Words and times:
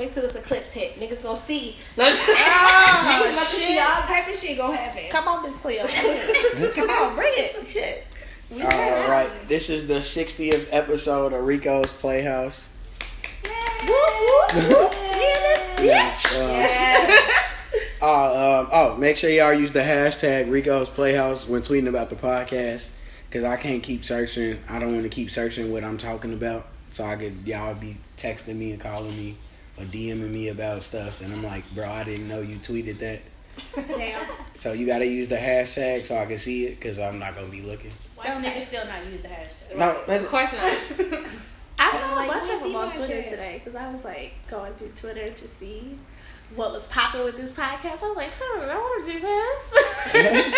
Wait 0.00 0.14
till 0.14 0.22
this 0.22 0.34
eclipse 0.34 0.72
hit. 0.72 0.98
Niggas 0.98 1.22
gonna 1.22 1.38
see. 1.38 1.76
No, 1.98 2.06
I'm 2.06 2.12
just- 2.14 2.26
Niggas 2.30 3.32
about 3.34 3.48
to 3.50 3.56
see 3.56 3.78
all 3.78 4.00
type 4.00 4.28
of 4.28 4.34
shit 4.34 4.56
gonna 4.56 4.74
happen. 4.74 5.02
Come 5.10 5.28
on, 5.28 5.42
Miss 5.42 5.58
Cleo. 5.58 5.86
Come 6.74 6.88
on, 6.88 7.14
bring 7.14 7.32
it. 7.36 7.66
Shit. 7.66 8.06
We 8.50 8.62
All 8.62 9.08
right, 9.10 9.28
this 9.46 9.68
is 9.68 9.86
the 9.88 9.96
60th 9.96 10.68
episode 10.72 11.34
of 11.34 11.44
Rico's 11.44 11.92
Playhouse. 11.92 12.70
Yeah. 15.82 16.14
Um, 16.34 18.08
uh, 18.08 18.60
um, 18.62 18.68
oh, 18.72 18.96
make 18.98 19.18
sure 19.18 19.28
y'all 19.28 19.52
use 19.52 19.72
the 19.72 19.80
hashtag 19.80 20.50
Rico's 20.50 20.88
Playhouse 20.88 21.46
when 21.46 21.60
tweeting 21.60 21.88
about 21.88 22.08
the 22.08 22.16
podcast 22.16 22.90
because 23.28 23.44
I 23.44 23.56
can't 23.58 23.82
keep 23.82 24.02
searching. 24.06 24.60
I 24.66 24.78
don't 24.78 24.92
want 24.92 25.02
to 25.04 25.10
keep 25.10 25.30
searching 25.30 25.70
what 25.70 25.84
I'm 25.84 25.98
talking 25.98 26.32
about. 26.32 26.66
So 26.88 27.04
I 27.04 27.16
could 27.16 27.46
y'all 27.46 27.74
be 27.74 27.98
texting 28.16 28.56
me 28.56 28.72
and 28.72 28.80
calling 28.80 29.14
me 29.14 29.36
or 29.80 29.84
DMing 29.86 30.30
me 30.30 30.48
about 30.48 30.82
stuff, 30.82 31.20
and 31.22 31.32
I'm 31.32 31.42
like, 31.42 31.68
bro, 31.74 31.88
I 31.88 32.04
didn't 32.04 32.28
know 32.28 32.40
you 32.40 32.56
tweeted 32.56 32.98
that. 32.98 33.20
Damn. 33.88 34.20
So 34.54 34.72
you 34.72 34.86
got 34.86 34.98
to 34.98 35.06
use 35.06 35.28
the 35.28 35.36
hashtag 35.36 36.04
so 36.04 36.16
I 36.16 36.26
can 36.26 36.38
see 36.38 36.66
it 36.66 36.76
because 36.78 36.98
I'm 36.98 37.18
not 37.18 37.34
gonna 37.34 37.48
be 37.48 37.62
looking. 37.62 37.90
Why 38.16 38.26
niggas 38.26 38.62
still 38.62 38.86
not 38.86 39.04
use 39.06 39.22
the 39.22 39.28
hashtag? 39.28 39.76
No, 39.78 39.90
Of 40.00 40.06
that's, 40.06 40.26
course 40.28 40.52
not. 40.52 40.62
I 41.78 41.92
saw 41.98 42.14
Like, 42.14 42.28
a 42.28 42.32
bunch 42.32 42.50
of 42.52 42.60
them 42.62 42.76
on 42.76 42.90
Twitter 42.92 43.06
shit. 43.22 43.28
today 43.28 43.54
because 43.58 43.74
I 43.74 43.90
was 43.90 44.04
like 44.04 44.32
going 44.48 44.72
through 44.74 44.88
Twitter 44.88 45.30
to 45.30 45.48
see 45.48 45.98
what 46.54 46.72
was 46.72 46.86
popping 46.88 47.24
with 47.24 47.36
this 47.36 47.54
podcast. 47.54 48.02
I 48.02 48.08
was 48.08 48.16
like, 48.16 48.30
hmm, 48.38 48.62
I 48.62 48.74
want 48.74 49.06
to 49.06 49.12
do 49.12 49.20
this. 49.20 50.14
and 50.14 50.54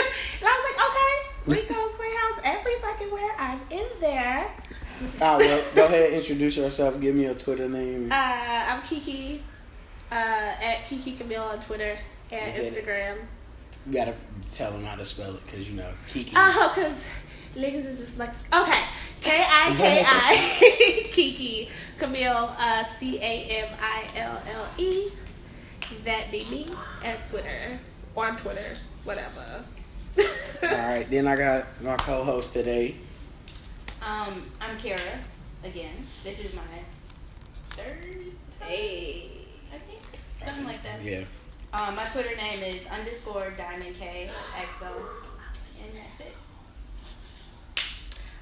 I 0.48 0.54
was 0.58 0.64
like, 0.66 0.80
okay, 0.88 1.70
Rico's 1.74 1.94
Playhouse, 1.94 2.40
every 2.44 2.74
fucking 2.80 3.10
where 3.12 3.32
I'm 3.38 3.60
in 3.70 3.86
there. 4.00 4.50
Ah, 5.20 5.36
well, 5.38 5.64
go 5.74 5.84
ahead 5.86 6.06
and 6.06 6.14
introduce 6.14 6.56
yourself. 6.56 7.00
Give 7.00 7.14
me 7.14 7.24
your 7.24 7.34
Twitter 7.34 7.68
name. 7.68 8.10
Uh, 8.10 8.14
I'm 8.14 8.82
Kiki 8.82 9.42
uh, 10.10 10.14
at 10.14 10.86
Kiki 10.86 11.12
Camille 11.12 11.42
on 11.42 11.60
Twitter 11.60 11.98
and 12.30 12.56
it- 12.56 12.74
Instagram. 12.74 13.16
You 13.86 13.92
gotta 13.94 14.14
tell 14.52 14.70
them 14.70 14.84
how 14.84 14.94
to 14.94 15.04
spell 15.04 15.34
it 15.34 15.44
because 15.44 15.68
you 15.68 15.76
know 15.76 15.90
Kiki. 16.06 16.32
Oh, 16.36 16.72
because 16.74 17.04
niggas 17.56 17.84
is 17.86 17.98
just 17.98 18.18
like, 18.18 18.30
okay. 18.52 18.80
K 19.20 19.44
I 19.48 19.74
K 19.76 20.04
I 20.06 21.02
Kiki 21.12 21.68
Camille, 21.98 22.54
uh, 22.58 22.84
C 22.84 23.18
A 23.18 23.22
M 23.64 23.68
I 23.80 24.18
L 24.18 24.42
L 24.54 24.66
E. 24.78 25.08
That 26.04 26.30
be 26.30 26.44
me 26.50 26.66
at 27.04 27.26
Twitter. 27.26 27.78
Or 28.14 28.26
on 28.26 28.36
Twitter, 28.36 28.76
whatever. 29.04 29.64
All 30.18 30.68
right, 30.68 31.06
then 31.08 31.26
I 31.26 31.36
got 31.36 31.66
my 31.82 31.96
co-host 31.96 32.52
today. 32.52 32.96
Um, 34.04 34.46
I'm 34.60 34.76
Kara 34.78 35.00
again. 35.64 35.94
This 36.24 36.44
is 36.44 36.56
my 36.56 36.62
third, 37.70 38.16
Hey. 38.60 39.30
I 39.72 39.78
think, 39.78 40.00
something 40.44 40.64
like 40.64 40.82
that. 40.82 41.02
Yeah. 41.04 41.22
Um, 41.72 41.94
my 41.96 42.04
Twitter 42.06 42.34
name 42.36 42.62
is 42.64 42.80
underscore 42.88 43.52
Diamond 43.56 43.96
K 43.98 44.28
XO, 44.56 44.92
and 45.82 45.92
that's 45.96 46.20
it. 46.20 46.34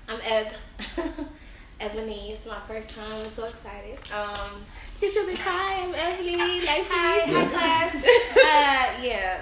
I'm 0.08 0.20
Eb. 0.24 1.26
Ebony. 1.80 2.32
It's 2.32 2.46
my 2.46 2.58
first 2.66 2.90
time. 2.90 3.12
I'm 3.12 3.30
so 3.32 3.44
excited. 3.44 3.98
Um, 4.12 4.62
You 5.00 5.10
should 5.10 5.26
be 5.28 5.34
hi, 5.36 5.82
I'm 5.84 5.94
Ashley. 5.94 6.36
Nice 6.36 6.86
to 6.88 6.92
hi, 6.92 7.26
meet 7.26 7.32
you. 7.34 7.40
hi 7.40 7.90
class. 7.90 7.94
uh, 9.00 9.02
yeah. 9.02 9.40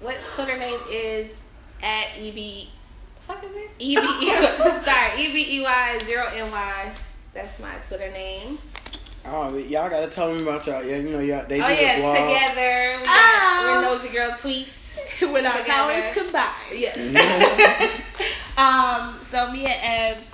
What 0.00 0.16
Twitter 0.34 0.58
name 0.58 0.78
is 0.90 1.30
at 1.82 2.08
eb. 2.18 2.68
Fuck 3.28 3.44
is 3.44 3.50
it? 3.54 3.70
Eb. 3.78 4.84
Sorry, 4.84 5.22
e 5.22 5.32
b 5.32 5.56
e 5.58 5.60
y 5.62 5.98
zero 6.04 6.26
n 6.34 6.50
y. 6.50 6.92
That's 7.34 7.58
my 7.60 7.74
Twitter 7.86 8.10
name. 8.10 8.58
Oh, 9.26 9.54
y'all 9.56 9.90
gotta 9.90 10.08
tell 10.08 10.32
me 10.34 10.42
about 10.42 10.66
y'all. 10.66 10.82
Yeah, 10.82 10.96
you 10.96 11.10
know 11.10 11.18
y'all. 11.20 11.44
They 11.46 11.58
do 11.58 11.64
Oh 11.64 11.68
yeah, 11.68 11.96
the 11.96 12.02
blog. 12.02 12.16
together. 12.16 12.96
We 12.98 13.04
Oh. 13.06 13.14
got, 13.14 13.62
we're 13.64 13.82
nosy 13.82 14.08
girl 14.08 14.30
tweets. 14.32 14.74
With 15.32 15.46
our 15.46 15.58
Together. 15.58 15.64
powers 15.92 16.14
combined. 16.14 16.74
Yes. 16.74 16.96
Um, 18.56 19.18
so 19.22 19.50
me 19.52 19.64
and 19.66 20.16
Eb 20.16 20.24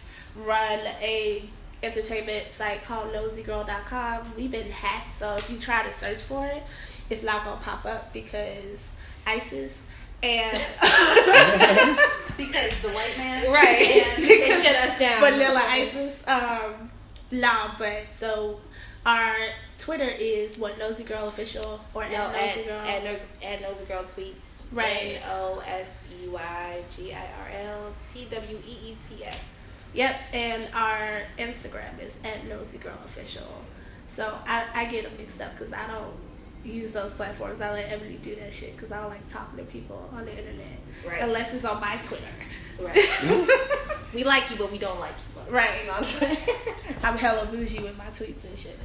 run 0.47 0.79
a 1.03 1.43
entertainment 1.83 2.51
site 2.51 2.83
called 2.85 3.13
nosygirl.com. 3.13 4.33
We've 4.39 4.51
been 4.51 4.71
hacked, 4.71 5.15
so 5.15 5.35
if 5.35 5.51
you 5.51 5.59
try 5.59 5.83
to 5.85 5.93
search 5.93 6.19
for 6.23 6.47
it, 6.47 6.63
it's 7.11 7.23
not 7.23 7.45
gonna 7.45 7.61
pop 7.61 7.85
up 7.85 8.13
because 8.15 8.89
ISIS 9.27 9.83
and 10.23 10.57
Because 12.37 12.81
the 12.83 12.89
white 12.89 13.15
man. 13.17 13.53
right. 13.53 13.79
it 13.81 14.65
shut 14.65 14.77
us 14.91 14.99
down. 14.99 15.21
vanilla 15.21 15.61
ISIS. 15.67 16.23
Um, 16.27 16.91
nah, 17.31 17.73
but 17.79 18.07
so 18.11 18.61
our 19.07 19.35
Twitter 19.79 20.09
is 20.09 20.59
what 20.59 20.79
nosy 20.79 21.05
girl 21.05 21.29
official 21.29 21.81
or 21.95 22.09
No, 22.09 22.17
at 22.17 22.35
at, 22.35 22.57
nosy 22.57 22.63
girl. 22.69 22.81
at, 22.81 23.05
Nosy, 23.05 23.27
at 23.43 23.63
Nosy 23.63 23.85
Girl 23.85 24.03
Tweets. 24.05 24.35
Right. 24.73 25.19
N 25.19 25.23
O 25.31 25.63
S 25.67 25.93
E 26.11 26.27
Y 26.27 26.83
G 26.97 27.13
I 27.13 27.27
R 27.43 27.51
L 27.67 27.93
T 28.13 28.27
W 28.31 28.59
E 28.67 28.73
E 28.91 28.97
T 29.09 29.25
S. 29.25 29.73
Yep, 29.93 30.17
and 30.33 30.69
our 30.75 31.23
Instagram 31.39 32.01
is 32.03 32.17
at 32.25 32.47
Nosy 32.49 32.79
Girl 32.79 32.99
Official. 33.05 33.63
So 34.09 34.37
I, 34.47 34.65
I 34.75 34.85
get 34.87 35.05
them 35.05 35.13
mixed 35.17 35.41
up 35.41 35.53
because 35.53 35.73
I 35.73 35.87
don't 35.87 36.15
use 36.65 36.93
those 36.93 37.15
platforms. 37.15 37.61
I 37.61 37.73
let 37.73 37.93
Emily 37.93 38.19
do 38.23 38.35
that 38.37 38.53
shit 38.53 38.75
because 38.77 38.91
I 38.93 39.01
don't 39.01 39.11
like 39.11 39.27
talking 39.29 39.59
to 39.59 39.65
people 39.71 40.09
on 40.15 40.25
the 40.25 40.31
internet 40.37 40.67
Right. 41.07 41.21
unless 41.23 41.53
it's 41.55 41.65
on 41.65 41.81
my 41.81 41.97
Twitter. 41.97 42.25
Right. 42.81 43.07
we 44.15 44.25
like 44.25 44.51
you, 44.51 44.57
but 44.57 44.73
we 44.73 44.79
don't 44.79 44.99
like 45.01 45.11
you. 45.13 45.43
You 45.51 45.57
Right. 45.57 45.85
know 45.87 45.93
what 45.93 45.99
I'm 45.99 46.05
saying? 46.05 46.39
I'm 47.05 47.17
hella 47.19 47.47
bougie 47.47 47.81
with 47.81 47.97
my 47.99 48.07
tweets 48.07 48.45
and 48.45 48.59
shit 48.59 48.79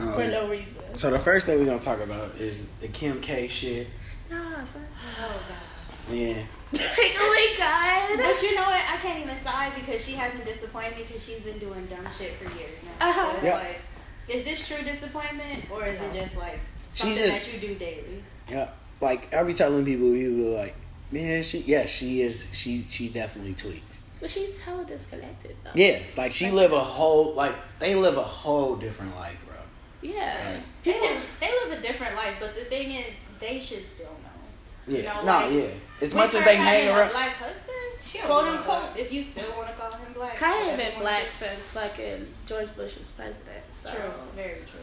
Oh, 0.00 0.12
for 0.12 0.24
no 0.28 0.48
reason. 0.48 0.76
So 0.94 1.10
the 1.10 1.18
first 1.18 1.46
thing 1.46 1.58
we're 1.58 1.64
gonna 1.66 1.80
talk 1.80 2.00
about 2.00 2.36
is 2.36 2.68
the 2.80 2.88
Kim 2.88 3.20
K 3.20 3.48
shit. 3.48 3.88
Nah, 4.30 4.64
son. 4.64 4.84
oh 5.20 5.42
God. 5.48 6.14
Yeah. 6.14 6.34
Like, 6.72 6.82
oh 7.18 7.54
my 7.58 7.58
god. 7.58 8.22
But 8.22 8.42
you 8.42 8.54
know 8.54 8.62
what? 8.62 8.80
I 8.88 8.96
can't 9.02 9.24
even 9.24 9.36
sigh 9.42 9.72
because 9.74 10.04
she 10.04 10.12
hasn't 10.12 10.44
disappointed 10.44 10.96
me 10.96 11.04
because 11.08 11.24
she's 11.24 11.40
been 11.40 11.58
doing 11.58 11.84
dumb 11.86 12.06
shit 12.16 12.34
for 12.34 12.44
years 12.56 12.72
now. 13.00 13.08
Uh-huh. 13.08 13.30
So 13.32 13.36
it's 13.38 13.44
Yep. 13.46 13.54
like, 13.62 13.80
is 14.28 14.44
this 14.44 14.68
true 14.68 14.84
disappointment 14.84 15.64
or 15.70 15.84
is 15.86 16.00
it 16.00 16.12
just 16.14 16.36
like 16.36 16.60
She 16.98 17.06
something 17.06 17.18
just- 17.18 17.46
that 17.46 17.52
you 17.62 17.68
do 17.68 17.74
daily? 17.76 18.22
Yeah. 18.48 18.70
Like 19.00 19.32
I 19.34 19.42
be 19.44 19.54
telling 19.54 19.84
people, 19.84 20.12
people 20.12 20.54
are 20.54 20.62
like, 20.62 20.74
man, 21.12 21.42
she 21.42 21.58
yes, 21.60 21.88
she 21.90 22.22
is. 22.22 22.48
She 22.52 22.84
she 22.88 23.08
definitely 23.08 23.54
tweaked. 23.54 23.98
But 24.20 24.30
she's 24.30 24.60
hella 24.60 24.84
disconnected 24.84 25.54
though. 25.62 25.70
Yeah. 25.74 26.00
Like 26.16 26.32
she 26.32 26.50
live 26.50 26.72
a 26.72 26.80
whole 26.80 27.34
like 27.34 27.54
they 27.78 27.94
live 27.94 28.16
a 28.16 28.22
whole 28.22 28.74
different 28.76 29.14
life, 29.14 29.38
bro. 29.46 29.56
Yeah. 30.02 30.36
Right. 30.54 30.62
They 30.84 30.92
People, 30.92 31.08
live, 31.08 31.22
they 31.40 31.46
live 31.64 31.78
a 31.78 31.82
different 31.82 32.16
life, 32.16 32.34
but 32.40 32.54
the 32.56 32.62
thing 32.62 32.90
is, 32.92 33.06
they 33.40 33.60
should 33.60 33.86
still 33.86 34.06
know. 34.06 34.96
Yeah. 34.98 35.12
No, 35.12 35.20
no, 35.24 35.46
like, 35.46 35.52
yeah. 35.52 36.04
As 36.06 36.14
much 36.14 36.34
as 36.34 36.44
they 36.44 36.56
hang 36.56 36.88
around. 36.88 37.10
black 37.10 37.32
husband, 37.34 37.74
She 38.02 38.18
quote 38.18 38.44
unquote, 38.48 38.94
that. 38.96 38.98
if 39.00 39.12
you 39.12 39.22
still 39.22 39.50
want 39.56 39.68
to 39.68 39.74
call 39.74 39.92
him 39.92 40.12
black. 40.14 40.36
Kanye 40.36 40.70
whatever 40.72 40.76
been 40.92 41.00
black 41.00 41.22
since 41.22 41.70
fucking 41.72 42.26
George 42.46 42.74
Bush 42.74 42.98
was 42.98 43.10
president. 43.12 43.62
So. 43.80 43.90
True, 43.90 44.10
very 44.34 44.60
true. 44.70 44.80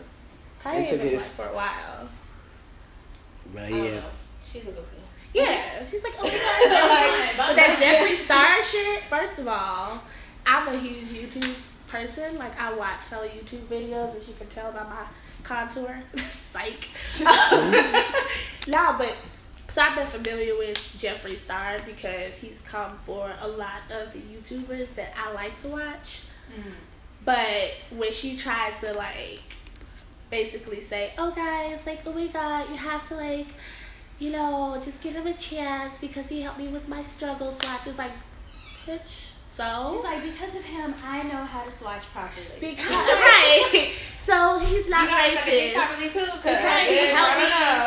Kanye 0.65 0.79
They 0.79 0.85
took 0.85 1.01
been 1.01 1.09
his- 1.11 1.31
for 1.33 1.45
a 1.45 1.53
while. 1.55 2.09
But 3.53 3.63
I 3.63 3.69
yeah. 3.69 3.95
know. 3.99 4.03
She's 4.45 4.63
a 4.63 4.65
good 4.71 4.75
friend. 4.75 4.91
Yeah, 5.33 5.83
she's 5.83 6.03
like, 6.03 6.13
oh 6.17 6.23
my 6.23 6.29
god. 7.37 7.37
but 7.37 7.55
that 7.57 7.77
Jeffree 7.77 8.15
Star 8.17 8.61
shit, 8.63 9.03
first 9.03 9.37
of 9.37 9.47
all, 9.47 10.01
I'm 10.45 10.67
a 10.73 10.77
huge 10.77 11.09
YouTube 11.09 11.59
person. 11.87 12.37
Like, 12.37 12.59
I 12.59 12.73
watch 12.73 13.07
hella 13.07 13.27
YouTube 13.27 13.65
videos, 13.67 14.15
as 14.15 14.27
you 14.27 14.33
can 14.35 14.47
tell 14.47 14.71
by 14.71 14.83
my 14.83 15.05
contour. 15.43 16.01
Psych. 16.15 16.87
nah, 18.67 18.97
but, 18.97 19.13
so 19.69 19.81
I've 19.81 19.95
been 19.95 20.07
familiar 20.07 20.57
with 20.57 20.77
Jeffree 20.97 21.37
Star 21.37 21.79
because 21.85 22.35
he's 22.35 22.61
come 22.61 22.97
for 23.05 23.31
a 23.41 23.47
lot 23.47 23.81
of 23.91 24.13
the 24.13 24.19
YouTubers 24.19 24.95
that 24.95 25.13
I 25.17 25.33
like 25.33 25.57
to 25.59 25.67
watch. 25.67 26.23
Mm. 26.49 26.71
But 27.25 27.71
when 27.97 28.13
she 28.13 28.37
tried 28.37 28.75
to, 28.75 28.93
like, 28.93 29.41
basically 30.29 30.81
say, 30.81 31.13
oh 31.17 31.31
guys, 31.31 31.79
like, 31.85 31.99
oh 32.05 32.13
my 32.13 32.27
god, 32.27 32.69
you 32.69 32.75
have 32.75 33.07
to, 33.09 33.15
like, 33.15 33.47
you 34.19 34.31
know, 34.31 34.77
just 34.81 35.01
give 35.01 35.13
him 35.13 35.27
a 35.27 35.33
chance 35.33 35.99
because 35.99 36.29
he 36.29 36.41
helped 36.41 36.59
me 36.59 36.67
with 36.69 36.87
my 36.87 37.01
struggles. 37.01 37.57
So 37.59 37.67
I 37.67 37.79
just 37.83 37.97
like, 37.97 38.11
bitch. 38.87 39.31
So 39.47 39.93
She's 39.95 40.03
like, 40.03 40.21
because 40.21 40.53
of 40.53 40.65
him, 40.65 40.93
I 41.05 41.23
know 41.23 41.45
how 41.45 41.63
to 41.63 41.71
swatch 41.71 42.01
properly. 42.13 42.45
because 42.59 42.89
right. 42.89 43.93
So 44.19 44.59
he's 44.59 44.89
not 44.89 45.07
racist. 45.07 45.75
Probably 45.75 46.09
too, 46.09 46.19
cause 46.19 46.41
Because 46.41 46.87
he 46.89 46.97
helped 47.07 47.37
me 47.37 47.45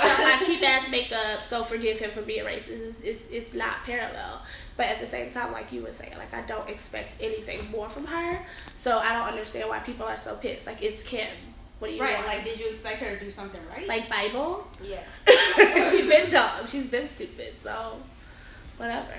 with 0.08 0.18
my 0.18 0.42
cheap 0.46 0.62
ass 0.66 0.90
makeup, 0.90 1.42
so 1.42 1.62
forgive 1.62 1.98
him 1.98 2.10
for 2.10 2.22
being 2.22 2.44
racist. 2.44 2.80
It's, 2.80 3.02
it's, 3.02 3.30
it's 3.30 3.54
not 3.54 3.84
parallel. 3.84 4.40
But 4.78 4.86
at 4.86 5.00
the 5.00 5.06
same 5.06 5.28
time, 5.30 5.52
like 5.52 5.70
you 5.72 5.82
were 5.82 5.92
saying, 5.92 6.12
like 6.16 6.32
I 6.32 6.40
don't 6.46 6.68
expect 6.70 7.16
anything 7.20 7.70
more 7.70 7.88
from 7.90 8.06
her. 8.06 8.40
So 8.76 8.98
I 8.98 9.12
don't 9.12 9.26
understand 9.26 9.68
why 9.68 9.80
people 9.80 10.06
are 10.06 10.16
so 10.16 10.36
pissed. 10.36 10.66
Like 10.66 10.82
it's 10.82 11.02
Kim. 11.02 11.26
What 11.78 11.88
do 11.88 11.94
you 11.94 12.02
right, 12.02 12.14
want? 12.14 12.26
like, 12.26 12.44
did 12.44 12.58
you 12.58 12.68
expect 12.70 13.00
her 13.00 13.16
to 13.16 13.24
do 13.24 13.30
something 13.30 13.60
right? 13.70 13.86
like 13.86 14.08
Bible? 14.08 14.66
Yeah. 14.82 15.00
She's 15.90 16.08
been 16.08 16.30
dumb. 16.30 16.66
She's 16.66 16.88
been 16.88 17.06
stupid. 17.06 17.54
So 17.60 17.96
whatever. 18.76 19.14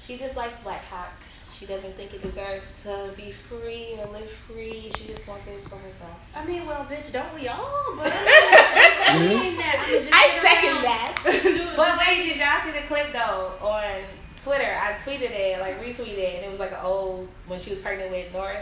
She 0.00 0.16
just 0.16 0.36
likes 0.36 0.58
black 0.60 0.88
cock. 0.88 1.12
She 1.52 1.66
doesn't 1.66 1.94
think 1.94 2.12
it 2.12 2.20
deserves 2.20 2.82
to 2.82 3.10
be 3.16 3.30
free 3.30 3.94
or 3.98 4.06
live 4.12 4.28
free. 4.28 4.90
She 4.96 5.06
just 5.06 5.26
wants 5.26 5.46
it 5.46 5.62
for 5.68 5.76
herself. 5.76 6.18
I 6.36 6.44
mean, 6.44 6.66
well, 6.66 6.84
bitch, 6.84 7.12
don't 7.12 7.32
we 7.32 7.46
all? 7.46 7.94
But 7.96 8.12
I 8.12 9.18
mean 9.20 9.56
that, 9.56 9.86
I'ma 9.86 10.08
I 10.12 10.38
second 10.42 10.74
around 10.74 10.84
that. 10.84 11.74
But 11.76 11.98
wait, 11.98 12.24
did 12.28 12.36
y'all 12.38 12.60
see 12.64 12.72
the 12.78 12.86
clip 12.86 13.12
though 13.12 13.52
on 13.64 14.02
Twitter? 14.42 14.76
I 14.78 14.94
tweeted 14.94 15.30
it, 15.30 15.60
like 15.60 15.80
retweeted 15.80 16.18
it, 16.18 16.34
and 16.36 16.44
it 16.44 16.50
was 16.50 16.58
like 16.60 16.72
an 16.72 16.80
old 16.82 17.28
when 17.46 17.60
she 17.60 17.70
was 17.70 17.78
pregnant 17.78 18.10
with 18.10 18.32
North. 18.32 18.58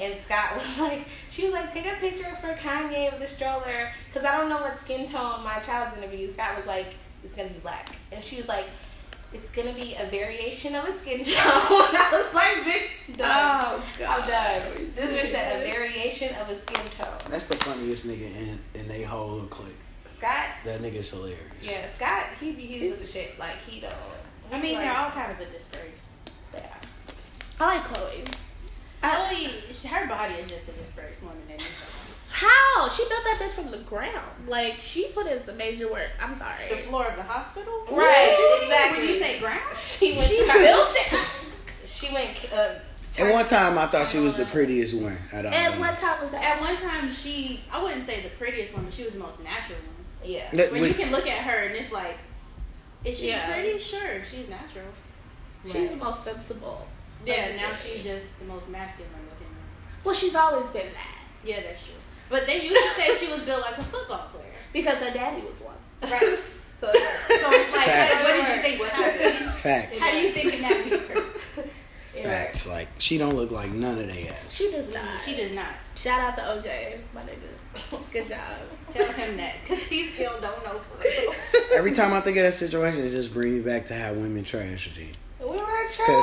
And 0.00 0.18
Scott 0.18 0.54
was 0.56 0.78
like, 0.78 1.04
she 1.28 1.44
was 1.44 1.52
like, 1.52 1.72
take 1.72 1.86
a 1.86 1.96
picture 2.00 2.34
for 2.40 2.48
Kanye 2.54 3.10
with 3.12 3.20
the 3.20 3.26
stroller, 3.28 3.90
because 4.06 4.26
I 4.26 4.36
don't 4.38 4.48
know 4.48 4.60
what 4.60 4.78
skin 4.80 5.06
tone 5.08 5.44
my 5.44 5.58
child's 5.60 5.94
gonna 5.94 6.08
be. 6.08 6.26
Scott 6.26 6.56
was 6.56 6.66
like, 6.66 6.94
it's 7.22 7.34
gonna 7.34 7.50
be 7.50 7.58
black, 7.58 7.96
and 8.12 8.22
she 8.24 8.36
was 8.36 8.48
like, 8.48 8.64
it's 9.32 9.50
gonna 9.50 9.74
be 9.74 9.94
a 9.94 10.06
variation 10.06 10.74
of 10.74 10.88
a 10.88 10.98
skin 10.98 11.18
tone. 11.24 11.26
and 11.26 11.96
I 11.96 12.08
was 12.12 12.34
like, 12.34 12.56
bitch, 12.66 13.10
oh, 13.10 13.14
done. 13.16 13.62
Oh 13.62 14.04
I'm 14.08 14.28
done. 14.28 14.74
This 14.76 14.96
bitch 14.96 15.30
said 15.30 15.60
a 15.60 15.64
variation 15.64 16.34
of 16.36 16.48
a 16.48 16.56
skin 16.56 16.84
tone. 16.98 17.18
That's 17.28 17.46
the 17.46 17.56
funniest 17.58 18.06
nigga 18.08 18.34
in 18.36 18.58
in 18.74 18.88
they 18.88 19.02
whole 19.02 19.28
little 19.32 19.46
clique. 19.48 19.76
Scott, 20.16 20.46
That 20.64 20.80
nigga's 20.80 21.10
hilarious. 21.10 21.38
yeah, 21.62 21.86
Scott, 21.94 22.26
he 22.40 22.52
be 22.52 22.62
he 22.66 22.88
was 22.88 23.00
the 23.00 23.06
shit. 23.06 23.38
Like 23.38 23.56
he 23.66 23.80
don't. 23.80 23.92
I 24.52 24.60
mean, 24.60 24.74
like, 24.74 24.84
they're 24.84 24.98
all 24.98 25.10
kind 25.10 25.30
of 25.30 25.40
a 25.40 25.44
disgrace. 25.52 26.12
yeah. 26.54 26.74
I 27.60 27.76
like 27.76 27.84
Khloé. 27.86 28.34
Khloé, 29.02 29.86
her 29.86 30.06
body 30.08 30.34
is 30.34 30.50
just 30.50 30.68
a 30.68 30.72
disgrace 30.72 31.20
more 31.22 31.32
than 31.32 31.54
anything. 31.54 31.72
How? 32.28 32.88
She 32.88 33.02
built 33.08 33.24
that 33.24 33.38
bitch 33.40 33.52
from 33.52 33.70
the 33.70 33.78
ground. 33.78 34.14
Like 34.46 34.78
she 34.78 35.06
put 35.08 35.26
in 35.26 35.40
some 35.42 35.56
major 35.56 35.90
work. 35.90 36.10
I'm 36.22 36.34
sorry. 36.36 36.68
The 36.68 36.76
floor 36.76 37.06
of 37.06 37.16
the 37.16 37.22
hospital? 37.22 37.72
Right, 37.90 38.28
What 38.30 38.38
you 38.38 38.60
mean? 38.60 38.70
exactly. 38.70 38.98
When 39.00 39.08
you 39.08 39.20
say 39.20 39.40
ground? 39.40 39.76
She 39.76 40.12
went. 40.16 40.28
She 40.28 40.38
built 40.46 40.88
it. 40.94 41.26
She 41.86 42.14
went. 42.14 42.30
Uh, 42.52 42.74
At 43.18 43.32
one 43.32 43.46
time, 43.46 43.76
I 43.78 43.86
thought 43.86 44.06
she 44.06 44.18
was 44.20 44.34
the 44.34 44.46
prettiest 44.46 44.94
one 44.94 45.16
out 45.32 45.44
of 45.44 45.52
all. 45.52 45.58
And 45.58 45.74
of 45.84 45.96
time 45.96 46.20
was 46.20 46.30
that? 46.30 46.44
At 46.44 46.60
one 46.60 46.76
time, 46.76 47.10
she, 47.10 47.60
I 47.72 47.82
wouldn't 47.82 48.06
say 48.06 48.22
the 48.22 48.28
prettiest 48.30 48.74
one, 48.74 48.84
but 48.84 48.94
she 48.94 49.02
was 49.02 49.12
the 49.14 49.18
most 49.18 49.42
natural 49.42 49.78
one. 49.78 50.30
yeah. 50.30 50.48
That- 50.52 50.70
When 50.72 50.84
you 50.84 50.94
can 50.94 51.10
look 51.10 51.26
at 51.26 51.38
her 51.38 51.64
and 51.66 51.74
it's 51.74 51.90
like, 51.92 52.16
is 53.04 53.18
she 53.18 53.28
Yeah. 53.28 53.52
pretty? 53.52 53.78
Sure, 53.80 54.24
she's 54.30 54.48
natural. 54.48 54.86
She's 55.70 55.90
the 55.90 55.96
most 55.96 56.22
sensible. 56.24 56.86
Yeah, 57.26 57.56
now 57.56 57.74
three. 57.74 57.92
she's 57.94 58.04
just 58.04 58.38
the 58.38 58.46
most 58.46 58.68
masculine 58.70 59.12
looking. 59.30 59.54
Well, 60.04 60.14
she's 60.14 60.34
always 60.34 60.70
been 60.70 60.86
that 60.86 61.18
Yeah, 61.44 61.60
that's 61.62 61.82
true. 61.82 61.94
But 62.28 62.46
they 62.46 62.62
used 62.62 62.82
to 62.82 62.90
say 63.00 63.14
she 63.14 63.30
was 63.30 63.42
built 63.42 63.60
like 63.62 63.78
a 63.78 63.82
football 63.82 64.28
player. 64.32 64.46
because 64.72 64.98
her 64.98 65.10
daddy 65.12 65.42
was 65.46 65.60
one. 65.60 65.74
Right. 66.10 66.38
So. 66.80 66.86
So 66.86 66.96
it's 66.96 67.76
like, 67.76 67.84
Facts. 67.84 68.24
what 68.24 68.36
did 68.36 68.56
you 68.56 68.62
think 68.62 68.80
would 68.80 68.88
happen? 68.88 69.52
Facts. 69.52 70.00
How 70.00 70.10
do 70.12 70.16
you 70.16 70.30
think 70.32 70.60
that 70.62 70.90
would 70.90 71.14
work? 71.14 71.66
Facts. 72.22 72.66
Like 72.66 72.88
she 72.96 73.18
don't 73.18 73.36
look 73.36 73.50
like 73.50 73.70
none 73.70 73.98
of 73.98 74.06
they 74.06 74.28
ass. 74.28 74.50
She 74.54 74.70
does 74.70 74.92
not. 74.94 75.20
She 75.20 75.36
does 75.36 75.52
not. 75.52 75.74
Shout 75.94 76.20
out 76.20 76.34
to 76.36 76.40
OJ, 76.40 77.00
my 77.12 77.20
nigga. 77.20 78.00
Good 78.12 78.26
job. 78.26 78.38
Tell 78.92 79.12
him 79.12 79.36
that, 79.36 79.56
because 79.62 79.82
he 79.84 80.04
still 80.04 80.32
don't 80.40 80.64
know 80.64 80.80
for 80.80 81.02
real. 81.02 81.32
Every 81.74 81.92
time 81.92 82.12
I 82.14 82.20
think 82.20 82.36
of 82.38 82.44
that 82.44 82.54
situation, 82.54 83.04
it 83.04 83.10
just 83.10 83.32
brings 83.32 83.46
me 83.56 83.60
back 83.60 83.84
to 83.86 83.94
how 83.94 84.12
women 84.14 84.42
trash 84.42 84.90
G. 84.92 85.10
we 85.40 85.46
were 85.48 85.56
trash. 85.56 85.98
How 85.98 86.14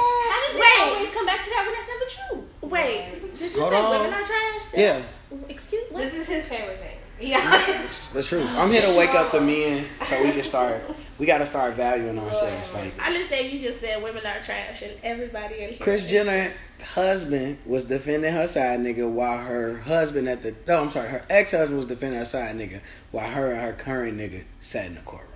does 0.48 0.56
Wait. 0.56 0.62
it 0.64 0.94
always 0.96 1.14
come 1.14 1.26
back 1.26 1.44
to 1.44 1.50
that 1.50 1.66
when 1.66 1.74
that's 1.76 1.90
never 1.90 2.42
true? 2.42 2.70
Wait, 2.70 3.38
did 3.38 3.54
you 3.54 3.60
Hold 3.62 3.74
say 3.74 3.80
on. 3.80 3.92
women 4.02 4.14
are 4.14 4.26
trash? 4.26 4.62
Yeah, 4.76 5.02
Excuse 5.50 5.92
me. 5.92 5.98
This 5.98 6.14
is 6.14 6.28
his 6.28 6.48
favorite 6.48 6.80
thing. 6.80 6.98
Yeah. 7.20 7.42
it's 7.86 8.10
the 8.12 8.22
truth. 8.22 8.48
I'm 8.58 8.70
here 8.72 8.82
to 8.84 8.96
wake 8.98 9.16
up 9.16 9.32
the 9.32 9.42
men 9.42 9.86
so 10.06 10.22
we 10.24 10.32
can 10.32 10.44
start. 10.44 10.80
We 11.18 11.26
got 11.26 11.40
to 11.40 11.48
start 11.48 11.74
valuing 11.74 12.20
ourselves. 12.20 12.72
Like 12.76 12.94
I 13.02 13.08
understand 13.08 13.52
you 13.52 13.60
just 13.60 13.80
said 13.80 14.04
women 14.04 14.24
are 14.26 14.40
trash 14.40 14.84
and 14.84 14.94
everybody 15.04 15.56
in 15.56 15.70
here. 15.70 15.78
Chris 15.80 16.06
is- 16.06 16.12
Jenner 16.12 16.52
husband 16.94 17.58
was 17.66 17.86
defending 17.86 18.32
her 18.32 18.48
side 18.48 18.80
nigga 18.82 19.12
while 19.12 19.40
her 19.40 19.80
husband 19.80 20.30
at 20.30 20.44
the 20.44 20.54
no 20.68 20.80
I'm 20.84 20.92
sorry 20.92 21.10
her 21.10 21.26
ex 21.28 21.52
husband 21.52 21.78
was 21.80 21.88
defending 21.88 22.20
her 22.20 22.26
side 22.26 22.56
nigga 22.56 22.82
while 23.12 23.28
her 23.32 23.52
and 23.52 23.62
her 23.62 23.74
current 23.74 24.16
nigga 24.20 24.44
sat 24.60 24.86
in 24.86 24.94
the 24.94 25.02
courtroom. 25.02 25.32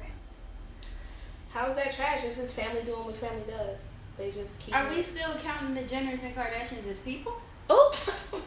How 1.54 1.70
is 1.70 1.76
that 1.76 1.92
trash? 1.94 2.22
This 2.22 2.38
is 2.40 2.52
family 2.52 2.82
doing 2.84 3.04
what 3.06 3.16
family 3.18 3.44
does. 3.48 3.92
They 4.18 4.32
just 4.32 4.58
keep. 4.60 4.76
Are 4.76 4.88
we 4.90 5.02
still 5.02 5.34
counting 5.44 5.74
the 5.76 5.82
Jenners 5.82 6.24
and 6.24 6.36
Kardashians 6.36 6.90
as 6.90 7.00
people? 7.00 7.34
Oh, 7.70 7.92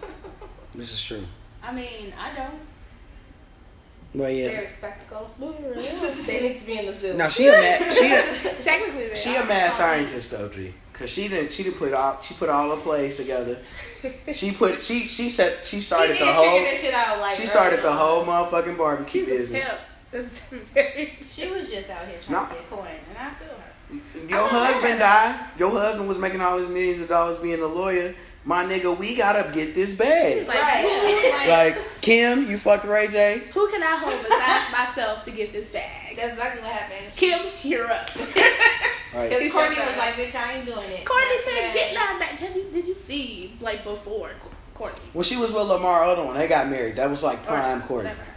This 0.75 0.93
is 0.93 1.03
true. 1.05 1.25
I 1.63 1.73
mean, 1.73 2.13
I 2.19 2.35
don't. 2.35 2.61
But 4.15 4.33
yeah, 4.35 4.49
They're 4.49 4.65
a 4.65 4.69
spectacle. 4.71 5.31
they 5.39 6.41
need 6.49 6.61
to 6.61 6.67
be 6.67 6.79
in 6.79 6.87
the 6.87 6.93
zoo. 6.93 7.15
no 7.15 7.29
she 7.29 7.49
a 7.49 7.53
mad, 7.53 7.93
she 7.93 8.07
a, 8.13 8.23
technically 8.63 9.09
they 9.09 9.15
she 9.15 9.37
are. 9.37 9.43
a 9.43 9.47
mad 9.47 9.73
scientist 9.73 10.31
though, 10.31 10.49
G. 10.49 10.73
Cause 10.93 11.11
she 11.11 11.27
didn't 11.27 11.51
she 11.51 11.65
didn't 11.65 11.77
put 11.79 11.93
all 11.93 12.21
she 12.21 12.35
put 12.35 12.49
all 12.49 12.71
her 12.71 12.81
plays 12.81 13.17
together. 13.17 13.59
She 14.33 14.53
put 14.53 14.83
she 14.83 15.09
she 15.09 15.29
said 15.31 15.65
she 15.65 15.77
she 15.77 15.81
started 15.81 16.13
did 16.19 16.23
the 16.29 16.33
whole 16.33 16.61
this 16.61 16.81
shit 16.83 16.93
out. 16.95 17.19
Like 17.21 17.31
she 17.33 17.47
started 17.47 17.83
the 17.83 17.91
whole 17.93 18.23
motherfucking 18.25 18.77
barbecue 18.77 19.25
She's 19.25 19.33
a 19.33 19.37
business. 19.39 19.69
pimp. 19.69 19.81
That's 20.15 20.41
very. 20.75 21.19
She 21.29 21.51
was 21.51 21.69
just 21.71 21.91
out 21.91 22.07
here 22.07 22.19
trying 22.25 22.33
Nah. 22.43 22.49
to 22.49 22.55
get 22.55 22.71
coin, 22.71 22.87
and 23.09 23.19
I 23.19 23.31
feel 23.33 23.49
her. 23.49 24.29
Your 24.29 24.49
husband 24.49 25.01
died. 25.01 25.41
Your 25.59 25.71
husband 25.71 26.09
was 26.09 26.19
making 26.19 26.41
all 26.41 26.57
his 26.57 26.69
millions 26.69 27.01
of 27.01 27.09
dollars 27.09 27.39
being 27.41 27.61
a 27.61 27.67
lawyer. 27.67 28.15
My 28.47 28.63
nigga, 28.65 28.97
we 28.97 29.17
gotta 29.17 29.51
get 29.53 29.75
this 29.75 29.93
bag. 29.95 30.47
Like, 30.47 30.59
Right. 30.61 30.85
who, 30.85 31.49
Like 31.51 32.01
Kim, 32.01 32.49
you 32.49 32.59
fucked 32.59 32.85
Ray 32.85 33.09
J. 33.09 33.43
who 33.53 33.69
can 33.71 33.83
I 33.83 33.97
hold 33.97 34.21
besides 34.23 34.71
myself 34.73 35.25
to 35.25 35.31
get 35.31 35.53
this 35.53 35.71
bag? 35.73 36.17
That's 36.17 36.33
exactly 36.35 36.63
what 36.63 36.71
happened. 36.73 37.13
Kim, 37.17 37.41
you're 37.63 37.91
up. 37.91 38.09
Right. 39.15 39.29
Because 39.31 39.45
It's 39.45 39.55
Kourtney 39.55 39.87
was 39.87 39.97
like, 39.97 40.15
"Bitch, 40.15 40.35
I 40.35 40.55
ain't 40.55 40.67
doing 40.67 40.91
it." 40.91 41.05
Kourtney 41.05 41.37
That's 41.37 41.45
said, 41.45 41.55
bad. 41.55 41.75
"Get 41.75 41.95
that 41.95 42.17
back." 42.19 42.31
Have 42.41 42.57
you, 42.57 42.65
did 42.73 42.89
you 42.89 42.95
see 42.95 43.55
like 43.61 43.85
before 43.85 44.31
Kourtney? 44.75 44.99
When 45.13 45.23
she 45.23 45.37
was 45.37 45.53
with 45.53 45.63
Lamar 45.69 46.01
Odom, 46.03 46.27
when 46.27 46.35
they 46.37 46.49
got 46.49 46.69
married, 46.69 46.97
that 46.97 47.09
was 47.09 47.23
like 47.23 47.45
prime 47.47 47.79
Or 47.79 47.83
Kourtney. 47.83 47.97
whatever 47.99 48.17
her 48.23 48.25
name 48.25 48.34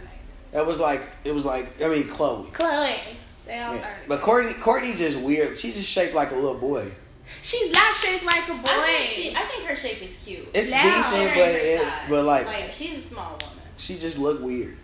That 0.52 0.66
was 0.66 0.80
like 0.80 1.02
it 1.24 1.32
was 1.34 1.44
like 1.44 1.82
I 1.82 1.88
mean 1.88 2.04
Khloé. 2.04 2.44
is. 2.44 2.50
Khloé. 2.50 2.98
They 3.46 3.58
all 3.60 3.74
Yeah. 3.74 3.80
started. 3.80 3.98
But 4.08 4.20
Kourtney, 4.20 4.52
Kourtney 4.54 4.96
just 4.96 5.16
weird. 5.18 5.56
She's 5.56 5.74
just 5.74 5.90
shaped 5.90 6.14
like 6.14 6.32
a 6.32 6.36
little 6.36 6.54
boy. 6.54 6.90
she's 7.42 7.72
not 7.72 7.94
shaped 7.94 8.24
like 8.24 8.46
a 8.48 8.52
boy. 8.54 8.62
I 8.70 8.96
think, 9.06 9.10
she, 9.10 9.36
I 9.36 9.40
think 9.42 9.64
her 9.64 9.76
shape 9.76 10.02
is 10.02 10.16
cute. 10.24 10.48
It's 10.54 10.70
Now- 10.70 10.82
decent, 10.82 11.34
but 11.34 11.48
it, 11.48 11.88
but 12.10 12.24
like, 12.24 12.46
like 12.46 12.72
she's 12.72 12.98
a 12.98 13.00
small 13.00 13.38
woman. 13.40 13.56
she 13.76 13.98
just 13.98 14.18
look 14.18 14.40
weird. 14.42 14.76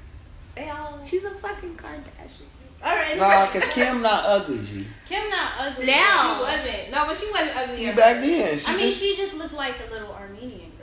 They 0.54 0.68
all. 0.70 1.00
she's 1.04 1.24
a 1.24 1.30
fucking 1.34 1.76
Kardashian. 1.76 2.42
All 2.82 2.94
right. 2.94 3.16
Nah, 3.18 3.46
cause 3.46 3.66
Kim 3.74 4.02
not 4.02 4.24
ugly. 4.26 4.58
G. 4.58 4.86
Kim 5.08 5.28
not 5.30 5.52
ugly. 5.58 5.86
Now. 5.86 6.34
She 6.36 6.42
wasn't. 6.42 6.90
No, 6.90 7.06
but 7.06 7.16
she 7.16 7.30
wasn't 7.32 7.56
ugly. 7.56 7.76
She 7.78 7.86
back 7.92 8.20
then, 8.20 8.58
she 8.58 8.66
I 8.70 8.76
mean, 8.76 8.82
just 8.84 9.00
she 9.00 9.16
just 9.16 9.34
looked 9.34 9.54
like 9.54 9.74
a 9.88 9.92
little 9.92 10.14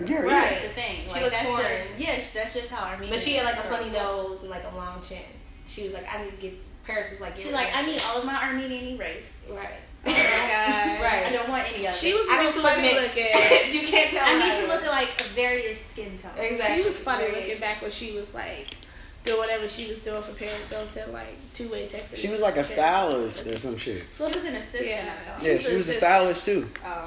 Armenian 0.02 0.22
girl. 0.22 0.32
Yeah, 0.32 0.44
yeah. 0.44 0.50
That's 0.50 0.62
the 0.64 0.70
thing. 0.70 0.96
She 1.06 1.12
Like 1.12 1.22
looked 1.22 1.34
that's 1.34 1.50
foreign. 1.50 1.66
just 1.66 2.00
yes, 2.00 2.34
that's 2.34 2.54
just 2.54 2.70
how 2.70 2.86
Armenian. 2.88 3.10
But 3.14 3.20
she 3.24 3.34
had 3.34 3.46
like 3.46 3.58
a 3.58 3.68
funny 3.68 3.90
nose 3.92 4.42
and 4.42 4.50
like 4.50 4.64
a 4.72 4.76
long 4.76 5.02
chin. 5.08 5.22
She 5.68 5.84
was 5.84 5.94
like, 5.94 6.06
I 6.14 6.24
need 6.24 6.32
to 6.32 6.38
get. 6.38 6.54
Paris 6.86 7.12
was 7.12 7.22
like, 7.22 7.38
She's 7.38 7.52
like, 7.54 7.68
I 7.76 7.86
need 7.86 8.02
all 8.10 8.18
of 8.20 8.26
my 8.26 8.36
Armenian 8.44 8.96
erased. 8.98 9.46
shit." 9.48 9.56
Right. 9.56 9.70
Oh 10.04 10.10
my 10.10 10.18
god. 10.18 11.02
Right. 11.04 11.26
I 11.28 11.30
don't 11.32 11.48
want 11.50 11.72
any 11.74 11.86
of 11.86 11.94
She 11.94 12.14
was 12.14 12.26
I 12.30 12.36
a 12.36 12.40
need 12.40 12.46
little 12.48 12.62
to 12.62 12.68
look 12.68 12.76
funny 12.76 12.94
mixed. 12.94 13.16
looking. 13.16 13.74
you 13.82 13.88
can't 13.88 14.10
tell. 14.10 14.26
I 14.28 14.34
need 14.34 14.66
to 14.68 14.74
am. 14.74 14.82
look 14.82 14.86
like 14.92 15.10
a 15.22 15.24
various 15.26 15.80
skin 15.86 16.18
tone. 16.18 16.32
Exactly. 16.40 16.78
She 16.82 16.88
was 16.88 16.98
funny 16.98 17.26
Variation. 17.26 17.48
looking 17.50 17.62
back 17.62 17.82
when 17.84 17.92
she 17.92 18.18
was 18.18 18.34
like 18.34 18.68
doing 19.24 19.38
whatever 19.38 19.68
she 19.68 19.88
was 19.88 20.00
doing 20.00 20.24
for 20.24 20.34
Paris 20.34 20.68
Hilton, 20.70 21.14
like 21.14 21.36
two 21.54 21.70
way 21.70 21.86
texting. 21.88 22.18
she 22.18 22.30
was 22.30 22.42
like 22.42 22.58
a 22.58 22.64
stylist 22.64 23.46
or 23.46 23.56
some 23.60 23.78
shit. 23.78 24.04
She 24.18 24.24
was 24.24 24.36
an 24.38 24.56
assistant. 24.56 24.88
Yeah. 24.88 25.14
I 25.14 25.38
thought. 25.38 25.46
Yeah, 25.48 25.54
was 25.54 25.64
she 25.68 25.76
was 25.76 25.90
a 25.90 25.94
stylist 25.94 26.46
too. 26.46 26.68
Oh. 26.84 27.04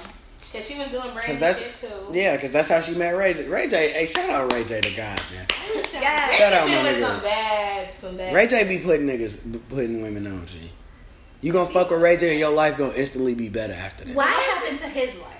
Cause 0.54 0.68
she 0.68 0.78
was 0.78 0.86
doing 0.88 1.02
Cause 1.02 1.12
brand 1.24 1.42
that's 1.42 1.62
shit 1.62 1.80
too. 1.80 1.88
yeah, 2.12 2.36
cause 2.36 2.50
that's 2.50 2.68
how 2.68 2.80
she 2.80 2.94
met 2.94 3.10
Ray 3.16 3.34
J. 3.34 3.48
Ray 3.48 3.66
J. 3.68 3.90
Hey, 3.92 4.06
shout 4.06 4.30
out 4.30 4.52
Ray 4.52 4.62
J. 4.64 4.80
to 4.80 4.90
God, 4.90 5.20
man. 5.34 5.46
Yeah. 5.92 6.30
Shout 6.30 6.52
out 6.52 6.66
There 6.68 6.82
my 6.84 6.92
was 6.92 7.00
some 7.02 7.20
nigga. 7.20 7.22
bad, 7.24 7.88
some 8.00 8.16
bad. 8.16 8.34
Ray 8.34 8.46
J. 8.46 8.64
be 8.68 8.78
putting 8.78 9.06
niggas, 9.06 9.60
putting 9.68 10.00
women 10.00 10.26
on. 10.28 10.46
G. 10.46 10.70
You 11.40 11.52
gonna 11.52 11.68
fuck 11.68 11.90
with 11.90 12.00
Ray 12.00 12.16
J. 12.16 12.30
and 12.30 12.38
your 12.38 12.52
life 12.52 12.78
gonna 12.78 12.94
instantly 12.94 13.34
be 13.34 13.48
better 13.48 13.72
after 13.74 14.04
that. 14.04 14.14
What 14.14 14.26
Why? 14.28 14.32
happened 14.32 14.78
to 14.78 14.88
his 14.88 15.14
life? 15.16 15.33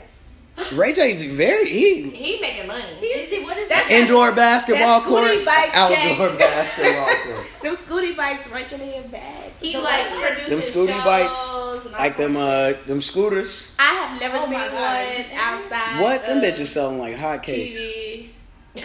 Ray 0.73 0.92
J's 0.92 1.23
very 1.25 1.68
he 1.68 2.11
He 2.11 2.40
making 2.40 2.68
money. 2.68 2.84
Is 2.84 3.28
he? 3.28 3.42
What 3.44 3.56
is 3.58 3.68
that? 3.68 3.90
indoor 3.90 4.32
basketball 4.34 5.00
That 5.00 5.08
court, 5.08 5.28
booty 5.28 5.44
bike 5.44 5.70
outdoor 5.75 6.28
check. 6.28 6.38
basketball 6.38 7.06
court. 7.06 7.46
Them 7.62 7.76
scooty 7.76 8.16
bikes 8.16 8.49
raking 8.49 8.80
in 8.80 9.11
bags. 9.11 9.54
He 9.61 9.73
So 9.73 9.82
like 9.82 10.08
what? 10.11 10.32
produces 10.37 10.50
Them 10.50 10.61
scooty 10.87 10.94
shows 10.94 11.82
bikes, 11.84 11.99
like 11.99 12.16
them 12.16 12.37
uh 12.37 12.73
them 12.87 13.00
scooters. 13.00 13.75
I 13.80 13.94
have 13.94 14.20
never 14.20 14.37
Oh 14.37 14.44
seen 14.44 14.52
my 14.54 14.68
God, 14.68 15.18
you 15.18 15.25
one 15.25 15.40
outside. 15.40 16.00
What 16.00 16.26
them 16.26 16.38
of 16.38 16.44
bitches 16.44 16.66
selling 16.66 16.99
like 16.99 17.16
hotcakes? 17.16 17.76
TV. 17.76 18.28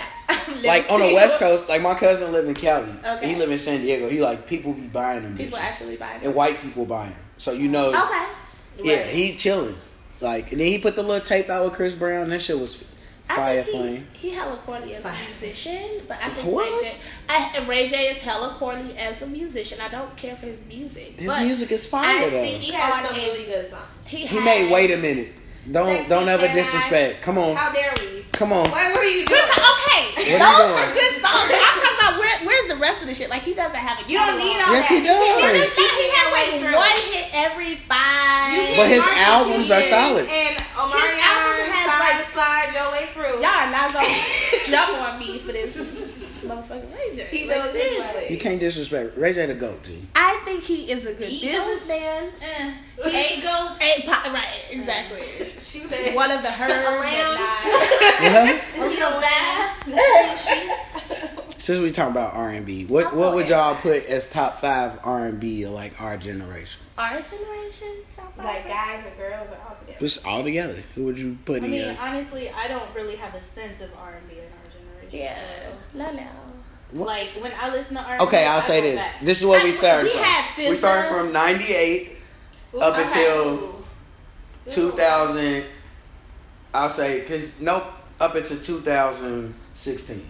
Like 0.63 0.91
on 0.91 0.99
the 0.99 1.13
West. 1.13 1.39
Coast, 1.39 1.69
like 1.69 1.81
my 1.81 1.93
cousin 1.95 2.31
live 2.31 2.47
in 2.47 2.53
Cali. 2.53 2.89
Okay. 3.05 3.29
He 3.29 3.35
live 3.35 3.49
in 3.51 3.57
San 3.57 3.81
Diego. 3.81 4.09
He 4.09 4.21
like 4.21 4.47
people 4.47 4.73
be 4.73 4.87
buying 4.87 5.23
them 5.23 5.37
People 5.37 5.57
bitches. 5.57 5.61
actually 5.61 5.95
buy 5.97 6.13
them. 6.17 6.21
and 6.27 6.35
white 6.35 6.59
people 6.61 6.85
buy 6.85 7.09
them. 7.09 7.19
So 7.37 7.51
you 7.53 7.67
know, 7.67 7.89
Okay. 7.89 8.25
yeah, 8.83 8.95
Right. 8.97 9.05
he 9.07 9.35
chilling. 9.35 9.75
Like 10.21 10.51
and 10.51 10.59
then 10.59 10.67
he 10.67 10.79
put 10.79 10.95
the 10.95 11.03
little 11.03 11.25
tape 11.25 11.49
out 11.49 11.65
with 11.65 11.73
Chris 11.73 11.95
Brown. 11.95 12.29
That 12.29 12.41
shit 12.41 12.59
was 12.59 12.83
fire 13.25 13.59
I 13.59 13.63
flame. 13.63 14.07
he, 14.13 14.29
he 14.29 14.35
hella 14.35 14.57
corny 14.57 14.95
as 14.95 15.05
a 15.05 15.13
musician, 15.13 16.01
but 16.07 16.17
I 16.21 16.29
think 16.29 16.53
What? 16.53 16.81
Ray 16.81 16.89
J. 16.91 16.97
I, 17.29 17.65
Ray 17.67 17.87
J 17.87 18.07
is 18.09 18.17
hella 18.19 18.55
corny 18.57 18.97
as 18.97 19.21
a 19.21 19.27
musician. 19.27 19.79
I 19.79 19.87
don't 19.87 20.15
care 20.17 20.35
for 20.35 20.47
his 20.47 20.63
music. 20.65 21.19
His 21.19 21.27
but 21.27 21.43
music 21.43 21.71
is 21.71 21.85
fire. 21.85 22.05
I 22.05 22.21
fire 22.21 22.29
think 22.31 22.59
though. 22.59 22.65
He 22.65 22.71
has 22.73 23.05
some 23.07 23.15
really 23.15 23.45
good 23.45 23.69
songs. 23.69 23.83
He, 24.05 24.17
He 24.25 24.35
had, 24.35 24.43
made 24.43 24.71
wait 24.71 24.91
a 24.91 24.97
minute. 24.97 25.33
Don't 25.71 25.87
Sexy 25.87 26.09
don't 26.09 26.27
ever 26.29 26.47
Cat. 26.47 26.55
disrespect. 26.55 27.21
Come 27.21 27.37
on, 27.37 27.55
How 27.55 27.71
dare 27.71 27.93
we? 27.99 28.23
come 28.31 28.51
on. 28.53 28.65
Why? 28.71 28.89
What 28.89 28.97
are 28.97 29.03
you 29.05 29.21
We're 29.29 29.37
doing? 29.37 29.43
okay, 29.43 30.03
What 30.15 30.17
are 30.17 30.31
you 30.31 30.39
those 30.39 30.65
doing? 30.65 30.81
are 30.81 30.93
good 30.97 31.13
songs. 31.21 31.49
I'm 31.53 31.77
talking 31.77 31.97
about 31.99 32.09
about 32.09 32.19
where, 32.19 32.39
where's 32.47 32.67
the 32.69 32.75
rest 32.77 33.01
of 33.01 33.07
the 33.07 33.13
shit? 33.13 33.29
Like 33.29 33.43
he 33.43 33.53
doesn't 33.53 33.75
have 33.77 33.99
a 33.99 34.09
You 34.09 34.17
don't 34.17 34.37
need 34.39 34.55
all 34.57 34.73
Yes, 34.73 34.89
that. 34.89 34.97
he 34.97 35.05
does. 35.05 35.19
He 35.19 35.59
just 35.59 35.77
Yes. 35.77 35.93
he 35.99 36.07
has 36.15 36.27
like 36.33 36.49
through. 36.61 36.73
one 36.73 36.97
hit 37.13 37.27
every 37.33 37.75
five. 37.85 38.77
But 38.77 38.87
his 38.89 39.03
Martin 39.05 39.23
albums 39.23 39.69
are 39.71 39.81
solid. 39.83 40.25
And 40.29 40.57
His 40.57 40.67
album 40.73 40.97
Omarion 40.97 41.19
has, 41.19 41.85
slide, 41.85 42.17
like- 42.17 42.33
slide 42.33 42.69
your 42.73 42.89
way 42.91 43.05
through. 43.13 43.37
Y'all 43.43 43.61
are 43.67 43.69
not 43.69 43.93
gonna 43.93 44.09
jump 44.65 44.97
on 44.97 45.19
me 45.19 45.37
for 45.37 45.51
this 45.51 45.75
motherfucking 46.49 46.93
Ray 46.95 47.15
J. 47.15 47.25
He 47.31 47.47
like, 47.47 47.57
knows 47.57 47.71
seriously. 47.73 48.25
You 48.29 48.37
can't 48.37 48.59
disrespect 48.59 49.17
Ray 49.17 49.33
J 49.33 49.45
the 49.45 49.53
goat, 49.55 49.83
G. 49.83 50.01
I 50.15 50.41
think 50.45 50.63
he 50.63 50.91
is 50.91 51.05
a 51.05 51.13
good 51.13 51.29
He 51.29 51.47
businessman. 51.49 52.31
Eh. 52.41 52.73
Eight 53.05 53.41
goats. 53.43 53.81
A 53.81 54.01
po- 54.05 54.31
right, 54.33 54.61
exactly. 54.69 55.21
She 55.59 55.79
said, 55.79 56.15
One 56.15 56.31
of 56.31 56.41
the 56.41 56.51
herds 56.59 56.71
lamb. 56.73 57.35
that 57.35 58.19
Yeah. 58.21 58.85
You 58.89 58.99
know 58.99 59.19
that? 59.19 59.79
died. 59.85 61.55
Since 61.57 61.81
we 61.81 61.91
talking 61.91 62.11
about 62.11 62.33
R 62.33 62.49
and 62.49 62.65
B, 62.65 62.85
what 62.85 63.13
what 63.13 63.35
would 63.35 63.49
y'all 63.49 63.75
put 63.75 64.05
as 64.07 64.29
top 64.29 64.59
five 64.61 64.99
R 65.03 65.27
and 65.27 65.39
B 65.39 65.67
like 65.67 66.01
our 66.01 66.17
generation? 66.17 66.81
Our 66.97 67.21
generation, 67.21 67.87
top 68.15 68.35
five. 68.35 68.45
like 68.45 68.67
guys 68.67 69.05
and 69.05 69.17
girls 69.17 69.49
are 69.51 69.57
all 69.69 69.75
together. 69.77 69.99
Just 69.99 70.25
all 70.25 70.43
together. 70.43 70.75
Who 70.95 71.03
would 71.05 71.19
you 71.19 71.37
put 71.45 71.61
I 71.61 71.65
in? 71.65 71.71
mean, 71.71 71.81
as- 71.81 71.99
honestly, 71.99 72.49
I 72.49 72.67
don't 72.69 72.93
really 72.95 73.17
have 73.17 73.35
a 73.35 73.41
sense 73.41 73.81
of 73.81 73.89
R 74.01 74.15
and 74.15 74.27
B 74.29 74.35
in 74.35 74.39
our 74.39 74.43
generation. 74.43 74.48
Yeah, 75.11 75.71
la 75.93 76.09
la. 76.09 76.23
Like 76.91 77.27
when 77.39 77.51
I 77.59 77.69
listen 77.71 77.95
to 77.97 78.01
R 78.01 78.09
and 78.11 78.19
B, 78.19 78.25
Okay, 78.25 78.45
I'll 78.45 78.61
say 78.61 78.81
this. 78.81 79.01
This 79.21 79.39
is 79.41 79.45
what 79.45 79.63
we 79.63 79.71
started 79.71 80.05
We 80.05 80.09
from. 80.11 80.23
had 80.23 80.69
we 80.69 80.75
started 80.75 81.09
from 81.09 81.31
'98 81.31 82.17
up 82.81 82.93
Okay. 82.93 83.03
until 83.03 83.83
2000. 84.69 85.65
I'll 86.73 86.89
say 86.89 87.21
because 87.21 87.61
nope, 87.61 87.83
up 88.19 88.35
until 88.35 88.57
2016. 88.59 90.25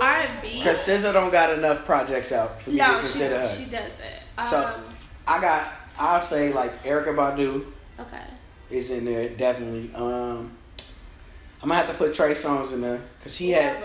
R 0.00 0.20
and 0.20 0.42
B. 0.42 0.58
Because 0.58 0.78
SZA 0.86 1.12
don't 1.12 1.30
got 1.30 1.50
enough 1.56 1.84
projects 1.84 2.32
out 2.32 2.60
for 2.60 2.70
me 2.70 2.78
to 2.78 2.82
No, 2.82 2.94
she, 2.96 3.00
consider 3.02 3.38
her. 3.40 3.48
she 3.48 3.64
doesn't. 3.70 4.44
So- 4.44 4.66
Um, 4.74 4.82
I 5.26 5.40
got. 5.40 5.66
I'll 5.98 6.20
say 6.20 6.52
like 6.52 6.82
Erykah 6.84 7.14
Badu 7.16 7.64
okay. 7.98 8.20
is 8.70 8.90
in 8.90 9.04
there 9.06 9.28
definitely. 9.30 9.90
Um, 9.94 10.55
I'm 11.66 11.70
gonna 11.70 11.82
have 11.84 11.90
to 11.90 11.98
put 11.98 12.14
Trey 12.14 12.30
Songz 12.30 12.72
in 12.72 12.80
there 12.80 13.00
because 13.18 13.36
he 13.36 13.50
had 13.50 13.76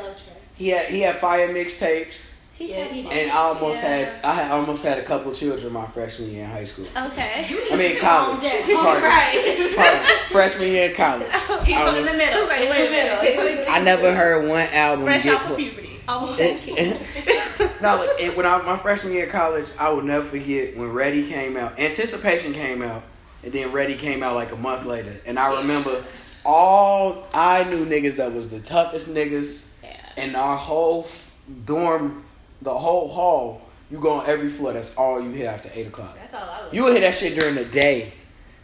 he 0.53 0.67
had 0.67 0.85
he 0.85 1.01
had 1.01 1.15
fire 1.15 1.49
mixtapes 1.51 2.29
He 2.53 2.69
Yeah, 2.69 2.83
had 2.83 3.11
and 3.11 3.31
I 3.31 3.35
almost 3.37 3.81
Yeah. 3.81 3.89
had 3.89 4.23
I 4.23 4.33
had 4.35 4.51
almost 4.51 4.83
had 4.85 4.99
a 4.99 5.01
couple 5.01 5.31
children 5.31 5.73
my 5.73 5.87
freshman 5.87 6.29
year 6.29 6.43
in 6.43 6.49
high 6.51 6.63
school. 6.65 6.85
Okay. 6.95 7.47
I 7.71 7.75
mean 7.75 7.97
college. 7.99 8.37
Oh, 8.43 8.81
Pardon. 8.83 9.03
Right. 9.03 9.73
Pardon. 9.75 10.25
Freshman 10.27 10.67
year 10.69 10.89
in 10.91 10.95
college. 10.95 11.27
Oh, 11.49 11.63
he 11.63 11.73
I 11.73 11.89
was 11.89 11.97
in 11.97 12.03
the 12.05 12.17
middle. 12.23 12.45
Like, 12.47 12.61
in 12.61 12.69
wait 12.69 12.85
the 12.85 12.91
minute. 12.91 13.35
middle. 13.57 13.73
I 13.73 13.79
never 13.79 14.13
heard 14.13 14.47
one 14.47 14.67
album 14.71 15.05
Fresh 15.05 15.23
get 15.23 15.33
off 15.41 15.49
of 15.49 15.57
puberty. 15.57 15.99
Almost 16.07 16.39
no, 17.81 17.95
look, 17.97 18.21
it, 18.21 18.37
when 18.37 18.45
I 18.45 18.61
my 18.61 18.75
freshman 18.75 19.11
year 19.13 19.23
in 19.25 19.29
college, 19.31 19.71
I 19.79 19.89
will 19.89 20.03
never 20.03 20.23
forget 20.23 20.77
when 20.77 20.91
Ready 20.93 21.27
came 21.27 21.57
out. 21.57 21.79
Anticipation 21.79 22.53
came 22.53 22.83
out, 22.83 23.01
and 23.43 23.51
then 23.51 23.71
Ready 23.71 23.95
came 23.95 24.21
out 24.21 24.35
like 24.35 24.51
a 24.51 24.55
month 24.55 24.85
later. 24.85 25.13
And 25.25 25.39
I 25.39 25.59
remember 25.61 26.03
all 26.45 27.27
I 27.33 27.63
knew 27.65 27.85
niggas 27.85 28.15
that 28.17 28.33
was 28.33 28.49
the 28.49 28.59
toughest 28.59 29.07
niggas 29.09 29.65
Yeah. 29.83 30.23
in 30.23 30.35
our 30.35 30.57
whole 30.57 31.03
f- 31.03 31.37
dorm, 31.65 32.23
the 32.61 32.73
whole 32.73 33.07
hall. 33.09 33.61
You 33.89 33.99
go 33.99 34.13
on 34.13 34.25
every 34.27 34.47
floor. 34.49 34.73
That's 34.73 34.95
all 34.95 35.21
you 35.21 35.31
hear 35.31 35.49
after 35.49 35.69
eight 35.73 35.87
o'clock. 35.87 36.15
That's 36.15 36.33
all 36.33 36.41
I 36.41 36.65
was. 36.65 36.73
You 36.73 36.83
would 36.83 36.93
hear 36.93 37.01
that 37.01 37.13
shit 37.15 37.37
during 37.37 37.55
the 37.55 37.65
day. 37.65 38.13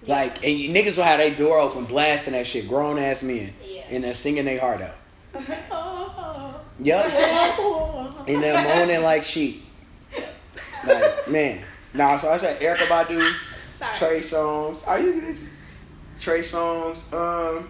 Like, 0.06 0.46
and 0.46 0.58
you, 0.58 0.70
niggas 0.74 0.96
will 0.96 1.04
have 1.04 1.20
their 1.20 1.36
door 1.36 1.60
open, 1.60 1.84
blasting 1.84 2.32
that 2.34 2.48
shit, 2.48 2.68
grown 2.70 2.98
ass 2.98 3.24
men, 3.24 3.54
Yeah. 3.64 3.82
and 3.90 4.04
they're 4.06 4.14
singing 4.14 4.46
their 4.46 4.60
heart 4.60 4.82
out. 4.82 4.96
Oh. 5.72 6.62
Yep. 6.80 7.06
and 8.28 8.44
they're 8.44 8.64
moaning 8.64 9.02
like 9.04 9.24
sheep. 9.24 9.64
Like, 10.86 11.28
man. 11.28 11.64
Nah, 11.94 12.18
so 12.18 12.30
I 12.30 12.38
said 12.38 12.60
Erykah 12.62 12.88
Badu, 12.88 13.34
Sorry. 13.80 13.96
Trey 13.96 14.20
Songz. 14.20 14.88
Are 14.88 15.00
you 15.00 15.20
good? 15.20 15.40
Trey 16.28 16.42
Songz. 16.42 17.06
Um, 17.14 17.70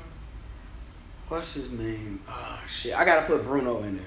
what's 1.27 1.53
his 1.53 1.69
name? 1.71 2.19
Oh 2.27 2.63
shit, 2.67 2.97
I 2.97 3.05
gotta 3.05 3.27
put 3.27 3.43
Bruno 3.43 3.83
in 3.83 3.97
there. 3.97 4.05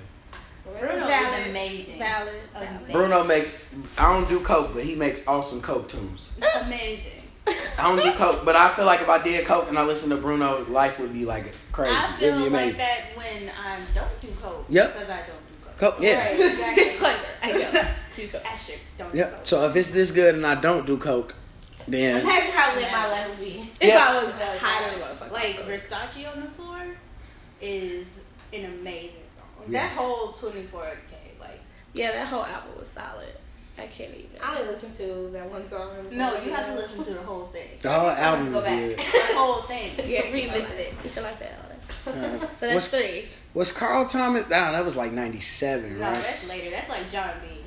Bruno 0.81 1.07
Valid. 1.07 1.39
is 1.43 1.47
amazing. 1.51 1.99
Valid. 2.01 2.35
valid. 2.53 2.69
Amazing. 2.69 2.93
Bruno 2.93 3.23
makes. 3.23 3.73
I 3.97 4.13
don't 4.13 4.29
do 4.29 4.41
coke, 4.41 4.75
but 4.75 4.83
he 4.83 4.97
makes 4.97 5.23
awesome 5.29 5.63
coke 5.63 5.87
tunes. 5.87 6.33
Amazing. 6.63 7.23
I 7.47 7.55
don't 7.95 8.03
do 8.03 8.11
coke, 8.19 8.45
but 8.45 8.57
I 8.57 8.69
feel 8.71 8.87
like 8.87 9.01
if 9.01 9.09
I 9.09 9.23
did 9.23 9.47
coke 9.47 9.69
and 9.69 9.79
I 9.79 9.85
listened 9.85 10.11
to 10.11 10.17
Bruno, 10.19 10.65
life 10.69 10.99
would 10.99 11.13
be 11.13 11.25
like 11.25 11.55
crazy. 11.71 11.95
I 11.95 12.11
feel 12.19 12.29
It'd 12.31 12.41
be 12.41 12.47
amazing. 12.49 12.69
like 12.71 12.79
that 12.79 13.01
when 13.15 13.51
I 13.51 13.79
don't 13.95 14.21
do 14.21 14.29
coke. 14.43 14.67
Yep. 14.69 14.93
Because 14.95 15.11
I 15.11 15.17
don't 15.19 15.27
do 15.27 15.33
coke. 15.65 15.77
Coke, 15.79 15.97
yeah. 16.01 16.27
Right, 16.27 16.41
exactly. 16.41 16.85
Disclaimer. 16.91 17.19
I 17.41 17.53
know. 17.53 17.89
Do 18.17 18.27
go. 18.27 18.39
Asher, 18.41 18.73
don't 18.99 19.13
do 19.13 19.19
Yep. 19.19 19.37
coke. 19.37 19.47
So 19.47 19.69
if 19.69 19.77
it's 19.77 19.89
this 19.89 20.11
good 20.11 20.35
and 20.35 20.45
I 20.45 20.57
don't 20.57 20.87
do 20.89 20.99
coke, 20.99 21.37
then 21.89 22.21
Imagine 22.23 22.51
how 22.53 22.75
lit 22.77 22.91
my 22.93 23.11
life 23.11 23.29
would 23.31 23.39
be. 23.41 23.71
If 23.81 23.89
Yeah. 23.89 24.07
I 24.09 24.23
was 24.25 24.35
So, 24.35 24.45
high 24.59 24.89
than 24.91 25.01
a 25.01 25.05
motherfucker. 25.05 25.33
Like 25.33 25.57
Versace 25.67 26.33
on 26.35 26.41
the 26.43 26.49
floor 26.51 26.83
is 27.61 28.07
an 28.53 28.65
amazing 28.67 29.23
song. 29.37 29.47
Yes. 29.69 29.95
That 29.97 30.01
whole 30.03 30.29
24K, 30.33 31.39
like 31.41 31.61
yeah, 31.93 32.13
that 32.13 32.27
whole 32.29 32.45
album 32.45 32.79
was 32.79 32.89
solid. 32.89 33.27
I 33.79 33.87
can't 33.87 34.11
even. 34.11 34.31
I 34.43 34.59
only 34.61 34.73
listened 34.75 34.95
to 34.95 35.31
that 35.33 35.51
one 35.51 35.67
song. 35.69 35.89
no, 36.13 36.39
you 36.43 36.51
have 36.53 36.67
to 36.67 36.75
listen 36.75 37.03
to 37.03 37.15
the 37.15 37.23
whole 37.23 37.47
thing. 37.47 37.69
The 37.81 37.91
whole 37.91 38.11
Every 38.11 38.23
album 38.23 38.47
you 38.47 38.53
go 38.53 38.61
back, 38.61 38.79
good. 38.79 38.99
The 38.99 39.35
whole 39.39 39.63
thing. 39.63 39.91
Yeah, 40.11 40.31
revisit 40.31 40.71
it. 40.71 40.95
Until 41.03 41.25
I 41.25 41.33
fail. 41.33 41.49
uh, 42.07 42.13
So 42.57 42.67
that's 42.67 42.75
was, 42.75 42.89
three. 42.89 43.29
was 43.55 43.73
Carl 43.73 44.05
Thomas? 44.05 44.43
Nah, 44.51 44.73
that 44.73 44.85
was 44.85 44.97
like 44.97 45.13
'97, 45.13 45.99
No, 45.99 46.05
right? 46.07 46.15
that's 46.15 46.49
later. 46.51 46.71
That's 46.71 46.89
like 46.91 47.11
Jon 47.11 47.31
B. 47.43 47.60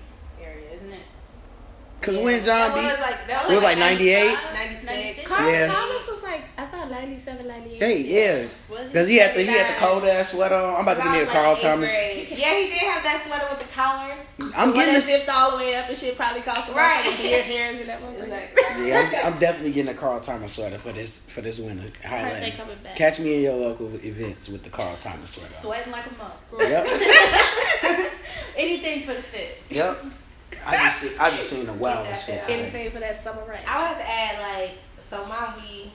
area, 2.07 2.19
isn't? 2.19 2.23
Because 2.23 2.23
when 2.23 2.43
John 2.43 2.71
that 2.71 2.75
B. 2.75 2.81
was 2.91 2.99
like 2.99 3.27
that 3.27 3.43
It 3.43 3.47
was 3.47 3.55
was 3.55 3.63
like 3.63 3.77
98? 3.77 4.37
96. 4.53 5.27
Carl 5.27 5.49
Yeah. 5.51 5.67
Thomas 5.67 6.07
was 6.07 6.23
like, 6.23 6.43
I 6.57 6.65
thought 6.65 6.89
97, 6.91 7.47
98. 7.47 7.81
Hey, 7.81 7.97
yeah, 8.01 8.47
Was 8.69 8.87
because 8.87 9.07
he 9.07 9.17
had 9.17 9.33
the 9.35 9.41
he 9.41 9.47
had 9.47 9.69
the 9.75 9.79
cold 9.79 10.03
ass 10.03 10.31
sweater 10.31 10.55
on. 10.55 10.75
I'm 10.75 10.81
about 10.81 10.95
to 10.95 10.97
That 10.99 11.03
give 11.03 11.11
me 11.13 11.19
a 11.21 11.25
was 11.25 11.31
Carl 11.33 11.53
like 11.53 11.61
Thomas. 11.61 11.93
grade. 11.95 12.27
Yeah, 12.29 12.55
he 12.59 12.65
did 12.65 12.79
have 12.91 13.03
that 13.03 13.23
sweater 13.25 13.47
with 13.49 13.59
the 13.59 13.73
collar. 13.73 14.15
I'm 14.55 14.67
When 14.69 14.75
getting 14.75 14.93
they 14.93 14.99
this. 14.99 15.05
zipped 15.05 15.29
all 15.29 15.51
the 15.51 15.57
way 15.57 15.75
up 15.75 15.87
and 15.89 15.97
shit 15.97 16.15
probably 16.17 16.41
cost 16.41 16.67
some 16.67 16.75
Right. 16.75 17.05
right. 17.07 17.17
beard 17.17 17.45
hairs 17.45 17.79
and 17.79 17.89
that 17.89 18.01
motherfucker. 18.03 18.23
Exactly. 18.51 18.87
Yeah, 18.89 19.21
I'm, 19.25 19.33
I'm 19.33 19.39
definitely 19.39 19.71
getting 19.71 19.91
a 19.91 19.97
Carl 19.97 20.19
Thomas 20.19 20.53
sweater 20.53 20.77
for 20.77 20.91
this 20.91 21.17
for 21.19 21.41
this 21.41 21.59
winter. 21.59 21.83
Birthday 21.83 22.07
Highland. 22.07 22.53
coming 22.57 22.77
back. 22.83 22.95
Catch 22.95 23.19
me 23.19 23.35
in 23.35 23.41
your 23.43 23.55
local 23.55 23.87
events 24.03 24.49
with 24.49 24.63
the 24.63 24.69
Carl 24.69 24.97
Thomas 25.01 25.31
sweater. 25.31 25.53
Sweating 25.53 25.91
like 25.91 26.05
a 26.07 26.13
mug. 26.17 26.31
Yep, 26.59 26.87
Anything 28.57 29.03
for 29.03 29.13
the 29.13 29.21
fit. 29.21 29.61
yep. 29.69 30.03
I 30.65 30.77
just 30.77 30.99
see, 30.99 31.17
I 31.19 31.29
just 31.31 31.49
seen 31.49 31.65
the 31.65 31.73
wildest 31.73 32.25
fit 32.25 32.45
today. 32.45 32.61
Anything 32.61 32.91
for 32.91 32.99
that 32.99 33.15
summer 33.17 33.43
rain. 33.47 33.59
I 33.67 33.79
would 33.79 33.87
have 33.87 33.97
to 33.97 34.09
add 34.09 34.59
like 34.61 34.71
so 35.09 35.25
mine 35.25 35.53
be 35.61 35.91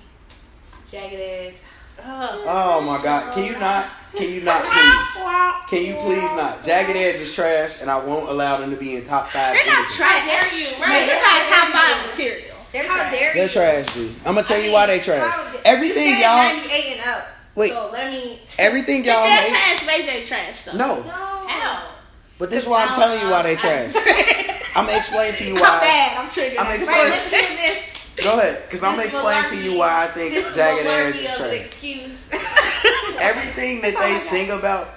jagged 0.91 1.15
edge. 1.15 1.55
Oh 2.01 2.81
my 2.87 3.03
God! 3.03 3.33
Can 3.35 3.45
you 3.45 3.59
not? 3.59 3.89
Can 4.15 4.33
you 4.33 4.41
not 4.43 4.63
please? 4.63 5.23
Can 5.69 5.85
you 5.85 5.95
please 6.03 6.33
not? 6.35 6.63
Jagged 6.63 6.97
Edge 6.97 7.17
is 7.21 7.35
trash, 7.35 7.81
and 7.81 7.91
I 7.91 7.99
won't 8.03 8.29
allow 8.31 8.57
them 8.59 8.71
to 8.71 8.77
be 8.77 8.95
in 8.97 9.05
top 9.05 9.29
five. 9.31 9.53
They're 9.55 9.67
not 9.67 9.79
anything. 9.79 9.97
trash. 9.97 10.21
How 10.21 10.27
dare 10.27 10.59
you? 10.61 10.67
Right. 10.75 10.89
Right. 10.89 11.09
It's 11.11 11.23
not 11.23 11.47
top 11.47 11.69
five 11.73 12.07
material. 12.07 12.57
They're 12.73 12.87
How 12.89 12.95
trash. 12.97 13.13
dare 13.13 13.29
you? 13.29 13.35
They're 13.35 13.49
trash, 13.49 13.95
dude. 13.95 14.15
I'm 14.25 14.35
gonna 14.37 14.47
tell 14.47 14.61
you 14.63 14.71
why 14.73 14.87
they 14.87 15.01
trash. 15.01 15.35
Everything 15.65 16.07
You 16.07 16.15
said 16.17 16.23
y'all, 16.23 16.57
98 16.57 16.99
and 16.99 17.09
up. 17.11 17.27
Wait. 17.57 17.71
So 17.71 17.91
let 17.93 18.13
me. 18.13 18.39
everything 18.61 19.05
y'all 19.05 19.25
they're 19.25 19.43
hate. 19.43 19.79
trash, 19.79 19.87
Ray 19.89 20.07
J 20.07 20.23
trash 20.23 20.63
though. 20.65 20.73
No, 20.75 21.03
No. 21.03 21.03
How? 21.11 21.83
But 22.39 22.51
this 22.51 22.63
is 22.65 22.69
why 22.69 22.85
I'm 22.85 22.95
telling 22.95 23.21
you 23.21 23.31
why 23.31 23.43
they 23.43 23.57
trash. 23.57 23.95
I'm 24.75 24.87
gonna 24.87 24.97
explain 24.99 25.33
to 25.35 25.45
you 25.45 25.55
I'm 25.57 25.61
why. 25.61 25.81
bad. 25.81 26.17
I'm 26.25 26.31
triggered. 26.31 26.59
I'm 26.59 26.67
Right. 26.67 26.77
explaining. 26.77 27.11
This. 27.31 27.85
Go 28.25 28.39
ahead, 28.39 28.63
because 28.65 28.83
I'm 28.83 28.93
gonna 28.93 29.05
explain 29.05 29.45
to 29.47 29.57
you 29.57 29.79
why 29.79 30.05
I 30.05 30.09
think 30.09 30.35
Jagged 30.55 30.87
Edge 30.87 31.15
is 31.21 31.37
trash. 31.37 31.53
excuse. 31.53 32.17
Everything 33.21 33.81
that 33.83 33.97
they 33.99 34.17
sing 34.17 34.51
about, 34.51 34.89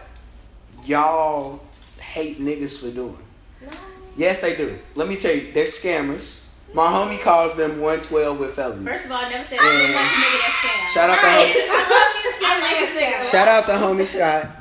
y'all 0.86 1.62
hate 2.00 2.40
niggas 2.40 2.80
for 2.80 2.90
doing. 2.94 3.18
Yes, 4.18 4.40
they 4.40 4.56
do. 4.56 4.78
Let 4.96 5.08
me 5.08 5.16
tell 5.16 5.34
you, 5.34 5.52
they're 5.54 5.66
scammers. 5.66 6.46
My 6.74 6.84
homie 6.88 7.20
calls 7.22 7.56
them 7.56 7.80
112 7.82 8.40
with 8.40 8.52
felonies. 8.56 8.88
First 8.88 9.06
of 9.06 9.12
all, 9.12 9.18
I 9.26 9.30
never 9.30 9.44
said 9.44 9.58
I 9.60 9.64
nigga 9.64 9.94
that 9.94 10.54
scam. 10.62 10.94
Shout 10.94 11.10
out 11.10 11.20
to 11.20 11.26
Right. 11.28 11.48
homie. 11.48 11.68
I 11.70 11.82
love 11.90 12.14
me 12.16 12.22
a 12.30 12.34
scam 12.34 12.48
I 12.48 12.62
like 12.62 12.76
nigga 12.76 12.84
a 12.84 13.02
scam. 13.02 13.20
scam. 13.22 13.32
Shout 13.32 13.48
out 13.48 13.66
to 13.66 13.72
homie 13.74 14.06
Scott. 14.06 14.58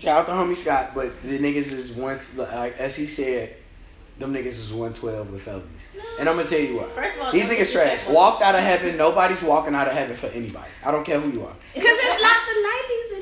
Shout 0.00 0.20
out 0.20 0.26
to 0.26 0.32
homie 0.32 0.56
Scott. 0.56 0.92
But 0.94 1.22
the 1.22 1.38
niggas 1.38 1.70
is 1.72 1.92
one, 1.92 2.18
like, 2.36 2.78
as 2.78 2.96
he 2.96 3.06
said, 3.06 3.54
them 4.18 4.34
niggas 4.34 4.46
is 4.46 4.70
112 4.72 5.30
with 5.30 5.42
felonies. 5.42 5.88
And 6.18 6.28
I'm 6.28 6.36
gonna 6.36 6.48
tell 6.48 6.58
you 6.60 6.78
why. 6.78 6.84
First 6.84 7.16
of 7.16 7.22
all, 7.22 7.32
These 7.32 7.44
niggas 7.44 7.58
disrespect 7.58 7.98
trash. 8.00 8.06
one- 8.06 8.14
Walked 8.14 8.42
out 8.42 8.54
of 8.54 8.60
heaven. 8.62 8.96
Nobody's 8.96 9.42
walking 9.42 9.74
out 9.74 9.86
of 9.88 9.92
heaven 9.94 10.16
for 10.16 10.26
anybody. 10.28 10.68
I 10.86 10.90
don't 10.90 11.04
care 11.04 11.18
who 11.20 11.30
you 11.30 11.44
are. 11.44 11.52
Because 11.74 11.96
it's 11.98 12.22
not 12.22 12.36
the 12.46 12.60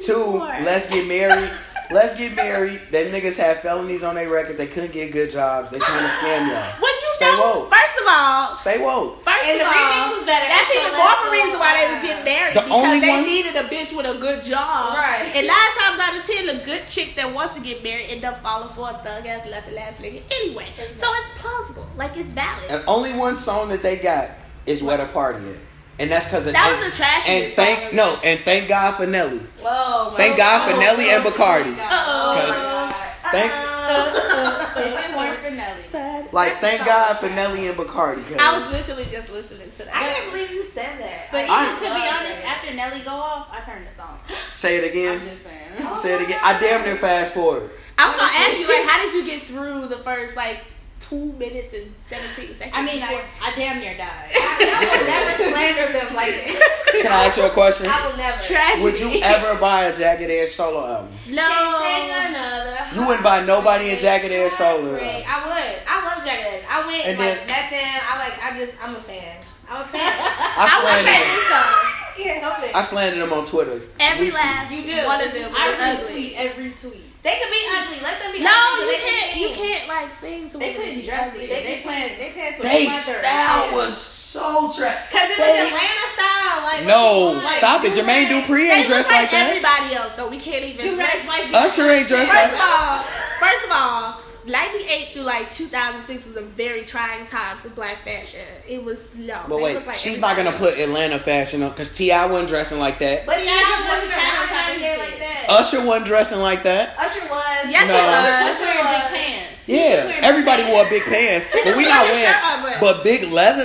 90s 0.01 0.09
anymore. 0.17 0.47
Two, 0.59 0.65
let's 0.65 0.87
get 0.89 1.07
married. 1.07 1.51
Let's 1.91 2.15
get 2.15 2.37
married. 2.37 2.81
Them 2.93 3.07
niggas 3.13 3.39
had 3.39 3.59
felonies 3.59 4.03
on 4.05 4.15
their 4.15 4.29
record. 4.29 4.57
They 4.57 4.67
couldn't 4.67 4.93
get 4.93 5.13
good 5.13 5.31
jobs. 5.31 5.71
They 5.71 5.79
trying 5.79 6.03
to 6.03 6.09
scam 6.13 6.49
y'all. 6.49 6.81
When 6.83 6.93
you 6.93 6.99
you 7.09 7.15
Stay 7.15 7.25
don't. 7.25 7.41
woke. 7.63 7.71
First 7.73 7.97
of 8.03 8.05
all, 8.07 8.55
Stay 8.55 8.79
woke. 8.85 9.23
First 9.25 9.45
And 9.49 9.53
of 9.57 9.59
the 9.61 9.65
all, 9.65 9.73
remix 9.73 10.17
was 10.19 10.27
better. 10.27 10.45
That's 10.47 10.71
even 10.77 10.93
more 10.93 11.09
of 11.17 11.29
a 11.29 11.31
reason 11.33 11.59
why 11.59 11.73
they 11.81 11.95
was 11.95 12.03
getting 12.03 12.25
married 12.25 12.55
The 12.57 12.61
because 12.61 12.85
only 12.85 13.01
they 13.01 13.09
one- 13.09 13.25
needed 13.25 13.57
a 13.57 13.63
bitch 13.65 13.97
with 13.97 14.05
a 14.05 14.19
good 14.21 14.43
job. 14.43 14.93
Right. 14.95 15.33
And 15.35 15.47
nine 15.47 15.73
times 15.81 15.99
out 15.99 16.19
of 16.19 16.27
ten, 16.27 16.49
a 16.51 16.63
good 16.65 16.87
chick 16.87 17.15
that 17.17 17.33
wants 17.33 17.55
to 17.55 17.61
get 17.61 17.83
married 17.83 18.11
end 18.11 18.25
up 18.27 18.43
falling 18.43 18.69
for 18.75 18.91
a 18.91 18.95
thug 19.03 19.25
ass 19.25 19.47
left 19.47 19.69
the 19.71 19.75
last 19.75 20.03
nigga 20.03 20.23
anyway. 20.31 20.69
So 20.99 21.07
it's 21.15 21.31
plausible, 21.39 21.87
like 21.97 22.19
it's 22.19 22.35
valid. 22.35 22.71
And 22.71 22.85
only 22.87 23.15
one 23.15 23.39
song 23.39 23.71
that 23.71 23.83
they 23.83 23.97
got 23.97 24.29
is 24.67 24.83
"Where 24.83 24.99
the 24.99 25.07
Party 25.07 25.39
At," 25.49 25.57
and 25.99 26.11
that's 26.11 26.27
because 26.27 26.47
of 26.47 26.53
That 26.53 26.71
and, 26.73 26.85
was 26.85 26.97
the 26.97 27.03
trashiest 27.03 27.29
And 27.29 27.53
thank 27.55 27.93
no, 27.95 28.19
and 28.25 28.39
thank 28.41 28.69
God 28.69 28.95
for 28.97 29.07
Nelly. 29.07 29.39
Whoa. 29.61 30.15
Thank 30.17 30.37
God 30.39 30.69
for 30.69 30.75
whoa, 30.75 30.81
Nelly 30.81 31.07
whoa, 31.07 31.17
and 31.17 31.25
Bacardi. 31.25 31.75
whoa. 31.75 31.85
Uh-oh. 31.85 32.33
Oh 32.33 32.87
my 32.87 32.95
God. 32.95 33.33
thank- 33.33 33.53
Uh, 33.53 34.65
If 34.77 35.11
it 35.11 35.17
weren't 35.17 35.39
for 35.41 35.51
Nelly. 35.51 35.83
But 35.91 36.33
Like 36.35 36.61
thank 36.61 36.85
God 36.85 37.17
for. 37.19 37.29
Nelly 37.31 37.69
and 37.69 37.77
Bacardi. 37.77 38.23
Cause 38.29 38.37
I 38.39 38.59
was 38.59 38.71
literally 38.73 39.07
just 39.11 39.31
listening 39.31 39.71
to 39.71 39.79
that. 39.85 39.95
I 39.97 40.01
can't 40.13 40.33
believe 40.33 40.51
you 40.51 40.63
said 40.63 40.99
that. 41.01 41.31
But 41.33 41.47
I- 41.49 41.65
even 41.73 41.77
to 41.77 41.95
be 41.95 42.09
honest, 42.09 42.39
it. 42.41 42.47
after 42.47 42.75
Nelly 42.75 43.01
go 43.01 43.11
off, 43.13 43.49
I 43.51 43.61
turned 43.61 43.87
the 43.89 43.95
song. 43.95 44.19
say 44.27 44.77
it 44.77 44.91
again. 44.91 45.21
I'm 45.21 45.29
just 45.29 45.43
saying. 45.45 45.95
Say 45.95 46.15
it 46.15 46.23
again. 46.23 46.39
I 46.43 46.59
damn 46.61 46.85
near 46.85 46.97
fast 46.97 47.35
forward. 47.35 47.71
I 47.97 48.07
was 48.09 48.17
gonna 48.17 48.31
ask 48.33 48.57
you, 48.59 48.69
like, 48.69 48.87
how 48.89 48.99
did 49.03 49.13
you 49.13 49.25
get 49.25 49.43
through 49.43 49.89
the 49.89 49.97
first 49.99 50.37
like 50.37 50.61
two 51.09 51.33
minutes 51.35 51.73
and 51.75 51.93
seventeen 52.03 52.55
seconds? 52.55 52.75
I 52.77 52.85
mean, 52.85 53.03
I, 53.03 53.09
before- 53.09 53.25
I 53.43 53.53
damn 53.57 53.81
near 53.81 53.97
died. 53.97 54.31
I 54.35 54.99
would 54.99 55.07
never 55.09 55.33
slander 55.51 55.93
them 55.99 56.15
like 56.15 56.31
this. 56.31 57.03
Can 57.03 57.13
I 57.13 57.25
ask 57.27 57.37
you 57.39 57.45
a 57.47 57.51
question? 57.51 57.87
I 57.89 58.09
will 58.09 58.17
never. 58.17 58.39
tragedy. 58.43 58.83
Would 58.85 59.01
you 59.01 59.21
ever 59.23 59.59
buy 59.61 59.85
a 59.85 59.95
Jagged 59.97 60.31
Edge 60.31 60.49
solo 60.49 60.85
album? 60.87 61.13
No. 61.29 61.49
Can't 61.49 61.83
take 61.83 62.37
another. 62.37 62.79
You 63.01 63.07
wouldn't 63.07 63.25
buy 63.25 63.45
nobody 63.45 63.91
a 63.91 63.99
Jagged 63.99 64.31
Edge 64.33 64.53
solo 64.53 64.95
album. 64.97 65.25
I 65.27 65.39
would. 65.47 65.83
I 65.89 65.97
love 66.15 66.25
Jagged 66.25 66.47
Edge. 66.47 66.65
I 66.69 66.87
went 66.87 67.07
And 67.07 67.19
like 67.19 67.47
then- 67.47 67.47
nothing. 67.49 67.89
I 68.05 68.19
like. 68.19 68.37
I 68.45 68.59
just. 68.59 68.73
I'm 68.83 68.95
a 68.97 69.01
fan. 69.01 69.45
I'm 69.71 69.83
a 69.83 69.85
fan. 69.85 70.01
I 70.01 70.65
I 70.65 70.81
slandered 70.81 71.13
him. 71.15 71.41
so. 71.49 72.23
Can't 72.25 72.43
help 72.43 72.59
it. 72.69 72.75
I 72.75 72.83
slandered 72.83 73.23
him 73.23 73.33
on 73.33 73.45
Twitter. 73.47 73.81
Every 74.01 74.27
weekly. 74.27 74.39
last 74.41 74.73
You 74.73 74.83
do. 74.83 75.07
one 75.07 75.21
of 75.23 75.33
them. 75.33 75.51
I 75.55 75.97
retweet 76.01 76.35
every 76.37 76.71
tweet. 76.73 77.05
They 77.23 77.35
could 77.43 77.51
be 77.51 77.63
ugly. 77.77 77.99
Let 78.01 78.21
them 78.23 78.33
be 78.33 78.41
No, 78.41 78.51
ugly. 78.51 78.87
but 78.87 78.93
you 78.93 78.99
they 78.99 79.03
can 79.03 79.19
can't. 79.29 79.41
You 79.41 79.51
can't 79.55 79.89
like 79.89 80.13
sing 80.13 80.47
to 80.47 80.53
them. 80.53 80.61
They 80.61 80.75
couldn't 80.75 80.95
be 80.95 81.07
dress 81.07 81.29
ugly. 81.35 81.45
it. 81.45 81.49
They, 81.51 81.63
they 81.67 81.83
playing. 81.83 82.11
They 82.19 82.31
playing 82.31 82.53
some 82.55 82.63
They 82.63 82.87
leather. 82.87 83.19
style 83.21 83.65
was 83.75 83.97
so 83.97 84.71
trash. 84.77 85.11
Cause 85.11 85.27
it 85.27 85.39
was 85.39 85.47
They- 85.47 85.67
Atlanta 85.67 86.07
style. 86.15 86.63
Like 86.63 86.85
No, 86.87 87.41
like, 87.43 87.57
stop 87.57 87.85
it. 87.85 87.93
Jermaine 87.93 88.27
Dupri 88.29 88.69
They 88.69 88.71
ain't 88.71 88.87
dressed 88.87 89.11
like 89.11 89.23
like 89.23 89.31
that. 89.33 89.49
everybody 89.51 89.95
else, 89.95 90.15
so 90.15 90.29
we 90.29 90.39
can't 90.39 90.65
even. 90.65 90.85
Do 90.87 90.99
Red's 90.99 91.27
wife 91.27 91.49
be 91.49 91.55
Usher 91.55 91.91
ain't 91.91 92.07
dressed 92.09 92.31
First 92.31 92.53
like 92.53 92.53
of 92.55 92.61
all, 92.61 92.99
first 93.43 93.65
of 93.65 93.71
all, 93.73 94.21
98 94.47 95.13
through 95.13 95.23
like 95.23 95.51
2006 95.51 96.27
was 96.27 96.37
a 96.37 96.43
very 96.43 96.85
trying 96.85 97.27
time 97.27 97.59
for 97.59 97.69
black 97.71 98.01
fashion. 98.03 98.41
It 98.67 98.83
was 98.85 99.07
no. 99.15 99.43
But 99.49 99.61
wait, 99.61 99.87
like 99.87 99.97
she's 99.97 100.19
not 100.21 100.37
gonna 100.37 100.53
put 100.53 100.79
Atlanta 100.79 101.19
fashion 101.19 101.63
on 101.63 101.71
because 101.71 101.91
T.I. 101.97 102.27
wasn't 102.27 102.49
dressing 102.49 102.79
like 102.79 102.99
that. 103.01 103.27
But 103.27 103.39
Yeah, 103.39 103.45
yeah, 103.45 103.51
I 103.53 103.57
I 103.57 103.61
just 103.61 103.71
just 103.71 103.89
wasn't 103.89 104.03
wasn't 104.03 104.21
saying 104.21 104.33
around 104.33 104.43
on 104.43 104.49
top 104.49 104.65
out 104.69 104.75
of 104.77 104.81
here 104.81 104.95
his 104.97 105.11
like 105.11 105.19
that. 105.19 105.47
Usher 105.51 105.87
wasn't 105.87 106.07
dressing 106.07 106.39
like 106.41 106.63
that. 106.65 106.99
Usher 106.99 107.25
was. 107.29 107.71
Yes, 107.71 107.89
No. 107.89 107.95
it 107.97 108.51
Usher 108.53 108.79
was. 108.79 108.89
big 108.89 109.19
pants. 109.19 109.55
Yeah, 109.69 110.21
everybody 110.25 110.63
wore 110.65 110.85
big 110.89 111.03
pants, 111.05 111.49
but 111.53 111.77
we 111.77 111.85
not 111.85 112.05
wearing. 112.13 112.81
But 112.81 113.05
big 113.05 113.31
leather, 113.31 113.65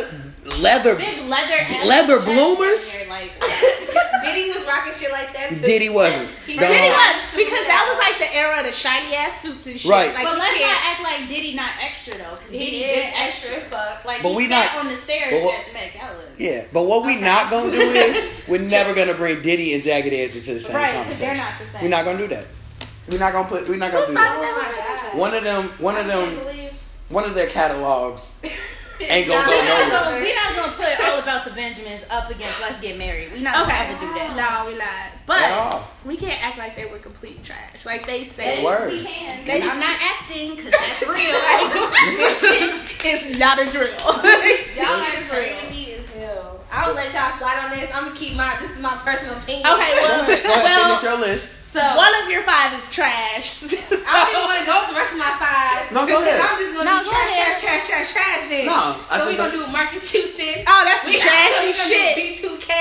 leather. 0.59 0.95
Big 0.95 1.21
leather. 1.29 1.59
Leather 1.85 2.19
bloomers? 2.21 2.93
in 3.01 3.07
there, 3.09 3.19
Like, 3.19 3.31
Diddy 4.23 4.51
was 4.51 4.65
rocking 4.65 4.93
shit 4.93 5.11
like 5.11 5.33
that 5.33 5.49
too. 5.49 5.59
Diddy 5.61 5.89
wasn't. 5.89 6.29
He 6.45 6.57
Diddy 6.57 6.73
did. 6.73 6.91
was 6.91 7.15
because 7.35 7.65
that 7.67 7.83
was 7.89 7.97
like 7.99 8.17
the 8.19 8.33
era 8.35 8.59
of 8.59 8.65
the 8.65 8.71
shiny 8.71 9.15
ass 9.15 9.41
suits 9.41 9.67
and 9.67 9.79
shit. 9.79 9.89
Right. 9.91 10.13
Like, 10.13 10.25
but 10.25 10.37
let's 10.37 10.57
can't- 10.57 10.71
not 10.71 10.81
act 10.91 11.01
like 11.03 11.27
Diddy 11.29 11.55
not 11.55 11.71
extra 11.81 12.17
though, 12.17 12.35
because 12.35 12.51
He 12.51 12.59
Diddy 12.59 12.83
is 12.83 13.05
extra 13.15 13.51
extra. 13.51 13.55
as 13.61 13.67
fuck. 13.67 14.05
Like 14.05 14.23
But 14.23 14.29
he 14.29 14.35
we 14.35 14.47
sat 14.49 14.73
not- 14.75 14.85
on 14.85 14.91
the 14.91 14.97
stairs 14.97 15.31
but 15.33 15.43
what- 15.43 15.59
at 15.59 15.65
the 15.67 15.73
Met 15.73 15.93
Gala. 15.93 16.23
Yeah, 16.37 16.65
but 16.73 16.83
what 16.83 17.05
we 17.05 17.21
not 17.21 17.49
gonna 17.51 17.71
do 17.71 17.77
is 17.81 18.43
we're 18.47 18.61
never 18.61 18.93
gonna 18.93 19.13
bring 19.13 19.41
Diddy 19.41 19.73
and 19.73 19.83
Jagged 19.83 20.13
Edge 20.13 20.35
into 20.35 20.53
the 20.53 20.59
same 20.59 20.75
Right, 20.75 21.03
because 21.03 21.19
they're 21.19 21.35
not 21.35 21.53
the 21.59 21.65
same. 21.71 21.81
We're 21.83 21.89
not 21.89 22.05
gonna 22.05 22.17
do 22.17 22.27
that. 22.27 22.45
We're 23.09 23.19
not 23.19 23.33
gonna 23.33 23.47
put. 23.49 23.67
We're 23.67 23.75
not 23.77 23.91
gonna 23.91 24.05
Who 24.05 24.13
do 24.13 24.17
started 24.17 24.41
that. 24.41 24.47
Oh 24.47 24.55
that 24.55 24.55
my 24.55 24.63
conversation? 24.63 25.11
God. 25.11 25.19
One 25.19 25.33
of 25.35 25.43
them. 25.43 25.63
One 25.83 25.97
of 25.97 26.05
I 26.05 26.09
can't 26.09 26.45
them. 26.47 26.69
One 27.09 27.23
of 27.25 27.35
their 27.35 27.47
catalogs 27.47 28.41
ain't 29.01 29.27
gonna 29.27 29.45
go 29.45 29.51
We're 29.51 29.63
not, 29.65 29.89
nowhere. 29.89 29.89
gonna, 29.89 30.21
we're 30.21 30.35
not 30.35 30.55
gonna 30.55 30.71
put 30.73 30.99
all 31.05 31.19
about 31.19 31.45
the 31.45 31.51
Benjamins 31.51 32.03
up 32.09 32.29
against 32.29 32.61
Let's 32.61 32.79
Get 32.81 32.97
Married. 32.97 33.31
We're 33.31 33.41
not 33.41 33.65
Okay. 33.67 33.71
gonna 33.71 33.89
ever 33.89 33.99
do 33.99 34.13
that. 34.13 34.35
No, 34.35 34.71
we 34.71 34.77
not. 34.77 35.11
But 35.25 35.83
we 36.05 36.17
can't 36.17 36.43
act 36.43 36.57
like 36.57 36.75
they 36.75 36.85
were 36.85 36.97
complete 36.99 37.41
trash. 37.43 37.85
Like 37.85 38.05
they 38.05 38.19
Yes, 38.23 38.31
say. 38.33 38.63
Word. 38.63 38.91
We 38.91 39.03
can. 39.03 39.45
They- 39.45 39.61
I'm 39.61 39.79
not 39.79 39.97
acting 40.01 40.55
because 40.55 40.71
that's 40.71 41.01
real. 41.01 41.13
it's 43.05 43.37
not 43.39 43.59
a 43.61 43.65
drill. 43.65 43.89
Y'all 44.75 45.01
are 45.01 45.27
crazy 45.29 45.93
as 45.93 46.05
hell. 46.13 46.59
I 46.71 46.87
would 46.87 46.95
let 46.95 47.13
y'all 47.13 47.37
slide 47.37 47.59
on 47.65 47.71
this. 47.71 47.89
I'm 47.93 48.05
gonna 48.05 48.15
keep 48.15 48.35
my. 48.35 48.57
This 48.61 48.71
is 48.71 48.79
my 48.81 48.95
personal 49.05 49.35
opinion. 49.37 49.67
Okay, 49.67 49.91
Go 49.93 50.05
ahead. 50.05 50.27
Go 50.27 50.33
ahead. 50.33 50.43
well 50.43 50.87
finish 50.87 51.03
your 51.03 51.19
list. 51.19 51.62
So 51.73 51.81
one 51.97 52.13
of 52.21 52.29
your 52.29 52.43
five 52.45 52.77
is 52.77 52.85
trash. 52.93 53.63
I 53.65 53.67
don't 53.73 54.29
even 54.29 54.45
want 54.45 54.59
to 54.61 54.65
go 54.69 54.77
with 54.85 54.89
the 54.93 54.97
rest 55.01 55.11
of 55.13 55.17
my 55.17 55.33
five. 55.41 55.89
No, 55.89 56.05
go 56.05 56.21
ahead. 56.21 56.37
I'm 56.37 56.61
just 56.61 56.77
gonna 56.77 56.85
No, 56.85 56.99
do 57.01 57.05
go 57.05 57.11
trash, 57.17 57.33
ahead. 57.33 57.57
trash, 57.57 57.87
trash, 57.89 58.13
trash, 58.13 58.13
trash. 58.13 58.43
Then. 58.49 58.65
No, 58.69 59.01
I 59.09 59.17
so 59.17 59.25
we 59.25 59.33
just 59.33 59.37
gonna 59.41 59.51
don't- 59.57 59.65
do 59.65 59.71
Marques 59.73 60.05
Houston. 60.13 60.63
oh, 60.69 60.81
that's 60.85 61.01
some 61.01 61.09
We 61.09 61.17
trashy 61.17 61.65
we 61.65 61.73
gonna 61.73 61.89
shit. 61.89 62.13
do 62.13 62.21
B2K. 62.61 62.71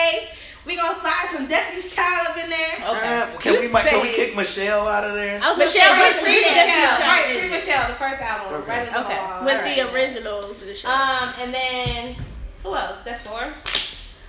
We 0.68 0.76
gonna 0.76 1.00
slide 1.00 1.28
some 1.32 1.48
Destiny's 1.48 1.88
Child 1.94 2.28
up 2.28 2.36
in 2.36 2.50
there. 2.52 2.74
Okay. 2.84 2.84
Uh, 2.84 3.26
can 3.40 3.52
we? 3.58 3.66
You 3.66 3.72
Can 3.72 4.02
we 4.04 4.12
kick 4.12 4.36
Michelle 4.36 4.86
out 4.86 5.02
of 5.08 5.16
there? 5.16 5.40
I 5.42 5.48
was 5.50 5.58
Michelle 5.58 5.88
gonna 5.90 6.02
Right, 6.04 6.14
say, 6.14 6.36
Michelle, 6.36 6.52
Michelle, 6.52 7.00
right? 7.08 7.24
Free? 7.40 7.50
Michelle, 7.50 7.88
the 7.88 7.94
first 7.98 8.20
album, 8.20 8.60
Okay. 8.60 8.70
right? 8.70 8.88
Okay. 8.94 9.16
ball. 9.16 9.44
With 9.44 9.56
Alright. 9.56 9.76
the 9.76 9.92
originals 9.92 10.60
and 10.62 10.76
shit. 10.76 10.84
Um, 10.86 11.32
and 11.40 11.52
then 11.52 12.16
who 12.62 12.76
else? 12.76 12.98
That's 13.04 13.22
four. 13.22 13.48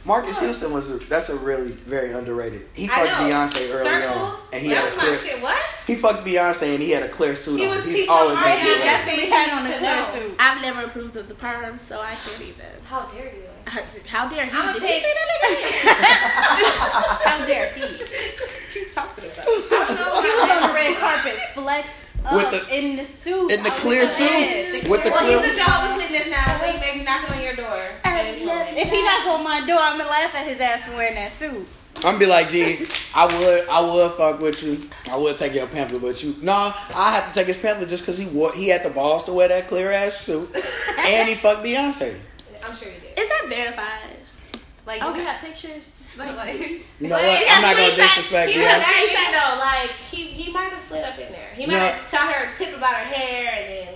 Marques 0.06 0.39
Houston 0.42 0.74
was 0.74 0.92
a, 0.92 0.98
that's 0.98 1.30
a 1.30 1.36
really 1.38 1.72
very 1.72 2.12
underrated. 2.12 2.68
He 2.74 2.86
I 2.86 2.88
fucked 2.89 3.12
know. 3.22 3.28
Beyonce 3.30 3.72
early 3.74 3.89
Circles. 3.89 4.18
on, 4.18 4.36
and 4.52 4.62
he 4.62 4.70
that 4.70 4.84
had 4.84 4.94
a 4.94 4.96
clear. 4.98 5.18
shit. 5.18 5.42
What? 5.42 5.84
He 5.88 5.96
fucked 5.96 6.26
Beyonce, 6.28 6.74
and 6.74 6.84
he 6.84 6.89
had 6.92 7.04
a 7.04 7.10
clear 7.10 7.36
suit 7.36 7.60
He 7.60 7.66
on. 7.68 7.76
was 7.78 7.86
He's 7.86 7.96
teaching 7.96 8.10
always 8.12 8.38
Ariana 8.38 8.44
gonna 8.44 8.63
that 8.63 8.68
around. 8.68 8.84
Definitely 9.06 9.30
had 9.30 9.50
on 9.58 9.66
a 9.66 9.78
clear 9.78 10.04
suit. 10.28 10.36
I've 10.39 10.62
never 10.62 10.82
approved 10.84 11.16
of 11.16 11.28
the 11.30 11.36
perm, 11.36 11.80
so 11.80 12.00
I 12.02 12.16
can't 12.16 12.42
even. 12.42 12.66
How 12.86 13.06
dare 13.08 13.32
you? 13.34 13.44
How 14.08 14.28
dare 14.28 14.46
he? 14.46 14.52
I'm 14.52 14.70
a 14.70 14.74
Did 14.74 14.82
pig. 14.82 14.92
you 14.92 15.08
see 15.08 15.13
that 15.16 15.28
How 17.24 17.46
dare 17.46 17.70
he? 17.74 17.82
nigga? 17.82 18.08
Keep 18.74 18.94
talking 18.94 19.24
about. 19.26 19.46
I 19.48 19.86
don't 19.88 19.96
know. 19.96 20.22
He 20.22 20.28
was 20.30 20.50
on 20.52 20.62
the 20.70 20.74
red 20.76 20.98
carpet, 21.00 21.39
flex 21.54 21.89
up 21.89 22.03
With 22.31 22.51
the- 22.51 22.75
in 22.77 22.95
the 22.95 23.05
suit, 23.05 23.51
in 23.51 23.63
the 23.63 23.69
clear 23.71 24.01
like, 24.03 24.09
suit? 24.09 24.25
"Yeah, 24.31 24.89
With 24.89 25.03
the 25.03 25.09
Well, 25.12 25.19
clear- 25.19 25.41
he's 25.43 25.51
a 25.51 25.55
Jehovah's 25.55 25.97
Witness 25.97 26.27
now, 26.29 26.57
so 26.59 26.71
he 26.71 26.77
may 26.79 26.97
be 26.97 27.03
knocking 27.03 27.36
on 27.36 27.43
your 27.43 27.55
door. 27.55 27.83
at. 28.05 28.25
If 28.25 28.89
he 28.91 29.01
knock 29.03 29.27
on 29.27 29.43
my 29.43 29.62
door, 29.65 29.77
I'm 29.79 29.97
gonna 29.97 30.09
laugh 30.09 30.33
at 30.36 30.47
his 30.47 30.59
ass 30.59 30.83
for 30.83 30.95
wearing 30.95 31.15
that 31.15 31.38
suit. 31.38 31.67
I'm 31.97 32.01
gonna 32.03 32.17
be 32.19 32.25
like, 32.25 32.49
G, 32.49 32.86
I 33.15 33.25
would, 33.25 33.69
I 33.69 33.79
would 33.81 34.12
fuck 34.13 34.39
with 34.41 34.63
you. 34.63 34.89
I 35.12 35.15
would 35.17 35.38
take 35.38 35.53
your 35.53 35.67
pamphlet, 35.67 36.01
but 36.01 36.23
you, 36.23 36.36
no, 36.41 36.73
I 36.95 37.12
have 37.13 37.31
to 37.31 37.39
take 37.39 37.47
his 37.47 37.57
pamphlet 37.57 37.89
just 37.89 38.03
because 38.03 38.17
he 38.17 38.25
wore, 38.25 38.51
he 38.53 38.67
had 38.69 38.83
the 38.83 38.89
balls 38.89 39.23
to 39.25 39.33
wear 39.33 39.47
that 39.49 39.67
clear 39.67 39.91
ass 39.91 40.15
suit, 40.17 40.49
and 40.97 41.29
he 41.29 41.36
fucked 41.36 41.63
Beyonce. 41.63 42.15
I'm 42.65 42.75
sure 42.75 42.88
you 42.89 42.95
did. 43.15 43.21
Is 43.23 43.29
that 43.29 43.45
verified? 43.47 44.17
Like, 44.86 44.99
do 45.01 45.07
Okay. 45.07 45.19
we 45.19 45.25
have 45.25 45.41
pictures? 45.41 45.91
Like, 46.17 46.60
You 46.99 47.08
know 47.08 47.15
what? 47.15 47.43
I'm 47.49 47.62
not 47.62 47.76
gonna 47.76 47.89
screenshots. 47.89 47.95
disrespect 48.15 48.52
He 48.52 48.60
was 48.60 48.67
Beyonce. 48.67 48.84
acting 48.84 49.32
though, 49.32 49.60
like 49.60 49.89
he 50.12 50.23
he 50.28 50.52
might 50.52 50.71
have 50.71 50.82
slid 50.82 51.04
up 51.04 51.17
in 51.17 51.32
there. 51.32 51.49
He 51.56 51.65
might 51.65 51.73
No. 51.73 51.80
have 51.80 52.10
tell 52.12 52.28
her 52.28 52.52
a 52.52 52.56
tip 52.56 52.76
about 52.78 52.95
her 52.95 53.06
hair 53.06 53.54
and 53.60 53.69
then. 53.88 53.93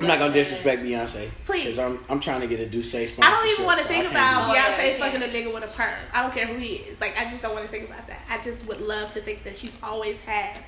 I'm 0.00 0.06
not 0.06 0.18
gonna 0.18 0.32
disrespect 0.32 0.82
Beyonce 0.82 1.28
Please. 1.44 1.64
because 1.64 1.78
I'm, 1.78 2.02
I'm 2.08 2.20
trying 2.20 2.40
to 2.40 2.46
get 2.46 2.58
a 2.58 2.64
Duce 2.66 2.88
sponsorship. 2.90 3.22
I 3.22 3.34
don't 3.34 3.48
even 3.48 3.64
want 3.66 3.78
to 3.80 3.86
so 3.86 3.88
think 3.90 4.10
about 4.10 4.48
Oh, 4.50 4.54
yeah, 4.54 4.74
Beyonce 4.76 4.98
fucking 4.98 5.22
a 5.22 5.26
nigga 5.26 5.52
with 5.52 5.62
a 5.62 5.66
perm. 5.68 5.94
I 6.14 6.22
don't 6.22 6.32
care 6.32 6.46
who 6.46 6.54
he 6.54 6.76
is. 6.76 7.00
Like, 7.02 7.18
I 7.18 7.24
just 7.24 7.42
don't 7.42 7.52
want 7.52 7.66
to 7.66 7.70
think 7.70 7.86
about 7.86 8.06
that. 8.06 8.24
I 8.30 8.38
just 8.40 8.66
would 8.66 8.80
love 8.80 9.10
to 9.12 9.20
think 9.20 9.44
that 9.44 9.56
she's 9.56 9.76
always 9.82 10.16
had 10.22 10.58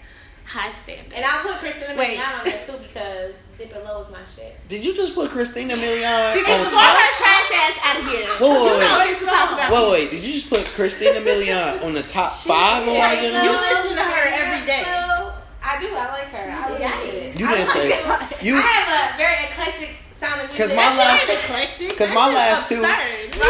high 0.44 0.70
standards. 0.72 1.14
And 1.14 1.25
I'll 1.25 1.40
put 1.42 1.55
Christina 1.61 1.94
Wait. 1.96 2.18
Milian 2.18 2.40
on 2.40 2.44
there 2.44 2.62
too 2.66 2.77
because 2.87 3.35
Dippin' 3.62 3.85
Low 3.85 4.01
is 4.03 4.11
my 4.11 4.18
shit. 4.27 4.57
Did 4.68 4.85
you 4.85 4.92
just 4.94 5.14
put 5.14 5.31
Christina 5.31 5.75
Milian 5.75 6.35
Because 6.35 6.66
on 6.66 6.72
get 6.72 6.83
top? 6.83 6.96
her 6.98 7.11
trash 7.14 7.51
ass 7.55 7.79
out 7.87 7.96
of 8.03 8.05
here. 8.11 8.27
Wait, 8.27 8.40
wait, 8.42 8.59
You 8.59 8.75
wait. 8.75 8.81
know 8.83 8.98
what 8.98 9.18
to 9.20 9.25
talk 9.27 9.53
about. 9.55 9.70
Wait, 9.70 9.92
wait, 9.92 10.11
did 10.11 10.25
you 10.27 10.33
just 10.33 10.51
put 10.51 10.64
Christina 10.75 11.20
Milian 11.20 11.85
on 11.85 11.94
the 11.94 12.03
top 12.03 12.33
five 12.33 12.83
of 12.83 12.92
Yeah, 12.92 13.14
YG? 13.14 13.44
You 13.44 13.51
listen 13.55 13.94
to 13.96 14.03
her 14.03 14.25
every 14.35 14.66
day. 14.66 14.83
I 14.85 15.79
do. 15.81 15.94
I 15.94 16.09
like 16.11 16.27
her. 16.35 16.51
I 16.51 16.70
listen 16.72 16.90
to 16.90 17.07
it. 17.07 17.38
You 17.38 17.46
didn't 17.46 17.59
like 17.61 17.68
say 17.68 17.88
it. 17.94 18.42
you 18.44 18.57
I 18.57 18.61
have 18.66 19.14
a 19.14 19.16
very 19.16 19.44
eclectic 19.46 19.96
sound 20.22 20.40
of 20.40 20.50
my 20.50 20.56
That 20.56 20.96
last- 20.96 21.20
shit 21.20 21.28
That's 21.28 21.44
eclectic. 21.44 21.90
'cause 21.98 22.08
That 22.08 22.14
my 22.14 22.26
shit's 22.30 22.38
last 22.38 22.68
two- 22.70 22.82
absurd. 22.85 23.28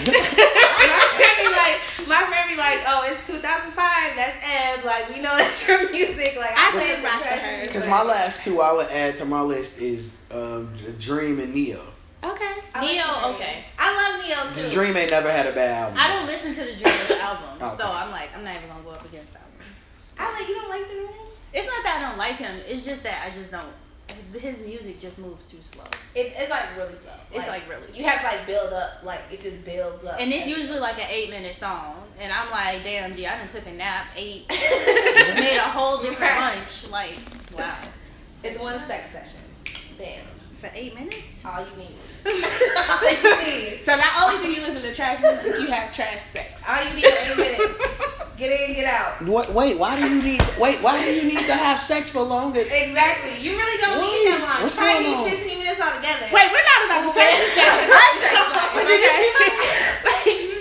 my 0.00 1.04
friend 1.16 1.36
be 1.38 1.48
like, 1.52 2.08
my 2.08 2.22
friend 2.26 2.48
be 2.48 2.56
like, 2.56 2.80
oh, 2.86 3.04
it's 3.10 3.26
2005. 3.26 4.16
That's 4.16 4.38
Ed. 4.44 4.84
Like, 4.84 5.08
we 5.10 5.20
know 5.20 5.36
that's 5.40 5.66
your 5.68 5.90
music. 5.90 6.36
Like, 6.36 6.56
I 6.56 6.70
play 6.72 6.80
couldn't 6.96 7.04
rock 7.04 7.22
to 7.22 7.28
her. 7.28 7.62
Because 7.66 7.86
my 7.86 8.02
last 8.02 8.42
two 8.44 8.60
I 8.60 8.72
would 8.72 8.88
add 8.90 9.16
to 9.16 9.24
my 9.24 9.42
list 9.42 9.80
is 9.80 10.16
um, 10.32 10.72
Dream 10.98 11.38
and 11.40 11.52
Ne-Yo. 11.54 11.82
Okay. 12.22 12.52
I 12.74 12.80
Ne-Yo, 12.84 13.02
Dream. 13.04 13.34
okay. 13.34 13.64
I 13.78 13.88
love 13.96 14.22
Ne-Yo 14.24 14.40
too. 14.68 14.74
Dream 14.74 14.96
ain't 14.96 15.10
never 15.10 15.30
had 15.30 15.46
a 15.46 15.52
bad 15.52 15.70
album. 15.84 15.98
I 16.00 16.08
don't 16.16 16.26
listen 16.26 16.54
to 16.54 16.60
the 16.64 16.76
Dream 16.76 17.20
album, 17.20 17.48
Okay. 17.60 17.76
so 17.78 17.90
I'm 17.90 18.10
like, 18.10 18.30
I'm 18.36 18.44
not 18.44 18.56
even 18.56 18.68
gonna 18.68 18.82
go 18.84 18.90
up 18.90 19.04
against 19.04 19.32
that 19.32 19.42
one. 19.42 19.66
I 20.18 20.32
like. 20.38 20.48
You 20.48 20.54
don't 20.56 20.68
like 20.68 20.86
the 20.88 20.94
Dream. 20.94 21.08
It's 21.52 21.66
not 21.66 21.82
that 21.82 21.96
I 22.02 22.08
don't 22.08 22.18
like 22.18 22.36
him. 22.36 22.60
It's 22.68 22.84
just 22.84 23.02
that 23.04 23.26
I 23.26 23.34
just 23.36 23.50
don't. 23.50 23.66
His 24.38 24.66
music 24.66 25.00
just 25.00 25.18
moves 25.18 25.44
too 25.46 25.58
slow. 25.62 25.84
It, 26.14 26.32
it's 26.36 26.50
like 26.50 26.76
really 26.76 26.94
slow. 26.94 27.12
It's 27.32 27.46
like 27.46 27.68
really 27.68 27.82
You 27.94 28.04
have 28.04 28.20
to 28.20 28.26
like 28.26 28.46
build 28.46 28.72
up. 28.72 29.02
Like 29.04 29.22
it 29.30 29.40
just 29.40 29.64
builds 29.64 30.04
up. 30.04 30.20
And 30.20 30.32
it's 30.32 30.46
usually 30.46 30.80
like 30.80 30.98
an 30.98 31.08
eight 31.10 31.30
minute 31.30 31.56
song. 31.56 31.96
And 32.18 32.32
I'm 32.32 32.50
like, 32.50 32.82
damn, 32.84 33.14
G, 33.14 33.26
I 33.26 33.38
done 33.38 33.48
took 33.48 33.66
a 33.66 33.72
nap, 33.72 34.06
ate, 34.16 34.48
made 34.50 35.56
a 35.56 35.60
whole 35.60 36.02
different 36.02 36.36
lunch. 36.36 36.90
Like, 36.90 37.16
wow. 37.56 37.78
it's 38.42 38.58
one 38.60 38.84
sex 38.86 39.10
session. 39.10 39.40
Damn. 39.96 40.26
For 40.58 40.70
eight 40.74 40.94
minutes? 40.94 41.44
All 41.46 41.60
you 41.60 41.76
need. 41.78 41.96
All 42.26 43.10
you 43.10 43.36
need. 43.46 43.80
So 43.84 43.96
not 43.96 44.12
only 44.34 44.46
do 44.46 44.52
you 44.52 44.60
listen 44.66 44.82
to 44.82 44.92
trash 44.94 45.20
music, 45.20 45.60
you 45.60 45.66
have 45.68 45.94
trash 45.94 46.20
sex. 46.22 46.62
All 46.68 46.82
you 46.84 46.94
need 46.94 47.04
is 47.04 47.12
eight 47.30 47.36
minutes. 47.36 47.84
Get 48.36 48.50
in, 48.68 48.74
get 48.74 48.86
out. 48.88 49.20
Wait, 49.24 49.50
wait, 49.50 49.78
why 49.78 50.00
do 50.00 50.08
you 50.08 50.22
need? 50.22 50.40
Wait, 50.58 50.80
why 50.80 50.96
do 51.04 51.12
you 51.12 51.24
need 51.28 51.44
to 51.46 51.52
have 51.54 51.80
sex 51.80 52.08
for 52.08 52.22
longer? 52.22 52.60
Exactly. 52.60 53.36
You 53.40 53.52
really 53.56 53.76
don't 53.84 54.00
Wait, 54.00 54.08
need 54.16 54.32
that 54.32 54.40
long. 54.48 54.62
what's 54.64 54.76
Try 54.76 54.96
going 55.02 55.12
on? 55.12 55.28
15 55.28 55.58
minutes 55.58 55.80
all 55.80 55.92
together. 55.96 56.24
Wait, 56.32 56.48
we're 56.48 56.64
not 56.64 56.80
about 56.88 57.00
to 57.04 57.12
change 57.20 57.36
this 57.36 57.52
back 57.56 57.84
to 57.84 57.88
my 57.92 58.08
sex 58.16 58.32
life. 58.32 58.80
Okay. 58.80 59.80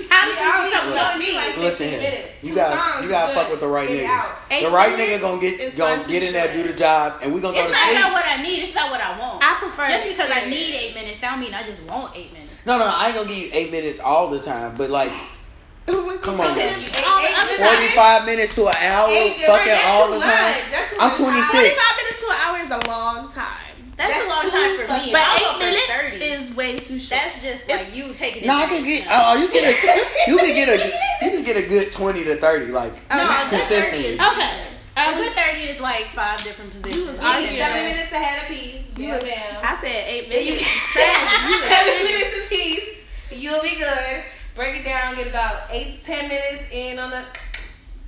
How 0.09 0.25
did 0.25 0.35
Yeah, 0.35 0.65
you 0.65 0.71
come 0.73 0.89
don't 0.91 1.19
need 1.19 1.35
like 1.35 1.57
Listen 1.57 1.87
here, 1.89 1.99
minutes. 2.01 2.27
you 2.41 2.55
got 2.55 3.03
you 3.03 3.09
got 3.09 3.29
to 3.29 3.35
fuck 3.35 3.49
with 3.51 3.59
the 3.59 3.67
right 3.67 3.87
Get 3.87 4.09
niggas. 4.09 4.61
The 4.63 4.69
right 4.71 4.91
minutes 4.97 5.17
nigga 5.17 5.21
gonna 5.21 5.41
get 5.41 5.59
is 5.59 5.77
gonna 5.77 6.03
get 6.07 6.23
in 6.23 6.33
there, 6.33 6.51
do 6.51 6.63
the 6.67 6.73
job, 6.73 7.19
and 7.21 7.31
we 7.33 7.39
gonna 7.39 7.55
go 7.55 7.67
to 7.67 7.73
sleep. 7.73 7.79
sleep. 7.95 7.99
about 7.99 8.11
what 8.13 8.25
I 8.25 8.41
need, 8.41 8.59
it's 8.63 8.73
not 8.75 8.89
what 8.91 8.99
I 9.01 9.19
want. 9.19 9.43
I 9.43 9.55
prefer 9.59 9.87
just 9.87 10.07
because 10.07 10.29
I 10.31 10.49
need 10.49 10.73
eight 10.75 10.95
minutes, 10.95 11.21
don't 11.21 11.39
mean 11.39 11.48
I 11.53 11.63
just 11.63 11.81
want 11.83 12.15
eight 12.15 12.31
minutes. 12.33 12.53
No, 12.65 12.77
no, 12.77 12.85
I 12.85 13.07
ain't 13.07 13.15
gonna 13.15 13.27
give 13.29 13.37
you 13.37 13.49
eight 13.53 13.71
minutes 13.71 13.99
all 13.99 14.29
the 14.29 14.39
time, 14.39 14.75
but 14.75 14.89
like 14.89 15.11
Come 15.87 16.39
on, 16.41 16.55
man. 16.55 16.81
you- 16.81 16.87
all 17.07 17.21
the 17.21 17.27
Eight- 17.27 17.37
other 17.37 17.53
eight- 17.53 17.57
times- 17.57 17.69
forty-five 17.69 18.25
minutes 18.25 18.55
to 18.55 18.67
an 18.67 18.75
hour, 18.79 19.09
Eight 19.09 19.37
different- 19.37 19.59
fucking 19.59 19.79
all 19.87 20.11
the 20.11 20.19
time. 20.19 20.55
I'm 20.99 21.15
26. 21.15 21.51
45 21.51 21.97
minutes 21.97 22.19
to 22.21 22.27
an 22.29 22.37
hour 22.41 22.57
is 22.59 22.69
a 22.69 22.79
long 22.89 23.31
time. 23.31 23.65
That's, 23.97 24.13
That's 24.13 24.25
a 24.25 24.29
long 24.29 24.51
time 24.51 24.77
for 24.77 24.93
me. 25.05 25.11
But 25.11 25.21
I'll 25.21 25.55
eight 25.55 25.59
minutes 25.59 25.87
30. 25.87 26.25
is 26.25 26.55
way 26.55 26.77
too 26.77 26.99
short. 26.99 27.21
That's 27.21 27.41
just 27.41 27.67
like 27.67 27.81
It's- 27.81 27.95
you 27.95 28.13
taking 28.13 28.43
it. 28.43 28.47
No, 28.47 28.55
I 28.55 28.67
can 28.67 28.83
get. 28.85 29.07
Oh, 29.09 29.35
you 29.35 29.51
get 29.51 29.63
a 29.65 30.31
you 30.31 30.37
can 30.37 30.53
get 30.55 30.69
a 30.69 30.77
good- 30.77 30.93
you 31.23 31.29
can 31.31 31.43
get 31.43 31.57
a 31.57 31.63
good 31.67 31.91
twenty 31.91 32.23
to 32.25 32.35
thirty, 32.37 32.67
like 32.67 32.93
No, 33.09 33.17
No, 33.17 33.25
30 33.27 33.49
consistently. 33.49 34.05
is- 34.13 34.19
okay. 34.19 34.51
A 34.97 35.01
Um, 35.01 35.15
good 35.15 35.33
30 35.33 35.61
is 35.63 35.79
like 35.81 36.05
five 36.13 36.41
different 36.43 36.71
positions. 36.71 37.07
was 37.07 37.17
You 37.19 37.25
arguing 37.27 37.53
need 37.53 37.59
seven 37.59 37.77
that. 37.83 37.91
minutes 37.95 38.11
ahead 38.11 38.41
of 38.43 38.47
piece. 38.49 38.78
You 38.99 39.07
Yeah, 39.07 39.15
was- 39.15 39.23
ma'am. 39.23 39.55
I 39.63 39.75
said 39.79 40.07
eight 40.07 40.29
minutes. 40.29 40.61
is 40.61 40.67
trash. 40.91 41.49
You 41.49 41.59
seven 41.65 41.85
tripping. 41.85 42.05
minutes 42.05 42.35
apiece. 42.45 42.87
You'll 43.31 43.63
be 43.63 43.75
good. 43.77 44.23
Break 44.55 44.81
it 44.81 44.85
down. 44.85 45.15
Get 45.15 45.27
about 45.27 45.61
eight 45.71 45.99
to 45.99 46.05
ten 46.05 46.27
minutes 46.27 46.63
in 46.71 46.99
on 46.99 47.11
the, 47.11 47.23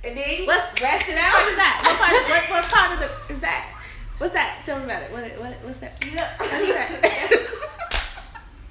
and 0.04 0.16
then 0.16 0.28
you 0.40 0.46
What- 0.46 0.80
rest 0.80 1.08
it 1.08 1.16
out. 1.18 1.32
What 1.32 1.48
is 1.48 1.56
that? 1.56 1.80
What 1.82 1.96
part? 1.98 2.12
What, 2.12 2.44
what 2.50 2.64
part 2.70 2.92
of 2.92 3.00
it 3.02 3.32
is 3.32 3.40
that? 3.40 3.68
What's 4.18 4.34
that? 4.34 4.62
Tell 4.64 4.78
me 4.78 4.84
about 4.84 5.02
it. 5.02 5.10
What? 5.10 5.24
what 5.40 5.52
what's 5.64 5.78
that? 5.80 5.96
Yeah. 6.12 6.28
What 6.38 6.60
is 6.60 6.74
that? 6.74 6.90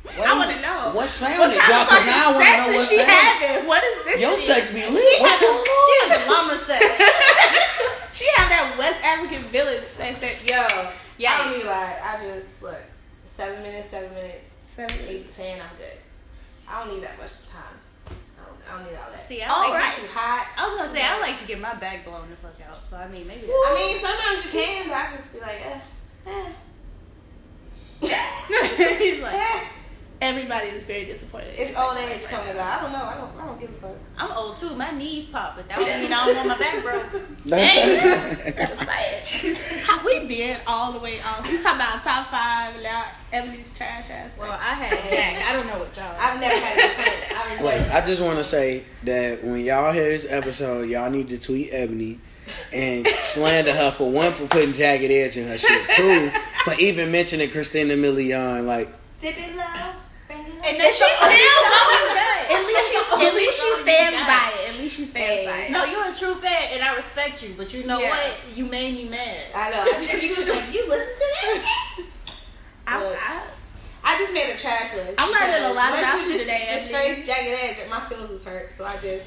Wait, 0.06 0.24
I 0.28 0.38
wanna 0.38 0.62
know. 0.62 0.92
what 0.94 1.10
sound 1.10 1.40
What 1.40 1.52
it 1.52 1.60
kind 1.60 1.88
drop? 1.88 2.06
now 2.06 2.30
I 2.30 2.34
want 2.36 2.46
to 2.46 2.58
know 2.58 2.78
what 2.78 2.88
she 2.88 2.98
sound. 2.98 3.10
having? 3.10 3.68
What 3.68 3.84
is 3.84 4.06
this? 4.06 4.22
Your 4.22 4.36
sex 4.38 4.72
be 4.72 4.82
lit. 4.86 5.22
What's 5.22 5.42
going 5.42 5.64
She 5.66 5.72
on? 6.06 6.10
having 6.12 6.28
llama 6.30 6.58
sex. 6.64 6.84
She 8.14 8.28
have 8.36 8.50
that 8.50 8.76
West 8.78 9.00
African 9.04 9.42
village 9.50 9.84
sex 9.86 10.20
that 10.20 10.44
Yo, 10.48 10.62
I 11.28 11.44
don't 11.44 11.58
need 11.58 11.66
lie. 11.66 12.00
I 12.04 12.24
just 12.24 12.62
look. 12.62 12.82
Seven 13.36 13.64
minutes. 13.64 13.90
Seven 13.90 14.14
minutes. 14.14 14.54
seven 14.68 14.96
Eight 15.08 15.30
to 15.30 15.36
ten. 15.36 15.60
I'm 15.60 15.78
good. 15.78 15.98
I 16.68 16.84
don't 16.84 16.94
need 16.94 17.04
that 17.04 17.18
much 17.20 17.48
time. 17.50 17.78
I 18.08 18.46
don't, 18.46 18.58
I 18.68 18.78
don't 18.78 18.92
need 18.92 18.98
all 18.98 19.12
that. 19.12 19.22
See, 19.22 19.42
I 19.42 19.48
oh, 19.50 19.70
like 19.70 19.80
right. 19.80 19.96
too 19.96 20.08
hot. 20.08 20.48
I 20.58 20.68
was 20.68 20.78
gonna 20.78 20.98
say, 20.98 21.04
I 21.04 21.20
like 21.20 21.40
to 21.40 21.48
get 21.48 21.60
my 21.60 21.76
back 21.76 22.06
blown 22.06 22.30
the 22.30 22.36
fuck 22.38 22.56
out. 22.68 22.84
So, 22.84 22.96
I 22.98 23.08
mean, 23.08 23.28
maybe 23.28 23.48
I 23.48 23.74
mean, 23.76 24.00
sometimes 24.00 24.46
you 24.46 24.52
can, 24.60 24.88
but 24.88 24.98
I 24.98 25.12
just 25.12 25.34
be 25.34 25.40
like, 25.40 25.62
eh, 25.66 25.80
eh, 26.28 26.52
He's 28.98 29.22
like, 29.22 29.34
eh. 29.36 29.64
Everybody 30.22 30.68
is 30.68 30.84
very 30.84 31.06
disappointed. 31.06 31.56
It's 31.58 31.76
old 31.76 31.98
sex 31.98 32.12
age 32.12 32.22
life 32.22 32.30
coming 32.30 32.46
right 32.46 32.56
about. 32.56 32.78
I 32.78 32.82
don't 32.84 32.92
know. 32.92 33.06
I 33.06 33.16
don't. 33.16 33.32
I 33.42 33.46
don't 33.48 33.60
give 33.60 33.72
a 33.72 33.74
fuck. 33.74 33.96
I'm 34.20 34.32
old 34.32 34.56
too. 34.56 34.76
My 34.76 34.92
knees 34.92 35.26
pop, 35.26 35.56
but 35.56 35.68
that 35.68 35.80
don't 35.80 36.00
mean 36.00 36.14
I 36.14 36.26
don't 36.28 36.36
want 36.36 36.48
my 36.48 36.60
back 36.60 36.84
broke. 36.84 37.12
Like, 37.46 37.74
how 39.82 40.06
we 40.06 40.20
veering 40.28 40.62
all 40.68 40.94
the 40.94 41.00
way 41.00 41.20
off. 41.22 41.42
We 41.50 41.58
talking 41.58 41.82
about 41.82 42.04
top 42.04 42.30
five 42.30 42.80
now. 42.84 43.06
Ebony's 43.34 43.74
trash 43.76 44.12
ass. 44.12 44.38
Well, 44.38 44.52
I 44.52 44.76
had 44.76 45.10
Jack. 45.10 45.44
I 45.50 45.54
don't 45.54 45.66
know 45.66 45.80
what 45.80 45.98
y'all. 45.98 46.16
I've 46.20 46.40
never 46.40 46.60
had 46.60 46.78
a 46.78 46.90
friend. 46.94 47.24
I've 47.36 47.60
Wait. 47.66 47.90
I 47.92 48.02
just 48.06 48.22
want 48.22 48.38
to 48.38 48.44
say 48.44 48.84
that 49.06 49.44
when 49.44 49.62
y'all 49.62 49.92
hear 49.92 50.08
this 50.08 50.28
episode, 50.30 50.88
y'all 50.88 51.10
need 51.10 51.30
to 51.30 51.40
tweet 51.42 51.70
Ebony 51.72 52.20
and 52.72 53.08
slander 53.08 53.74
her 53.74 53.90
for 53.90 54.12
one 54.12 54.34
for 54.34 54.46
putting 54.46 54.74
jagged 54.74 55.10
edge 55.10 55.36
in 55.38 55.48
her 55.48 55.58
shit, 55.58 55.90
two 55.90 56.30
for 56.64 56.76
even 56.80 57.12
mentioning 57.12 57.50
Christina 57.50 57.96
Milian. 57.96 58.68
Like, 58.68 58.94
Dip 59.20 59.36
it 59.38 59.56
low. 59.56 59.94
Bring 60.32 60.48
it 60.48 60.56
low. 60.56 60.64
And 60.64 60.78
And 60.80 60.94
she 60.96 61.04
still 61.04 61.28
going. 61.28 62.08
At 62.52 62.60
At 62.60 62.66
least 62.68 62.86
she, 62.92 62.98
at 63.28 63.34
least 63.36 63.58
she 63.62 63.72
stands 63.84 64.20
by 64.28 64.52
it. 64.56 64.70
At 64.72 64.76
least 64.80 64.96
she 64.96 65.06
stands 65.06 65.42
Hey. 65.42 65.46
by 65.48 65.58
it. 65.68 65.72
No, 65.72 65.84
you're 65.86 66.08
a 66.08 66.14
true 66.16 66.36
fan, 66.36 66.74
and 66.74 66.84
I 66.84 66.96
respect 66.96 67.44
you. 67.44 67.54
But 67.58 67.74
you 67.74 67.84
know 67.86 68.00
Yeah. 68.00 68.10
what? 68.12 68.40
You 68.56 68.66
made 68.66 68.96
me 68.96 69.08
mad. 69.10 69.52
I 69.56 69.70
know. 69.72 69.84
You, 69.92 70.80
you 70.80 70.90
listen 70.90 71.16
to 71.16 71.28
that? 71.44 72.04
I, 72.88 72.96
I, 73.06 73.44
I 74.04 74.18
just 74.18 74.34
made 74.34 74.50
a 74.54 74.58
trash 74.58 74.94
list. 74.96 75.16
I'm 75.20 75.32
learning 75.32 75.64
a 75.72 75.74
lot 75.74 75.92
once 75.92 76.02
about 76.04 76.22
you 76.22 76.28
just 76.34 76.40
today, 76.40 76.66
Ebony. 76.68 76.82
Disgrace 76.92 77.26
jagged 77.28 77.78
edge. 77.80 77.90
My 77.90 78.00
feelings 78.02 78.30
was 78.32 78.44
hurt, 78.44 78.72
so 78.78 78.84
I 78.86 78.98
just, 78.98 79.26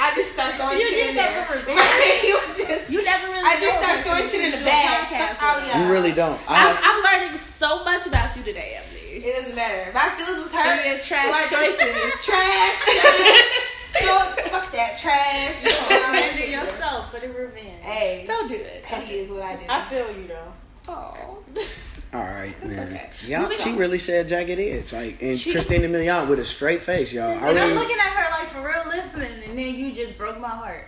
I 0.00 0.14
just 0.14 0.32
started 0.32 0.56
throwing 0.56 0.78
You 0.78 0.86
shit 0.86 0.98
in 1.00 1.14
did 1.14 1.16
that 1.16 1.48
there. 1.48 1.64
for 1.64 2.26
you 2.26 2.34
was 2.46 2.56
just, 2.58 2.90
you 2.90 3.02
never 3.02 3.26
really. 3.32 3.42
I 3.44 3.58
just 3.58 3.80
know 3.80 3.82
started 3.82 4.04
throwing 4.04 4.24
shit 4.24 4.44
in 4.44 4.50
the 4.52 4.58
do 4.58 4.64
bag. 4.64 5.06
podcast 5.08 5.36
Fuck 5.36 5.42
all 5.42 5.56
with 5.56 5.64
oh, 5.64 5.68
y'all. 5.72 5.78
me. 5.80 5.86
you 5.86 5.92
really 5.92 6.12
don't. 6.12 6.38
I 6.48 6.70
I'm, 6.70 6.76
I'm 6.84 6.98
learning 7.02 7.38
so 7.38 7.82
much 7.84 8.06
about 8.06 8.36
you 8.36 8.42
today, 8.44 8.78
Emily. 8.78 8.99
It 9.22 9.36
doesn't 9.36 9.54
matter. 9.54 9.92
My 9.92 10.08
feelings 10.16 10.42
was 10.44 10.52
hurt. 10.52 10.80
And 10.80 10.90
your 10.90 10.98
trash 11.00 11.26
so 11.50 11.56
I 11.56 11.66
just- 11.66 11.78
choices. 11.80 12.24
Trash, 12.26 12.78
trash. 13.00 13.76
Fuck 14.02 14.40
fuck 14.50 14.72
that 14.72 14.96
trash. 14.98 15.64
Imagine 15.90 16.50
yourself 16.52 17.12
for 17.12 17.20
the 17.20 17.28
revenge. 17.28 17.80
Hey, 17.82 18.24
Don't 18.26 18.48
do 18.48 18.54
it. 18.54 18.82
petty 18.84 19.14
is 19.14 19.30
what 19.30 19.42
I 19.42 19.56
do. 19.56 19.62
I 19.68 19.82
feel 19.86 20.16
you 20.16 20.28
though. 20.28 20.52
Oh. 20.88 21.38
all 22.14 22.20
right, 22.20 22.54
man. 22.66 22.88
okay. 22.88 23.10
Y'all, 23.26 23.50
she 23.56 23.70
on. 23.70 23.76
really 23.76 23.98
said 23.98 24.28
jagged 24.28 24.58
edge, 24.58 24.92
like, 24.92 25.20
and 25.22 25.38
She- 25.38 25.52
Christina 25.52 25.88
Milian 25.88 26.28
with 26.28 26.38
a 26.40 26.44
straight 26.44 26.80
face, 26.80 27.12
y'all. 27.12 27.30
I 27.30 27.50
And 27.50 27.58
I'm 27.58 27.74
looking 27.74 27.96
at 27.98 28.06
her 28.12 28.30
like 28.30 28.48
for 28.48 28.60
real 28.66 28.84
listening, 28.86 29.32
and 29.46 29.58
then 29.58 29.74
you 29.74 29.92
just 29.92 30.16
broke 30.16 30.38
my 30.40 30.48
heart. 30.48 30.86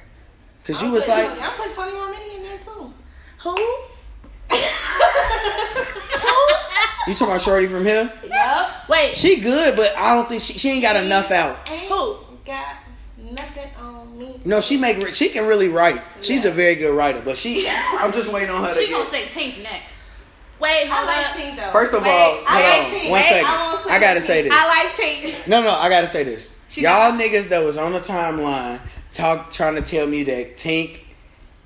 cause 0.64 0.80
I'm 0.82 0.88
you 0.88 0.94
was 0.94 1.04
putting- 1.06 1.24
like, 1.28 1.42
I'm 1.42 1.50
putting 1.56 1.74
Tony 1.74 1.92
Romani 1.92 2.36
in 2.36 2.42
there 2.44 2.58
too. 2.58 2.92
Who? 3.40 3.56
you 7.06 7.14
talking 7.14 7.26
about 7.28 7.40
Shorty 7.42 7.66
from 7.66 7.84
here? 7.84 8.10
Yup. 8.24 8.88
Wait. 8.88 9.16
She 9.16 9.40
good, 9.40 9.76
but 9.76 9.92
I 9.96 10.14
don't 10.14 10.28
think 10.28 10.40
she, 10.42 10.54
she 10.54 10.70
ain't 10.70 10.82
got 10.82 10.96
enough 10.96 11.30
out. 11.30 11.70
Ain't 11.70 11.88
Who? 11.90 12.16
got 12.44 12.76
nothing 13.18 13.70
on 13.80 14.18
me. 14.18 14.40
No, 14.44 14.60
she 14.60 14.76
make 14.76 15.14
she 15.14 15.28
can 15.30 15.46
really 15.46 15.68
write. 15.68 16.00
She's 16.20 16.44
a 16.44 16.50
very 16.50 16.74
good 16.76 16.96
writer, 16.96 17.22
but 17.24 17.36
she 17.36 17.66
I'm 17.70 18.12
just 18.12 18.32
waiting 18.32 18.50
on 18.50 18.62
her 18.64 18.74
to 18.74 18.80
She 18.80 18.90
gonna 18.90 19.04
get. 19.10 19.30
say 19.32 19.50
Tink 19.52 19.62
next. 19.62 20.00
Wait. 20.60 20.84
I 20.84 20.86
Hold 20.86 21.06
like 21.06 21.26
up. 21.26 21.32
Tink 21.32 21.56
though. 21.56 21.70
First 21.72 21.94
of 21.94 22.02
Wait, 22.02 22.10
all, 22.10 22.38
I 22.46 22.52
hold 22.52 22.62
like 22.64 22.86
on, 22.86 23.00
Tink. 23.00 23.10
one 23.10 23.12
Wait, 23.12 23.22
second. 23.24 23.46
I, 23.48 23.86
I 23.90 24.00
gotta 24.00 24.20
Tink. 24.20 24.22
say 24.22 24.42
this. 24.42 24.52
I 24.54 24.66
like 24.84 24.94
Tink. 24.94 25.48
No, 25.48 25.62
no, 25.62 25.70
I 25.70 25.88
gotta 25.88 26.06
say 26.06 26.22
this. 26.24 26.56
She 26.68 26.82
Y'all 26.82 27.10
got- 27.12 27.20
niggas 27.20 27.48
that 27.48 27.64
was 27.64 27.76
on 27.78 27.92
the 27.92 27.98
timeline 28.00 28.80
talk 29.12 29.50
trying 29.50 29.74
to 29.76 29.82
tell 29.82 30.06
me 30.06 30.22
that 30.24 30.56
Tink. 30.56 31.00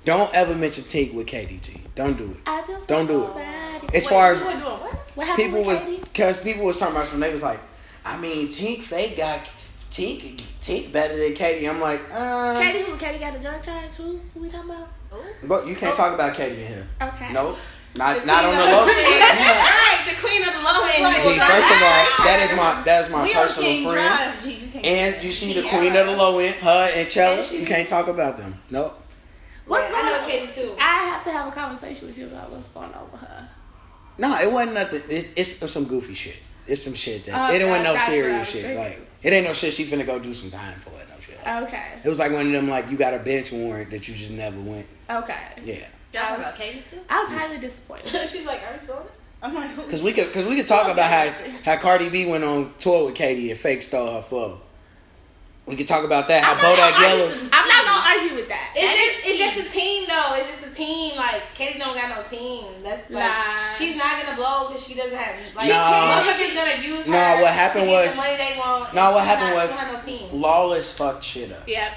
Don't 0.05 0.33
ever 0.33 0.55
mention 0.55 0.83
Tink 0.85 1.13
with 1.13 1.27
KDG. 1.27 1.81
Don't 1.97 2.17
do 2.17 2.31
it. 2.31 2.37
I 2.45 2.63
just 2.65 2.87
Don't 2.87 3.07
do 3.07 3.23
it. 3.23 3.25
somebody- 3.27 3.97
As 3.97 4.03
Wait, 4.05 4.09
far 4.09 4.31
as 4.31 4.41
doing 4.41 4.59
what? 4.59 4.93
What 5.15 5.35
people 5.35 5.63
was, 5.65 5.81
cause 6.13 6.39
people 6.39 6.63
was 6.63 6.77
talking 6.79 6.95
about 6.95 7.07
some. 7.07 7.19
They 7.19 7.31
was 7.31 7.41
like, 7.43 7.59
I 8.05 8.17
mean, 8.17 8.47
Tink 8.47 8.81
fake 8.83 9.17
got 9.17 9.49
Tink 9.91 10.41
Tink 10.61 10.91
better 10.91 11.17
than 11.17 11.33
Katie. 11.33 11.67
I'm 11.67 11.81
like, 11.81 12.01
uh, 12.13 12.59
Katie, 12.61 12.83
who? 12.83 12.97
Katie 12.97 13.17
got 13.19 13.33
the 13.33 13.39
drug 13.39 13.61
charge. 13.63 13.91
too. 13.95 14.21
Who 14.33 14.39
we 14.41 14.49
talking 14.49 14.69
about? 14.69 14.89
but 15.43 15.65
you 15.67 15.75
can't 15.75 15.95
talk 15.95 16.13
about 16.13 16.33
Katie 16.35 16.61
in 16.61 16.67
here. 16.67 16.87
Okay. 17.01 17.33
Nope. 17.33 17.57
Not 17.95 18.19
The 18.19 18.25
not 18.27 18.45
on 18.45 18.51
the 18.55 18.63
low. 18.63 18.85
the- 18.85 18.91
You 18.91 18.99
know- 18.99 19.25
Alright, 19.25 20.05
the 20.05 20.15
queen 20.21 20.41
of 20.47 20.53
the 20.53 20.61
low 20.61 20.83
end. 20.85 21.03
Like, 21.03 21.23
Gee, 21.23 21.39
first 21.39 21.71
of 21.71 21.81
all, 21.81 22.25
that 22.27 22.39
is 22.47 22.55
my 22.55 22.81
that 22.85 23.03
is 23.05 23.09
my 23.09 23.23
we 23.23 23.33
personal 23.33 23.91
friend. 23.91 24.07
Drive, 24.07 24.43
G. 24.43 24.51
You 24.73 24.79
And 24.83 25.23
you 25.23 25.31
see 25.31 25.53
the 25.59 25.67
queen 25.67 25.95
of 25.95 26.05
the 26.05 26.15
low 26.15 26.37
end, 26.37 26.53
her 26.55 26.91
and 26.93 27.09
Chella. 27.09 27.43
You 27.51 27.65
can't 27.65 27.87
talk 27.87 28.07
about 28.07 28.37
them. 28.37 28.59
Nope. 28.69 29.01
What's 29.67 29.85
Yeah, 29.85 29.91
going 29.91 30.05
I 30.05 30.09
know 30.17 30.23
on? 30.23 30.29
Katie 30.29 30.51
too. 30.53 30.75
I 30.79 30.97
have 31.07 31.23
to 31.25 31.31
have 31.31 31.47
a 31.47 31.51
conversation 31.51 32.07
with 32.07 32.17
you 32.17 32.27
about 32.27 32.51
what's 32.51 32.67
going 32.69 32.91
on 32.93 33.11
with 33.11 33.21
her. 33.21 33.49
No, 34.17 34.35
it 34.39 34.51
wasn't 34.51 34.73
nothing. 34.75 35.01
It, 35.09 35.33
it's 35.35 35.71
some 35.71 35.85
goofy 35.85 36.13
shit. 36.15 36.37
It's 36.65 36.81
some 36.83 36.93
shit 36.93 37.25
that 37.25 37.51
Oh, 37.51 37.53
it 37.53 37.63
wasn't 37.65 37.83
no 37.83 37.93
that's 37.93 38.07
what 38.07 38.13
I 38.13 38.21
serious 38.21 38.49
shit. 38.51 38.61
thinking. 38.63 38.79
Like 38.83 39.07
it 39.23 39.33
ain't 39.33 39.45
no 39.45 39.53
shit. 39.53 39.73
She 39.73 39.85
finna 39.85 40.05
go 40.05 40.19
do 40.19 40.33
some 40.33 40.49
time 40.49 40.79
for 40.79 40.89
it. 40.91 41.07
No 41.09 41.15
shit. 41.19 41.39
Okay. 41.67 41.99
It 42.03 42.09
was 42.09 42.19
like 42.19 42.31
one 42.31 42.47
of 42.47 42.51
them 42.51 42.69
like 42.69 42.89
you 42.89 42.97
got 42.97 43.13
a 43.13 43.19
bench 43.19 43.51
warrant 43.51 43.91
that 43.91 44.07
you 44.07 44.15
just 44.15 44.31
never 44.31 44.59
went. 44.59 44.87
Okay. 45.09 45.35
Yeah. 45.63 45.75
Y'all 46.13 46.23
talking 46.23 46.35
about 46.43 46.55
Katie 46.55 46.81
still? 46.81 46.99
I 47.09 47.19
was 47.19 47.29
highly 47.29 47.57
disappointed. 47.57 48.07
She's 48.29 48.45
like, 48.45 48.61
are 48.63 48.73
we 48.73 48.79
still 48.79 48.95
on? 48.95 49.03
I'm 49.43 49.53
like, 49.53 49.69
who? 49.71 49.83
Cause 49.83 50.01
we 50.01 50.13
could, 50.13 50.33
cause 50.33 50.47
we 50.47 50.55
could 50.55 50.67
talk 50.67 50.91
about 50.91 51.11
how 51.11 51.31
how 51.63 51.77
Cardi 51.79 52.09
B 52.09 52.25
went 52.25 52.43
on 52.43 52.73
tour 52.79 53.05
with 53.05 53.15
Katie 53.15 53.51
and 53.51 53.59
fake 53.59 53.81
stole 53.83 54.13
her 54.13 54.21
flow. 54.21 54.61
We 55.67 55.75
can 55.75 55.85
talk 55.85 56.05
about 56.05 56.29
that. 56.29 56.43
How 56.43 56.53
I'm 56.53 56.59
Bodak 56.63 56.91
gonna 56.95 57.05
Yellow. 57.07 57.27
argue- 57.27 57.49
I'm 57.51 57.67
not 57.67 57.85
gonna 57.85 58.07
argue 58.23 58.35
with 58.35 58.47
that. 58.47 58.71
It's 58.73 58.87
That 58.87 58.95
just 58.95 59.27
it's 59.27 59.39
just 59.39 59.67
a 59.67 59.69
team 59.77 60.05
though. 60.07 60.33
It's 60.35 60.47
just 60.49 60.65
a 60.65 60.73
team. 60.73 61.17
Like 61.17 61.53
Katie 61.55 61.77
don't 61.77 61.93
got 61.93 62.07
no 62.15 62.23
team. 62.23 62.63
That's 62.83 63.09
like 63.11 63.23
Nah. 63.23 63.73
she's 63.77 63.97
not 63.97 64.23
gonna 64.23 64.37
blow 64.37 64.67
because 64.69 64.87
she 64.87 64.93
doesn't 64.93 65.15
have 65.17 65.35
like 65.57 65.67
Nah. 65.67 66.23
motherfuckers 66.23 66.55
gonna 66.55 66.81
use 66.81 67.05
her. 67.05 67.11
Nah, 67.11 67.41
what 67.41 67.51
happened 67.53 67.83
to 67.83 67.89
get 67.89 68.05
was- 68.05 68.15
the 68.15 68.21
money 68.21 68.37
they 68.37 68.55
want. 68.57 68.93
Nah, 68.93 69.05
and 69.07 69.15
what 69.15 69.21
she's 69.21 69.27
happened 69.29 69.49
not- 69.49 69.55
was- 69.63 69.71
she 69.71 69.77
don't 69.77 69.85
have 69.95 70.05
no 70.07 70.11
team. 70.31 70.41
Lawless 70.41 70.91
fucked 70.93 71.23
shit 71.25 71.51
up. 71.51 71.63
Yep. 71.67 71.91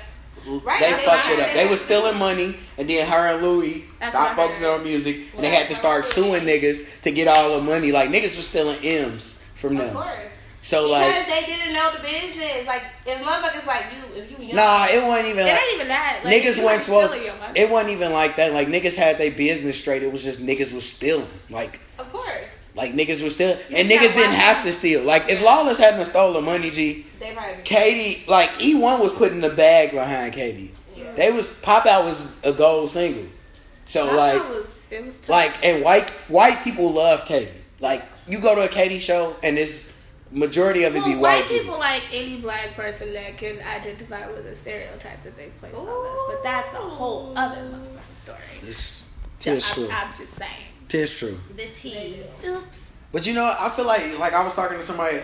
Right, 0.65 0.81
They 0.81 0.87
they 0.91 0.93
fucked 1.05 1.07
lied. 1.07 1.25
shit 1.25 1.39
up. 1.41 1.47
They 1.49 1.55
They 1.55 1.67
was 1.67 1.81
stealing 1.85 2.19
money, 2.19 2.59
and 2.79 2.89
then 2.91 3.07
her 3.07 3.35
and 3.35 3.43
Louis 3.43 3.85
That's 4.01 4.11
stopped 4.11 4.37
focusing 4.37 4.67
on 4.67 4.83
music, 4.83 5.17
and 5.37 5.45
they 5.45 5.51
had 5.51 5.69
to 5.69 5.75
start 5.77 6.05
suing 6.07 6.43
niggas 6.45 6.79
to 7.03 7.11
get 7.13 7.29
all 7.29 7.57
the 7.57 7.61
money. 7.61 7.93
Like 7.93 8.09
niggas 8.11 8.37
was 8.37 8.49
stealing 8.49 8.79
M's 8.83 9.35
from 9.55 9.77
Of 9.77 9.85
them. 9.85 9.95
course. 9.95 10.30
So 10.63 10.89
Because 10.89 11.27
like, 11.27 11.27
they 11.27 11.47
didn't 11.47 11.73
know 11.73 11.91
the 11.97 12.03
business. 12.03 12.67
Like, 12.67 12.83
if 13.07 13.19
motherfuckers 13.23 13.67
like 13.67 13.85
you, 13.95 14.21
if 14.23 14.31
you 14.31 14.47
young, 14.47 14.57
nah, 14.57 14.87
it 14.91 15.03
wasn't 15.07 15.29
even 15.29 15.47
It 15.47 15.51
like 15.51 15.63
ain't 15.63 15.75
even 15.75 15.89
that. 15.89 16.21
Like, 16.25 16.35
niggas 16.35 16.45
went 16.59 16.65
wasn't 16.65 16.73
ain't 16.75 16.83
supposed. 16.83 17.07
stealing 17.13 17.27
your 17.27 17.37
money. 17.37 17.61
It 17.61 17.71
wasn't 17.71 17.93
even 17.93 18.13
like 18.13 18.37
that. 18.37 18.53
Like 18.53 18.69
niggas 18.69 18.97
had 18.97 19.17
their 19.19 19.31
business 19.31 19.79
straight. 19.79 20.03
It 20.03 20.13
was 20.13 20.23
just 20.23 20.41
niggas 20.41 20.73
was 20.73 20.87
stealing. 20.87 21.29
Like 21.49 21.81
of 21.99 22.13
course, 22.13 22.29
like 22.75 22.93
niggas 22.93 23.23
was 23.23 23.35
stealing, 23.35 23.57
and 23.75 23.89
niggas 23.89 24.13
didn't 24.15 24.35
have 24.35 24.63
to 24.65 24.73
steal. 24.73 25.03
Like 25.03 25.29
if 25.31 25.43
Lawless 25.43 25.79
hadn't 25.79 26.05
stolen 26.05 26.45
money, 26.45 26.71
G, 26.71 27.07
they 27.21 27.33
probably. 27.33 27.63
Katie, 27.65 28.23
like 28.29 28.51
E1 28.51 29.01
was 29.01 29.13
putting 29.15 29.41
the 29.41 29.51
bag 29.51 29.93
behind 29.93 30.35
Katie. 30.35 30.73
Yeah. 30.95 31.13
They 31.15 31.33
was 31.33 31.47
Pop 31.47 31.87
Out 31.87 32.05
was 32.05 32.39
a 32.45 32.53
gold 32.53 32.91
single. 32.91 33.25
So 33.87 34.07
That 34.07 34.15
like 34.15 34.49
was, 34.51 34.79
it 34.91 35.05
was 35.07 35.19
tough. 35.21 35.29
like 35.31 35.65
and 35.65 35.83
white 35.83 36.11
white 36.29 36.63
people 36.63 36.93
love 36.93 37.25
Katie. 37.25 37.51
Like 37.81 38.03
you 38.29 38.39
go 38.41 38.55
to 38.55 38.63
a 38.65 38.69
Katie 38.69 38.99
show 38.99 39.35
and 39.43 39.59
it's 39.59 39.90
majority 40.31 40.85
of 40.85 40.95
it 40.95 41.05
be 41.05 41.11
well, 41.11 41.21
white 41.21 41.41
white 41.41 41.49
people 41.49 41.59
people. 41.65 41.79
like 41.79 42.03
any 42.13 42.41
black 42.41 42.75
person 42.75 43.13
that 43.15 43.37
can 43.39 43.59
identify 43.61 44.29
with 44.31 44.47
a 44.47 44.55
stereotype 44.55 45.23
that 45.25 45.37
they've 45.37 45.57
placed 45.59 45.77
on 45.77 45.87
us, 45.87 46.19
but 46.29 46.43
that's 46.43 46.73
a 46.75 46.77
whole 46.77 47.33
other 47.37 47.61
motherfucking 47.63 48.17
story. 48.17 48.39
It's, 48.63 48.79
So 48.79 49.05
tis 49.39 49.75
true. 49.75 49.89
I'm, 49.91 50.09
I'm 50.09 50.15
just 50.15 50.35
saying. 50.35 50.67
Tis 50.89 51.17
true. 51.17 51.41
The 51.57 51.67
tea. 51.75 52.23
Oops. 52.47 52.97
But 53.13 53.27
you 53.27 53.35
know, 53.35 53.53
I 53.59 53.71
feel 53.71 53.87
like 53.87 54.19
like 54.19 54.33
I 54.33 54.45
was 54.45 54.55
talking 54.55 54.77
to 54.77 54.83
somebody 54.83 55.19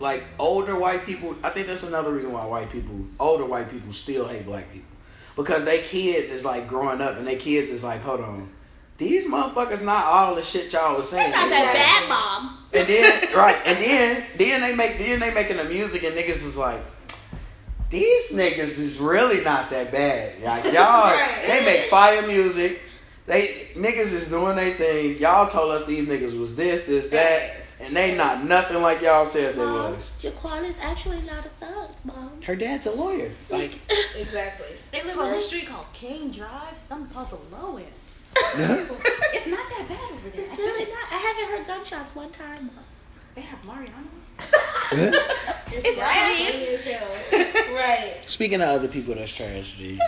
like 0.00 0.24
older 0.38 0.78
white 0.78 1.06
people. 1.06 1.36
I 1.42 1.50
think 1.50 1.66
that's 1.66 1.82
another 1.82 2.12
reason 2.12 2.32
why 2.32 2.44
white 2.46 2.70
people, 2.70 3.06
older 3.18 3.46
white 3.46 3.70
people, 3.70 3.92
still 3.92 4.28
hate 4.28 4.44
black 4.44 4.70
people 4.72 4.88
because 5.36 5.64
they 5.64 5.78
kids 5.78 6.30
is 6.30 6.44
like 6.44 6.66
growing 6.66 7.00
up 7.00 7.16
and 7.18 7.26
they 7.26 7.36
kids 7.36 7.70
is 7.70 7.84
like, 7.84 8.00
hold 8.00 8.20
on, 8.20 8.50
these 8.98 9.26
motherfuckers 9.26 9.84
not 9.84 10.04
all 10.04 10.34
the 10.34 10.42
shit 10.42 10.72
y'all 10.72 10.96
was 10.96 11.08
saying. 11.10 11.30
Not 11.30 11.50
that 11.50 11.74
bad, 11.74 12.08
mom. 12.08 12.58
And 12.74 12.86
then 12.88 13.34
right, 13.36 13.56
and 13.66 13.78
then 13.78 14.24
then 14.38 14.60
they 14.62 14.74
make 14.74 14.98
then 14.98 15.20
they 15.20 15.32
making 15.34 15.56
the 15.58 15.64
music 15.64 16.02
and 16.04 16.14
niggas 16.16 16.44
is 16.44 16.56
like, 16.58 16.80
these 17.90 18.32
niggas 18.32 18.78
is 18.78 18.98
really 18.98 19.42
not 19.44 19.70
that 19.70 19.92
bad. 19.92 20.42
Like 20.42 20.64
y'all, 20.72 21.10
Right. 21.12 21.44
they 21.48 21.64
make 21.64 21.82
fire 21.90 22.26
music. 22.26 22.80
They 23.26 23.46
niggas 23.74 24.12
is 24.12 24.28
doing 24.28 24.56
their 24.56 24.72
thing. 24.74 25.18
Y'all 25.18 25.48
told 25.48 25.72
us 25.72 25.84
these 25.86 26.06
niggas 26.06 26.38
was 26.38 26.54
this, 26.54 26.84
this, 26.84 27.08
that, 27.08 27.56
and 27.80 27.94
they 27.96 28.16
not 28.16 28.44
nothing 28.44 28.80
like 28.82 29.02
y'all 29.02 29.26
said 29.26 29.56
they 29.56 29.66
was. 29.66 30.12
Jaquan 30.20 30.64
is 30.64 30.76
actually 30.80 31.20
not 31.22 31.44
a 31.44 31.48
thug, 31.64 31.90
mom. 32.04 32.30
Her 32.44 32.54
dad's 32.54 32.86
a 32.86 32.92
lawyer. 32.92 33.30
Like, 33.50 33.72
Exactly. 34.16 34.68
They 34.92 35.02
live 35.02 35.18
on 35.18 35.34
a 35.34 35.40
street 35.40 35.66
called 35.66 35.86
King 35.92 36.30
Drive, 36.30 36.78
something 36.86 37.12
called 37.12 37.30
the 37.30 37.56
Low 37.56 37.76
End. 37.78 37.86
It's 38.36 39.46
not 39.46 39.68
that 39.68 39.86
bad 39.88 40.12
over 40.12 40.28
there. 40.30 40.44
It's 40.44 40.58
really 40.58 40.90
not. 40.92 41.12
I 41.12 41.16
haven't 41.16 41.56
heard 41.58 41.66
gunshots 41.66 42.14
one 42.14 42.30
time. 42.30 42.70
They 43.34 43.40
have 43.42 43.64
Mariano's. 43.64 43.92
It's 45.72 45.98
Right. 45.98 47.74
right. 47.74 48.14
speaking 48.26 48.60
of 48.62 48.68
other 48.68 48.88
people 48.88 49.14
that's 49.14 49.32
trash, 49.32 49.72
G, 49.72 49.98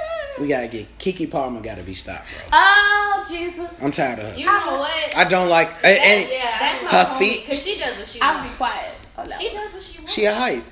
we 0.41 0.47
gotta 0.49 0.69
get 0.69 0.99
Keke 0.99 1.29
Palmer 1.31 1.61
gotta 1.61 1.83
be 1.83 1.95
stopped, 1.95 2.27
bro. 2.29 2.47
Oh 2.53 3.25
Jesus! 3.29 3.69
I'm 3.83 3.91
tired 3.93 4.21
of 4.21 4.33
her. 4.33 4.39
You 4.39 4.47
know 4.47 4.79
what? 4.79 5.17
I 5.17 5.25
don't 5.25 5.49
like 5.49 5.69
eh, 5.83 5.89
and, 5.89 5.99
and 5.99 6.31
eh, 6.31 6.33
Yeah. 6.33 6.59
That's 6.61 6.85
my 6.85 6.91
Her 6.91 7.19
feet- 7.19 7.47
Cause 7.47 7.63
she 7.65 7.79
does 7.79 7.97
what 7.99 8.09
she 8.09 8.21
I'll 8.21 8.43
be 8.43 8.55
quiet. 8.55 8.95
Oh, 9.19 9.25
no. 9.25 9.37
She 9.39 9.51
does 9.53 9.73
what 9.73 9.83
she 9.83 9.99
wants. 9.99 10.13
she 10.13 10.25
a 10.27 10.35
hype. 10.35 10.65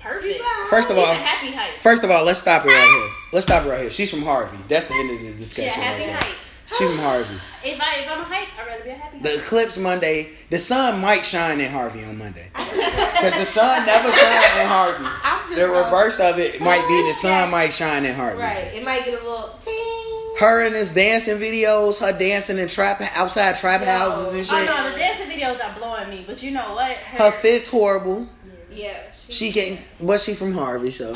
perfect. 0.00 0.40
First 0.70 0.90
of 0.90 0.96
all, 0.98 1.06
happy 1.14 1.52
hype. 1.52 1.74
First 1.80 2.04
of 2.04 2.10
all, 2.10 2.24
let's 2.24 2.40
stop 2.40 2.64
it 2.64 2.68
right 2.68 2.88
here. 2.88 3.10
Let's 3.34 3.44
stop 3.46 3.66
it 3.66 3.68
right 3.68 3.80
here. 3.82 3.90
She's 3.90 4.10
from 4.10 4.22
Harvey. 4.22 4.56
That's 4.68 4.86
the 4.86 4.94
end 4.94 5.10
of 5.10 5.18
the 5.20 5.26
She's 5.26 5.34
a 5.34 5.38
discussion 5.38 5.82
happy 5.82 6.00
right 6.00 6.06
there. 6.06 6.16
hype. 6.16 6.36
She's 6.78 6.88
from 6.88 6.98
Harvey. 6.98 7.34
If 7.64 7.80
I 7.80 8.00
if 8.00 8.10
I'm 8.10 8.20
a 8.20 8.24
hype, 8.24 8.48
I'd 8.58 8.66
rather 8.66 8.82
be 8.82 8.90
a 8.90 8.94
happy 8.94 9.18
The 9.20 9.36
eclipse 9.36 9.78
Monday, 9.78 10.30
the 10.50 10.58
sun 10.58 11.00
might 11.00 11.24
shine 11.24 11.60
in 11.60 11.70
Harvey 11.70 12.04
on 12.04 12.18
Monday. 12.18 12.48
Because 12.56 13.34
the 13.38 13.44
sun 13.46 13.86
never 13.86 14.10
shines 14.10 14.58
in 14.60 14.66
Harvey. 14.66 15.04
The 15.54 15.68
reverse 15.68 16.18
of 16.18 16.38
it 16.40 16.60
might 16.60 16.84
be 16.88 17.02
the 17.06 17.14
sun 17.14 17.50
might 17.52 17.72
shine 17.72 18.04
in 18.06 18.14
Harvey. 18.14 18.40
Right. 18.40 18.72
It 18.74 18.84
might 18.84 19.04
get 19.04 19.20
a 19.20 19.24
little 19.24 19.58
ting. 19.62 20.34
Her 20.40 20.66
in 20.66 20.72
his 20.72 20.90
dancing 20.90 21.36
videos, 21.36 22.00
her 22.00 22.18
dancing 22.18 22.58
in 22.58 22.66
trap 22.68 23.00
outside 23.14 23.56
trap 23.58 23.82
No. 23.82 23.86
houses 23.86 24.32
and 24.34 24.44
shit. 24.46 24.54
Oh 24.54 24.58
shit. 24.64 24.66
no, 24.74 24.90
the 24.90 24.98
dancing 24.98 25.26
videos 25.30 25.64
are 25.64 25.78
blowing 25.78 26.08
me. 26.10 26.24
But 26.26 26.42
you 26.42 26.50
know 26.52 26.72
what? 26.74 26.96
Her 26.96 27.30
fit's 27.30 27.68
horrible. 27.68 28.26
Yeah. 28.70 28.96
She 29.12 29.52
can, 29.52 29.78
but 30.00 30.20
she 30.20 30.32
from 30.34 30.54
Harvey, 30.54 30.90
so 30.90 31.14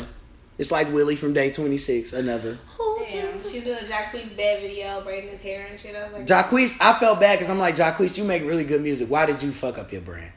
it's 0.57 0.71
like 0.71 0.91
Willie 0.91 1.15
from 1.15 1.33
Day 1.33 1.51
Twenty 1.51 1.77
Six. 1.77 2.13
Another. 2.13 2.57
Oh, 2.79 3.05
Damn. 3.07 3.33
Jesus. 3.33 3.51
She's 3.51 3.63
doing 3.63 3.77
a 3.77 3.87
Jacquees 3.87 4.35
bad 4.35 4.61
video, 4.61 5.01
braiding 5.01 5.29
his 5.29 5.41
hair 5.41 5.67
and 5.69 5.79
shit. 5.79 5.95
I 5.95 6.03
was 6.03 6.13
like, 6.13 6.25
Jacquees, 6.25 6.77
I 6.81 6.97
felt 6.99 7.19
bad 7.19 7.35
because 7.37 7.49
I'm 7.49 7.59
like, 7.59 7.75
Jacquees, 7.75 8.17
you 8.17 8.23
make 8.23 8.43
really 8.43 8.63
good 8.63 8.81
music. 8.81 9.09
Why 9.09 9.25
did 9.25 9.41
you 9.43 9.51
fuck 9.51 9.77
up 9.77 9.91
your 9.91 10.01
brand? 10.01 10.31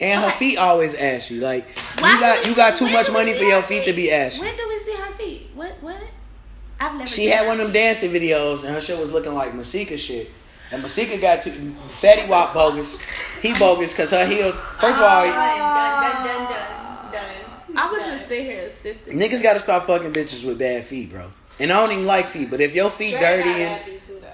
And 0.00 0.22
her 0.22 0.30
feet 0.30 0.58
always 0.58 0.94
ashy. 0.94 1.40
Like 1.40 1.66
Why 1.98 2.14
you 2.14 2.20
got 2.20 2.46
you 2.46 2.54
got 2.54 2.76
too 2.76 2.90
much 2.90 3.10
money 3.10 3.32
for 3.32 3.42
your 3.42 3.56
her 3.56 3.62
feet 3.62 3.86
to 3.86 3.92
be 3.92 4.12
ashy. 4.12 4.40
When 4.40 4.56
do 4.56 4.68
we 4.68 4.78
see 4.78 4.94
her 4.94 5.12
feet? 5.12 5.50
What? 5.54 5.72
What? 5.80 6.00
I've 6.78 6.92
never. 6.92 7.06
She 7.06 7.22
seen 7.22 7.30
had 7.30 7.42
her 7.42 7.48
one 7.48 7.60
of 7.60 7.66
them 7.66 7.72
dancing 7.72 8.12
videos 8.12 8.64
and 8.64 8.72
her 8.72 8.80
shit 8.80 8.98
was 8.98 9.10
looking 9.10 9.34
like 9.34 9.54
Masika 9.54 9.96
shit. 9.96 10.30
And 10.70 10.82
Masika 10.82 11.20
got 11.20 11.42
too 11.42 11.50
Fetty 11.88 12.28
Wap 12.28 12.54
bogus. 12.54 13.00
He 13.42 13.54
bogus 13.54 13.92
because 13.92 14.12
her 14.12 14.26
heels. 14.26 14.54
First 14.54 14.96
of 14.96 15.02
all, 15.02 15.22
oh. 15.22 15.30
Done, 15.30 15.58
done, 15.58 16.26
done, 16.26 16.26
done, 16.26 16.52
done. 16.52 16.77
I 17.80 17.90
would 17.90 18.00
Done. 18.00 18.10
just 18.16 18.28
sit 18.28 18.42
here 18.42 18.64
and 18.64 18.72
sit 18.72 19.04
there. 19.06 19.14
niggas 19.14 19.42
got 19.42 19.54
to 19.54 19.60
stop 19.60 19.84
fucking 19.84 20.12
bitches 20.12 20.44
with 20.44 20.58
bad 20.58 20.84
feet, 20.84 21.10
bro. 21.10 21.30
And 21.60 21.72
I 21.72 21.80
don't 21.80 21.92
even 21.92 22.06
like 22.06 22.26
feet, 22.26 22.50
but 22.50 22.60
if 22.60 22.74
your 22.74 22.90
feet 22.90 23.12
Dre 23.12 23.20
dirty 23.20 23.48
and 23.50 23.58
bad 23.76 23.82
feet 23.82 24.06
too, 24.06 24.18
though. 24.20 24.28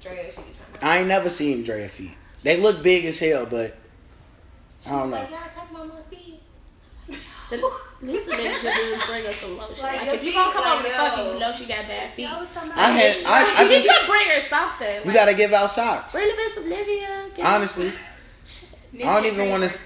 Dre, 0.00 0.30
she 0.30 0.36
be 0.42 0.46
trying 0.56 0.80
to. 0.80 0.86
I 0.86 0.98
ain't 0.98 1.08
never 1.08 1.28
seen 1.28 1.62
Drea 1.64 1.88
feet. 1.88 2.12
They 2.42 2.56
look 2.56 2.82
big 2.82 3.04
as 3.04 3.18
hell, 3.18 3.46
but 3.46 3.76
I 4.86 4.90
don't 4.90 5.10
know. 5.10 5.16
Like, 5.16 5.30
y'all 5.30 5.38
talking 5.54 5.76
about 5.76 5.88
my 5.88 6.00
feet. 6.16 6.40
The 7.50 7.56
least 8.06 8.26
the 8.26 8.32
niggas 8.34 8.60
could 8.60 8.72
do 8.74 9.06
bring 9.06 9.26
us 9.26 9.36
some 9.36 9.56
lotion. 9.58 9.82
Like, 9.82 9.96
Like, 10.02 10.08
if 10.14 10.22
you 10.24 10.30
feet, 10.30 10.34
gonna 10.34 10.52
come 10.52 10.64
like, 10.64 10.78
over 10.80 10.88
to 10.88 10.94
fuck 10.94 11.16
yo. 11.16 11.26
you, 11.26 11.32
you 11.34 11.38
know 11.40 11.52
she 11.52 11.64
got 11.66 11.88
bad 11.88 12.10
feet. 12.14 12.24
That 12.26 12.40
was 12.40 12.48
somebody- 12.50 12.80
I 12.80 12.90
had 12.90 13.16
I, 13.26 13.54
I 13.58 13.62
you 13.70 13.80
should 13.80 14.06
bring 14.06 14.26
her 14.28 14.40
something. 14.40 15.00
we 15.02 15.04
Like, 15.06 15.14
gotta 15.14 15.34
give 15.34 15.52
out 15.52 15.70
socks. 15.70 16.12
bring 16.12 16.28
them 16.28 16.38
in 16.38 16.50
some 16.52 16.64
Nivea. 16.64 17.34
get- 17.36 17.44
Honestly, 17.46 17.92
I 19.04 19.20
don't 19.20 19.26
even 19.26 19.48
want 19.50 19.64
to. 19.64 19.78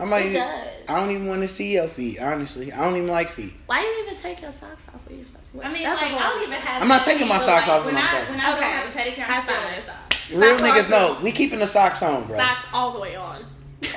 Well. 0.00 0.06
I 0.06 0.10
might. 0.10 0.26
It 0.26 0.32
does. 0.34 0.68
I 0.88 0.98
don't 1.00 1.10
even 1.12 1.26
want 1.28 1.42
to 1.42 1.48
see 1.48 1.74
your 1.74 1.86
feet. 1.88 2.18
Honestly, 2.20 2.72
I 2.72 2.84
don't 2.84 2.96
even 2.96 3.08
like 3.08 3.28
feet. 3.30 3.52
Why 3.66 3.82
do 3.82 3.86
you 3.88 4.04
even 4.06 4.16
take 4.16 4.42
your 4.42 4.50
socks 4.52 4.82
off 4.92 5.06
when 5.08 5.18
you 5.18 5.24
fuck? 5.24 5.40
I 5.64 5.72
mean, 5.72 5.82
That's 5.84 6.00
a 6.00 6.04
like, 6.04 6.14
I 6.14 6.18
don't 6.18 6.32
other 6.38 6.42
even 6.46 6.60
have. 6.60 6.82
I'm 6.82 6.88
not 6.88 7.04
taking 7.04 7.28
my 7.28 7.38
socks 7.38 7.68
like, 7.68 7.76
off 7.78 7.84
when 7.84 7.94
when 7.94 8.02
I'm 8.04 8.08
I 8.08 8.18
fucking. 8.18 8.34
when 8.34 8.40
I 8.40 8.52
Okay. 8.54 8.60
don't 8.60 8.72
have 8.72 8.94
a 8.94 8.98
pedicure. 8.98 9.22
High 9.24 9.36
I'm 9.36 9.42
still 9.42 9.54
five. 9.56 9.84
socks. 9.84 10.30
Real 10.32 10.58
Socks 10.58 10.70
niggas 10.70 10.84
off. 10.84 11.18
know 11.18 11.24
we 11.24 11.32
keeping 11.32 11.58
the 11.58 11.66
socks 11.66 12.02
on, 12.02 12.24
bro. 12.26 12.36
Socks 12.36 12.64
all 12.72 12.92
the 12.92 13.00
way 13.00 13.16
on. 13.16 13.44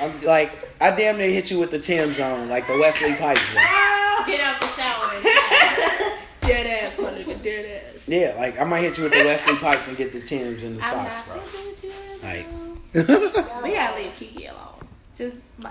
I'm 0.00 0.22
like 0.22 0.52
I 0.80 0.90
damn 0.90 1.16
near 1.18 1.30
hit 1.30 1.50
you 1.50 1.58
with 1.58 1.70
the 1.70 1.78
Tim's 1.78 2.18
on, 2.20 2.48
like 2.48 2.66
the 2.66 2.74
Wesley 2.78 3.14
Pipes, 3.14 3.42
bro. 3.52 3.60
Oh, 3.64 4.24
get 4.26 4.40
out 4.40 4.60
the 4.60 4.66
shower. 4.68 5.10
Dead 6.42 6.66
ass, 6.84 6.98
my 6.98 7.10
nigga, 7.10 7.42
dead 7.42 7.82
ass. 7.94 8.06
Yeah, 8.06 8.34
like 8.36 8.60
I 8.60 8.64
might 8.64 8.80
hit 8.80 8.98
you 8.98 9.04
with 9.04 9.12
the 9.14 9.24
Wesley 9.24 9.56
Pipes 9.56 9.88
and 9.88 9.96
get 9.96 10.12
the 10.12 10.20
Tim's 10.20 10.62
and 10.62 10.76
the 10.76 10.82
I'm 10.84 10.90
socks, 10.90 11.26
not 11.28 11.36
bro. 11.36 11.44
fucking 11.46 11.66
with 11.70 11.84
you, 11.84 13.02
Like- 13.02 13.62
we 13.64 13.72
gotta 13.72 13.96
leave 14.02 14.12
Keke 14.12 14.50
alone. 14.50 14.86
Just 15.16 15.36
my. 15.58 15.70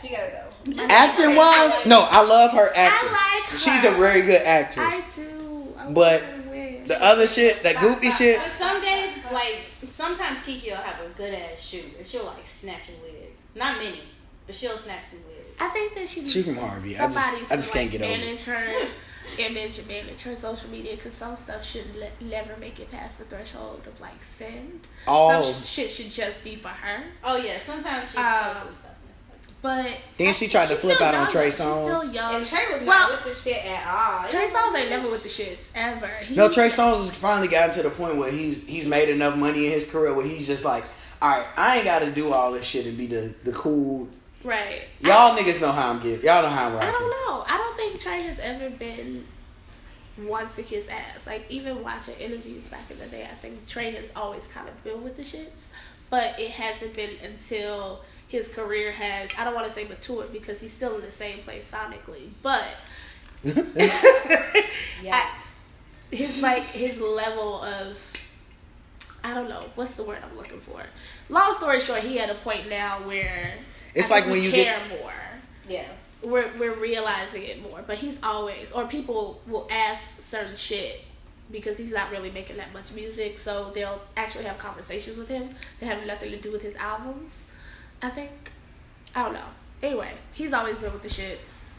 She 0.00 0.08
gotta 0.10 0.30
go. 0.30 0.72
just 0.72 0.90
Acting 0.92 1.36
wise, 1.36 1.86
no, 1.86 2.06
I 2.10 2.24
love 2.26 2.52
her 2.52 2.70
acting. 2.74 3.08
I 3.10 3.40
like 3.42 3.50
her. 3.50 3.58
She's 3.58 3.84
a 3.84 3.90
very 3.92 4.22
good 4.22 4.42
actress. 4.42 4.94
I 4.94 5.04
do. 5.16 5.74
I 5.78 5.90
But. 5.90 6.24
The 6.86 7.04
other 7.04 7.28
shit, 7.28 7.62
that 7.62 7.78
goofy 7.78 8.10
shit, 8.10 8.40
But 8.42 8.50
some 8.50 8.80
days, 8.80 9.10
like 9.32 9.60
sometimes 9.86 10.40
Keke 10.40 10.70
will 10.70 10.76
have 10.76 11.00
a 11.00 11.08
good 11.16 11.32
ass 11.32 11.60
shoe 11.60 11.84
and 11.96 12.04
she'll 12.04 12.24
like 12.24 12.44
snatch 12.48 12.88
a 12.88 13.02
wig. 13.04 13.28
Not 13.54 13.78
many, 13.78 14.00
but 14.46 14.56
she'll 14.56 14.76
snatch 14.76 15.04
some 15.04 15.20
wigs. 15.20 15.54
I 15.60 15.68
think 15.68 15.94
that 15.94 16.08
she. 16.08 16.26
She 16.26 16.42
from 16.42 16.56
Harvey. 16.56 16.96
I 16.98 17.06
just- 17.06 17.18
somebody 17.26 17.46
I 17.52 17.56
just 17.56 17.68
to, 17.72 17.78
can't 17.78 17.92
like, 17.92 18.00
get 18.00 18.02
over 18.02 18.12
it. 18.14 18.18
manage 18.24 18.42
her 18.42 18.88
image 19.38 19.78
and 19.78 19.86
manage 19.86 20.20
her 20.22 20.34
social 20.34 20.68
media 20.70 20.96
because 20.96 21.12
some 21.12 21.36
stuff 21.36 21.64
should 21.64 21.84
le- 21.94 22.10
never 22.28 22.56
make 22.56 22.80
it 22.80 22.90
past 22.90 23.18
the 23.18 23.24
threshold 23.24 23.82
of 23.86 24.00
like 24.00 24.22
send. 24.24 24.80
oh, 25.06 25.42
Some 25.42 25.66
shit 25.68 25.90
should 25.92 26.10
just 26.10 26.42
be 26.42 26.56
for 26.56 26.68
her. 26.68 27.04
Oh 27.22 27.36
yeah, 27.36 27.58
sometimes 27.64 28.08
she's 28.08 28.16
Um, 28.18 28.54
posts 28.64 28.80
stuff. 28.80 28.89
But 29.62 29.98
Then 30.16 30.32
she 30.32 30.48
tried 30.48 30.68
to 30.68 30.76
flip 30.76 30.96
still 30.96 31.06
out 31.06 31.14
on 31.14 31.30
Trey 31.30 31.44
though. 31.44 31.50
She's 31.50 31.60
Songz. 31.60 32.04
still 32.04 32.14
young. 32.14 32.34
And 32.36 32.46
Trey 32.46 32.64
was 32.72 32.82
Well, 32.82 33.10
not 33.10 33.10
with 33.10 33.24
the 33.24 33.50
shit 33.50 33.64
at 33.66 33.86
all. 33.86 34.26
Trey 34.26 34.48
Songz 34.48 34.74
ain't 34.74 34.90
never 34.90 35.10
with 35.10 35.22
the 35.22 35.28
shits 35.28 35.68
ever. 35.74 36.08
He 36.24 36.34
no, 36.34 36.48
Trey 36.48 36.68
Songz 36.68 36.96
has 36.96 37.14
finally 37.14 37.48
gotten 37.48 37.74
to 37.74 37.82
the 37.82 37.90
point 37.90 38.16
where 38.16 38.30
he's 38.30 38.66
he's 38.66 38.86
made 38.86 39.10
enough 39.10 39.36
money 39.36 39.66
in 39.66 39.72
his 39.72 39.84
career 39.90 40.14
where 40.14 40.24
he's 40.24 40.46
just 40.46 40.64
like, 40.64 40.84
all 41.20 41.30
right, 41.30 41.48
I 41.56 41.76
ain't 41.76 41.84
got 41.84 42.00
to 42.00 42.10
do 42.10 42.32
all 42.32 42.52
this 42.52 42.64
shit 42.64 42.86
and 42.86 42.96
be 42.96 43.06
the 43.06 43.34
the 43.44 43.52
cool. 43.52 44.08
Right. 44.42 44.84
Y'all 45.00 45.36
niggas 45.36 45.60
know 45.60 45.72
how 45.72 45.90
I'm 45.90 46.00
getting. 46.00 46.24
Y'all 46.24 46.42
know 46.42 46.48
how 46.48 46.68
I'm 46.68 46.74
rocking. 46.74 46.88
I 46.88 46.92
don't 46.92 47.10
know. 47.10 47.44
I 47.46 47.58
don't 47.58 47.76
think 47.76 48.00
Trey 48.00 48.22
has 48.22 48.38
ever 48.38 48.70
been 48.70 49.26
wants 50.18 50.56
to 50.56 50.62
kiss 50.62 50.88
ass. 50.88 51.26
Like 51.26 51.44
even 51.50 51.82
watching 51.82 52.14
interviews 52.18 52.66
back 52.68 52.90
in 52.90 52.98
the 52.98 53.06
day, 53.06 53.24
I 53.24 53.34
think 53.34 53.66
Trey 53.66 53.90
has 53.92 54.10
always 54.16 54.46
kind 54.46 54.68
of 54.68 54.82
been 54.84 55.02
with 55.02 55.16
the 55.16 55.22
shits, 55.22 55.66
but 56.08 56.38
it 56.38 56.50
hasn't 56.50 56.94
been 56.94 57.16
until 57.22 58.00
his 58.30 58.48
career 58.48 58.92
has 58.92 59.28
I 59.36 59.44
don't 59.44 59.54
want 59.54 59.66
to 59.66 59.72
say 59.72 59.84
matured 59.86 60.32
because 60.32 60.60
he's 60.60 60.72
still 60.72 60.94
in 60.96 61.02
the 61.02 61.10
same 61.10 61.38
place 61.40 61.70
sonically, 61.70 62.28
but 62.42 62.64
Yeah. 65.02 65.28
his 66.10 66.42
like 66.42 66.62
his 66.62 67.00
level 67.00 67.62
of 67.62 68.06
I 69.22 69.34
don't 69.34 69.48
know 69.48 69.64
what's 69.74 69.94
the 69.94 70.02
word 70.02 70.18
I'm 70.22 70.36
looking 70.36 70.60
for. 70.60 70.82
Long 71.28 71.52
story 71.54 71.80
short, 71.80 72.00
he 72.02 72.18
at 72.20 72.30
a 72.30 72.34
point 72.34 72.68
now 72.68 72.98
where 73.06 73.54
It's 73.94 74.10
I 74.10 74.16
like 74.16 74.24
when 74.24 74.34
we 74.34 74.46
you 74.46 74.50
care 74.50 74.78
get- 74.78 75.00
more. 75.00 75.12
Yeah. 75.68 75.84
We're 76.22 76.50
we're 76.58 76.74
realizing 76.74 77.42
it 77.44 77.62
more, 77.62 77.82
but 77.86 77.96
he's 77.98 78.18
always 78.22 78.72
or 78.72 78.86
people 78.86 79.40
will 79.46 79.66
ask 79.70 80.20
certain 80.20 80.54
shit 80.56 81.00
because 81.50 81.78
he's 81.78 81.92
not 81.92 82.10
really 82.12 82.30
making 82.30 82.56
that 82.58 82.72
much 82.72 82.92
music, 82.92 83.38
so 83.38 83.70
they'll 83.74 84.00
actually 84.16 84.44
have 84.44 84.56
conversations 84.58 85.16
with 85.16 85.28
him 85.28 85.48
that 85.80 85.86
have 85.86 86.06
nothing 86.06 86.30
to 86.30 86.36
do 86.36 86.52
with 86.52 86.62
his 86.62 86.76
albums. 86.76 87.46
I 88.02 88.10
think 88.10 88.30
I 89.14 89.24
don't 89.24 89.34
know. 89.34 89.50
Anyway, 89.82 90.10
he's 90.34 90.52
always 90.52 90.78
been 90.78 90.92
with 90.92 91.02
the 91.02 91.08
shits 91.08 91.78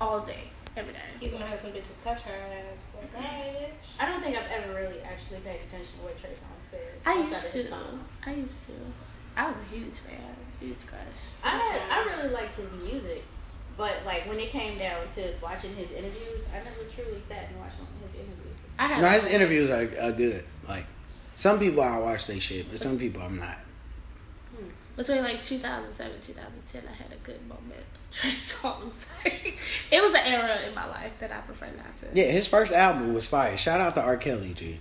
all 0.00 0.20
day, 0.20 0.44
every 0.76 0.92
day. 0.92 0.98
He's 1.20 1.32
gonna 1.32 1.46
have 1.46 1.60
some 1.60 1.72
bitches 1.72 2.02
touch 2.02 2.22
her 2.22 2.34
ass. 2.34 2.90
Like, 2.98 3.14
alright, 3.14 3.30
mm-hmm. 3.30 3.64
bitch. 3.64 4.02
I 4.02 4.08
don't 4.08 4.22
think 4.22 4.36
I've 4.36 4.50
ever 4.50 4.74
really 4.74 5.00
actually 5.00 5.40
paid 5.40 5.60
attention 5.64 5.92
to 5.98 6.04
what 6.04 6.18
Trey 6.18 6.30
Songz 6.30 6.64
says. 6.64 7.02
I 7.06 7.14
used 7.14 7.52
to. 7.52 7.78
I 8.26 8.34
used 8.34 8.66
to. 8.66 8.72
I 9.36 9.46
was 9.46 9.56
a 9.56 9.74
huge 9.74 9.94
fan, 9.94 10.36
huge 10.60 10.86
crush. 10.86 11.02
I 11.42 11.50
had, 11.50 11.80
I 11.90 12.04
really 12.04 12.34
liked 12.34 12.56
his 12.56 12.70
music, 12.72 13.24
but 13.76 13.94
like 14.04 14.28
when 14.28 14.38
it 14.38 14.50
came 14.50 14.78
down 14.78 15.00
to 15.14 15.22
watching 15.42 15.74
his 15.74 15.90
interviews, 15.92 16.44
I 16.52 16.58
never 16.58 16.84
truly 16.94 17.20
sat 17.20 17.48
and 17.48 17.58
watched 17.58 17.76
his 18.04 18.14
interviews. 18.20 18.56
I 18.78 18.86
had 18.88 19.00
No, 19.00 19.08
his 19.08 19.26
interviews 19.26 19.70
are, 19.70 19.88
are 20.00 20.12
good. 20.12 20.44
Like 20.68 20.86
some 21.36 21.58
people 21.58 21.82
I 21.82 21.98
watch 21.98 22.26
they 22.26 22.38
shit, 22.38 22.70
but 22.70 22.78
some 22.78 22.98
people 22.98 23.22
I'm 23.22 23.38
not. 23.38 23.58
Between 24.96 25.22
like 25.22 25.42
2007 25.42 26.12
2010 26.20 26.82
i 26.88 26.94
had 26.94 27.12
a 27.12 27.16
good 27.24 27.40
moment 27.48 27.84
Trey 28.12 28.30
Songz 28.32 29.06
it 29.90 30.02
was 30.02 30.12
an 30.14 30.20
era 30.26 30.58
in 30.68 30.74
my 30.74 30.86
life 30.86 31.12
that 31.20 31.32
i 31.32 31.38
prefer 31.38 31.66
not 31.76 31.96
to 31.98 32.06
Yeah, 32.12 32.30
his 32.30 32.46
first 32.46 32.72
album 32.72 33.14
was 33.14 33.26
fire. 33.26 33.56
Shout 33.56 33.80
out 33.80 33.94
to 33.94 34.02
R. 34.02 34.16
Kelly, 34.18 34.52
G, 34.54 34.78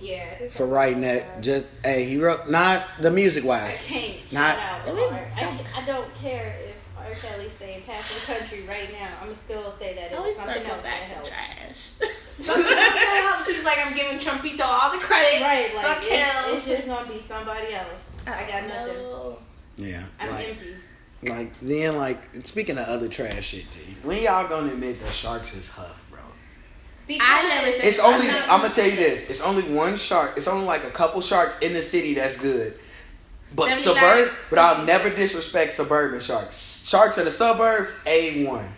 Yeah. 0.00 0.46
for 0.48 0.66
writing 0.66 1.00
that. 1.02 1.40
Just 1.40 1.66
hey, 1.82 2.04
he 2.04 2.18
wrote 2.18 2.50
not 2.50 2.84
the 3.00 3.10
music 3.10 3.44
I 3.44 3.46
wise. 3.46 3.80
can't 3.82 4.32
Not- 4.32 4.56
shout 4.58 4.82
out 4.82 4.88
I 4.88 4.92
mean, 4.92 5.12
R. 5.12 5.26
I, 5.34 5.38
can't- 5.40 5.76
I 5.78 5.86
don't 5.86 6.14
care 6.16 6.54
if 6.68 6.74
R. 6.98 7.14
Kelly 7.14 7.48
saying 7.48 7.82
"Pass 7.86 8.04
the 8.12 8.20
Country" 8.32 8.62
right 8.68 8.92
now. 8.92 9.08
I'm 9.20 9.26
gonna 9.28 9.34
still 9.34 9.70
say 9.70 9.94
that 9.94 10.12
it 10.12 10.20
was 10.20 10.36
something 10.36 10.62
else 10.66 10.82
that 10.82 11.00
back 11.00 11.08
to 11.08 11.14
helped. 11.14 11.28
trash 11.28 11.78
Something 12.38 12.64
else 12.64 12.74
that 12.94 13.32
helped. 13.32 13.48
She's 13.48 13.64
like, 13.64 13.78
I'm 13.78 13.94
giving 13.96 14.18
Trumpito 14.18 14.60
all 14.66 14.90
the 14.92 14.98
credit. 14.98 15.40
Right, 15.40 15.70
like 15.74 15.84
Fuck 15.86 16.04
it- 16.04 16.54
it's 16.56 16.66
just 16.66 16.86
gonna 16.90 17.08
be 17.10 17.20
somebody 17.22 17.72
else. 17.72 18.10
I 18.26 18.44
got 18.48 18.66
nothing. 18.68 18.96
No. 19.02 19.38
Yeah, 19.76 20.04
I'm 20.20 20.30
like 20.30 20.48
empty. 20.48 20.74
like 21.22 21.58
then 21.60 21.96
like 21.96 22.18
speaking 22.46 22.78
of 22.78 22.86
other 22.86 23.08
trash 23.08 23.44
shit, 23.46 23.70
G. 23.70 23.80
When 24.02 24.22
y'all 24.22 24.48
gonna 24.48 24.72
admit 24.72 25.00
that 25.00 25.12
Sharks 25.12 25.54
is 25.54 25.68
huff, 25.68 26.06
bro? 26.10 26.20
Because 27.06 27.22
I 27.28 27.48
never 27.48 27.70
said- 27.72 27.84
It's 27.84 27.98
only 28.00 28.28
I'm 28.50 28.60
gonna 28.62 28.72
tell 28.74 28.86
you 28.88 28.96
this. 28.96 29.28
It's 29.30 29.40
only 29.40 29.62
one 29.74 29.96
shark. 29.96 30.34
It's 30.36 30.48
only 30.48 30.64
like 30.66 30.84
a 30.84 30.90
couple 30.90 31.20
sharks 31.20 31.58
in 31.60 31.72
the 31.72 31.82
city 31.82 32.14
that's 32.14 32.36
good. 32.36 32.74
But 33.54 33.74
79? 33.76 34.02
suburb, 34.26 34.34
but 34.50 34.58
I'll 34.58 34.84
never 34.84 35.08
disrespect 35.08 35.72
suburban 35.72 36.18
sharks. 36.20 36.84
Sharks 36.88 37.16
in 37.18 37.24
the 37.24 37.30
suburbs, 37.30 37.94
a 38.06 38.44
one. 38.44 38.72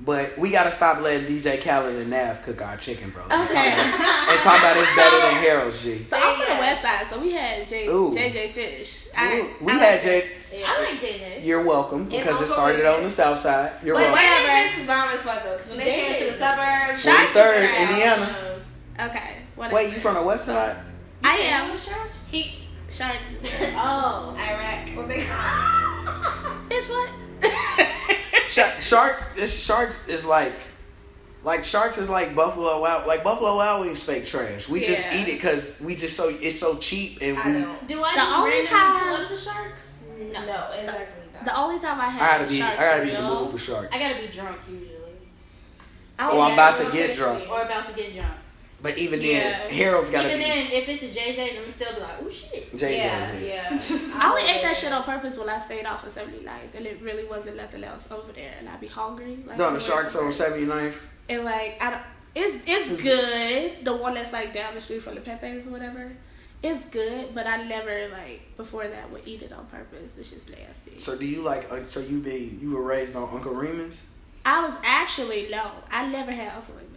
But 0.00 0.38
we 0.38 0.52
gotta 0.52 0.70
stop 0.70 1.00
letting 1.02 1.26
DJ 1.26 1.60
Khaled 1.60 1.96
and 1.96 2.08
Nav 2.10 2.40
cook 2.42 2.62
our 2.62 2.76
chicken, 2.76 3.10
bro. 3.10 3.22
And 3.24 3.30
talk 3.32 3.50
Okay. 3.50 3.72
about- 3.72 4.28
and 4.30 4.42
talk 4.42 4.58
about 4.60 4.76
it's 4.76 4.94
better 4.96 5.16
than 5.18 5.34
Harold's, 5.42 5.82
G. 5.82 6.06
So 6.08 6.16
I'm 6.16 6.36
from 6.36 6.54
the 6.56 6.60
west 6.60 6.82
side, 6.82 7.06
so 7.10 7.18
we 7.18 7.32
had 7.32 7.66
J, 7.66 7.86
Ooh. 7.88 8.12
JJ 8.14 8.48
Fish. 8.52 9.08
I, 9.16 9.38
Ooh, 9.38 9.48
we 9.60 9.72
I 9.72 9.76
had 9.76 9.94
like 9.94 10.02
Jay. 10.04 10.28
I 10.66 10.80
like 10.82 11.00
JJ. 11.00 11.40
You're 11.44 11.62
welcome 11.64 12.04
because 12.04 12.40
it 12.40 12.46
started 12.46 12.86
on 12.86 13.02
the 13.02 13.10
south 13.10 13.40
side. 13.40 13.72
You're 13.82 13.96
But 13.96 14.02
welcome. 14.02 14.18
where 14.18 14.30
Whatever. 14.40 14.76
they 14.76 14.80
is 14.82 14.86
bomb 14.86 15.08
as 15.10 15.20
fuck 15.20 15.42
though. 15.44 15.56
'cause 15.58 15.66
when 15.68 15.78
they 15.78 15.84
came 15.84 16.14
to 16.14 16.24
the 16.26 16.30
JJ. 16.30 16.38
suburbs, 16.38 17.02
Sharks 17.02 17.32
43rd, 17.32 17.64
is. 17.64 17.90
Indiana. 17.90 18.36
Okay, 19.00 19.36
whatever. 19.56 19.74
Wait, 19.76 19.92
you 19.94 19.98
from 20.00 20.14
the 20.14 20.22
west 20.22 20.44
side? 20.44 20.76
I 21.24 21.36
You 21.38 21.42
am. 21.42 21.70
was 21.72 21.84
Sharks? 21.84 22.14
He 22.30 22.62
Sharks. 22.88 23.18
Oh. 23.76 24.36
Iraq. 24.38 24.96
What 24.96 25.08
they 25.08 25.20
Bitch, 26.70 26.88
what? 26.88 27.10
Sh- 28.48 28.82
sharks. 28.84 29.22
This 29.36 29.62
sharks 29.64 30.08
is 30.08 30.24
like, 30.24 30.52
like 31.44 31.62
sharks 31.64 31.98
is 31.98 32.08
like 32.08 32.34
Buffalo 32.34 32.80
Wild. 32.80 33.06
Like 33.06 33.22
Buffalo 33.22 33.56
Wild 33.56 33.82
Wings, 33.82 34.02
fake 34.02 34.24
trash. 34.24 34.68
We 34.68 34.80
just 34.84 35.04
Yeah. 35.06 35.20
eat 35.20 35.28
it 35.28 35.34
because 35.34 35.78
we 35.80 35.94
just 35.94 36.16
so 36.16 36.28
it's 36.30 36.58
so 36.58 36.76
cheap 36.78 37.18
and 37.20 37.38
I 37.38 37.46
we. 37.46 37.52
don't. 37.60 37.88
Do 37.88 38.02
I 38.02 38.10
The 38.14 38.16
just 38.20 38.32
only 38.38 38.50
randomly 38.50 38.66
time- 38.68 39.00
pull 39.04 39.16
up 39.22 39.28
to 39.28 39.38
Sharks? 39.38 39.98
No. 40.18 40.24
No, 40.46 40.70
exactly. 40.72 41.04
Not. 41.34 41.44
The 41.44 41.56
only 41.56 41.78
time 41.78 42.00
I 42.00 42.06
I 42.06 42.10
had 42.10 42.18
gotta 42.40 42.50
be. 42.50 42.62
I 42.62 42.66
Sharks 42.66 42.80
gotta 42.82 43.02
be 43.02 43.08
in 43.10 43.14
the 43.14 43.20
cereal, 43.20 43.40
mood 43.42 43.50
for 43.50 43.58
sharks. 43.58 43.94
I 43.94 43.98
gotta 44.00 44.14
be 44.20 44.26
drunk 44.34 44.58
usually. 44.68 44.94
I 46.18 46.26
Oh, 46.26 46.30
only 46.32 46.42
I'm 46.42 46.52
about 46.54 46.76
to 46.78 46.90
get 46.90 47.16
drunk. 47.16 47.48
Or 47.50 47.62
about 47.62 47.88
to 47.88 47.94
get 47.94 48.14
drunk. 48.14 48.32
But 48.80 48.96
even 48.96 49.20
Yeah. 49.20 49.66
then, 49.66 49.70
Harold's 49.70 50.10
gotta 50.10 50.28
Even 50.28 50.38
be. 50.38 50.44
then, 50.44 50.72
if 50.72 50.88
it's 50.88 51.02
a 51.02 51.06
JJ's, 51.08 51.58
I'm 51.58 51.68
still 51.68 51.92
be 51.94 52.00
like, 52.00 52.10
oh 52.22 52.30
shit. 52.30 52.72
JJ. 52.76 52.96
yeah, 52.96 53.38
yeah. 53.38 53.78
I 54.22 54.28
only 54.30 54.42
ate 54.42 54.62
that 54.62 54.76
shit 54.76 54.92
on 54.92 55.02
purpose 55.02 55.36
when 55.36 55.48
I 55.48 55.58
stayed 55.58 55.84
off 55.84 56.06
of 56.06 56.12
79th, 56.12 56.74
and 56.76 56.86
it 56.86 57.00
really 57.02 57.24
wasn't 57.24 57.56
nothing 57.56 57.82
else 57.82 58.08
over 58.12 58.30
there, 58.32 58.52
and 58.60 58.68
I'd 58.68 58.80
be 58.80 58.86
hungry. 58.86 59.38
Like, 59.46 59.58
No, 59.58 59.72
the 59.72 59.80
sharks 59.80 60.14
on 60.14 60.28
it. 60.28 60.30
79th. 60.30 61.02
And 61.28 61.44
like, 61.44 61.76
I 61.80 61.90
don't, 61.90 62.02
it's 62.36 62.62
it's 62.66 63.00
good. 63.02 63.84
The 63.84 63.96
one 63.96 64.14
that's 64.14 64.32
like 64.32 64.52
down 64.52 64.74
the 64.74 64.80
street 64.80 65.02
from 65.02 65.16
the 65.16 65.22
Pepe's 65.22 65.66
or 65.66 65.70
whatever, 65.70 66.12
it's 66.62 66.84
good. 66.86 67.34
But 67.34 67.46
I 67.48 67.64
never 67.64 68.08
like 68.10 68.56
before 68.56 68.86
that 68.86 69.10
would 69.10 69.26
eat 69.26 69.42
it 69.42 69.52
on 69.52 69.66
purpose. 69.66 70.16
It's 70.18 70.30
just 70.30 70.48
nasty. 70.50 70.98
So 70.98 71.18
do 71.18 71.26
you 71.26 71.42
like? 71.42 71.70
Uh, 71.72 71.84
so 71.86 71.98
you 72.00 72.20
be 72.20 72.56
you 72.62 72.70
were 72.70 72.82
raised 72.82 73.16
on 73.16 73.28
Uncle 73.32 73.52
Remus? 73.54 74.00
I 74.46 74.62
was 74.62 74.72
actually 74.84 75.48
no, 75.50 75.70
I 75.90 76.06
never 76.06 76.30
had 76.30 76.52
Uncle 76.54 76.74
Raymond's 76.76 76.87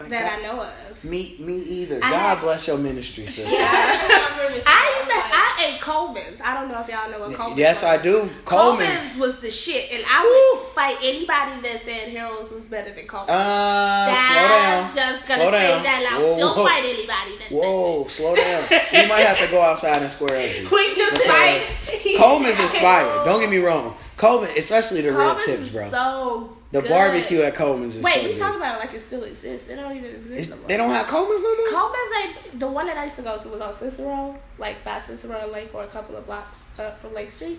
Thank 0.00 0.10
that 0.12 0.40
God. 0.40 0.50
I 0.50 0.54
know 0.54 0.62
of. 0.62 1.04
Me, 1.04 1.34
me 1.38 1.56
either. 1.62 1.96
I 2.02 2.10
God 2.10 2.18
had- 2.36 2.40
bless 2.40 2.66
your 2.66 2.76
ministry, 2.78 3.26
sis. 3.34 3.46
I 3.48 4.52
used 4.52 4.64
to 4.66 5.14
I 5.16 5.64
ate 5.74 5.80
Coleman's. 5.80 6.40
I 6.40 6.54
don't 6.54 6.68
know 6.70 6.80
if 6.80 6.88
y'all 6.88 7.10
know 7.10 7.20
what 7.20 7.34
Coleman's. 7.36 7.58
Yes, 7.58 7.84
I 7.84 7.96
do. 8.00 8.28
Coleman's 8.44 9.14
Coleman's. 9.14 9.16
was 9.18 9.40
the 9.40 9.50
shit, 9.50 9.90
and 9.92 10.02
I 10.08 10.22
Woo. 10.22 10.60
would 10.60 10.72
fight 10.74 10.96
anybody 11.02 11.60
that 11.62 11.80
said 11.82 12.08
Harold's 12.10 12.50
was 12.50 12.66
better 12.66 12.92
than 12.94 13.06
Coleman's. 13.06 13.30
Uh, 13.30 14.06
slow 14.06 14.40
I'm 14.40 14.50
down. 14.50 14.96
just 14.96 15.28
gonna 15.28 15.42
slow 15.42 15.50
say 15.52 15.68
down. 15.68 15.82
that 15.84 16.08
I'll 16.12 16.20
Whoa, 16.20 16.34
still 16.34 16.54
whoa. 16.54 16.64
fight 16.64 16.84
anybody 16.84 17.38
that 17.38 17.50
Whoa, 17.50 18.06
slow 18.08 18.34
down. 18.36 18.64
we 18.70 19.06
might 19.06 19.20
have 19.26 19.38
to 19.38 19.46
go 19.50 19.60
outside 19.62 20.02
and 20.02 20.10
square 20.10 20.36
up. 20.36 20.54
G. 20.54 20.66
we 20.70 20.94
just 20.94 21.22
fight. 21.22 22.16
Coleman's 22.18 22.58
is 22.58 22.74
fire. 22.76 23.04
Don't 23.24 23.40
get 23.40 23.50
me 23.50 23.58
wrong. 23.58 23.94
Coleman, 24.16 24.50
especially 24.56 25.00
the 25.02 25.10
real 25.12 25.18
Coleman's 25.34 25.46
tips, 25.46 25.68
bro. 25.70 25.90
So 25.90 26.56
the 26.72 26.80
good. 26.82 26.90
barbecue 26.90 27.40
at 27.42 27.54
Coleman's 27.54 27.96
is 27.96 28.04
Wait, 28.04 28.14
so 28.14 28.22
we 28.22 28.28
good. 28.34 28.38
talk 28.38 28.56
about 28.56 28.76
it 28.76 28.78
like 28.86 28.94
it 28.94 29.00
still 29.00 29.24
exists. 29.24 29.68
It 29.68 29.76
don't 29.76 29.96
even 29.96 30.14
exist. 30.14 30.50
No 30.50 30.56
they 30.68 30.76
don't 30.76 30.90
have 30.90 31.06
Coleman's 31.06 31.42
no 31.42 31.56
more. 31.56 31.68
Coleman's 31.68 32.10
like 32.44 32.58
the 32.60 32.68
one 32.68 32.86
that 32.86 32.96
I 32.96 33.04
used 33.04 33.16
to 33.16 33.22
go 33.22 33.36
to 33.38 33.48
was 33.48 33.60
on 33.60 33.72
Cicero, 33.72 34.38
like 34.58 34.84
by 34.84 35.00
Cicero 35.00 35.48
Lake 35.52 35.74
or 35.74 35.82
a 35.84 35.88
couple 35.88 36.16
of 36.16 36.26
blocks 36.26 36.64
up 36.78 37.00
from 37.00 37.14
Lake 37.14 37.30
Street. 37.30 37.58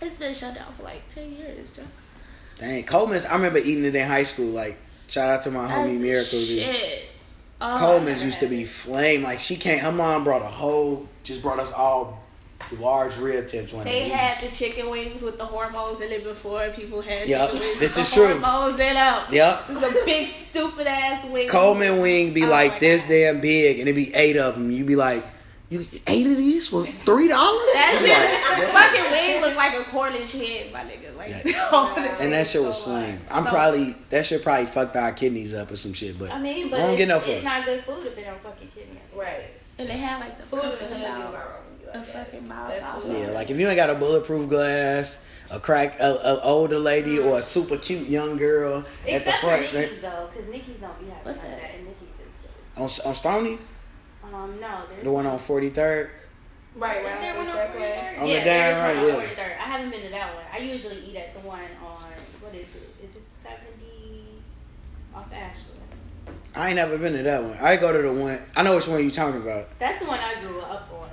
It's 0.00 0.18
been 0.18 0.34
shut 0.34 0.54
down 0.54 0.72
for 0.72 0.82
like 0.84 1.08
ten 1.08 1.32
years, 1.32 1.74
Joe. 1.76 1.82
Dang, 2.58 2.84
Coleman's. 2.84 3.24
I 3.26 3.34
remember 3.34 3.58
eating 3.58 3.84
it 3.84 3.94
in 3.94 4.06
high 4.06 4.22
school. 4.22 4.46
Like, 4.46 4.78
shout 5.08 5.28
out 5.28 5.42
to 5.42 5.50
my 5.50 5.66
homie 5.68 5.98
That's 5.98 6.00
Miracle. 6.00 6.40
dude. 6.44 7.02
Oh, 7.60 7.70
Coleman's 7.76 8.22
used 8.22 8.40
to 8.40 8.46
be 8.46 8.64
flame. 8.64 9.22
Like 9.22 9.40
she 9.40 9.56
can't. 9.56 9.80
Her 9.80 9.92
mom 9.92 10.24
brought 10.24 10.42
a 10.42 10.46
whole. 10.46 11.08
Just 11.22 11.42
brought 11.42 11.58
us 11.58 11.72
all 11.72 12.23
large 12.78 13.16
rib 13.18 13.46
tips 13.46 13.72
one 13.72 13.84
They 13.84 14.08
had 14.08 14.40
the 14.42 14.54
chicken 14.54 14.90
wings 14.90 15.22
with 15.22 15.38
the 15.38 15.44
hormones 15.44 16.00
in 16.00 16.10
it 16.10 16.24
before 16.24 16.68
people 16.70 17.00
had 17.00 17.28
Yup, 17.28 17.50
chicken 17.52 17.66
wings 17.66 17.80
this 17.80 17.96
with 17.96 18.06
is 18.06 18.14
the 18.14 18.16
true. 18.26 18.38
hormones 18.40 18.80
in 18.80 18.94
them. 18.94 19.22
Yep. 19.30 19.64
It's 19.70 19.82
a 19.82 20.04
big 20.04 20.28
stupid 20.28 20.86
ass 20.86 21.24
wing. 21.26 21.48
Coleman 21.48 22.00
wing 22.00 22.32
be 22.34 22.44
Oh 22.44 22.48
like 22.50 22.80
this 22.80 23.02
God. 23.02 23.08
damn 23.08 23.40
big, 23.40 23.78
and 23.80 23.88
it 23.88 23.92
be 23.94 24.14
eight 24.14 24.36
of 24.36 24.54
them. 24.54 24.70
You 24.70 24.84
be 24.84 24.96
like, 24.96 25.24
you 25.70 25.86
eight 26.06 26.26
of 26.26 26.36
these 26.36 26.68
for 26.68 26.84
three 26.84 27.26
dollars? 27.28 27.72
That 27.74 27.96
shit, 27.98 28.68
fucking 28.70 29.10
wing 29.10 29.40
look 29.40 29.56
like 29.56 29.74
a 29.74 29.90
Cornish 29.90 30.32
head, 30.32 30.72
my 30.72 30.80
nigga. 30.84 31.16
Like, 31.16 31.44
And 32.20 32.32
that 32.32 32.46
shit 32.46 32.62
was 32.62 32.82
flame. 32.82 33.18
I'm 33.30 33.44
So- 33.44 33.50
probably 33.50 33.96
that 34.10 34.26
shit 34.26 34.42
probably 34.42 34.66
fucked 34.66 34.94
our 34.96 35.12
kidneys 35.12 35.54
up 35.54 35.70
or 35.70 35.76
some 35.76 35.92
shit. 35.94 36.18
But 36.18 36.32
I 36.32 36.38
mean, 36.38 36.66
I 36.66 36.70
but 36.70 36.76
don't 36.78 36.90
it's, 36.90 36.98
get 36.98 37.08
no 37.08 37.16
it's 37.18 37.44
not 37.44 37.64
good 37.64 37.82
food 37.84 38.06
if 38.06 38.18
it 38.18 38.24
don't 38.24 38.40
fucking 38.42 38.68
kidney. 38.74 38.98
Right. 39.16 39.46
And 39.78 39.88
they 39.88 39.96
had 39.96 40.20
like 40.20 40.36
the 40.38 40.44
Food 40.44 40.62
in 40.64 40.90
the 40.90 40.96
perfect 41.98 42.32
hood 42.32 42.32
get 42.32 42.42
amount. 42.42 42.48
my 42.48 42.56
wrong. 42.56 42.70
A 42.70 42.74
fucking 42.74 42.88
mild 42.88 43.04
That's 43.04 43.08
yeah, 43.08 43.30
like 43.30 43.50
if 43.50 43.58
you 43.58 43.66
ain't 43.68 43.76
got 43.76 43.90
a 43.90 43.94
bulletproof 43.94 44.48
glass, 44.48 45.24
a 45.50 45.60
crack, 45.60 45.98
a, 46.00 46.04
a 46.04 46.40
older 46.42 46.78
lady, 46.78 47.18
or 47.18 47.38
a 47.38 47.42
super 47.42 47.76
cute 47.76 48.08
young 48.08 48.36
girl 48.36 48.78
at 48.78 48.84
the 49.06 49.16
Except 49.16 49.38
front 49.38 49.66
for 49.66 49.76
Nikki's 49.76 50.00
though, 50.00 50.28
because 50.32 50.48
Nikki's 50.50 50.78
don't 50.78 50.98
be 50.98 51.06
having 51.06 51.24
What's 51.24 51.38
like 51.38 51.46
that? 51.48 51.60
that, 51.60 51.74
and 51.76 51.84
Nikki's 51.86 52.88
is 52.88 52.94
good. 53.00 53.04
on 53.06 53.08
on 53.10 53.14
Stony, 53.14 53.58
Um, 54.32 54.58
no, 54.60 54.82
the 55.02 55.10
one 55.12 55.26
on 55.26 55.38
43rd. 55.38 56.10
Right, 56.76 56.96
Is 56.98 57.04
right. 57.06 57.20
there 57.20 57.36
one 57.36 57.46
on 57.48 57.54
43rd? 57.56 58.20
On 58.22 58.26
yeah, 58.28 58.44
damn 58.44 58.44
there 58.44 58.70
is 58.70 58.76
right, 58.76 58.96
one 58.96 59.14
on 59.14 59.20
yeah. 59.22 59.28
43rd. 59.28 59.50
I 59.58 59.62
haven't 59.64 59.90
been 59.90 60.00
to 60.02 60.08
that 60.08 60.34
one. 60.34 60.44
I 60.52 60.58
usually 60.58 60.96
eat 61.08 61.16
at 61.16 61.34
the 61.34 61.46
one 61.46 61.60
on 61.84 62.10
what 62.40 62.52
is 62.54 62.66
it? 62.74 62.94
Is 63.04 63.14
it 63.16 63.22
70 63.44 63.62
off 65.14 65.26
Ashland? 65.32 65.70
I 66.56 66.68
ain't 66.68 66.76
never 66.76 66.98
been 66.98 67.12
to 67.14 67.22
that 67.22 67.42
one. 67.42 67.56
I 67.62 67.76
go 67.76 67.92
to 67.92 68.02
the 68.02 68.12
one. 68.12 68.38
I 68.56 68.62
know 68.64 68.74
which 68.76 68.88
one 68.88 69.02
you're 69.02 69.10
talking 69.12 69.40
about. 69.42 69.78
That's 69.78 69.98
the 70.00 70.06
one 70.06 70.18
I 70.20 70.40
grew 70.40 70.60
up 70.60 70.88
on. 71.00 71.03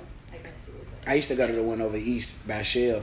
I 1.06 1.08
guess 1.08 1.08
it 1.08 1.08
was. 1.08 1.08
I 1.08 1.14
used 1.14 1.28
to 1.28 1.34
go 1.36 1.46
to 1.46 1.52
the 1.52 1.62
one 1.62 1.80
over 1.80 1.96
east 1.96 2.46
by 2.46 2.62
Shell. 2.62 3.02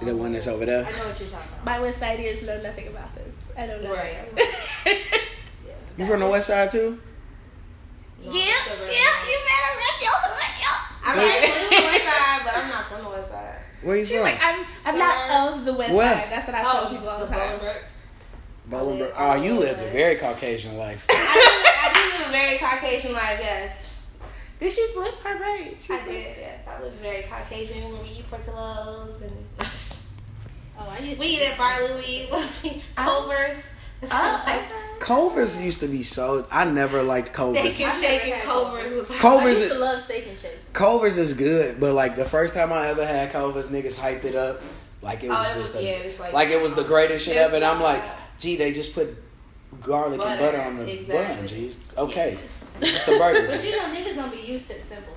The 0.00 0.16
one 0.16 0.32
that's 0.32 0.46
over 0.46 0.64
there. 0.64 0.86
I 0.86 0.90
know 0.92 1.08
what 1.08 1.20
you're 1.20 1.28
talking 1.28 1.48
about. 1.52 1.64
My 1.64 1.80
West 1.80 1.98
Side 1.98 2.20
ears 2.20 2.42
know 2.44 2.62
nothing 2.62 2.88
about 2.88 3.14
this. 3.14 3.34
I 3.56 3.66
don't 3.66 3.82
know. 3.82 3.94
Right. 3.94 4.28
Yeah, 4.86 5.72
You 5.96 6.06
from 6.06 6.20
the 6.20 6.28
west 6.28 6.46
side 6.46 6.70
too? 6.70 7.00
No, 8.24 8.30
Yeah, 8.30 8.44
yeah, 8.44 8.54
you 9.26 9.38
better 9.44 9.74
rep 9.74 10.00
your 10.00 10.10
hood, 10.12 10.48
I'm 11.04 11.16
not 11.16 11.58
from 11.58 11.70
the 11.70 11.82
west 11.82 12.04
side, 12.04 12.40
but 12.44 12.54
I'm 12.56 12.68
not 12.68 12.88
from 12.88 13.04
the 13.04 13.10
west 13.10 13.28
side. 13.30 13.58
Where 13.82 13.94
are 13.94 13.98
you 13.98 14.04
She's 14.04 14.14
from? 14.14 14.22
like, 14.24 14.40
I'm, 14.42 14.66
I'm 14.84 14.98
not 14.98 15.54
of 15.54 15.64
the 15.64 15.72
West 15.72 15.94
Where? 15.94 16.14
Side. 16.14 16.30
That's 16.30 16.46
what 16.48 16.56
I 16.56 16.62
tell 16.62 16.84
oh, 16.86 16.90
people 16.90 17.08
all 17.08 17.20
the 17.20 17.26
time. 17.26 17.58
Bolingbrook. 17.58 17.82
Bolingbrook. 18.70 19.12
Oh, 19.16 19.30
oh, 19.32 19.42
you 19.42 19.54
lived 19.54 19.80
a 19.80 19.88
very 19.90 20.16
Caucasian 20.16 20.76
life. 20.76 21.06
I 21.08 21.14
do, 21.14 21.20
I 21.20 21.92
do 21.94 22.18
live 22.18 22.28
a 22.28 22.32
very 22.32 22.58
Caucasian 22.58 23.12
life, 23.12 23.38
yes. 23.40 23.87
Did 24.60 24.72
she 24.72 24.86
flip 24.92 25.14
her 25.22 25.38
braid? 25.38 25.80
She 25.80 25.92
I 25.94 25.98
flipped- 25.98 26.08
did, 26.08 26.36
yes. 26.38 26.62
I 26.66 26.82
live 26.82 26.92
very 26.94 27.22
Caucasian. 27.22 27.82
When 27.92 28.02
we 28.02 28.08
eat 28.10 28.30
Portillo's 28.30 29.20
and 29.22 29.32
Oh, 30.80 30.88
I 30.90 30.98
used 31.02 31.20
we 31.20 31.36
to 31.36 31.42
eat 31.42 31.48
at 31.48 31.58
Bar 31.58 31.88
Louie, 31.88 32.28
ah. 32.32 32.44
Culver's. 32.96 33.62
That's 34.00 34.12
ah, 34.12 34.44
Oh, 34.46 34.50
our 34.50 34.56
okay. 34.58 34.62
life. 34.62 34.74
Culver's 35.00 35.60
used 35.62 35.80
to 35.80 35.88
be 35.88 36.02
so. 36.04 36.46
I 36.52 36.64
never 36.64 37.02
liked 37.02 37.32
Culver's. 37.32 37.58
Steak 37.74 37.80
and 37.80 37.92
shake 38.02 38.22
never 38.22 38.34
and 38.34 38.42
Culver's 38.42 38.92
was 38.94 39.10
I 39.10 39.18
Culver's. 39.18 39.58
used 39.58 39.72
to 39.72 39.78
love 39.78 40.02
steak 40.02 40.26
and 40.28 40.38
shake. 40.38 40.72
Culver's 40.72 41.18
is 41.18 41.34
good, 41.34 41.80
but 41.80 41.94
like 41.94 42.14
the 42.14 42.24
first 42.24 42.54
time 42.54 42.72
I 42.72 42.88
ever 42.88 43.04
had 43.04 43.30
Culver's, 43.32 43.68
niggas 43.68 43.96
hyped 43.96 44.24
it 44.24 44.36
up 44.36 44.60
like 45.02 45.24
it 45.24 45.28
Oh, 45.30 45.34
was 45.34 45.50
it 45.56 45.58
just 45.58 45.72
was- 45.74 45.82
a, 45.82 45.84
yeah, 45.84 45.90
it's 45.90 46.20
like- 46.20 46.32
like, 46.32 46.48
it 46.50 46.60
was 46.62 46.74
the 46.74 46.84
greatest 46.84 47.24
shit 47.26 47.36
ever. 47.36 47.56
And 47.56 47.64
I'm 47.64 47.80
like, 47.82 48.00
like- 48.00 48.38
gee, 48.38 48.54
they 48.56 48.72
just 48.72 48.94
put 48.94 49.08
garlic 49.80 50.20
and 50.20 50.22
Butter, 50.22 50.40
butter 50.40 50.62
on 50.62 50.76
the 50.78 51.00
exactly. 51.00 51.36
bun. 51.36 51.46
Gee, 51.48 51.66
it's 51.66 51.98
okay, 51.98 52.38
it's 52.80 52.92
just 52.92 53.08
a 53.08 53.18
burger. 53.18 53.46
But 53.48 53.64
you 53.64 53.72
know, 53.72 53.84
niggas 53.84 54.14
don't 54.14 54.32
be 54.32 54.40
used 54.40 54.68
to 54.68 54.80
simple 54.80 55.14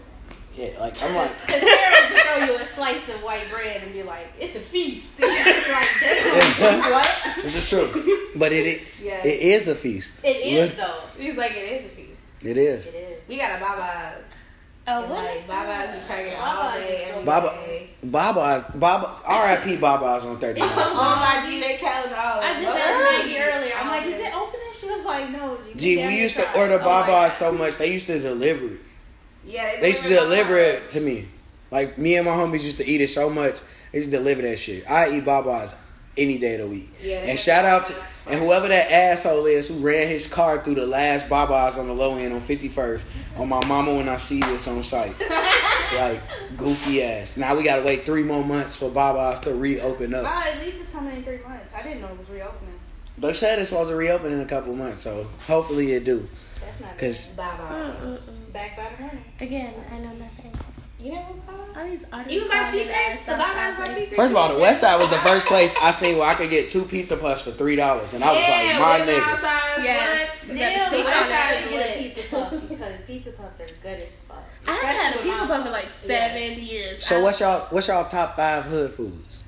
yeah, 0.56 0.68
like 0.82 1.02
I'm 1.02 1.16
like, 1.16 1.32
Because 1.46 1.62
parents 1.62 2.14
will 2.14 2.20
throw 2.20 2.46
you 2.46 2.62
a 2.62 2.66
slice 2.66 3.08
of 3.10 3.24
white 3.24 3.48
bread 3.50 3.84
and 3.84 3.94
be 3.94 4.04
like, 4.04 4.28
it's 4.38 4.56
a 4.58 4.60
feast. 4.60 5.22
And 5.22 5.32
you're 5.34 5.74
like, 5.74 6.92
what? 6.92 7.36
this 7.42 7.56
is 7.56 7.70
true, 7.70 8.28
but 8.36 8.52
it 8.52 8.66
it, 8.66 8.82
Yes. 9.02 9.26
it 9.26 9.40
is 9.40 9.68
a 9.70 9.76
feast. 9.76 10.26
It 10.26 10.46
is, 10.46 10.76
though. 10.76 11.04
He's 11.18 11.38
like, 11.38 11.52
it 11.52 11.56
is 11.72 11.86
a 11.86 11.90
piece. 11.96 12.18
It 12.44 12.58
is. 12.58 12.88
It 12.88 12.96
is. 12.96 13.28
We 13.30 13.38
got 13.38 13.62
a 13.62 13.64
Baba's. 13.64 14.28
Oh, 14.88 15.04
And 15.04 15.12
what? 15.12 15.24
like 15.24 15.48
Baba's, 15.48 15.96
we 15.96 16.06
crack 16.06 16.26
it 16.26 16.36
all 16.36 16.56
Baba's 16.64 16.88
day, 16.88 17.06
is 17.06 17.26
Baba, 17.26 17.48
day. 17.66 17.90
Baba's, 18.04 18.68
Baba, 18.76 19.16
R.I.P. 19.28 19.78
Baba's 19.78 20.26
on 20.26 20.38
39. 20.38 20.68
On 20.68 20.74
oh 20.76 21.16
my 21.16 21.48
DJ 21.50 21.78
calendar. 21.78 22.16
I 22.18 22.62
just 22.62 22.78
asked 22.78 23.24
Maggie 23.24 23.40
earlier. 23.40 23.74
I'm 23.80 23.88
like, 23.88 24.06
is 24.06 24.20
it 24.20 24.36
open? 24.36 24.60
She 24.74 24.88
was 24.90 25.01
like, 25.12 25.32
no. 25.32 25.58
Gee, 25.76 25.98
we 25.98 26.22
used 26.22 26.36
to 26.36 26.60
order 26.60 26.80
Baba's 26.80 27.34
so 27.34 27.52
much 27.52 27.78
they 27.78 27.92
used 27.94 28.08
to 28.08 28.20
deliver 28.20 28.66
it. 28.66 28.80
Yeah, 29.46 29.80
They 29.80 29.90
used 29.90 30.04
to 30.04 30.10
deliver 30.10 30.58
it 30.58 30.92
to 30.92 31.02
me. 31.02 31.28
Like 31.72 31.98
me 31.98 32.16
and 32.18 32.26
my 32.26 32.34
homies 32.34 32.64
used 32.64 32.78
to 32.78 32.86
eat 32.86 33.02
it 33.02 33.10
so 33.10 33.30
much. 33.30 33.60
They 33.92 34.00
used 34.00 34.12
to 34.12 34.18
deliver 34.18 34.42
that 34.44 34.60
shit. 34.60 34.90
I 34.90 35.10
eat 35.10 35.26
Baba's 35.26 35.76
any 36.18 36.38
day 36.38 36.56
of 36.56 36.62
the 36.62 36.68
week. 36.68 36.90
Yeah, 37.02 37.20
and 37.20 37.40
shout 37.40 37.66
out 37.66 37.86
to 37.88 37.96
and 38.28 38.40
whoever 38.40 38.68
that 38.68 38.92
asshole 38.92 39.48
is 39.48 39.68
who 39.68 39.76
ran 39.76 40.08
his 40.08 40.28
car 40.28 40.64
through 40.64 40.76
the 40.76 40.86
last 40.86 41.28
Baba's 41.28 41.78
on 41.78 41.88
the 41.88 41.94
low 41.94 42.16
end 42.16 42.34
on 42.34 42.40
51st 42.40 43.06
on 43.38 43.50
my 43.50 43.66
mama 43.66 43.96
when 43.96 44.08
I 44.08 44.18
see 44.18 44.40
this 44.40 44.68
on 44.68 44.84
site. 44.84 45.16
like 45.96 46.22
goofy 46.56 47.04
ass. 47.04 47.36
Now 47.38 47.56
we 47.56 47.64
gotta 47.64 47.82
wait 47.82 48.06
three 48.06 48.24
more 48.24 48.44
months 48.44 48.76
for 48.76 48.90
Baba's 48.90 49.40
to 49.42 49.56
reopen 49.56 50.14
up. 50.14 50.24
Wow, 50.24 50.44
at 50.46 50.60
least 50.62 50.82
it's 50.82 50.92
coming 50.92 51.16
in 51.16 51.24
three 51.24 51.40
months. 51.48 51.74
I 51.74 51.82
didn't 51.82 52.02
know 52.02 52.10
it 52.10 52.20
was 52.20 52.30
reopening. 52.30 52.71
They 53.22 53.34
said 53.34 53.60
it's 53.60 53.70
supposed 53.70 53.90
to 53.90 53.96
reopen 53.96 54.32
in 54.32 54.40
a 54.40 54.46
couple 54.46 54.74
months, 54.76 55.00
so 55.00 55.26
hopefully 55.48 55.94
it 55.94 56.04
do. 56.04 56.28
That's 56.60 56.80
not 56.82 56.98
Cause 56.98 57.28
Baba's. 57.36 58.20
Mm-mm-mm. 58.20 58.54
back 58.54 58.76
by 58.76 58.88
the 58.96 59.02
morning. 59.04 59.24
Again, 59.40 59.74
I 59.92 59.98
know 60.00 60.14
nothing. 60.14 60.52
You 61.00 61.14
know 61.14 61.18
what 61.22 61.30
I'm 61.32 61.40
talking 61.42 61.72
about? 61.72 61.78
All 61.84 61.90
these 61.90 62.06
artists. 62.12 62.34
Even 62.34 62.48
my 62.48 62.72
secrets. 62.72 63.26
The 63.26 63.32
Baba's 63.32 63.80
my 63.80 63.96
secret. 63.96 64.16
First 64.16 64.32
of 64.32 64.38
all, 64.38 64.54
the 64.54 64.60
West 64.60 64.82
Side 64.82 65.00
was 65.00 65.10
the 65.10 65.18
first 65.18 65.48
place 65.48 65.76
I 65.82 65.92
seen 65.92 66.18
where 66.18 66.28
I 66.30 66.36
could 66.36 66.50
get 66.50 66.70
two 66.70 66.84
pizza 66.84 67.16
puffs 67.18 67.42
for 67.42 67.52
three 67.52 67.76
dollars, 67.76 68.14
and 68.14 68.24
I 68.24 68.32
was 68.34 68.42
like, 68.42 69.08
my 69.08 69.12
niggas. 69.12 69.42
Yes. 69.42 69.44
What? 69.44 69.84
Yes. 69.84 70.48
Damn, 70.48 70.88
Speak 70.90 71.06
I 71.06 71.64
on 71.64 71.70
get 71.70 71.96
a 71.98 72.04
pizza 72.04 72.30
puff 72.30 72.70
because 72.70 73.02
pizza 73.04 73.32
puffs 73.32 73.60
are 73.62 73.76
good 73.82 74.00
as 74.02 74.16
fuck. 74.18 74.44
I 74.68 74.72
haven't 74.74 74.96
had 75.02 75.16
a 75.16 75.18
pizza 75.24 75.42
with 75.42 75.50
puff 75.50 75.66
in 75.66 75.72
like 75.72 75.84
sauce. 75.86 75.94
seven 76.08 76.60
years. 76.60 77.06
So 77.06 77.20
I- 77.20 77.24
what's 77.24 77.40
y'all 77.40 77.68
what's 77.70 77.88
y'all 77.88 78.08
top 78.10 78.36
five 78.36 78.66
hood 78.66 78.92
foods? 78.92 79.44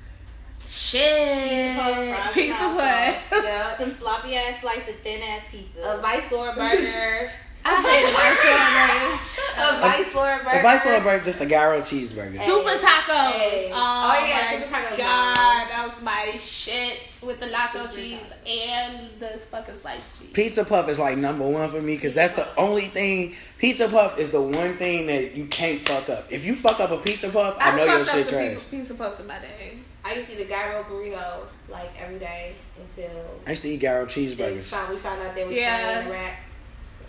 Shit. 0.84 1.74
Pizza 1.78 2.30
Pizza 2.34 2.58
puff, 2.58 2.76
puff. 2.76 3.22
fries, 3.28 3.44
Yeah. 3.44 3.76
Some 3.78 3.90
sloppy 3.90 4.36
ass 4.36 4.60
slice 4.60 4.86
of 4.88 4.94
thin 4.96 5.22
ass 5.22 5.42
pizza. 5.50 5.80
A 5.82 5.98
Vice 6.00 6.30
Lord 6.30 6.54
burger. 6.56 7.30
I 7.66 7.80
hate 7.80 8.12
my 8.12 9.64
A 9.76 9.80
Vice 9.80 10.14
Lord 10.14 10.44
burger. 10.44 10.58
A 10.58 10.62
Vice 10.62 10.84
Lord 10.84 11.02
burger, 11.02 11.24
just 11.24 11.40
a 11.40 11.46
gyro 11.46 11.78
cheeseburger. 11.80 12.38
Super 12.44 12.76
tacos. 12.78 13.32
Hey. 13.32 13.70
Oh, 13.72 13.76
Oh, 13.76 14.26
yeah, 14.26 14.58
my 14.58 14.62
super 14.62 14.74
tacos. 14.76 14.96
god, 14.98 15.68
that 15.70 15.84
was 15.88 16.02
my 16.02 16.38
shit 16.44 16.98
with 17.22 17.40
the 17.40 17.46
nacho 17.46 17.90
cheese 17.94 18.20
and 18.46 19.08
the 19.18 19.28
fucking 19.38 19.76
sliced 19.76 20.20
cheese. 20.20 20.28
Pizza 20.34 20.62
puff 20.66 20.90
is 20.90 20.98
like 20.98 21.16
number 21.16 21.48
one 21.48 21.70
for 21.70 21.80
me 21.80 21.94
because 21.94 22.12
that's 22.12 22.34
the 22.34 22.46
only 22.58 22.82
thing. 22.88 23.34
Pizza 23.58 23.88
puff 23.88 24.18
is 24.18 24.28
the 24.30 24.42
one 24.42 24.74
thing 24.76 25.06
that 25.06 25.34
you 25.34 25.46
can't 25.46 25.80
fuck 25.80 26.10
up. 26.10 26.30
If 26.30 26.44
you 26.44 26.54
fuck 26.54 26.80
up 26.80 26.90
a 26.90 26.98
pizza 26.98 27.30
puff, 27.30 27.56
I, 27.58 27.74
know 27.74 27.84
your 27.86 28.04
shit 28.04 28.28
trash. 28.28 28.50
Pizza, 28.56 28.66
pizza 28.68 28.94
puffs 28.94 29.20
in 29.20 29.26
my 29.26 29.38
day. 29.38 29.78
I 30.04 30.14
used 30.14 30.26
to 30.30 30.34
eat 30.38 30.44
a 30.44 30.48
gyro 30.48 30.82
burrito 30.84 31.46
like 31.68 31.90
every 31.98 32.18
day 32.18 32.56
until 32.78 33.10
I 33.46 33.50
used 33.50 33.62
to 33.62 33.68
eat 33.68 33.80
gyro 33.80 34.04
cheeseburgers. 34.06 34.70
found, 34.70 34.90
we 34.94 34.96
found 35.00 35.22
out 35.22 35.34
they 35.34 35.46
was 35.46 35.56
Yeah. 35.56 36.08
rats 36.10 36.40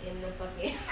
in 0.06 0.20
the 0.20 0.28
fucking. 0.28 0.74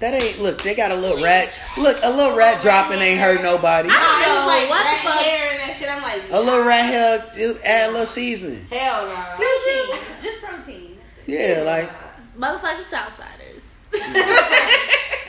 That 0.00 0.14
ain't 0.14 0.40
look. 0.40 0.62
They 0.62 0.76
got 0.76 0.92
a 0.92 0.94
little 0.94 1.20
rat. 1.20 1.52
Look, 1.76 1.98
a 2.04 2.08
little 2.08 2.36
rat 2.38 2.60
dropping 2.62 3.00
ain't 3.00 3.18
hurt 3.18 3.42
nobody. 3.42 3.88
I 3.90 4.22
It 4.22 4.28
know, 4.28 4.46
like 4.46 4.68
what 4.70 4.78
the 4.78 4.84
rat 4.84 5.02
fuck? 5.02 5.22
hair 5.24 5.50
and 5.50 5.58
that 5.58 5.76
shit. 5.76 5.88
I'm 5.90 6.02
like, 6.02 6.22
A 6.30 6.40
little 6.40 6.64
rat 6.64 6.84
hair, 6.84 7.18
add 7.64 7.88
a 7.88 7.92
little 7.92 8.06
seasoning. 8.06 8.64
hell 8.70 9.08
no. 9.08 9.14
protein. 9.34 10.22
Just 10.22 10.40
protein. 10.40 10.98
Yeah, 11.26 11.62
like 11.66 11.90
Motherfucking 12.38 12.84
Southsiders. 12.84 13.74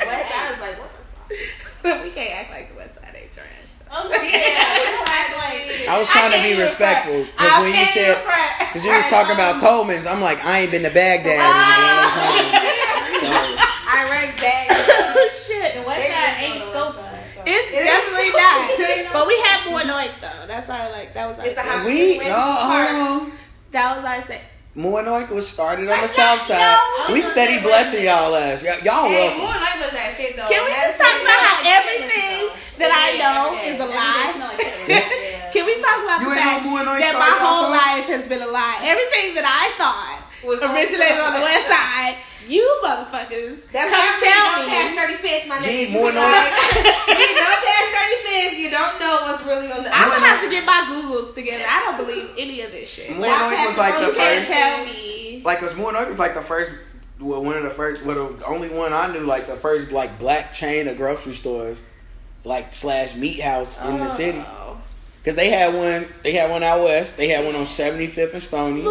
West 0.06 0.30
Side 0.30 0.52
was 0.52 0.60
like, 0.60 0.78
what 0.80 0.92
the 1.30 1.36
fuck? 1.82 2.04
we 2.04 2.12
can't 2.12 2.30
act 2.40 2.52
like 2.52 2.70
the 2.70 2.76
West 2.76 2.94
Side 2.94 3.16
ain't 3.20 3.32
trash. 3.34 3.48
Though. 3.79 3.79
I 3.92 4.02
was 4.02 4.10
gonna 4.10 4.30
say, 4.30 4.38
we 4.38 4.86
don't 4.94 5.10
act 5.10 5.34
like. 5.38 5.90
I 5.90 5.98
was 6.00 6.10
trying 6.10 6.32
to 6.32 6.42
be 6.46 6.54
respectful 6.62 7.26
because 7.26 7.54
when 7.62 7.74
you 7.74 7.86
said 7.90 8.22
because 8.70 8.86
you 8.86 8.92
was 8.94 9.08
talking 9.10 9.34
about 9.34 9.60
Coleman's, 9.62 10.06
I'm 10.06 10.22
like 10.22 10.44
I 10.46 10.60
ain't 10.62 10.72
been 10.72 10.84
to 10.84 10.92
Baghdad 10.94 11.34
in 11.34 11.42
a 11.42 11.44
long 11.44 12.10
time. 12.14 12.66
So 13.20 13.28
I 13.28 14.08
rank 14.10 14.40
that. 14.40 14.66
oh 14.72 15.30
shit. 15.46 15.76
The 15.76 15.82
West 15.82 16.08
Side 16.08 16.36
ain't 16.40 16.64
Scopa. 16.64 17.04
So. 17.36 17.44
It's 17.46 17.74
It 17.74 17.80
is 17.80 17.86
definitely 17.86 18.32
so 18.32 18.38
not. 18.40 19.14
But 19.14 19.28
we 19.28 19.36
had 19.42 19.66
Moo 19.68 19.76
& 19.76 19.92
Oink 19.92 20.14
though. 20.22 20.48
That's 20.48 20.70
our 20.70 20.90
like 20.92 21.14
that 21.16 21.28
was 21.28 21.40
our 21.40 21.46
It's 21.46 21.58
a 21.58 21.84
we 21.86 22.18
West 22.18 22.30
no 22.30 22.40
hold 22.40 23.24
on. 23.28 23.32
that 23.72 23.96
was 23.98 24.06
our 24.06 24.22
say. 24.22 24.42
Moo 24.76 24.96
& 24.96 25.02
Oink 25.02 25.30
was 25.34 25.48
started 25.50 25.90
on 25.90 26.00
the 26.02 26.08
south 26.08 26.42
side. 26.42 26.78
no. 27.08 27.14
We 27.14 27.22
steady 27.22 27.60
blessing 27.62 28.06
y'all 28.06 28.36
ass. 28.36 28.64
Y'all, 28.64 28.78
y'all 28.86 29.10
Hey, 29.10 29.28
welcome. 29.34 29.42
more 29.42 29.58
like 29.58 29.82
was 29.82 29.92
that 29.98 30.14
shit 30.16 30.38
though. 30.38 30.46
Can 30.48 30.62
we 30.64 30.72
That's 30.72 30.94
just 30.94 31.02
talk 31.02 31.16
about 31.26 31.42
how 31.42 31.58
like 31.58 31.74
everything 31.74 32.38
that 32.78 32.92
I 32.94 33.08
know 33.18 33.58
is 33.66 33.78
a 33.82 33.88
lie? 33.90 34.30
smell 34.30 34.48
like 34.48 34.62
chitlins. 34.62 34.88
Yeah. 34.90 35.52
Can 35.52 35.66
we 35.66 35.74
talk 35.82 35.98
about 36.06 36.22
You 36.22 36.30
the 36.30 36.38
ain't 36.38 36.46
fact 36.46 36.66
know 36.86 36.96
that 37.02 37.18
my 37.18 37.34
whole 37.42 37.74
outside? 37.74 37.98
life 37.98 38.06
has 38.14 38.24
been 38.30 38.42
a 38.46 38.48
lie? 38.54 38.78
Everything 38.86 39.34
that 39.34 39.46
I 39.50 39.74
thought 39.82 40.22
Was 40.46 40.62
originated 40.62 41.18
on 41.18 41.34
the 41.34 41.42
west 41.42 41.66
side. 41.66 42.22
You 42.50 42.82
motherfuckers, 42.84 43.62
That's 43.72 43.92
come 43.92 44.00
why 44.02 44.18
we 44.18 44.26
tell 44.26 44.44
don't 44.58 44.70
pass 44.70 44.90
me. 44.90 45.30
35th, 45.30 45.48
my 45.48 45.62
Gee, 45.62 45.70
nigga. 45.70 45.88
You 45.88 45.94
more 45.94 46.12
than- 46.12 46.24
like, 46.24 47.20
you 47.20 47.36
don't 47.38 47.64
pass 47.64 47.86
35th, 47.94 48.58
you 48.58 48.70
don't 48.72 49.00
know 49.00 49.16
what's 49.22 49.44
really 49.46 49.72
on 49.72 49.84
the 49.84 49.96
I'm 49.96 50.10
gonna 50.10 50.26
have 50.26 50.42
to 50.42 50.50
get 50.50 50.66
my 50.66 50.86
Googles 50.90 51.36
together. 51.36 51.64
I 51.70 51.86
don't 51.86 51.98
believe 52.06 52.32
any 52.38 52.62
of 52.62 52.72
this 52.72 52.90
shit. 52.90 53.16
Moo 53.16 53.24
& 53.24 53.26
Oink 53.26 53.68
was 53.68 53.78
like 53.78 53.94
the 54.00 54.08
You 54.08 54.14
can't 54.14 54.46
first. 54.46 54.52
tell 54.52 54.86
me. 54.86 55.42
Like, 55.46 55.60
cause 55.60 55.76
Moo 55.76 55.84
& 55.84 55.94
Oink 55.94 56.10
was 56.10 56.20
like 56.20 56.34
the 56.34 56.42
first. 56.42 56.74
Well, 57.20 57.44
one 57.44 57.58
of 57.58 57.64
the 57.64 57.70
first, 57.70 58.04
well, 58.06 58.30
the 58.34 58.46
only 58.46 58.70
one 58.70 58.94
I 58.94 59.12
knew, 59.12 59.20
like 59.20 59.46
the 59.46 59.58
first 59.58 59.92
like 59.92 60.18
black 60.18 60.52
chain 60.54 60.88
of 60.88 60.96
grocery 60.98 61.34
stores, 61.34 61.86
like 62.46 62.74
slash 62.74 63.14
meat 63.16 63.42
house 63.42 63.78
in 63.86 63.98
the 64.00 64.06
oh. 64.06 64.08
city. 64.08 64.44
Cause 65.26 65.36
they 65.36 65.50
had 65.50 65.74
one, 65.74 66.08
they 66.24 66.32
had 66.32 66.50
one 66.50 66.64
out 66.64 66.82
west. 66.84 67.18
They 67.18 67.28
had 67.28 67.44
one 67.46 67.54
on 67.56 67.64
75th 67.64 68.34
and 68.34 68.42
Stony, 68.44 68.82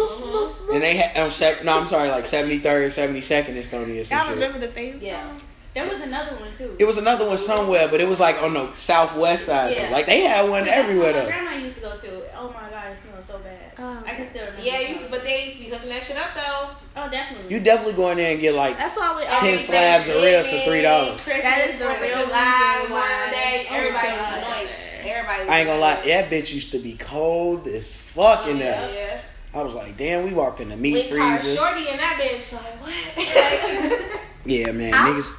and 0.71 0.81
they 0.83 0.95
had 0.97 1.17
on 1.25 1.31
seven. 1.31 1.65
No, 1.65 1.79
I'm 1.79 1.87
sorry, 1.87 2.09
like 2.09 2.23
73rd, 2.25 2.61
72nd 2.61 3.49
and 3.49 3.63
Stony 3.63 3.99
or 3.99 4.03
some 4.03 4.17
Y'all 4.19 4.27
shit. 4.27 4.35
remember 4.35 4.59
the 4.59 4.67
theme 4.71 4.97
Yeah. 5.01 5.37
There 5.73 5.85
was 5.85 6.01
another 6.01 6.35
one 6.37 6.51
too. 6.55 6.75
It 6.79 6.85
was 6.85 6.97
another 6.97 7.27
one 7.27 7.37
somewhere, 7.37 7.87
but 7.89 8.01
it 8.01 8.07
was 8.07 8.19
like 8.19 8.41
on 8.43 8.53
the 8.53 8.73
southwest 8.75 9.45
side. 9.45 9.75
Yeah. 9.77 9.89
Like 9.91 10.05
they 10.07 10.21
had 10.21 10.49
one 10.49 10.67
everywhere 10.67 11.13
My 11.13 11.19
though. 11.19 11.25
grandma 11.27 11.53
used 11.57 11.75
to 11.77 11.81
go 11.81 11.95
to. 11.97 12.21
Oh 12.37 12.47
my 12.53 12.69
god, 12.69 12.91
it 12.91 12.99
smells 12.99 13.25
so 13.25 13.37
bad. 13.39 13.71
Oh. 13.77 14.03
I 14.05 14.15
can 14.15 14.25
still 14.25 14.45
remember. 14.45 14.63
Yeah, 14.63 14.79
you, 14.81 14.99
but 15.11 15.23
they 15.23 15.45
used 15.45 15.57
to 15.59 15.63
be 15.65 15.69
hooking 15.69 15.89
that 15.89 16.03
shit 16.03 16.17
up 16.17 16.33
though. 16.35 16.69
Oh 17.05 17.09
definitely. 17.09 17.53
You 17.53 17.59
definitely 17.61 17.93
go 17.93 18.09
in 18.09 18.17
there 18.17 18.31
and 18.33 18.41
get 18.41 18.53
like 18.55 18.77
That's 18.77 18.97
why 18.97 19.15
we 19.17 19.23
Ten 19.25 19.57
slabs 19.57 20.07
of 20.07 20.15
ribs 20.21 20.49
for 20.49 20.57
$3. 20.57 21.09
Christmas, 21.11 21.41
That 21.41 21.67
is 21.69 21.77
the 21.79 21.85
Fourth 21.85 21.97
of 21.97 22.01
real 22.03 22.25
July, 22.25 22.75
reason 22.79 22.91
why- 22.91 23.09
Memorial 23.09 23.31
Day. 23.31 23.65
Everybody, 23.69 24.07
like, 24.47 24.69
everybody. 25.05 25.49
I 25.49 25.59
ain't 25.59 25.67
gonna 25.67 25.79
lie, 25.79 26.01
that 26.05 26.29
bitch 26.29 26.53
used 26.53 26.71
to 26.71 26.79
be 26.79 26.93
cold 26.97 27.67
as 27.67 27.95
fuck 27.95 28.47
in 28.47 28.59
there. 28.59 28.89
Yeah. 28.93 29.21
I 29.59 29.63
was 29.63 29.73
like, 29.73 29.97
damn, 29.97 30.23
we 30.25 30.31
walked 30.33 30.59
in 30.61 30.69
the 30.69 30.77
meat 30.77 30.93
Link 30.93 31.07
freezer. 31.07 31.55
shorty 31.55 31.87
in 31.89 31.97
that 31.97 32.19
bitch. 32.21 32.53
Like 32.53 32.81
what? 32.81 34.19
Yeah, 34.45 34.71
man, 34.71 34.93
I- 34.93 35.09
niggas. 35.09 35.35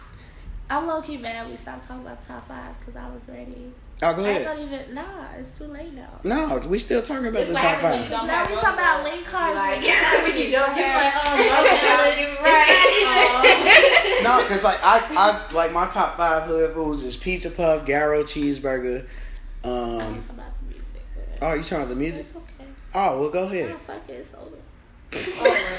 I'm 0.68 0.86
low 0.86 1.02
key 1.02 1.16
mad 1.16 1.48
we 1.50 1.56
stopped 1.56 1.86
talking 1.88 2.04
about 2.06 2.22
top 2.24 2.46
five 2.46 2.78
because 2.78 2.94
I 2.94 3.08
was 3.10 3.22
ready. 3.28 3.72
Oh, 4.02 4.14
go 4.14 4.24
I 4.24 4.28
ahead. 4.28 4.44
don't 4.44 4.60
even. 4.60 4.94
Nah, 4.94 5.02
it's 5.38 5.50
too 5.50 5.64
late 5.64 5.92
now. 5.94 6.08
No, 6.24 6.56
we 6.66 6.78
still 6.78 7.02
talking 7.02 7.26
about 7.26 7.40
It's 7.42 7.48
the 7.48 7.54
what 7.54 7.62
top 7.62 7.76
happens 7.80 7.92
when 7.92 8.02
you 8.04 8.08
five. 8.08 8.18
don't 8.20 8.26
Now 8.28 8.40
we 8.48 8.54
talking 8.54 8.74
about 8.74 9.04
vote. 9.04 9.12
link 9.12 9.26
cards. 9.26 9.56
Like, 9.56 9.84
and- 9.88 10.22
when 10.22 10.36
you 10.38 10.50
don't 10.52 10.76
You're 10.76 10.86
like, 10.86 11.12
have. 11.12 12.18
You're 12.18 12.42
right. 12.42 14.20
No, 14.22 14.42
cause 14.46 14.64
like 14.64 14.78
I, 14.82 15.00
I 15.16 15.54
like 15.54 15.72
my 15.72 15.86
top 15.86 16.16
five 16.16 16.42
hood 16.44 16.72
foods 16.72 17.02
is 17.02 17.16
pizza 17.16 17.50
puff, 17.50 17.84
Garrow 17.86 18.22
cheeseburger. 18.22 19.06
Um, 19.64 20.14
was 20.14 20.26
talking 20.26 20.38
about 20.38 20.52
the 20.60 20.66
music. 20.66 21.02
Oh, 21.42 21.54
you 21.54 21.62
talking 21.62 21.76
about 21.78 21.88
the 21.88 21.94
music? 21.96 22.26
It's 22.26 22.36
okay. 22.36 22.66
Oh, 22.94 23.18
well, 23.20 23.30
go 23.30 23.40
Oh, 23.40 23.46
ahead. 23.46 23.76
fuck 23.78 24.02
it, 24.08 24.12
it's 24.12 24.34
over. 24.34 24.39
Oh. 25.12 25.70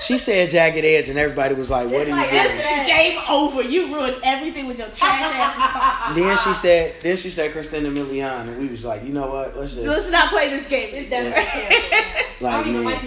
She 0.00 0.16
said 0.16 0.50
jagged 0.50 0.84
edge, 0.84 1.08
and 1.08 1.18
everybody 1.18 1.54
was 1.54 1.70
like, 1.70 1.86
"What 1.90 2.06
are 2.06 2.10
you 2.10 2.16
like 2.16 2.30
doing?" 2.30 2.42
yesterday. 2.42 2.86
Game 2.86 3.20
over. 3.28 3.62
You 3.62 3.94
ruined 3.94 4.16
everything 4.22 4.66
with 4.66 4.78
your 4.78 4.88
trash 4.88 5.22
ass 5.22 5.56
response. 5.56 6.18
Then 6.18 6.38
she 6.38 6.54
said, 6.54 6.94
then 7.02 7.16
she 7.16 7.30
said 7.30 7.52
Christina 7.52 7.88
Milian, 7.88 8.48
and 8.48 8.58
we 8.58 8.68
was 8.68 8.84
like, 8.84 9.04
you 9.04 9.12
know 9.12 9.28
what? 9.28 9.56
Let's 9.56 9.74
just 9.74 9.86
Let's 9.86 10.10
not 10.10 10.30
play 10.30 10.50
this 10.50 10.68
game. 10.68 10.94
It's 10.94 11.10
definitely 11.10 11.44
canceled 11.44 12.02
now. 12.40 12.50
Like, 12.50 12.66
man. 12.66 12.84
like 12.84 13.02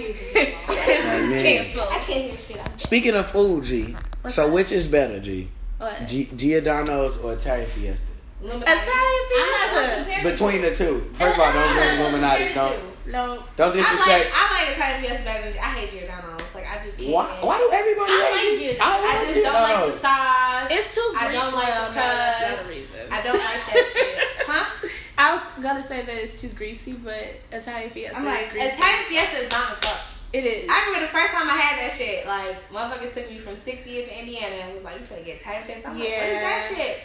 like, 0.67 1.29
man. 1.29 1.41
Cancel. 1.41 1.81
I 1.83 1.99
can't 1.99 2.31
hear 2.31 2.37
shit. 2.37 2.61
Speaking 2.77 3.15
of 3.15 3.27
food, 3.27 3.63
G. 3.63 3.95
What's 4.21 4.35
so 4.35 4.47
that? 4.47 4.53
which 4.53 4.71
is 4.71 4.87
better, 4.87 5.19
G? 5.19 5.49
What? 5.77 6.07
G- 6.07 6.29
Giordano's 6.35 7.17
or 7.17 7.33
Italian 7.33 7.67
Fiesta? 7.67 8.11
Italian 8.43 8.63
I'm 8.67 8.77
not 8.77 9.73
gonna 9.73 10.05
Fiesta. 10.05 10.29
Between 10.31 10.61
the 10.61 10.75
two. 10.75 10.99
First 11.13 11.39
of 11.39 11.43
all, 11.43 11.53
don't 11.53 11.73
bring 11.73 11.99
Lou 11.99 12.19
Malnati's. 12.19 12.53
Don't 12.53 12.90
No. 13.05 13.43
don't 13.57 13.59
I 13.59 13.65
like 13.65 13.73
disrespect. 13.73 14.31
I 14.35 14.43
like 14.53 14.75
Italian 14.77 15.01
Fiesta 15.01 15.23
better 15.23 15.51
than 15.51 15.59
I 15.59 15.69
hate 15.77 15.91
Giordano's. 15.91 16.41
Like 16.53 16.67
I 16.67 16.75
just 16.83 16.97
Why? 16.99 17.25
Why 17.41 17.57
do 17.57 17.67
everybody 17.73 18.11
I 18.11 18.21
hate 18.21 18.35
like 18.35 18.61
you? 18.61 18.77
Giordano. 18.77 18.85
I 18.85 18.97
I 18.97 19.17
like 19.17 19.29
just 19.29 19.43
don't 19.43 19.53
like 19.53 19.61
the 19.61 19.97
Giordano's. 19.97 20.01
sauce. 20.01 20.67
It's 20.71 20.95
too 20.95 21.07
I 21.17 21.31
don't 21.31 21.53
like 21.53 21.67
well, 21.67 21.89
the 21.89 21.95
No, 21.95 22.01
that's 22.01 22.57
not 22.57 22.65
a 22.65 22.69
reason. 22.69 22.99
I 23.11 23.21
don't 23.23 23.39
like 23.39 23.61
that 23.67 23.85
shit. 23.93 24.17
Huh? 24.47 24.87
I 25.17 25.33
was 25.35 25.43
gonna 25.61 25.83
say 25.83 26.01
that 26.05 26.15
it's 26.15 26.39
too 26.41 26.49
greasy, 26.49 26.93
but 26.93 27.41
Italian 27.51 27.89
Fiesta 27.89 28.17
I'm 28.17 28.25
is 28.25 28.31
like, 28.33 28.49
greasy. 28.51 28.67
Italian 28.67 29.03
Fiesta 29.05 29.37
is 29.43 29.49
bomb 29.49 29.71
as 29.71 29.77
fuck. 29.79 30.01
it 30.33 30.43
is. 30.45 30.69
I 30.69 30.75
remember 30.85 31.05
the 31.05 31.11
first 31.13 31.33
time 31.33 31.49
I 31.49 31.53
had 31.57 31.77
that 31.81 31.93
shit. 31.97 32.25
Like 32.25 32.57
motherfuckers 32.71 33.13
took 33.13 33.29
me 33.29 33.37
from 33.39 33.53
60th 33.55 33.83
to 34.07 34.19
Indiana 34.19 34.55
and 34.65 34.73
was 34.75 34.83
like, 34.83 34.99
"You 34.99 35.05
finna 35.05 35.25
get 35.25 35.41
Italian 35.41 35.63
Fiesta." 35.65 35.87
I'm 35.89 35.99
like, 35.99 36.07
"What 36.09 36.29
is 36.29 36.41
that 36.41 36.73
shit?" 36.75 36.97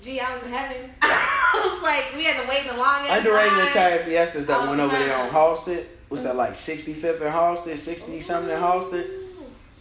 Gee, 0.00 0.20
I 0.20 0.34
was 0.34 0.42
in 0.44 0.50
heaven. 0.52 0.90
I 1.02 1.60
was 1.62 1.82
like, 1.82 2.14
we 2.16 2.24
had 2.24 2.42
to 2.42 2.48
wait 2.48 2.68
the 2.70 2.76
longest. 2.76 3.16
Underrated 3.18 3.58
line. 3.58 3.68
Italian 3.68 3.98
Fiestas 4.04 4.46
that 4.46 4.60
Oh, 4.62 4.68
went 4.70 4.80
over 4.80 4.96
there 4.96 5.16
on 5.16 5.28
Halsted. 5.30 5.86
Was 6.08 6.22
that 6.24 6.36
like 6.36 6.52
65th 6.52 7.20
in 7.20 7.32
Halsted, 7.32 7.76
60 7.76 8.20
something 8.20 8.50
in 8.50 8.58
Halsted? 8.60 9.08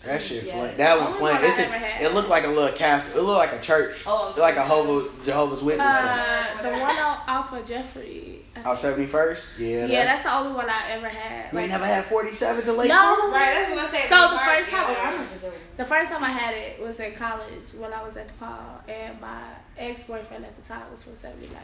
That 0.05 0.22
shit 0.22 0.43
Yeah. 0.45 0.53
flame. 0.59 0.78
That 0.78 0.97
one 0.97 1.07
Only 1.07 1.20
flame. 1.20 1.36
one 1.36 1.43
I 1.43 1.47
It's 1.47 1.59
a, 1.59 2.05
it 2.05 2.13
looked 2.13 2.30
like 2.30 2.45
a 2.45 2.49
little 2.49 2.76
castle. 2.78 3.17
It 3.20 3.24
looked 3.24 3.38
like 3.39 3.53
a 3.53 3.59
church. 3.59 4.03
Oh, 4.07 4.15
I'm 4.15 4.22
It 4.24 4.26
looked 4.28 4.39
like 4.39 4.55
a. 4.55 4.63
Hobo, 4.65 5.09
Jehovah's 5.24 5.63
Witness 5.63 5.88
place. 5.93 6.07
uh, 6.07 6.61
the 6.61 6.70
one 6.70 6.82
on 6.97 7.17
off 7.28 7.51
of 7.53 7.65
Jeffrey. 7.65 8.39
I 8.66 8.70
Oh, 8.70 8.74
71st? 8.74 9.60
Yeah, 9.60 9.68
yeah, 9.68 9.88
that's. 9.88 10.10
that's 10.12 10.24
the 10.24 10.34
only 10.36 10.53
one 10.53 10.70
I 10.70 10.91
ever 10.91 11.07
had. 11.10 11.51
you 11.53 11.60
ain't 11.60 11.70
never 11.70 11.86
had 11.86 12.03
47th 12.05 12.64
to 12.66 12.74
late? 12.74 12.88
No. 12.89 13.32
Right, 13.32 13.53
that's 13.53 13.70
what 13.72 13.80
I 13.80 13.91
said. 13.91 14.10
So 14.10 14.32
the 14.32 14.39
first 14.39 14.70
time- 14.70 14.86
Oh, 14.88 14.93
that 14.93 15.18
was 15.20 15.28
a 15.38 15.39
good 15.39 15.51
one. 15.51 15.62
The 15.78 15.86
first 15.86 16.12
time 16.12 16.24
I 16.24 16.30
had 16.30 16.53
it 16.55 16.82
was 16.82 16.99
in 16.99 17.14
college 17.14 17.70
when 17.78 17.93
I 17.93 18.03
was 18.03 18.18
at 18.18 18.28
DePaul, 18.39 18.88
and 18.89 19.20
my 19.22 19.41
ex 19.78 20.03
boyfriend 20.03 20.43
at 20.45 20.55
the 20.55 20.68
time 20.68 20.84
was 20.91 21.01
from 21.03 21.16
79. 21.16 21.57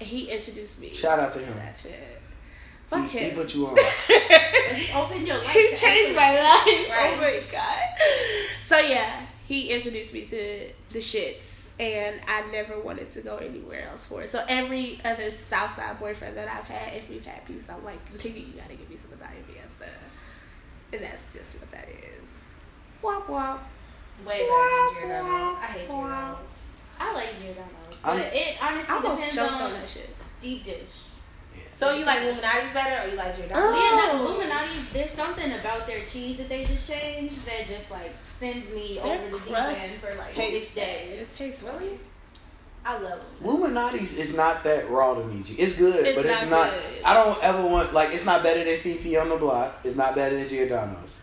And 0.00 0.08
he 0.08 0.30
introduced 0.30 0.80
me 0.80 0.92
Shout 0.92 1.18
out 1.20 1.32
to 1.32 1.38
him. 1.38 1.54
that 1.58 1.76
shit. 1.80 2.20
Fuck 2.86 3.08
He, 3.08 3.18
he 3.18 3.24
him. 3.26 3.36
put 3.36 3.54
you 3.54 3.66
on. 3.68 3.76
He 4.74 4.92
opened 4.94 5.26
your 5.26 5.36
life. 5.38 5.48
he 5.50 5.74
changed 5.74 6.16
my 6.16 6.30
life. 6.32 6.62
Oh 6.66 6.86
right. 6.90 7.12
Oh 7.14 7.20
my 7.20 7.42
god. 7.50 8.38
So 8.66 8.78
yeah, 8.78 9.26
he 9.46 9.68
introduced 9.70 10.12
me 10.14 10.24
to 10.26 10.68
the 10.90 10.98
shits, 10.98 11.51
and 11.80 12.20
I 12.28 12.42
never 12.50 12.78
wanted 12.80 13.10
to 13.12 13.20
go 13.22 13.36
anywhere 13.36 13.88
else 13.90 14.04
for 14.04 14.22
it. 14.22 14.28
So 14.28 14.44
every 14.48 15.00
other 15.04 15.30
Southside 15.30 15.98
boyfriend 15.98 16.36
that 16.36 16.48
I've 16.48 16.64
had, 16.64 16.94
if 16.94 17.08
we've 17.08 17.24
had 17.24 17.44
peace, 17.46 17.66
I'm 17.68 17.84
like, 17.84 17.98
nigga, 18.18 18.34
you 18.36 18.52
gotta 18.60 18.74
give 18.74 18.88
me 18.90 18.96
some 18.96 19.12
Italian 19.12 19.42
Fiesta, 19.44 19.88
and 20.92 21.02
that's 21.02 21.32
just 21.32 21.60
what 21.60 21.70
that 21.72 21.88
is. 21.88 22.30
Wop 23.02 23.28
wop. 23.28 23.68
Way 24.26 24.46
better 24.46 25.00
than 25.00 25.08
Giordano's. 25.08 25.56
I 25.58 25.66
hate 25.66 25.88
Giordano's. 25.88 26.38
I 27.00 27.12
like 27.14 27.28
Giordano's, 27.40 28.04
I'm- 28.04 28.18
but 28.18 28.32
it 28.34 28.56
honestly 28.62 28.92
I 28.94 28.96
almost 28.96 29.22
depends 29.22 29.34
choked 29.36 29.52
on, 29.54 29.62
on 29.62 29.72
that 29.72 29.88
shit. 29.88 30.16
deep 30.40 30.64
dish. 30.64 30.78
So 31.78 31.92
you 31.94 32.04
like 32.04 32.20
Lou 32.22 32.32
Malnati's 32.34 32.72
better 32.72 33.04
or 33.06 33.10
you 33.10 33.16
like 33.16 33.36
Giordano's? 33.36 33.64
Oh. 33.64 34.12
Yeah, 34.12 34.18
no, 34.18 34.24
Lou 34.24 34.40
Malnati's. 34.42 34.88
There's 34.92 35.10
something 35.12 35.52
about 35.54 35.86
their 35.86 36.04
cheese 36.06 36.36
that 36.38 36.48
they 36.48 36.64
just 36.64 36.88
changed 36.88 37.44
that 37.46 37.66
just 37.66 37.90
like 37.90 38.14
sends 38.22 38.70
me 38.70 39.00
Their 39.02 39.18
over 39.20 39.30
the 39.38 39.44
deep 39.44 39.56
end 39.58 39.92
for 39.94 40.14
like 40.14 40.30
tastes 40.30 40.70
six 40.70 40.74
days. 40.74 41.20
It 41.32 41.36
tastes 41.36 41.62
Really? 41.64 41.98
I 42.84 42.94
love 42.94 43.02
them. 43.20 43.20
Lou 43.42 43.64
Malnati's 43.68 44.16
is 44.18 44.36
not 44.36 44.64
that 44.64 44.88
raw 44.90 45.14
to 45.14 45.24
me. 45.24 45.42
G. 45.42 45.54
It's 45.54 45.72
good, 45.74 46.04
It's 46.06 46.16
but 46.16 46.26
it's 46.26 46.42
not 46.42 46.50
not. 46.50 46.72
I 47.04 47.14
don't 47.14 47.38
ever 47.44 47.66
want 47.66 47.92
like 47.92 48.12
it's 48.12 48.24
not 48.24 48.42
better 48.42 48.62
than 48.64 48.76
Fifi 48.76 49.16
on 49.16 49.28
the 49.28 49.36
block. 49.36 49.80
It's 49.84 49.94
not 49.96 50.14
better 50.14 50.36
than 50.36 50.48
Giordano's. 50.48 51.18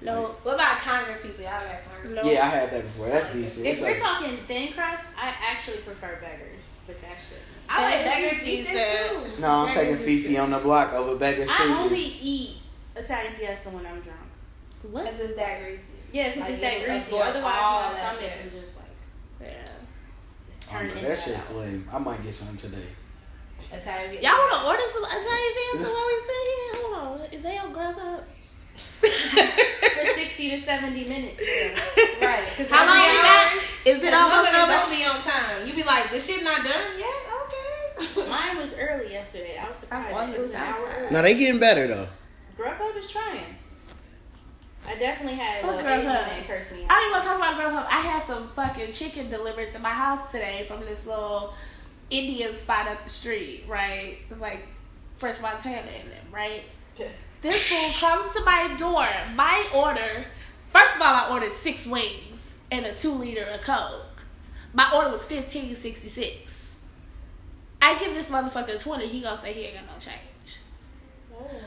No, 0.00 0.36
What 0.44 0.54
about 0.54 0.78
Congress 0.78 1.18
pizza? 1.22 1.42
Y'all 1.42 1.54
ever 1.56 1.66
had 1.68 1.80
Congress? 1.90 2.12
No. 2.12 2.22
Yeah, 2.30 2.44
I 2.44 2.48
had 2.48 2.70
that 2.70 2.82
before. 2.82 3.08
That's 3.08 3.32
decent. 3.32 3.66
If 3.66 3.72
It's 3.72 3.80
we're 3.80 3.90
like- 3.92 4.00
talking 4.00 4.36
thin 4.46 4.72
crust, 4.72 5.06
I 5.20 5.34
actually 5.50 5.78
prefer 5.78 6.18
beggars, 6.20 6.78
but 6.86 7.00
that's 7.02 7.24
just 7.24 7.32
me. 7.50 7.57
I 7.70 7.82
like 7.84 8.04
Beggars 8.04 8.30
Beggars 8.32 8.44
deep 8.44 8.66
decent. 8.66 9.40
no, 9.40 9.48
I'm 9.66 9.72
taking 9.74 9.96
Fifi 9.96 10.38
on 10.38 10.50
the 10.50 10.58
block 10.58 10.92
over 10.92 11.14
Beggars 11.16 11.48
too. 11.48 11.54
I 11.58 11.78
only 11.82 11.98
eat 12.00 12.56
Italian 12.96 13.32
Fiesta 13.34 13.68
when 13.70 13.84
I'm 13.86 14.00
drunk. 14.00 14.18
what? 14.90 15.04
Cause 15.04 15.20
it's 15.20 15.36
that 15.36 15.60
greasy. 15.62 15.82
Yeah, 16.12 16.28
because 16.34 16.40
Like, 16.40 16.50
it's 16.52 16.60
that 16.62 16.80
you 16.80 16.86
greasy. 16.86 17.04
absorb 17.04 17.26
Otherwise, 17.28 17.54
all 17.60 17.82
my 17.82 17.92
that 17.94 18.14
stomach 18.14 18.32
shit. 18.32 18.40
can 18.50 18.60
just 18.60 18.76
like 18.76 18.86
Yeah. 19.42 20.56
it's 20.56 20.72
I 20.74 20.82
know, 20.82 20.92
inside 20.92 21.04
that 21.10 21.18
shit 21.18 21.36
out. 21.36 21.42
flame. 21.42 21.88
I 21.92 21.98
might 21.98 22.22
get 22.22 22.32
some 22.34 22.56
today. 22.56 22.88
Italian 23.72 24.10
Fiesta. 24.10 24.24
Y'all 24.26 24.38
wanna 24.38 24.66
order 24.68 24.82
some 24.92 25.04
Italian 25.04 25.52
Fiesta 25.54 25.88
while 25.94 26.06
we 26.06 26.16
sit 26.24 26.40
here? 26.48 26.72
Hold 26.82 27.20
on, 27.20 27.20
is 27.32 27.42
they 27.42 27.58
on 27.58 27.72
up 27.76 28.24
for 28.78 30.06
sixty 30.16 30.50
to 30.50 30.60
seventy 30.60 31.04
minutes. 31.04 31.40
Yeah. 31.40 31.78
Right. 32.28 32.48
How 32.68 32.84
long 32.86 32.96
every 32.98 33.12
we 33.12 33.18
hour- 33.18 33.22
got? 33.22 33.62
Is 33.86 34.02
it 34.02 34.06
And 34.06 34.14
almost 34.14 34.50
motherfuckers 34.50 34.62
over? 34.62 34.72
don't 34.72 34.90
be 34.90 35.04
on 35.04 35.22
time. 35.22 35.66
You 35.66 35.72
be 35.74 35.82
like, 35.84 36.10
this 36.10 36.26
shit 36.26 36.42
not 36.42 36.64
done 36.64 36.98
yet? 36.98 37.06
Okay. 37.06 37.37
Mine 38.28 38.58
was 38.58 38.74
early 38.78 39.10
yesterday. 39.12 39.58
I 39.60 39.68
was 39.68 39.78
surprised. 39.78 40.14
I 40.16 40.30
It 40.30 40.40
was 40.40 40.50
an 40.50 40.56
hour 40.56 40.94
early. 40.98 41.10
No, 41.10 41.22
they 41.22 41.34
getting 41.34 41.60
better 41.60 41.86
though. 41.86 42.08
Grubhub 42.56 42.96
is 42.96 43.10
trying. 43.10 43.44
I 44.86 44.94
definitely 44.96 45.38
had 45.38 45.62
a 45.62 45.66
little 45.66 45.80
Asian 45.80 46.00
Grubhub. 46.00 46.04
man 46.28 46.44
curse 46.44 46.70
me 46.72 46.86
I 46.88 46.94
out. 46.94 46.98
didn't 47.00 47.10
want 47.12 47.22
to 47.24 47.28
talk 47.28 47.36
about 47.38 47.60
Grubhub. 47.60 47.86
I 47.86 48.00
had 48.00 48.22
some 48.24 48.48
fucking 48.50 48.92
chicken 48.92 49.28
delivered 49.30 49.70
to 49.72 49.78
my 49.80 49.90
house 49.90 50.30
today 50.30 50.64
from 50.66 50.80
this 50.80 51.04
little 51.06 51.54
Indian 52.10 52.54
spot 52.56 52.88
up 52.88 53.04
the 53.04 53.10
street, 53.10 53.64
right? 53.68 54.18
It's 54.30 54.40
like 54.40 54.66
Fresh 55.16 55.40
Montana 55.42 55.78
in 56.02 56.08
them, 56.10 56.26
right? 56.32 56.62
This 57.40 57.68
fool 57.68 58.08
comes 58.08 58.32
to 58.34 58.44
my 58.44 58.74
door. 58.76 59.06
My 59.36 59.64
order. 59.72 60.24
First 60.70 60.96
of 60.96 61.00
all, 61.00 61.14
I 61.14 61.28
ordered 61.30 61.52
six 61.52 61.86
wings 61.86 62.54
and 62.72 62.84
a 62.84 62.92
two 62.96 63.12
liter 63.12 63.44
of 63.44 63.60
Coke. 63.62 64.24
My 64.72 64.90
order 64.92 65.10
was 65.12 65.24
fifteen 65.24 65.76
sixty 65.76 66.08
six. 66.08 66.47
I 67.80 67.98
give 67.98 68.14
this 68.14 68.28
motherfucker 68.30 68.80
twenty. 68.82 69.06
He 69.06 69.20
gonna 69.20 69.38
say 69.38 69.52
he 69.52 69.62
ain't 69.62 69.74
got 69.76 69.86
no 69.86 69.98
change. 69.98 70.58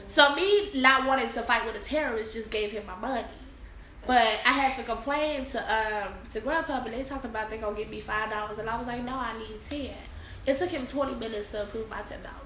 So 0.07 0.35
me 0.35 0.69
not 0.81 1.07
wanting 1.07 1.29
to 1.29 1.41
fight 1.43 1.65
with 1.65 1.75
a 1.75 1.79
terrorist 1.79 2.33
just 2.33 2.51
gave 2.51 2.71
him 2.71 2.85
my 2.85 2.95
money. 2.95 3.23
But 4.05 4.39
I 4.45 4.51
had 4.51 4.75
to 4.77 4.83
complain 4.83 5.45
to 5.45 5.59
um 5.59 6.13
to 6.31 6.41
Grubhub 6.41 6.85
and 6.85 6.93
they 6.93 7.03
talking 7.03 7.29
about 7.29 7.49
they 7.49 7.57
gonna 7.57 7.77
give 7.77 7.89
me 7.89 8.01
five 8.01 8.29
dollars 8.29 8.57
and 8.57 8.69
I 8.69 8.77
was 8.77 8.87
like, 8.87 9.03
no, 9.03 9.13
I 9.13 9.37
need 9.37 9.61
ten. 9.63 9.91
It 10.45 10.57
took 10.57 10.69
him 10.69 10.87
twenty 10.87 11.15
minutes 11.15 11.51
to 11.51 11.63
approve 11.63 11.89
my 11.89 12.01
ten 12.01 12.21
dollars. 12.21 12.37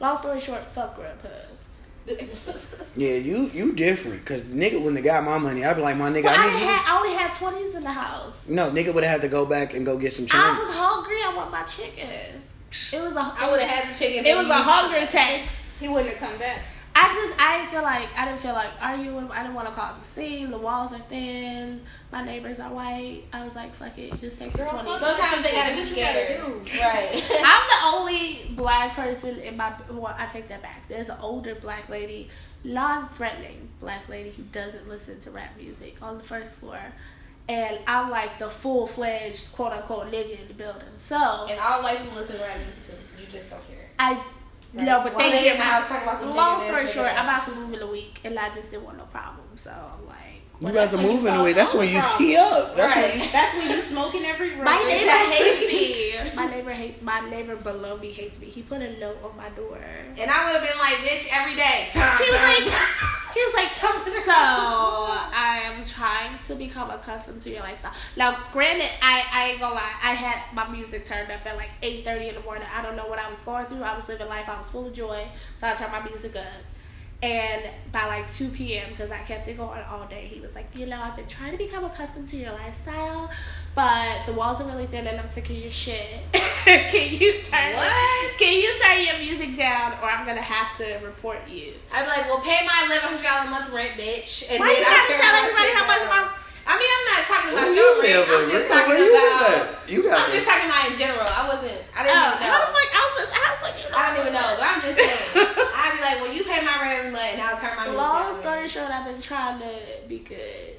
Long 0.00 0.16
story 0.16 0.40
short, 0.40 0.64
fuck 0.66 0.98
Grubhub. 0.98 1.58
Yeah, 2.96 3.14
you 3.14 3.46
you 3.54 3.72
different. 3.72 4.24
Cause 4.26 4.44
nigga 4.46 4.74
wouldn't 4.78 4.96
have 4.96 5.04
got 5.04 5.24
my 5.24 5.38
money. 5.38 5.64
I'd 5.64 5.76
be 5.76 5.82
like, 5.82 5.96
my 5.96 6.10
nigga, 6.10 6.24
But 6.24 6.32
I, 6.32 6.42
I 6.42 6.42
didn't 6.44 6.54
need 6.56 6.60
you. 6.66 6.68
had, 6.72 6.84
I 6.94 6.98
only 6.98 7.14
had 7.14 7.32
twenties 7.32 7.74
in 7.74 7.82
the 7.84 7.92
house. 7.92 8.48
No, 8.48 8.70
nigga 8.70 8.92
would 8.92 9.02
have 9.04 9.12
had 9.12 9.20
to 9.22 9.28
go 9.28 9.46
back 9.46 9.72
and 9.74 9.86
go 9.86 9.96
get 9.98 10.12
some 10.12 10.26
change. 10.26 10.42
I 10.42 10.58
was 10.58 10.74
hungry. 10.74 11.16
I 11.24 11.32
want 11.34 11.50
my 11.50 11.62
chicken. 11.62 12.42
It 12.92 13.02
was 13.02 13.16
a. 13.16 13.20
I 13.20 13.50
would 13.50 13.60
have 13.60 13.70
had 13.70 13.94
the 13.94 13.98
chicken. 13.98 14.24
It 14.26 14.36
was 14.36 14.48
a 14.48 14.54
hunger 14.54 15.06
tax. 15.06 15.78
He 15.78 15.88
wouldn't 15.88 16.16
have 16.16 16.30
come 16.30 16.38
back. 16.38 16.58
I 16.94 17.08
just 17.08 17.40
I 17.40 17.56
didn't 17.56 17.70
feel 17.70 17.82
like 17.82 18.08
I 18.16 18.26
didn't 18.26 18.40
feel 18.40 18.52
like 18.52 18.68
arguing. 18.80 19.30
I 19.30 19.42
didn't 19.42 19.54
want 19.54 19.68
to 19.68 19.74
cause 19.74 20.00
a 20.00 20.04
scene. 20.04 20.50
The 20.50 20.58
walls 20.58 20.92
are 20.92 20.98
thin. 20.98 21.80
My 22.10 22.22
neighbors 22.22 22.60
are 22.60 22.70
white. 22.72 23.22
I 23.32 23.44
was 23.44 23.54
like, 23.54 23.74
fuck 23.74 23.96
it, 23.98 24.10
just 24.20 24.38
take 24.38 24.52
the 24.52 24.58
Girl, 24.58 24.68
twenty. 24.70 24.88
fuck 24.88 25.00
Sometimes 25.00 25.42
they 25.42 25.52
gotta 25.52 25.74
be 25.74 25.80
What 25.80 25.88
you 25.90 25.96
gotta 25.96 26.66
scared. 26.66 26.94
Right. 26.94 27.30
I'm 27.44 27.68
the 27.68 27.96
only 27.96 28.40
black 28.54 28.94
person 28.94 29.38
in 29.38 29.56
my. 29.56 29.72
Well, 29.90 30.14
I 30.18 30.26
take 30.26 30.48
that 30.48 30.60
back. 30.60 30.86
There's 30.88 31.08
an 31.08 31.16
older 31.20 31.54
black 31.54 31.88
lady, 31.88 32.28
non-threatening 32.62 33.68
black 33.80 34.08
lady 34.08 34.30
who 34.30 34.42
doesn't 34.44 34.86
listen 34.88 35.18
to 35.20 35.30
rap 35.30 35.56
music 35.58 35.96
on 36.02 36.18
the 36.18 36.24
first 36.24 36.56
floor, 36.56 36.78
and 37.48 37.78
I'm 37.86 38.10
like 38.10 38.38
the 38.38 38.48
full-fledged 38.50 39.52
quote 39.52 39.72
unquote 39.72 40.06
nigga 40.06 40.40
in 40.40 40.48
the 40.48 40.54
building. 40.54 40.88
So 40.96 41.46
and 41.50 41.58
all 41.60 41.82
white 41.82 41.98
people 42.02 42.16
listen 42.18 42.36
to 42.36 42.42
rap 42.42 42.56
music 42.56 42.86
too. 42.86 43.20
You 43.20 43.26
just 43.30 43.50
don't 43.50 43.62
hear 43.68 43.78
it. 43.78 43.88
I 43.98 44.22
No, 44.72 45.02
but 45.02 45.14
While 45.14 45.30
they 45.30 45.38
they 45.38 45.42
get 45.44 45.58
my 45.58 45.64
house 45.64 45.86
talking 45.88 46.08
about 46.08 46.20
some 46.20 46.34
Long 46.34 46.60
story 46.60 46.86
short, 46.86 47.08
I'm 47.12 47.24
about 47.26 47.44
to 47.46 47.54
move 47.54 47.74
in 47.74 47.82
a 47.82 47.86
week, 47.86 48.20
and 48.24 48.38
I 48.38 48.48
just 48.50 48.70
didn't 48.70 48.84
want 48.84 48.98
no 48.98 49.04
problem. 49.04 49.46
So 49.56 49.70
I'm 49.70 50.06
like, 50.06 50.16
You 50.60 50.68
about 50.68 50.90
to 50.90 50.96
when 50.96 51.06
you 51.06 51.12
move 51.12 51.26
in 51.26 51.34
a 51.34 51.36
cause. 51.38 51.54
That's 51.54 51.74
when 51.74 51.88
you 51.88 52.00
tee 52.16 52.36
up. 52.36 52.76
That's 52.76 52.94
Right. 52.96 53.10
when 53.10 53.20
you. 53.20 53.30
That's 53.32 53.54
when 53.58 53.70
you 53.70 53.80
smoking 53.82 54.24
every 54.24 54.50
room. 54.54 54.64
my 54.64 54.78
neighbor 54.78 55.10
hates 55.10 55.60
me. 55.72 55.90
My 56.34 56.46
neighbor 56.46 56.70
hates. 56.72 57.02
My 57.02 57.20
neighbor 57.28 57.56
below 57.56 57.98
me 57.98 58.10
hates 58.10 58.40
me. 58.40 58.46
He 58.46 58.62
put 58.62 58.80
a 58.80 58.98
note 58.98 59.18
on 59.22 59.36
my 59.36 59.50
door. 59.50 59.78
And 60.18 60.30
I 60.30 60.44
would 60.46 60.58
have 60.58 60.66
been 60.66 60.78
like, 60.78 60.94
bitch, 61.04 61.26
every 61.30 61.54
day. 61.54 61.88
He 61.92 61.98
was 61.98 62.40
like, 62.40 62.72
he 63.34 63.40
was 63.44 63.54
like, 63.54 63.72
so 63.74 64.32
I 64.32 65.62
am 65.64 65.84
trying 65.84 66.38
to 66.46 66.54
become 66.54 66.90
accustomed 66.90 67.42
to 67.42 67.50
your 67.50 67.60
lifestyle. 67.60 67.92
Now, 68.16 68.44
granted, 68.52 68.90
I, 69.00 69.24
I 69.32 69.48
ain't 69.50 69.60
gonna 69.60 69.74
lie, 69.74 69.92
I 70.02 70.14
had 70.14 70.54
my 70.54 70.68
music 70.70 71.04
turned 71.04 71.30
up 71.30 71.44
at 71.46 71.56
like 71.56 71.70
eight 71.82 72.04
thirty 72.04 72.28
in 72.28 72.34
the 72.34 72.40
morning. 72.42 72.66
I 72.74 72.82
don't 72.82 72.96
know 72.96 73.06
what 73.06 73.18
I 73.18 73.28
was 73.28 73.42
going 73.42 73.66
through. 73.66 73.82
I 73.82 73.96
was 73.96 74.08
living 74.08 74.28
life. 74.28 74.48
I 74.48 74.58
was 74.58 74.70
full 74.70 74.86
of 74.86 74.92
joy, 74.92 75.26
so 75.58 75.66
I 75.66 75.74
turned 75.74 75.92
my 75.92 76.02
music 76.02 76.36
up. 76.36 76.46
And 77.22 77.62
by 77.92 78.06
like 78.06 78.28
2 78.32 78.48
p.m., 78.48 78.90
because 78.90 79.12
I 79.12 79.18
kept 79.18 79.46
it 79.46 79.56
going 79.56 79.80
all 79.88 80.06
day, 80.08 80.26
he 80.26 80.40
was 80.40 80.56
like, 80.56 80.66
You 80.76 80.86
know, 80.86 81.00
I've 81.00 81.14
been 81.14 81.26
trying 81.28 81.52
to 81.52 81.58
become 81.58 81.84
accustomed 81.84 82.26
to 82.28 82.36
your 82.36 82.52
lifestyle, 82.52 83.30
but 83.76 84.26
the 84.26 84.32
walls 84.32 84.60
are 84.60 84.66
really 84.66 84.86
thin 84.86 85.06
and 85.06 85.20
I'm 85.20 85.28
sick 85.28 85.48
of 85.48 85.56
your 85.56 85.70
shit. 85.70 86.20
can 86.32 87.14
you 87.14 87.40
turn 87.42 87.76
What? 87.76 88.38
Can 88.38 88.60
you 88.60 88.76
turn 88.82 89.04
your 89.04 89.18
music 89.18 89.56
down 89.56 89.92
or 90.02 90.10
I'm 90.10 90.26
gonna 90.26 90.42
have 90.42 90.76
to 90.78 90.98
report 91.04 91.48
you? 91.48 91.74
I'd 91.92 92.02
be 92.02 92.08
like, 92.08 92.26
well, 92.26 92.40
pay 92.40 92.66
my 92.66 92.86
eleven 92.86 93.10
hundred 93.10 93.22
dollars 93.22 93.46
a 93.46 93.50
month 93.50 93.72
rent, 93.72 93.92
bitch. 93.92 94.50
And 94.50 94.58
Why 94.58 94.70
you 94.70 94.82
have 94.82 95.06
to 95.06 95.14
tell 95.14 95.34
everybody 95.34 95.72
how 95.74 95.86
much 95.86 96.02
my 96.10 96.41
I 96.66 96.72
mean, 96.78 96.90
I'm 96.94 97.06
not 97.10 97.22
talking 97.26 97.50
about 97.52 97.66
Where 97.66 97.74
your 97.74 97.90
you 97.90 98.02
rent. 98.02 98.12
live 98.12 98.28
I'm 98.28 98.44
at? 98.46 98.52
just 98.52 98.66
Where 98.70 98.78
talking 98.78 98.96
you 99.02 99.10
about. 99.12 99.50
at? 99.52 99.90
You 99.90 99.98
got 100.06 100.18
I'm 100.22 100.30
just 100.32 100.46
talking 100.46 100.68
about 100.70 100.84
in 100.90 100.94
general. 100.96 101.26
I 101.26 101.42
wasn't. 101.50 101.80
I 101.92 101.98
Oh, 101.98 102.04
didn't 102.06 102.22
even 102.22 102.38
know. 102.38 102.50
how 102.52 102.58
the 102.62 102.70
fuck? 102.72 102.88
I 102.92 103.00
was 103.02 103.14
just, 103.18 103.30
how 103.34 103.46
the 103.50 103.58
fuck 103.60 103.74
you 103.76 103.84
know? 103.90 103.96
I 103.98 104.00
don't 104.08 104.18
even 104.22 104.32
know, 104.32 104.48
but 104.56 104.64
I'm 104.70 104.80
just 104.80 104.96
saying. 104.96 105.48
I'd 105.74 105.92
be 105.96 106.00
like, 106.00 106.18
well, 106.22 106.32
you 106.32 106.42
pay 106.46 106.60
my 106.64 106.76
rent 106.80 106.94
every 107.02 107.12
month, 107.12 107.30
and 107.34 107.42
I'll 107.42 107.58
turn 107.58 107.74
my 107.76 107.86
music 107.90 107.98
Long 107.98 108.30
down. 108.32 108.40
story 108.40 108.66
short, 108.70 108.90
I've 108.94 109.04
been 109.10 109.20
trying 109.20 109.58
to 109.60 109.72
be 110.06 110.18
good. 110.22 110.78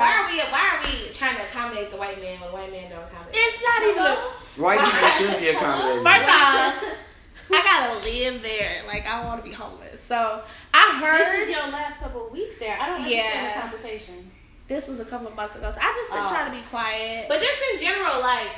Why 0.00 0.14
are 0.16 0.24
we? 0.30 0.38
Why 0.48 0.62
are 0.74 0.80
we 0.86 1.10
trying 1.12 1.36
to 1.36 1.42
accommodate 1.44 1.90
the 1.90 1.98
white 1.98 2.22
man 2.22 2.40
when 2.40 2.52
white 2.52 2.70
men 2.70 2.88
don't 2.88 3.02
accommodate? 3.04 3.34
It's 3.34 3.58
not 3.62 3.80
even. 3.82 4.14
White 4.62 4.78
people 4.80 5.08
should 5.10 5.34
be 5.42 5.48
accommodated. 5.50 6.02
First 6.06 6.24
off, 6.30 6.74
I 7.50 7.60
gotta 7.62 8.06
live 8.06 8.40
there. 8.42 8.82
Like 8.86 9.06
I 9.06 9.24
want 9.26 9.42
to 9.42 9.48
be 9.48 9.54
homeless. 9.54 10.00
So 10.00 10.42
I 10.72 10.98
heard 11.02 11.18
This 11.18 11.48
is 11.48 11.56
your 11.56 11.66
last 11.72 11.98
couple 12.00 12.26
of 12.26 12.32
weeks 12.32 12.58
there. 12.58 12.76
I 12.80 12.86
don't 12.86 12.96
understand 13.02 13.26
Yeah. 13.34 13.54
the 13.54 13.60
complication. 13.60 14.30
This 14.68 14.86
was 14.88 15.00
a 15.00 15.04
couple 15.04 15.26
of 15.26 15.34
months 15.34 15.56
ago. 15.56 15.70
So 15.70 15.78
I 15.80 15.92
just 15.96 16.12
been 16.12 16.22
Oh. 16.24 16.28
trying 16.28 16.50
to 16.50 16.56
be 16.56 16.62
quiet. 16.68 17.26
But 17.28 17.40
just 17.40 17.58
in 17.72 17.80
general, 17.80 18.20
like 18.20 18.48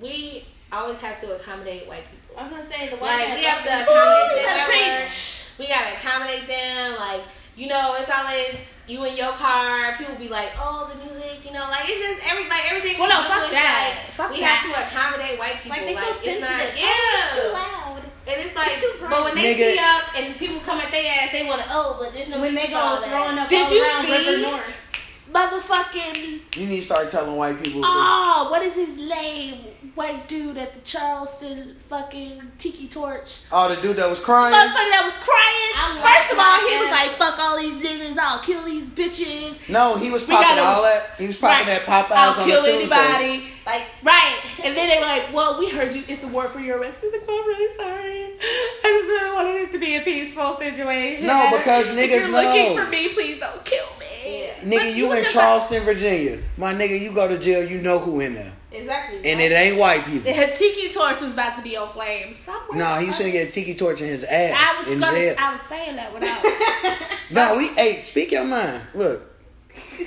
we 0.00 0.44
always 0.72 0.98
have 0.98 1.20
to 1.20 1.34
accommodate 1.36 1.86
white 1.88 2.04
people. 2.10 2.36
I 2.38 2.42
was 2.44 2.52
gonna 2.52 2.66
say 2.66 2.88
the 2.88 2.96
white 2.96 3.16
Like 3.18 3.28
man. 3.28 3.38
we 3.38 3.44
have 3.44 3.62
to 3.64 3.82
accommodate 3.82 4.36
them. 4.36 4.44
gotta 4.44 4.60
at 4.60 4.68
work. 4.68 5.00
preach. 5.00 5.40
We 5.58 5.66
gotta 5.68 5.92
accommodate 5.96 6.46
them. 6.48 6.96
Like 6.96 7.22
you 7.56 7.68
know, 7.68 7.94
it's 7.98 8.10
always 8.10 8.56
you 8.88 9.04
in 9.04 9.16
your 9.16 9.32
car. 9.32 9.94
People 9.96 10.16
be 10.16 10.28
like, 10.28 10.50
"Oh, 10.60 10.90
the 10.92 10.98
music," 11.04 11.44
you 11.46 11.52
know, 11.52 11.64
like 11.70 11.88
it's 11.88 12.00
just 12.00 12.26
every 12.30 12.48
like 12.50 12.66
everything. 12.70 12.98
Well, 12.98 13.08
no, 13.08 13.20
we 13.22 13.22
do 13.22 13.28
fuck 13.30 13.50
that. 13.52 14.02
Like, 14.04 14.12
Fuck 14.12 14.30
we 14.32 14.40
that. 14.40 14.58
have 14.58 14.62
to 14.68 14.86
accommodate 14.86 15.38
white 15.38 15.62
people. 15.62 15.70
Like 15.78 15.86
they 15.86 15.94
so 15.94 16.12
sensitive. 16.12 16.40
not- 16.42 16.50
Oh, 16.50 16.74
yeah. 16.76 17.26
it's 17.26 17.36
too 17.40 17.52
loud. 17.54 18.02
And 18.26 18.36
it's 18.40 18.56
like, 18.56 18.72
It's 18.72 18.82
too 18.82 19.06
but 19.08 19.22
when 19.22 19.34
they 19.36 19.54
Nigga. 19.54 19.72
see 19.76 19.78
up 19.78 20.02
and 20.16 20.36
people 20.36 20.58
come 20.60 20.80
at 20.80 20.90
their 20.90 21.04
ass, 21.22 21.30
they 21.30 21.46
want 21.46 21.60
to. 21.62 21.66
Oh, 21.70 21.96
but 22.00 22.12
there's 22.12 22.28
no. 22.28 22.40
When 22.40 22.54
they 22.54 22.66
go 22.68 23.02
throwing 23.06 23.38
up 23.38 23.48
Did 23.48 23.66
all 23.66 23.72
you 23.74 23.84
around 23.84 24.06
see? 24.06 24.30
River 24.30 24.42
North. 24.42 24.80
Motherfucking 25.34 26.56
You 26.56 26.66
need 26.66 26.76
to 26.76 26.82
start 26.82 27.10
telling 27.10 27.36
white 27.36 27.56
people. 27.62 27.80
this. 27.80 27.90
oh, 27.90 28.48
what 28.50 28.62
is 28.62 28.74
his 28.74 28.96
name? 28.96 29.58
White 29.94 30.26
dude 30.26 30.56
at 30.56 30.72
the 30.74 30.80
Charleston 30.80 31.76
fucking 31.88 32.40
tiki 32.58 32.88
torch. 32.88 33.42
Oh, 33.52 33.68
the 33.72 33.80
dude 33.80 33.96
that 33.96 34.08
was 34.10 34.18
crying. 34.18 34.52
Motherfucker 34.52 34.90
that 34.90 35.04
was 35.04 35.14
crying. 35.22 36.02
First 36.02 36.32
of 36.32 36.38
all, 36.38 36.58
he 36.68 36.74
was 36.82 36.90
like, 36.90 37.10
"Fuck 37.16 37.38
all 37.38 37.56
these 37.60 37.78
niggers! 37.78 38.18
I'll 38.18 38.40
kill 38.40 38.64
these 38.64 38.84
bitches." 38.84 39.54
No, 39.68 39.96
he 39.96 40.10
was 40.10 40.24
popping 40.24 40.56
gotta- 40.56 40.62
all 40.62 40.82
that. 40.82 41.10
He 41.18 41.28
was 41.28 41.36
popping 41.36 41.68
Right. 41.68 41.80
that 41.86 42.08
Popeyes 42.10 42.16
I'll 42.16 42.40
on 42.40 42.48
kill 42.48 42.62
the 42.62 42.72
Tuesday. 42.72 42.96
anybody. 42.96 43.44
Like 43.66 43.82
Right. 44.02 44.40
And 44.64 44.76
then 44.76 44.88
they 44.88 44.98
were 44.98 45.06
like, 45.06 45.32
well, 45.32 45.58
we 45.58 45.70
heard 45.70 45.94
you. 45.94 46.02
It's 46.08 46.22
a 46.24 46.28
war 46.28 46.48
for 46.48 46.58
your 46.60 46.78
rights. 46.80 47.00
He's 47.00 47.12
like, 47.12 47.22
"Oh, 47.28 47.40
I'm 47.40 47.46
really 47.46 47.74
sorry. 47.76 48.32
I 48.84 48.98
just 49.00 49.08
really 49.08 49.34
wanted 49.34 49.56
it 49.62 49.72
to 49.72 49.78
be 49.78 49.94
a 49.96 50.00
peaceful 50.00 50.56
situation. 50.58 51.26
No, 51.26 51.50
because 51.56 51.86
niggas 51.88 52.24
if 52.24 52.26
you're 52.26 52.30
looking 52.42 52.76
for 52.76 52.84
me, 52.90 53.08
please 53.10 53.38
don't 53.40 53.64
kill 53.64 53.86
me. 54.00 54.03
Yeah. 54.24 54.54
Nigga, 54.60 54.76
But 54.78 54.94
you 54.96 55.12
in 55.12 55.24
Charleston, 55.26 55.82
Virginia. 55.82 56.38
My 56.56 56.72
nigga, 56.72 56.98
you 56.98 57.12
go 57.12 57.28
to 57.28 57.38
jail, 57.38 57.68
you 57.68 57.78
know 57.78 57.98
who 57.98 58.20
in 58.20 58.34
there. 58.34 58.52
exactly. 58.72 59.18
And 59.30 59.40
it 59.40 59.52
ain't 59.52 59.78
white 59.78 60.04
people. 60.04 60.32
The 60.34 60.54
tiki 60.56 60.88
torch 60.90 61.20
was 61.20 61.32
about 61.34 61.56
to 61.56 61.62
be 61.62 61.76
on 61.76 61.88
flames. 61.88 62.36
Somewhere. 62.38 62.78
Nah, 62.78 62.98
he 63.00 63.12
shouldn't 63.12 63.32
get 63.34 63.48
a 63.48 63.50
tiki 63.52 63.74
torch 63.74 64.00
in 64.00 64.08
his 64.08 64.24
ass 64.24 64.54
I 64.56 64.80
was 64.84 64.92
in 64.94 65.00
gonna. 65.00 65.16
jail. 65.18 65.36
I 65.38 65.52
was 65.52 65.62
saying 65.62 65.96
that 65.96 66.12
without. 66.14 67.08
No, 67.30 67.56
we 67.56 67.68
hey, 67.68 68.00
speak 68.02 68.32
your 68.32 68.44
mind. 68.44 68.82
Look. 68.94 69.22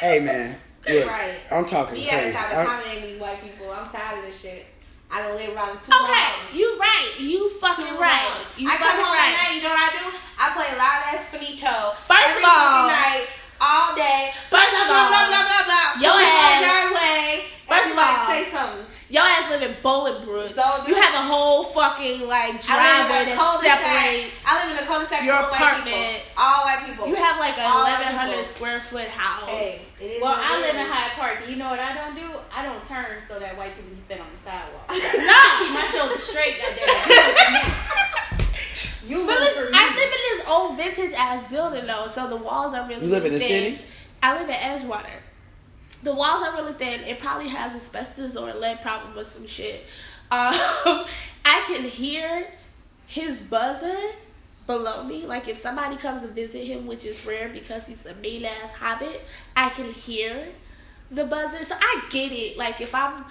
hey 0.00 0.20
man. 0.20 0.56
Look. 0.88 1.06
Right. 1.06 1.34
I'm 1.50 1.64
talking 1.66 1.94
We 1.98 2.06
gotta 2.06 2.18
crazy. 2.22 2.32
stop 2.36 2.52
I'm- 2.54 2.66
accommodating 2.66 3.10
these 3.12 3.20
white 3.20 3.42
people. 3.42 3.70
I'm 3.70 3.86
tired 3.86 4.18
of 4.18 4.24
this 4.30 4.40
shit. 4.40 4.66
I 5.12 5.20
done 5.20 5.36
lived 5.36 5.52
around 5.54 5.68
them 5.76 5.80
too 5.84 5.92
long. 5.92 6.08
okay, 6.08 6.28
you 6.56 6.78
right. 6.80 7.12
You 7.20 7.50
fucking 7.60 7.84
Too 7.86 8.00
right. 8.00 8.24
long. 8.32 8.48
You 8.56 8.66
I 8.70 8.76
come 8.80 8.88
fucking 8.88 9.04
home 9.04 9.12
right. 9.12 9.28
at 9.28 9.40
night. 9.44 9.52
You 9.56 9.62
know 9.62 9.74
what 9.76 9.84
I 9.84 9.90
do? 9.92 10.04
I 10.40 10.46
play 10.56 10.70
loud 10.72 11.00
ass 11.12 11.24
finito 11.28 11.92
First 12.08 12.28
every 12.32 12.42
of 12.42 12.48
all- 12.48 12.88
fucking 12.88 12.96
night, 12.96 13.26
all 13.60 13.94
day. 13.94 14.32
First 14.48 14.72
blah, 14.72 14.80
of 14.82 14.88
blah, 14.88 14.96
all, 14.96 15.08
blah 15.12 15.26
blah 15.28 15.44
blah 15.44 15.64
blah. 15.68 15.88
your 16.00 16.16
Pull 16.16 16.24
my 16.24 16.48
ass- 16.48 16.64
driveway. 16.64 17.44
First 17.68 17.90
of 17.92 17.98
all, 18.00 18.26
say 18.26 18.42
something. 18.50 18.86
Your 19.12 19.24
ass 19.28 19.50
live 19.52 19.60
in 19.60 19.76
Bolingbrook. 19.84 20.54
So 20.56 20.64
do 20.84 20.90
you 20.90 20.96
have 20.96 21.12
a 21.12 21.20
whole 21.28 21.64
fucking 21.64 22.26
like 22.26 22.56
I 22.64 22.80
live 22.80 23.12
driveway 23.12 23.20
in 23.20 23.28
a 23.28 23.36
that 23.36 23.36
cul-de-sac. 23.36 23.80
separates. 23.84 24.32
I 24.48 24.52
live 24.56 24.68
in 24.72 24.78
a 24.82 24.86
cul-de-sac 24.88 25.20
your 25.28 25.36
full 25.36 25.44
of 25.44 25.50
white 25.52 25.84
people. 25.84 25.92
apartment. 25.92 26.22
All 26.36 26.64
white 26.64 26.82
people. 26.88 27.04
You 27.08 27.14
have 27.20 27.36
like 27.38 27.58
a 27.58 27.64
All 27.68 27.84
white 27.84 28.00
eleven 28.00 28.16
hundred 28.16 28.44
square 28.48 28.80
foot 28.80 29.08
house. 29.12 29.44
Hey, 29.52 29.80
it 30.00 30.04
is 30.16 30.22
Well, 30.24 30.32
I 30.32 30.60
live 30.64 30.74
in. 30.80 30.86
Hyde 30.88 31.12
Park. 31.20 31.38
and 31.44 31.50
You 31.52 31.56
know 31.60 31.68
what 31.68 31.78
I 31.78 31.92
don't 31.92 32.16
do? 32.16 32.24
I 32.56 32.64
don't 32.64 32.80
turn 32.88 33.20
so 33.28 33.38
that 33.38 33.52
white 33.56 33.76
people 33.76 33.92
can 33.92 34.04
fit 34.08 34.20
on 34.24 34.32
the 34.32 34.40
sidewalk. 34.40 34.88
No, 34.88 35.40
Keep 35.60 35.72
my 35.76 35.86
shoulders 35.92 36.21
straight, 36.32 36.56
goddamn. 36.58 37.72
You 39.06 39.26
but 39.26 39.32
move 39.32 39.40
listen, 39.40 39.64
for 39.66 39.70
me. 39.72 39.78
I 39.78 39.88
live 39.88 40.12
in 40.12 40.38
this 40.38 40.46
old 40.48 40.76
vintage 40.76 41.12
ass 41.18 41.50
building 41.50 41.86
though, 41.86 42.06
so 42.06 42.28
the 42.28 42.36
walls 42.36 42.72
are 42.72 42.86
really. 42.88 43.04
You 43.06 43.12
live 43.12 43.26
in 43.26 43.32
the 43.32 43.38
thin. 43.38 43.74
city? 43.74 43.78
I 44.22 44.38
live 44.38 44.48
in 44.48 44.54
Edgewater. 44.54 45.18
The 46.02 46.14
walls 46.14 46.42
are 46.42 46.54
really 46.54 46.72
thin. 46.72 47.00
It 47.00 47.18
probably 47.18 47.48
has 47.48 47.74
asbestos 47.74 48.36
or 48.36 48.50
a 48.50 48.54
lead 48.54 48.80
problem 48.80 49.18
or 49.18 49.24
some 49.24 49.46
shit. 49.46 49.84
Um, 50.30 50.54
I 51.44 51.64
can 51.66 51.82
hear 51.82 52.46
his 53.06 53.42
buzzer 53.42 53.98
below 54.66 55.02
me. 55.04 55.26
Like 55.26 55.48
if 55.48 55.56
somebody 55.58 55.96
comes 55.96 56.22
to 56.22 56.28
visit 56.28 56.64
him, 56.64 56.86
which 56.86 57.04
is 57.04 57.26
rare 57.26 57.48
because 57.48 57.86
he's 57.86 58.06
a 58.06 58.14
mean 58.14 58.44
ass 58.44 58.72
hobbit, 58.72 59.20
I 59.56 59.68
can 59.70 59.92
hear 59.92 60.46
the 61.10 61.24
buzzer. 61.24 61.62
So 61.64 61.74
I 61.78 62.04
get 62.10 62.32
it. 62.32 62.56
Like 62.56 62.80
if 62.80 62.94
I'm, 62.94 63.18
tur- 63.18 63.26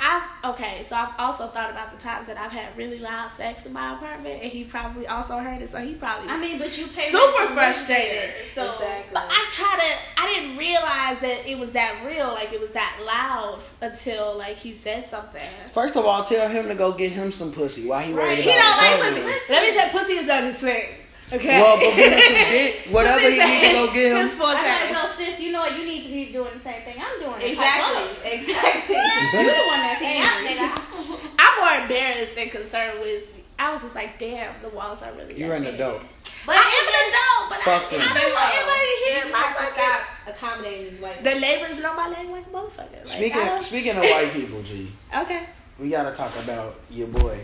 I've 0.00 0.22
okay. 0.54 0.82
So 0.84 0.96
I've 0.96 1.14
also 1.18 1.46
thought 1.46 1.70
about 1.70 1.92
the 1.92 1.98
times 2.02 2.26
that 2.26 2.36
I've 2.36 2.50
had 2.50 2.76
really 2.76 2.98
loud 2.98 3.30
sex 3.30 3.66
in 3.66 3.72
my 3.72 3.94
apartment, 3.94 4.42
and 4.42 4.50
he 4.50 4.64
probably 4.64 5.06
also 5.06 5.38
heard 5.38 5.62
it. 5.62 5.70
So 5.70 5.78
he 5.78 5.94
probably. 5.94 6.28
I 6.28 6.40
mean, 6.40 6.58
but 6.58 6.76
you 6.76 6.86
pay 6.86 7.10
Super 7.10 7.24
rent 7.24 7.36
to 7.36 7.42
live 7.42 7.52
frustrated. 7.54 8.12
there, 8.12 8.34
So 8.54 8.72
Exactly. 8.72 9.10
But 9.12 9.24
I 9.28 9.48
try 9.48 9.78
to. 9.78 10.22
I 10.22 10.26
didn't 10.26 10.58
realize 10.58 11.20
that 11.20 11.48
it 11.48 11.58
was 11.58 11.72
that 11.72 12.04
real, 12.06 12.28
like 12.28 12.52
it 12.52 12.60
was 12.60 12.72
that 12.72 13.00
loud 13.04 13.62
until 13.80 14.36
like 14.36 14.56
he 14.56 14.74
said 14.74 15.06
something. 15.06 15.40
First 15.66 15.96
of 15.96 16.04
all, 16.04 16.24
tell 16.24 16.48
him 16.48 16.68
to 16.68 16.74
go 16.74 16.92
get 16.92 17.12
him 17.12 17.30
some 17.30 17.52
pussy. 17.52 17.88
Why 17.88 18.04
he 18.04 18.12
worried 18.12 18.26
Right. 18.26 18.38
He 18.38 18.50
about 18.50 18.76
don't 18.76 19.00
like 19.02 19.14
pussy. 19.24 19.52
Let 19.52 19.62
me 19.62 19.72
say, 19.72 19.88
pussy 19.90 20.12
is 20.14 20.26
not 20.26 20.42
his 20.42 20.58
thing. 20.58 20.84
Okay. 21.32 21.60
Well, 21.60 21.76
go 21.78 21.94
get 21.96 22.12
him 22.12 22.20
some 22.20 22.50
dick. 22.50 22.86
Whatever 22.94 23.20
he 23.30 23.38
need 23.38 23.62
to 23.62 23.72
go 23.72 23.86
get 23.94 24.16
His 24.22 24.32
him. 24.32 24.38
forte. 24.38 24.58
I'm 24.58 24.66
like, 24.66 24.92
no, 24.92 25.08
sis, 25.08 25.40
you 25.40 25.52
know 25.52 25.60
what? 25.60 25.78
You 25.78 25.84
need 25.84 26.02
to 26.04 26.10
be 26.10 26.32
doing 26.32 26.50
the 26.52 26.58
same 26.58 26.82
thing 26.82 26.96
I'm 26.98 27.20
doing. 27.20 27.32
Pipe 27.34 27.44
Exactly. 27.54 28.30
Exactly. 28.32 28.96
You 29.30 29.46
the 29.46 29.64
one 29.70 29.80
that's 29.80 30.02
Yeah, 30.02 30.26
angry. 30.26 30.58
nigga. 30.58 31.30
I'm 31.38 31.54
more 31.60 31.82
embarrassed 31.82 32.34
than 32.34 32.48
concerned 32.50 32.98
with. 33.00 33.40
I 33.58 33.70
was 33.72 33.82
just 33.82 33.94
like, 33.94 34.18
damn, 34.18 34.54
the 34.62 34.70
walls 34.70 35.02
are 35.02 35.12
really. 35.12 35.38
You're 35.38 35.54
an 35.54 35.62
big. 35.64 35.74
adult. 35.74 36.02
But 36.46 36.56
I 36.56 36.66
am 36.66 36.86
an 36.88 36.96
adult, 37.12 37.50
but 37.50 37.58
Fuck 37.60 37.92
I, 37.92 37.96
them. 37.98 38.08
I 38.10 38.18
don't 38.18 38.32
want 38.32 38.54
everybody 38.54 38.80
to 38.80 38.96
You 38.96 39.12
hear 39.12 39.32
my 39.32 39.38
have 39.38 39.56
fucking. 39.56 39.74
stop 39.74 40.00
accommodating 40.34 40.90
these 40.92 41.00
white 41.00 41.18
The 41.18 41.22
people. 41.24 41.40
neighbors 41.40 41.78
know 41.82 41.94
my 41.94 42.10
name 42.10 42.30
like 42.30 42.50
motherfucker. 42.50 42.96
Like, 42.98 43.06
Speaking 43.06 43.44
don't- 43.44 43.62
speaking 43.62 43.90
of 43.92 44.02
white 44.02 44.30
people, 44.32 44.62
G, 44.62 44.90
okay. 45.14 45.44
we 45.78 45.90
gotta 45.90 46.12
talk 46.16 46.34
about 46.42 46.80
your 46.90 47.08
boy. 47.08 47.38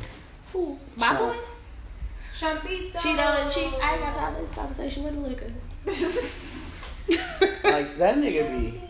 Who? 0.55 0.78
My 0.97 1.09
Trump. 1.09 1.34
boy? 1.34 1.39
Champito. 2.39 2.93
Cheeto 2.95 3.43
and 3.43 3.51
Chief. 3.51 3.72
I 3.82 3.93
ain't 3.95 4.01
got 4.03 4.14
time 4.14 4.34
for 4.34 4.41
this 4.43 4.51
conversation 4.51 5.05
with 5.05 5.14
the 5.14 5.20
liquor. 5.20 5.51
Like 7.09 7.97
that 7.99 8.16
nigga 8.18 8.51
be 8.51 8.80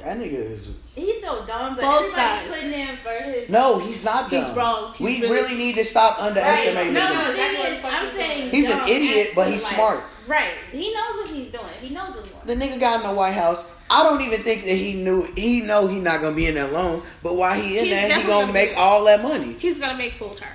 that 0.00 0.18
nigga 0.18 0.50
is 0.50 0.74
He's 0.94 1.22
so 1.22 1.44
dumb, 1.46 1.74
but 1.76 1.82
Both 1.82 2.02
everybody's 2.04 2.14
sides. 2.14 2.48
putting 2.48 2.72
in 2.72 2.96
for 2.96 3.10
his. 3.10 3.48
no, 3.48 3.78
he's 3.78 4.04
not 4.04 4.30
dumb. 4.30 4.44
He's 4.44 4.54
wrong. 4.54 4.94
He's 4.94 5.20
we 5.20 5.26
really- 5.26 5.34
really, 5.34 5.54
need 5.58 5.76
to 5.76 5.84
stop 5.84 6.20
underestimating 6.20 6.92
no, 6.94 7.00
this 7.00 7.10
no, 7.14 7.20
nigga. 7.34 7.62
the 7.62 7.76
is, 7.78 7.84
I'm 7.84 8.06
he's 8.06 8.14
saying. 8.16 8.50
He's 8.50 8.70
an 8.70 8.80
idiot, 8.88 9.28
but 9.34 9.48
he's 9.48 9.64
like- 9.64 9.74
smart. 9.74 10.04
Right. 10.26 10.50
He 10.72 10.92
knows 10.92 11.16
what 11.16 11.28
he's 11.30 11.50
doing. 11.50 11.64
He 11.80 11.94
knows 11.94 12.14
what's 12.14 12.28
going. 12.28 12.46
The 12.46 12.54
nigga 12.54 12.78
got 12.80 13.00
in 13.02 13.08
the 13.08 13.14
White 13.14 13.32
House. 13.34 13.64
I 13.88 14.02
don't 14.02 14.20
even 14.22 14.40
think 14.40 14.64
that 14.64 14.74
he 14.74 14.94
knew. 14.94 15.26
He 15.36 15.60
know 15.62 15.86
he 15.86 15.98
not 16.00 16.20
gonna 16.20 16.34
be 16.36 16.46
in 16.46 16.54
there 16.56 16.68
long. 16.68 17.02
But 17.22 17.36
while 17.36 17.54
he 17.54 17.78
in 17.78 17.86
He's 17.86 17.94
there, 17.94 18.06
he 18.18 18.22
gonna 18.26 18.42
gonna 18.42 18.52
make 18.52 18.70
be- 18.70 18.76
all 18.76 19.04
that 19.04 19.22
money. 19.22 19.52
He's 19.54 19.78
gonna 19.78 19.96
make 19.96 20.14
full 20.14 20.34
term. 20.34 20.48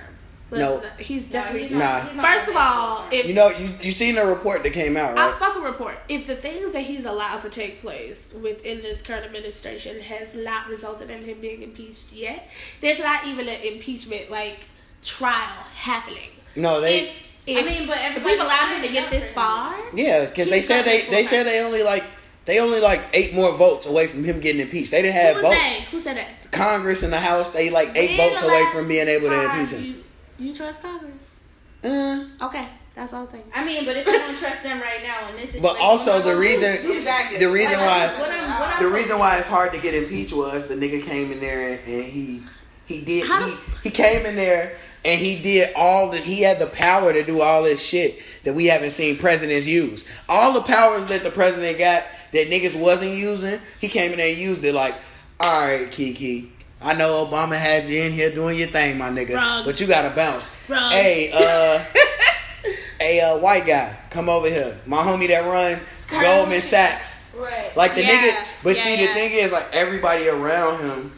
No. 0.58 0.76
Listen, 0.76 0.90
he's 0.98 1.28
definitely. 1.28 1.76
Nah. 1.76 2.00
he's 2.00 2.14
not 2.16 2.26
First 2.26 2.48
of 2.48 2.56
all, 2.56 3.06
if 3.10 3.26
You 3.26 3.34
know, 3.34 3.48
you 3.50 3.70
you 3.80 3.92
seen 3.92 4.14
the 4.16 4.26
report 4.26 4.62
that 4.62 4.72
came 4.72 4.96
out, 4.96 5.16
I'll 5.16 5.30
right? 5.30 5.38
fucking 5.38 5.62
report. 5.62 5.98
If 6.08 6.26
the 6.26 6.36
things 6.36 6.72
that 6.72 6.82
he's 6.82 7.04
allowed 7.04 7.40
to 7.42 7.50
take 7.50 7.80
place 7.80 8.30
within 8.40 8.82
this 8.82 9.02
current 9.02 9.24
administration 9.24 10.00
has 10.00 10.34
not 10.34 10.68
resulted 10.68 11.10
in 11.10 11.24
him 11.24 11.40
being 11.40 11.62
impeached 11.62 12.12
yet, 12.12 12.48
there's 12.80 12.98
not 12.98 13.26
even 13.26 13.48
an 13.48 13.60
impeachment 13.62 14.30
like 14.30 14.60
trial 15.02 15.64
happening. 15.74 16.30
No, 16.54 16.80
they. 16.80 17.00
if, 17.00 17.16
if, 17.46 17.64
I 17.64 17.68
mean, 17.68 17.88
but 17.88 17.98
if 18.00 18.24
we've 18.24 18.38
allowed 18.38 18.74
him 18.74 18.82
to 18.82 18.88
get 18.88 19.10
this 19.10 19.32
far, 19.32 19.76
Yeah, 19.94 20.26
because 20.26 20.48
they 20.48 20.60
said 20.60 20.82
they 20.84 21.02
they 21.10 21.24
said 21.24 21.44
they 21.44 21.62
only 21.64 21.82
like 21.82 22.04
they 22.44 22.60
only 22.60 22.80
like 22.80 23.00
eight 23.14 23.34
more 23.34 23.52
votes 23.52 23.86
away 23.86 24.06
from 24.06 24.24
him 24.24 24.40
getting 24.40 24.60
impeached. 24.60 24.90
They 24.90 25.02
didn't 25.02 25.14
have 25.14 25.36
who 25.36 25.42
votes. 25.42 25.54
that? 25.54 25.80
Who 25.90 26.00
said 26.00 26.16
that? 26.16 26.50
Congress 26.50 27.02
and 27.02 27.12
the 27.12 27.20
House, 27.20 27.50
they 27.50 27.70
like 27.70 27.96
eight 27.96 28.18
When 28.18 28.30
votes 28.30 28.42
away 28.42 28.66
from 28.72 28.88
being 28.88 29.08
able 29.08 29.28
to 29.28 29.44
impeach 29.44 29.70
him. 29.70 29.82
You, 29.84 29.94
you 30.42 30.54
trust 30.54 30.82
Congress? 30.82 31.36
Uh, 31.84 32.24
Okay, 32.42 32.68
that's 32.94 33.12
all 33.12 33.26
thing. 33.26 33.42
I 33.54 33.64
mean, 33.64 33.84
but 33.84 33.96
if 33.96 34.06
you 34.06 34.12
don't 34.12 34.36
trust 34.38 34.62
them 34.62 34.80
right 34.80 35.02
now 35.02 35.28
in 35.30 35.36
this 35.36 35.50
situation, 35.52 35.62
but 35.62 35.76
also 35.80 36.20
the 36.20 36.28
what- 36.30 36.36
reason 36.36 36.72
Exactly. 36.92 37.38
the 37.38 37.50
reason 37.50 37.78
why 37.78 38.06
what 38.18 38.30
I'm- 38.30 38.58
what 38.60 38.68
I'm- 38.68 38.82
the 38.82 38.88
reason 38.88 39.18
why 39.18 39.38
it's 39.38 39.48
hard 39.48 39.72
to 39.72 39.80
get 39.80 39.94
impeached 39.94 40.32
was 40.32 40.66
the 40.66 40.74
nigga 40.76 41.02
came 41.04 41.32
in 41.32 41.40
there 41.40 41.70
and 41.72 41.80
he 42.04 42.42
he 42.86 42.98
did 43.00 43.26
How 43.26 43.42
he, 43.42 43.54
he 43.84 43.90
came 43.90 44.26
in 44.26 44.36
there 44.36 44.76
and 45.04 45.18
he 45.20 45.36
did 45.42 45.72
all 45.74 46.10
the 46.10 46.18
he 46.18 46.42
had 46.42 46.58
the 46.60 46.66
power 46.66 47.12
to 47.12 47.22
do 47.24 47.40
all 47.40 47.62
this 47.62 47.84
shit 47.84 48.20
that 48.44 48.52
we 48.54 48.66
haven't 48.66 48.90
seen 48.90 49.16
presidents 49.16 49.66
use. 49.66 50.04
All 50.28 50.52
the 50.52 50.62
powers 50.62 51.06
that 51.06 51.22
the 51.24 51.30
president 51.30 51.78
got 51.78 52.04
that 52.32 52.48
niggas 52.50 52.76
wasn't 52.76 53.12
using, 53.12 53.58
he 53.80 53.88
came 53.88 54.12
in 54.12 54.18
there 54.18 54.28
and 54.28 54.38
used 54.38 54.64
it 54.64 54.74
like, 54.74 54.94
all 55.40 55.66
right, 55.66 55.90
Kiki. 55.90 56.51
I 56.82 56.94
know 56.94 57.24
Obama 57.26 57.56
had 57.58 57.86
you 57.86 58.02
in 58.02 58.12
here 58.12 58.30
doing 58.30 58.58
your 58.58 58.68
thing, 58.68 58.98
my 58.98 59.08
nigga, 59.10 59.34
Wrong. 59.36 59.64
but 59.64 59.80
you 59.80 59.86
gotta 59.86 60.14
bounce. 60.14 60.68
Wrong. 60.68 60.90
Hey, 60.90 61.30
uh, 61.32 61.84
hey, 63.00 63.20
uh, 63.20 63.38
white 63.38 63.66
guy, 63.66 63.96
come 64.10 64.28
over 64.28 64.48
here. 64.48 64.76
My 64.86 64.98
homie 64.98 65.28
that 65.28 65.44
run 65.44 65.78
Goldman 66.08 66.60
Sachs. 66.60 67.34
Right. 67.36 67.74
Like 67.76 67.94
the 67.94 68.02
Yeah, 68.02 68.10
nigga, 68.10 68.44
but 68.62 68.76
yeah, 68.76 68.82
see 68.82 69.00
yeah. 69.00 69.06
the 69.08 69.14
thing 69.14 69.30
is 69.32 69.52
like 69.52 69.66
everybody 69.72 70.28
around 70.28 70.80
him, 70.84 71.12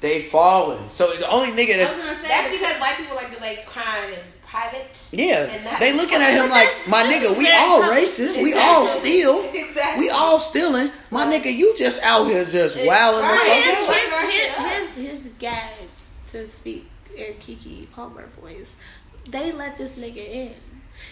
they 0.00 0.22
falling. 0.22 0.88
So 0.88 1.10
the 1.14 1.28
only 1.30 1.48
nigga 1.48 1.76
I 1.76 1.82
was 1.82 1.92
that's 1.92 1.94
gonna 1.96 2.14
say 2.22 2.28
That's 2.28 2.50
because 2.50 2.80
white 2.80 2.96
people 2.96 3.16
like 3.16 3.34
to 3.34 3.40
like 3.40 3.66
crime 3.66 4.12
in 4.12 4.18
private. 4.46 5.04
yeah, 5.10 5.48
And 5.50 5.82
they 5.82 5.92
looking 5.92 6.18
at 6.22 6.32
him 6.32 6.48
like 6.50 6.68
my 6.86 7.02
nigga. 7.10 7.36
We 7.36 7.50
all 7.50 7.82
racist. 7.82 8.40
We 8.40 8.54
all 8.54 8.86
steal. 8.86 9.42
Exactly. 9.52 10.04
We 10.04 10.10
all 10.10 10.38
stealing. 10.38 10.90
My 11.10 11.26
nigga, 11.26 11.52
you 11.52 11.74
just 11.76 12.00
out 12.04 12.26
here 12.26 12.44
just 12.44 12.78
wilding 12.86 13.22
the 13.22 13.34
Right. 13.34 14.73
Gag 15.44 15.88
to 16.28 16.46
speak 16.48 16.88
in 17.14 17.34
Keke 17.34 17.90
Palmer 17.92 18.26
voice. 18.40 18.70
They 19.30 19.52
let 19.52 19.76
this 19.76 19.98
nigga 19.98 20.26
in. 20.26 20.54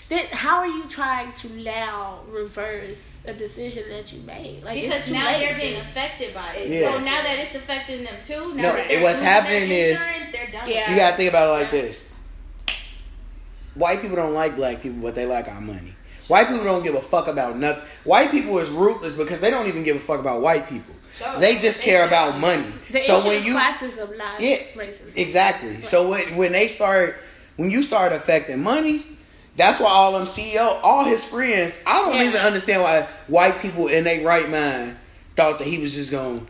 Then 0.09 0.25
how 0.33 0.61
are 0.61 0.67
you 0.67 0.89
trying 0.89 1.35
to 1.35 1.53
now 1.63 2.21
reverse 2.31 3.23
a 3.27 3.35
decision 3.35 3.91
that 3.91 4.11
you 4.11 4.23
made? 4.23 4.63
Like 4.65 4.81
because 4.81 5.01
it's 5.01 5.09
too 5.09 5.13
now 5.15 5.27
late. 5.27 5.41
they're 5.41 5.59
being 5.59 5.77
affected 5.77 6.33
by 6.33 6.55
it. 6.55 6.71
Yeah. 6.71 6.93
So 6.93 6.99
now 7.01 7.23
that 7.23 7.39
it's 7.41 7.55
affecting 7.55 8.05
them 8.05 8.15
too, 8.25 8.55
now 8.55 8.63
No, 8.63 8.73
that 8.77 8.89
they're 8.89 9.03
what's 9.03 9.19
losing 9.21 9.25
their 9.25 9.43
happening 9.43 9.71
is- 9.71 10.01
they're. 10.33 10.69
Yeah. 10.71 10.91
You 10.91 10.97
gotta 10.97 11.17
think 11.19 11.29
about 11.29 11.49
it 11.49 11.63
like 11.63 11.71
this. 11.71 12.15
White 13.75 14.01
people 14.01 14.17
don't 14.17 14.35
like 14.35 14.57
black 14.57 14.81
people, 14.81 15.03
but 15.03 15.15
they 15.15 15.27
like 15.27 15.47
our 15.49 15.61
money. 15.61 15.95
White 16.29 16.49
people 16.49 16.65
don't 16.65 16.83
give 16.83 16.95
a 16.95 17.03
fuck 17.03 17.27
about 17.29 17.59
nothing. 17.59 17.85
White 18.05 18.31
people 18.31 18.59
is 18.61 18.71
ruthless 18.71 19.15
because 19.15 19.41
they 19.41 19.51
don't 19.51 19.67
even 19.69 19.83
give 19.83 19.97
a 19.97 20.01
fuck 20.01 20.21
about 20.21 20.41
white 20.41 20.69
people. 20.71 20.92
Sure. 21.19 21.39
They 21.39 21.59
just 21.59 21.81
care 21.83 22.07
about 22.07 22.39
money. 22.39 22.65
the 22.91 23.01
so 23.01 23.19
issue 23.19 23.29
when 23.29 23.37
is 23.39 23.47
you 23.47 23.55
classism, 23.57 24.17
not 24.19 24.41
Yeah, 24.41 24.57
racism. 24.75 25.17
Exactly. 25.17 25.83
So 25.83 26.09
when 26.11 26.37
when 26.37 26.53
they 26.53 26.69
start 26.69 27.17
when 27.57 27.71
you 27.71 27.83
start 27.83 28.13
affecting 28.13 28.63
money, 28.63 29.05
that's 29.57 29.79
why 29.79 29.91
all 29.91 30.13
them 30.13 30.25
CEO, 30.25 30.81
all 30.83 31.05
his 31.05 31.25
friends, 31.25 31.79
I 31.87 32.01
don't 32.01 32.15
Yeah. 32.17 32.25
even 32.25 32.41
understand 32.41 32.83
why 32.83 33.03
white 33.29 33.61
people 33.61 33.89
in 33.89 34.05
their 34.05 34.25
right 34.25 34.49
mind 34.49 34.97
thought 35.37 35.59
that 35.59 35.67
he 35.69 35.79
was 35.79 35.95
just 35.95 36.11
gonna 36.11 36.41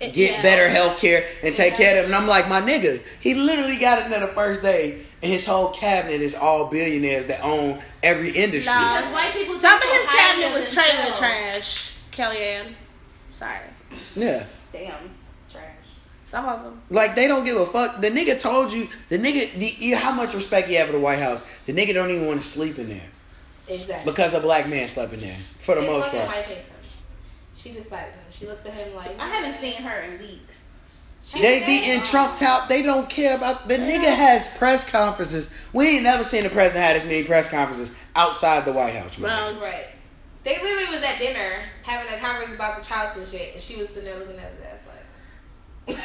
get 0.00 0.16
yeah. 0.16 0.42
better 0.42 0.68
health 0.68 1.00
care 1.00 1.24
and 1.42 1.54
take 1.54 1.74
care 1.74 1.92
of 1.96 1.96
them. 1.96 2.06
And 2.06 2.14
I'm 2.14 2.28
like, 2.28 2.46
my 2.48 2.60
nigga, 2.60 3.00
he 3.20 3.34
literally 3.34 3.76
got 3.76 3.98
it 4.00 4.12
in 4.12 4.20
the 4.20 4.26
first 4.28 4.60
day, 4.60 5.00
and 5.22 5.32
his 5.32 5.46
whole 5.46 5.70
cabinet 5.70 6.20
is 6.20 6.34
all 6.34 6.66
billionaires 6.66 7.24
that 7.26 7.40
own 7.42 7.78
every 8.02 8.30
industry. 8.30 8.72
Nah. 8.72 9.00
White 9.12 9.32
people 9.32 9.54
Some 9.54 9.76
of 9.76 9.82
his 9.82 10.06
cabinet 10.08 10.54
was 10.54 10.72
trailer 10.74 10.94
themselves. 10.96 11.18
trash. 11.18 11.90
Kellyanne, 12.12 12.74
sorry. 13.30 13.60
Yeah. 14.16 14.44
Damn, 14.72 14.94
trash. 15.50 15.64
Some 16.24 16.44
of 16.46 16.62
them. 16.64 16.80
Like 16.90 17.14
they 17.14 17.28
don't 17.28 17.44
give 17.44 17.56
a 17.56 17.66
fuck. 17.66 18.00
The 18.00 18.08
nigga 18.10 18.40
told 18.40 18.72
you. 18.72 18.88
The 19.08 19.18
nigga, 19.18 19.52
the, 19.54 19.66
you, 19.84 19.96
how 19.96 20.12
much 20.12 20.34
respect 20.34 20.68
you 20.68 20.78
have 20.78 20.86
for 20.88 20.92
the 20.94 21.00
White 21.00 21.18
House? 21.20 21.44
The 21.66 21.72
nigga 21.72 21.94
don't 21.94 22.10
even 22.10 22.26
want 22.26 22.40
to 22.40 22.46
sleep 22.46 22.78
in 22.78 22.88
there 22.88 23.08
Exactly. 23.68 24.10
because 24.10 24.34
a 24.34 24.40
black 24.40 24.68
man 24.68 24.88
slept 24.88 25.12
in 25.12 25.20
there 25.20 25.36
for 25.36 25.74
the 25.74 25.82
His 25.82 25.90
most 25.90 26.10
part. 26.10 26.26
wife 26.26 26.44
hates 26.46 26.68
him. 26.68 26.76
She 27.54 27.72
despises 27.72 28.12
him. 28.14 28.20
She 28.32 28.46
looks 28.46 28.66
at 28.66 28.74
him 28.74 28.94
like 28.94 29.18
I 29.18 29.28
haven't 29.28 29.60
seen 29.60 29.74
her 29.82 30.00
in 30.02 30.18
weeks. 30.18 30.60
She 31.26 31.40
They 31.40 31.60
said, 31.60 31.66
be 31.66 31.90
in 31.90 32.00
um, 32.00 32.04
Trump 32.04 32.36
tout. 32.36 32.68
They 32.68 32.82
don't 32.82 33.08
care 33.08 33.36
about 33.36 33.66
the 33.68 33.76
nigga 33.76 34.14
has 34.14 34.54
press 34.58 34.90
conferences. 34.90 35.48
We 35.72 35.86
ain't 35.88 36.02
never 36.02 36.22
seen 36.22 36.42
the 36.42 36.50
president 36.50 36.84
have 36.84 36.96
as 36.96 37.04
many 37.06 37.24
press 37.24 37.48
conferences 37.48 37.96
outside 38.14 38.66
the 38.66 38.72
White 38.74 38.94
House. 38.94 39.16
my 39.18 39.52
Right. 39.58 39.86
They 40.44 40.60
literally 40.62 40.94
was 40.94 41.02
at 41.02 41.18
dinner 41.18 41.60
having 41.82 42.12
a 42.12 42.18
conference 42.20 42.54
about 42.54 42.78
the 42.78 42.84
Charleston 42.84 43.24
shit, 43.26 43.54
and 43.54 43.62
she 43.62 43.76
was 43.76 43.88
sitting 43.88 44.04
there 44.04 44.18
looking 44.18 44.38
at 44.38 44.52
his 44.52 44.60
ass 44.60 44.80
like. 44.86 45.98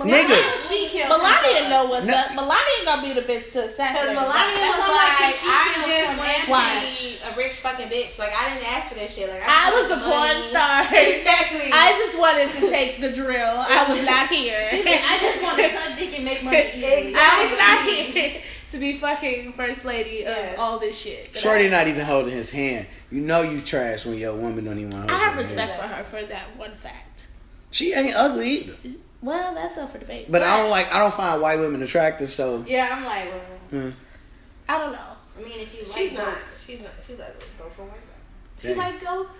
Nigga, 0.00 0.40
She 0.68 0.88
killed 0.88 1.10
Melania 1.10 1.62
him 1.62 1.70
know 1.70 1.84
what's 1.86 2.06
No. 2.06 2.14
up. 2.14 2.34
Melania 2.34 2.74
ain't 2.78 2.86
gonna 2.86 3.02
be 3.02 3.12
the 3.12 3.20
bitch 3.22 3.52
to 3.52 3.60
Because 3.62 3.70
assassinate. 3.70 4.14
Melania 4.16 4.56
That's 4.58 4.78
was 4.80 4.88
like, 4.88 5.20
like, 5.20 5.34
she 5.36 5.46
I 5.46 5.62
just 5.70 6.10
him 6.10 6.18
went 6.18 6.40
to 6.42 6.90
be 6.90 7.18
a 7.22 7.36
rich 7.36 7.52
fucking 7.60 7.88
bitch. 7.88 8.18
Like, 8.18 8.32
I 8.34 8.48
didn't 8.54 8.66
ask 8.72 8.88
for 8.88 8.94
that 8.98 9.10
shit. 9.10 9.28
Like, 9.28 9.42
I 9.46 9.70
just 9.70 9.90
was 9.90 10.00
a 10.00 10.02
porn 10.02 10.42
star. 10.50 10.82
Exactly. 10.90 11.70
I 11.72 11.92
just 11.94 12.18
wanted 12.18 12.48
to 12.50 12.60
take 12.70 13.00
the 13.00 13.12
drill. 13.12 13.54
I 13.60 13.86
was 13.88 14.02
not 14.04 14.28
here. 14.28 14.64
She 14.66 14.82
said, 14.82 15.00
I 15.04 15.18
just 15.20 15.42
want 15.42 15.58
to 15.58 15.68
suck 15.70 15.98
dick 15.98 16.16
and 16.16 16.24
make 16.24 16.42
money 16.42 16.58
easily. 16.74 17.14
I 17.14 17.46
was 17.46 17.58
not 17.58 17.78
here 17.86 18.42
to 18.72 18.78
be 18.78 18.96
fucking 18.98 19.52
first 19.52 19.84
lady 19.84 20.22
of 20.22 20.36
Yes. 20.36 20.58
all 20.58 20.78
this 20.78 20.96
shit. 20.98 21.36
Shorty 21.36 21.66
I, 21.66 21.70
not 21.70 21.88
even 21.88 22.04
holding 22.04 22.32
his 22.34 22.50
hand. 22.50 22.86
You 23.10 23.20
know 23.20 23.42
you 23.42 23.60
trash 23.60 24.06
when 24.06 24.16
your 24.18 24.34
woman 24.34 24.64
don't 24.64 24.78
even 24.78 24.90
want 24.90 25.08
to 25.08 25.14
I 25.14 25.18
have 25.18 25.36
respect 25.36 25.72
hand. 25.72 25.82
for 25.82 25.88
her 25.96 26.04
for 26.22 26.26
that 26.28 26.56
one 26.56 26.74
fact. 26.74 27.26
She 27.70 27.92
ain't 27.92 28.14
ugly 28.16 28.48
either. 28.48 28.74
Well, 29.22 29.54
that's 29.54 29.76
up 29.78 29.92
for 29.92 29.98
debate. 29.98 30.30
But 30.32 30.42
I 30.42 30.56
don't 30.60 30.70
like. 30.70 30.92
I 30.94 30.98
don't 31.00 31.12
find 31.14 31.40
white 31.42 31.58
women 31.58 31.82
attractive. 31.82 32.32
So 32.32 32.64
Yeah, 32.66 32.88
I'm 32.92 33.04
like, 33.04 33.24
well, 33.72 33.82
mm, 33.82 33.92
I 34.68 34.78
don't 34.78 34.92
know. 34.92 34.98
I 35.38 35.42
mean, 35.42 35.52
if 35.60 35.74
you 35.74 35.82
like 35.86 35.92
She's 35.96 36.12
not. 36.12 36.24
goats, 36.34 36.66
She's 36.66 36.80
not. 36.80 36.90
She's 37.06 37.20
ugly. 37.20 37.46
Go 37.58 37.64
for 37.76 37.82
white 37.82 38.00
girl. 38.62 38.70
you 38.72 38.76
like 38.76 39.00
goats, 39.04 39.38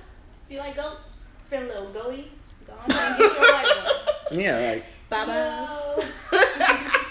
you 0.49 0.59
like 0.59 0.77
goats, 0.77 1.01
feel 1.49 1.63
a 1.63 1.67
little 1.67 1.89
goaty, 1.93 2.31
go 2.67 2.73
on 2.75 2.91
and 2.93 3.19
get 3.19 3.33
your 3.33 3.53
white 3.53 3.85
one. 4.31 4.41
yeah, 4.41 4.71
like 4.73 4.85
Bye 5.09 5.27
bye. 5.27 7.05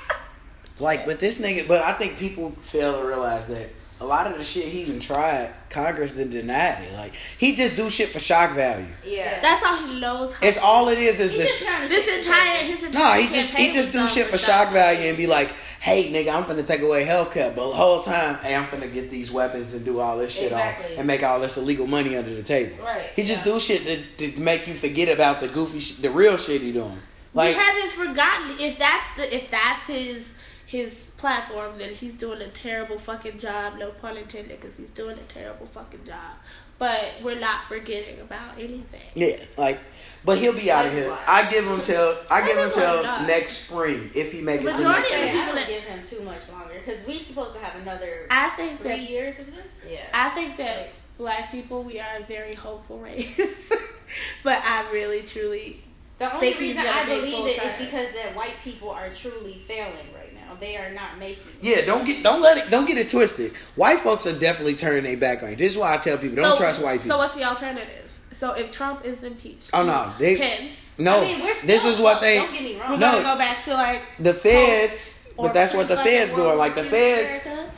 Like. 0.80 1.06
But 1.06 1.20
this 1.20 1.40
nigga. 1.40 1.68
But 1.68 1.82
I 1.82 1.94
think 1.94 2.18
people 2.18 2.52
fail 2.62 3.00
to 3.02 3.06
realize 3.08 3.46
that 3.48 3.70
a 4.02 4.06
lot 4.06 4.28
of 4.32 4.38
the 4.38 4.44
shit 4.44 4.66
he 4.66 4.82
even 4.82 5.00
tried, 5.00 5.52
Congress 5.70 6.14
did 6.14 6.30
denied 6.30 6.84
it. 6.84 6.94
Like 6.94 7.14
he 7.38 7.56
just 7.56 7.76
do 7.76 7.90
shit 7.90 8.10
for 8.10 8.20
shock 8.20 8.52
value. 8.56 8.86
Yeah. 9.06 9.42
That's 9.42 9.64
all 9.64 9.76
he 9.88 10.00
knows. 10.00 10.34
How 10.34 10.48
It's 10.48 10.58
all 10.58 10.88
it 10.90 10.98
is. 10.98 11.20
Is 11.20 11.32
this. 11.34 11.60
this 11.90 12.06
shit 12.06 12.26
entire 12.26 12.64
his 12.64 12.84
entire 12.84 13.16
No, 13.16 13.22
he 13.22 13.28
just 13.34 13.50
he 13.50 13.72
just 13.72 13.92
do 13.92 14.08
shit 14.08 14.28
for 14.28 14.34
for 14.34 14.38
shock 14.38 14.72
value 14.72 15.10
and 15.10 15.18
be 15.18 15.28
like, 15.28 15.50
"Hey, 15.82 16.12
nigga, 16.14 16.34
I'm 16.34 16.44
finna 16.46 16.66
take 16.66 16.82
away 16.82 17.04
health 17.04 17.34
care," 17.34 17.50
but 17.52 17.70
the 17.70 17.76
whole 17.76 18.02
time, 18.02 18.36
hey, 18.38 18.56
I'm 18.56 18.64
finna 18.66 18.92
get 18.94 19.10
these 19.10 19.32
weapons 19.32 19.74
and 19.74 19.84
do 19.84 20.00
all 20.00 20.18
this 20.18 20.34
shit 20.34 20.46
Exactly. 20.46 20.94
off 20.94 21.00
and 21.00 21.08
make 21.08 21.22
all 21.24 21.40
this 21.42 21.58
illegal 21.58 21.86
money 21.88 22.16
under 22.16 22.34
the 22.34 22.44
table. 22.44 22.78
Right, 22.84 23.10
He 23.18 23.24
just 23.24 23.46
yeah. 23.46 23.52
do 23.54 23.60
shit 23.60 24.18
to, 24.18 24.32
to 24.32 24.42
make 24.42 24.66
you 24.68 24.76
forget 24.76 25.14
about 25.14 25.42
the 25.42 25.48
goofy, 25.50 25.80
sh- 25.80 25.98
the 25.98 26.10
real 26.10 26.38
shit 26.38 26.62
he 26.62 26.72
doing. 26.72 26.98
Like, 27.34 27.56
we 27.56 27.62
haven't 27.62 27.92
forgotten 27.92 28.60
if 28.60 28.78
that's 28.80 29.16
the 29.18 29.36
if 29.36 29.52
that's 29.52 29.88
his 29.88 30.34
his 30.70 31.10
platform 31.18 31.80
that 31.80 31.90
he's 31.90 32.16
doing 32.16 32.40
a 32.42 32.48
terrible 32.50 32.96
fucking 32.96 33.40
job 33.40 33.74
no 33.80 33.90
pun 33.90 34.16
intended 34.16 34.62
because 34.62 34.78
he's 34.78 34.92
doing 34.92 35.18
a 35.18 35.24
terrible 35.24 35.66
fucking 35.66 36.06
job 36.06 36.38
but 36.78 37.06
we're 37.24 37.40
not 37.40 37.66
forgetting 37.66 38.20
about 38.22 38.54
anything 38.60 39.02
yeah, 39.16 39.36
like, 39.58 39.80
but 40.24 40.38
he'll 40.38 40.54
be 40.54 40.70
out 40.70 40.86
of 40.86 40.94
here. 40.94 41.12
I 41.28 41.50
give 41.50 41.66
him 41.66 41.82
till 41.82 42.18
I 42.30 42.46
give 42.46 42.58
him 42.58 42.72
till 42.72 43.04
next 43.26 43.68
spring 43.68 44.12
if 44.16 44.32
he 44.32 44.42
make 44.42 44.62
it 44.62 44.76
to 44.76 44.84
next 44.84 45.10
of 45.10 45.18
spring. 45.18 45.38
I 45.38 45.46
don't 45.56 45.68
give 45.68 45.84
him 45.84 46.00
too 46.06 46.22
much 46.22 46.48
longer 46.52 46.76
because 46.86 47.06
we're 47.08 47.20
supposed 47.20 47.56
to 47.56 47.60
have 47.62 47.82
another 47.82 48.28
i 48.30 48.50
think 48.52 48.80
three 48.80 48.90
that 48.90 49.10
years 49.10 49.40
of 49.40 49.48
this. 49.48 49.84
Yeah. 49.90 50.00
i 50.14 50.30
think 50.30 50.56
that 50.58 50.90
black 51.18 51.52
people 51.52 51.84
we 51.84 52.00
are 52.00 52.18
a 52.20 52.24
very 52.26 52.54
hopeful 52.56 53.00
race 53.00 53.72
but 54.44 54.62
i 54.64 54.90
really 54.92 55.24
truly 55.24 55.84
The 56.20 56.34
only 56.34 56.54
reason 56.54 56.86
I 56.86 57.06
believe 57.06 57.34
full 57.34 57.46
it 57.46 57.50
is 57.52 57.58
time. 57.58 57.80
because 57.80 58.14
that 58.14 58.36
white 58.36 58.56
people 58.64 58.90
are 58.90 59.10
truly 59.10 59.54
failing 59.68 59.94
right 60.14 60.14
now. 60.14 60.19
They 60.60 60.78
are 60.78 60.92
not 60.94 61.18
making. 61.20 61.44
it. 61.48 61.54
Yeah, 61.62 61.86
don't 61.86 62.06
get 62.06 62.24
don't 62.24 62.42
let 62.42 62.58
it 62.58 62.72
don't 62.72 62.88
get 62.88 62.98
it 62.98 63.10
twisted. 63.10 63.54
White 63.76 64.00
folks 64.00 64.26
are 64.28 64.38
definitely 64.38 64.76
turning 64.76 65.04
their 65.04 65.18
back 65.18 65.44
on 65.44 65.52
you. 65.52 65.56
This 65.56 65.74
is 65.74 65.78
why 65.78 65.94
I 65.94 65.98
tell 65.98 66.18
people 66.18 66.36
don't 66.38 66.56
so, 66.58 66.64
trust 66.64 66.84
white 66.84 67.02
people. 67.02 67.10
so 67.10 67.18
what's 67.18 67.36
the 67.36 67.44
alternative 67.44 68.06
so 68.32 68.54
if 68.54 68.72
trump 68.72 69.04
is 69.04 69.24
impeached 69.24 69.72
oh 69.74 69.84
no, 69.84 70.14
they 70.20 70.38
pence 70.38 70.94
no. 71.00 71.20
I 71.20 71.24
mean, 71.24 71.40
we're 71.42 71.54
still 71.56 71.68
this 71.68 71.84
is 71.86 72.00
what 72.00 72.14
fucked, 72.14 72.22
they 72.24 72.36
Don't 72.36 72.54
get 72.54 72.64
me 72.64 72.80
wrong. 72.80 72.92
we're. 72.92 72.98
No. 73.00 73.12
gonna 73.14 73.24
go 73.24 73.38
back 73.38 73.64
to 73.66 73.74
like 73.74 74.04
the 74.20 74.34
feds 74.34 75.20
but 75.42 75.54
that's 75.54 75.74
what 75.74 75.88
the 75.88 75.96
Prince 75.96 76.10
feds 76.10 76.34
doing. 76.34 76.58
Like 76.58 76.76
the 76.76 76.84
feds, 76.84 77.46
America. 77.46 77.72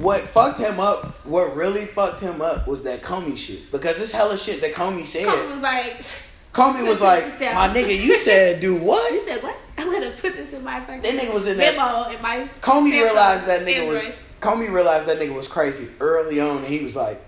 what 0.00 0.22
fucked 0.22 0.58
him 0.58 0.80
up, 0.80 1.24
what 1.24 1.54
really 1.54 1.86
fucked 1.86 2.20
him 2.20 2.42
up 2.42 2.66
was 2.66 2.82
that 2.84 3.02
Comey 3.02 3.36
shit. 3.36 3.70
Because 3.70 4.00
it's 4.00 4.12
hella 4.12 4.36
shit 4.36 4.60
that 4.60 4.72
Comey 4.72 5.06
said. 5.06 5.26
Comey 5.26 5.50
was 5.52 5.62
like, 5.62 6.04
Comey 6.52 6.86
was 6.86 7.00
like, 7.00 7.24
my 7.54 7.68
nigga, 7.68 8.00
you 8.00 8.16
said 8.16 8.60
do 8.60 8.76
what? 8.80 9.12
You 9.12 9.24
said, 9.24 9.42
"What? 9.42 9.56
I'm 9.78 9.92
gonna 9.92 10.10
put 10.12 10.34
this 10.36 10.52
in 10.52 10.62
my 10.64 10.80
fucking 10.80 11.02
That 11.02 11.14
nigga 11.14 11.32
was 11.34 11.46
in 11.48 11.58
that. 11.58 11.76
memo 11.76 12.08
in 12.16 12.22
my." 12.22 12.48
Comey 12.60 12.90
Samsung 12.92 13.02
realized 13.02 13.46
that 13.46 13.60
nigga 13.62 13.86
was. 13.86 14.04
Comey 14.40 14.70
realized 14.70 15.06
that 15.06 15.18
nigga 15.18 15.34
was 15.34 15.48
crazy 15.48 15.88
early 16.00 16.40
on, 16.40 16.58
and 16.58 16.66
he 16.66 16.82
was 16.84 16.94
like, 16.96 17.20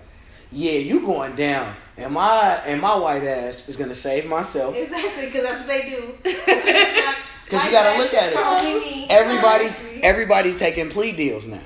"Yeah, 0.52 0.72
you 0.78 1.00
going 1.00 1.34
down, 1.34 1.74
and 1.96 2.12
my 2.12 2.60
and 2.66 2.80
my 2.80 2.94
white 2.96 3.24
ass 3.24 3.68
is 3.68 3.76
gonna 3.76 3.94
save 3.94 4.26
myself." 4.28 4.76
Exactly, 4.76 5.26
because 5.26 5.42
that's 5.44 5.58
what 5.60 5.68
they 5.68 5.88
do. 5.88 7.12
Because 7.46 7.64
you 7.64 7.70
gotta 7.70 7.96
look 8.02 8.12
at 8.12 8.32
it. 8.32 9.06
Everybody, 9.08 9.68
everybody 10.02 10.52
taking 10.54 10.90
plea 10.90 11.12
deals 11.12 11.46
now. 11.46 11.60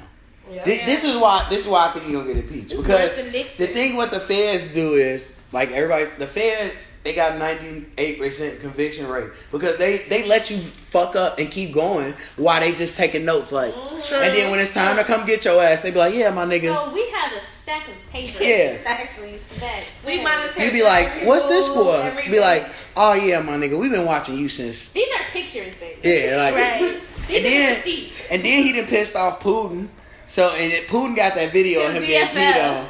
Yeah. 0.53 0.63
Thi- 0.63 0.85
This 0.85 1.05
is 1.05 1.17
why. 1.17 1.47
This 1.49 1.63
is 1.65 1.69
why 1.69 1.87
I 1.89 1.93
think 1.93 2.07
you're 2.07 2.21
gonna 2.23 2.35
get 2.35 2.45
impeached 2.45 2.73
It's 2.73 2.83
because 2.83 3.01
worse 3.01 3.17
than 3.17 3.33
Nixon. 3.33 3.67
the 3.67 3.73
thing 3.73 3.97
what 3.97 4.11
the 4.11 4.21
feds 4.21 4.69
do 4.69 4.93
is 4.93 5.43
like 5.53 5.71
everybody. 5.71 6.05
The 6.19 6.27
feds 6.27 6.90
they 7.03 7.15
got 7.15 7.39
ninety 7.39 7.87
eight 7.99 8.19
percent 8.19 8.61
conviction 8.61 9.07
rate 9.09 9.31
because 9.53 9.77
they 9.79 9.99
they 10.09 10.27
let 10.29 10.51
you 10.51 10.59
fuck 10.59 11.17
up 11.17 11.39
and 11.39 11.51
keep 11.51 11.73
going 11.75 12.13
while 12.37 12.61
they 12.61 12.73
just 12.73 12.97
taking 12.97 13.25
notes 13.25 13.53
like. 13.53 13.73
True. 14.03 14.19
And 14.19 14.35
then 14.35 14.51
when 14.51 14.61
it's 14.61 14.73
time 14.75 14.97
to 14.97 15.05
come 15.05 15.27
get 15.27 15.45
your 15.45 15.63
ass, 15.63 15.81
they 15.81 15.91
be 15.91 15.99
like, 15.99 16.15
"Yeah, 16.15 16.31
my 16.31 16.45
nigga." 16.45 16.75
So 16.75 16.93
we 16.93 17.09
have 17.11 17.33
a 17.33 17.41
stack 17.41 17.89
of 17.89 17.95
papers. 18.11 18.41
Yeah. 18.41 18.73
Exactly. 18.73 19.39
That 19.61 19.85
We 20.07 20.17
says- 20.17 20.25
monitor. 20.25 20.65
You 20.65 20.71
be 20.73 20.83
like, 20.83 21.25
"What's 21.25 21.45
this 21.45 21.69
for?" 21.69 22.01
every 22.03 22.29
Be 22.31 22.41
like, 22.41 22.67
"Oh 22.97 23.13
yeah, 23.15 23.41
my 23.41 23.57
nigga, 23.57 23.79
we've 23.79 23.91
been 23.91 24.07
watching 24.07 24.37
you 24.39 24.49
since." 24.49 24.91
These 24.91 25.09
are 25.19 25.25
pictures, 25.33 25.75
baby. 25.77 26.01
Yeah, 26.03 26.37
like. 26.37 26.55
right. 26.55 27.01
These 27.29 27.37
And 27.39 27.47
are 27.47 27.51
then- 27.51 27.77
receipts. 27.77 28.31
And 28.33 28.43
then 28.43 28.63
he 28.65 28.73
done 28.73 28.87
pissed 28.87 29.17
off 29.17 29.41
Putin. 29.43 29.89
So 30.27 30.53
and 30.57 30.73
it, 30.73 30.87
Putin 30.89 31.15
got 31.17 31.35
that 31.35 31.53
video 31.53 31.87
of 31.87 31.93
him 31.93 32.03
His 32.03 32.11
getting 32.13 32.37
peed 32.37 32.79
on. 32.79 32.87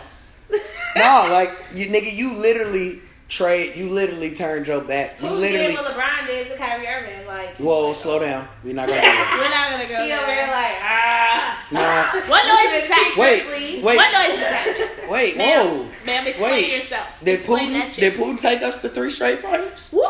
No, 0.96 1.28
like 1.30 1.50
you 1.74 1.86
nigga, 1.88 2.12
you 2.12 2.34
literally 2.34 3.00
trade. 3.30 3.76
You 3.76 3.88
literally 3.88 4.32
turned 4.34 4.66
your 4.66 4.80
back. 4.82 5.20
You 5.22 5.28
Who 5.28 5.34
literally. 5.34 5.68
did 5.68 5.76
what 5.76 5.92
LeBron 5.94 6.26
did 6.26 6.48
to 6.48 6.56
Kyrie 6.56 6.86
Irving? 6.86 7.26
Like, 7.26 7.56
Whoa, 7.56 7.92
slow 7.94 8.18
down. 8.18 8.46
We're 8.62 8.74
not 8.74 8.88
gonna 8.88 9.00
do 9.00 9.06
that. 9.06 9.38
We're 9.40 9.54
not 9.54 9.70
gonna 9.70 9.88
go 9.88 10.04
he 10.04 10.12
over 10.12 10.26
there 10.26 10.46
there. 10.46 10.50
like, 10.50 10.76
ah. 10.82 11.66
Nah. 11.72 12.28
What 12.28 12.44
noise 12.44 12.82
is 12.82 12.88
that? 12.88 13.14
Wait, 13.16 13.82
wait, 13.84 13.96
What 13.96 14.12
noise 14.12 14.34
is 14.34 14.40
that? 14.40 15.06
wait. 15.10 15.36
Ma'am, 15.36 15.64
Whoa. 15.66 15.86
ma'am, 16.04 16.26
explain 16.26 16.52
Wait. 16.52 16.76
yourself. 16.82 17.06
Did 17.22 17.38
explain 17.38 17.70
Putin? 17.70 17.94
Did 17.96 18.12
Putin 18.14 18.40
take 18.40 18.62
us 18.62 18.82
to 18.82 18.88
three 18.88 19.10
straight 19.10 19.38
finals? 19.38 19.88
Whoop. 19.92 20.04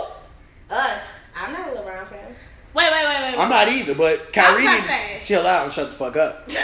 Us. 0.71 1.03
I'm 1.37 1.53
not 1.53 1.68
a 1.68 1.73
LeBron 1.73 2.09
fan. 2.09 2.35
Wait, 2.73 2.91
wait, 2.91 3.05
wait, 3.05 3.23
wait. 3.23 3.39
I'm 3.39 3.49
not 3.51 3.68
either, 3.68 3.95
but 3.95 4.33
Kyrie 4.33 4.64
not 4.64 4.75
needs 4.77 4.87
to 4.87 4.93
saying. 4.93 5.21
chill 5.25 5.47
out 5.47 5.64
and 5.64 5.73
shut 5.73 5.91
the 5.91 5.97
fuck 5.97 6.16
up. 6.16 6.49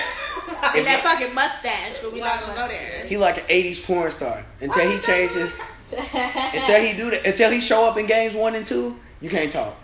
And 0.77 0.87
that 0.87 1.01
fucking 1.03 1.35
mustache, 1.35 1.99
but 2.03 2.13
we 2.13 2.21
not 2.21 2.41
gonna 2.41 2.55
go 2.55 2.69
there. 2.69 3.05
He 3.07 3.17
like 3.17 3.39
an 3.39 3.45
'80s 3.45 3.85
porn 3.85 4.11
star 4.11 4.45
until 4.61 4.89
he 4.89 4.99
changes. 5.01 5.59
Until 5.93 6.81
he 6.83 6.93
do 6.97 7.11
that. 7.11 7.27
Until 7.27 7.51
he 7.51 7.61
show 7.61 7.89
up 7.89 7.97
in 7.97 8.07
games 8.07 8.35
one 8.35 8.55
and 8.55 8.65
two, 8.67 8.99
you 9.21 9.29
can't 9.31 9.51
talk. 9.53 9.75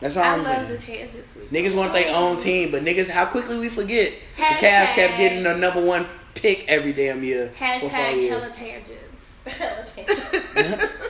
That's 0.00 0.16
all 0.16 0.24
I 0.24 0.28
I'm 0.34 0.42
love 0.42 0.46
saying. 0.56 0.68
the 0.68 0.78
tangents. 0.78 1.34
Niggas 1.50 1.74
want 1.76 1.92
their 1.92 2.14
own 2.14 2.36
team, 2.36 2.70
but 2.70 2.82
niggas, 2.84 3.08
how 3.08 3.24
quickly 3.26 3.58
we 3.58 3.68
forget 3.68 4.12
the 4.36 4.42
Cavs 4.42 4.92
kept 4.94 5.16
getting 5.16 5.42
the 5.44 5.56
number 5.56 5.84
one 5.84 6.04
pick 6.34 6.64
every 6.68 6.92
damn 6.92 7.22
year 7.24 7.48
for 7.50 7.78
four 7.80 7.88
Hashtag 7.90 8.16
years. 8.16 8.30
hella 8.40 8.50
tangents. 8.52 9.44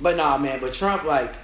But 0.00 0.16
nah, 0.16 0.38
man. 0.38 0.60
But 0.60 0.72
Trump, 0.72 1.02
like, 1.04 1.34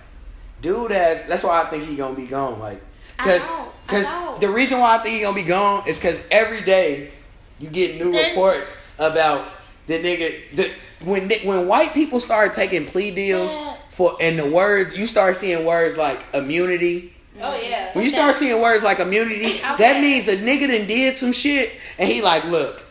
dude, 0.63 0.93
has 0.93 1.27
that's 1.27 1.43
why 1.43 1.63
I 1.63 1.65
think 1.67 1.85
he 1.85 1.97
gonna 1.97 2.15
be 2.15 2.27
gone. 2.27 2.61
Like, 2.61 2.81
cause, 3.19 3.45
I 3.51 3.53
know, 3.59 3.73
I 3.89 3.91
cause 3.91 4.05
know. 4.05 4.39
the 4.41 4.49
reason 4.51 4.79
why 4.79 4.95
I 4.95 4.99
think 4.99 5.17
he 5.17 5.23
gonna 5.23 5.35
be 5.35 5.43
gone 5.43 5.83
is 5.89 5.99
cause 5.99 6.25
every 6.31 6.61
day 6.63 7.11
you 7.59 7.69
get 7.69 7.97
new 7.99 8.13
There's- 8.13 8.31
reports 8.31 8.77
about 8.99 9.45
the 9.89 9.95
nigga. 9.99 10.55
The 10.57 10.71
when 11.05 11.29
ni- 11.29 11.41
when 11.45 11.67
white 11.69 11.93
people 11.95 12.21
start 12.21 12.55
taking 12.55 12.87
plea 12.87 13.11
deals 13.11 13.57
for 13.91 14.17
and 14.21 14.39
the 14.39 14.47
words 14.47 14.97
you 14.97 15.07
start 15.07 15.37
seeing 15.37 15.65
words 15.65 15.97
like 15.97 16.25
immunity. 16.35 17.15
Oh 17.41 17.61
yeah. 17.61 17.91
When 17.93 18.05
you 18.05 18.11
start 18.11 18.35
seeing 18.35 18.61
words 18.63 18.85
like 18.85 19.01
immunity, 19.01 19.47
Okay. 19.47 19.77
that 19.79 20.01
means 20.01 20.29
a 20.29 20.37
nigga 20.37 20.69
done 20.69 20.87
did 20.87 21.17
some 21.17 21.33
shit, 21.33 21.73
and 21.99 22.09
he 22.09 22.23
like, 22.23 22.45
look, 22.45 22.85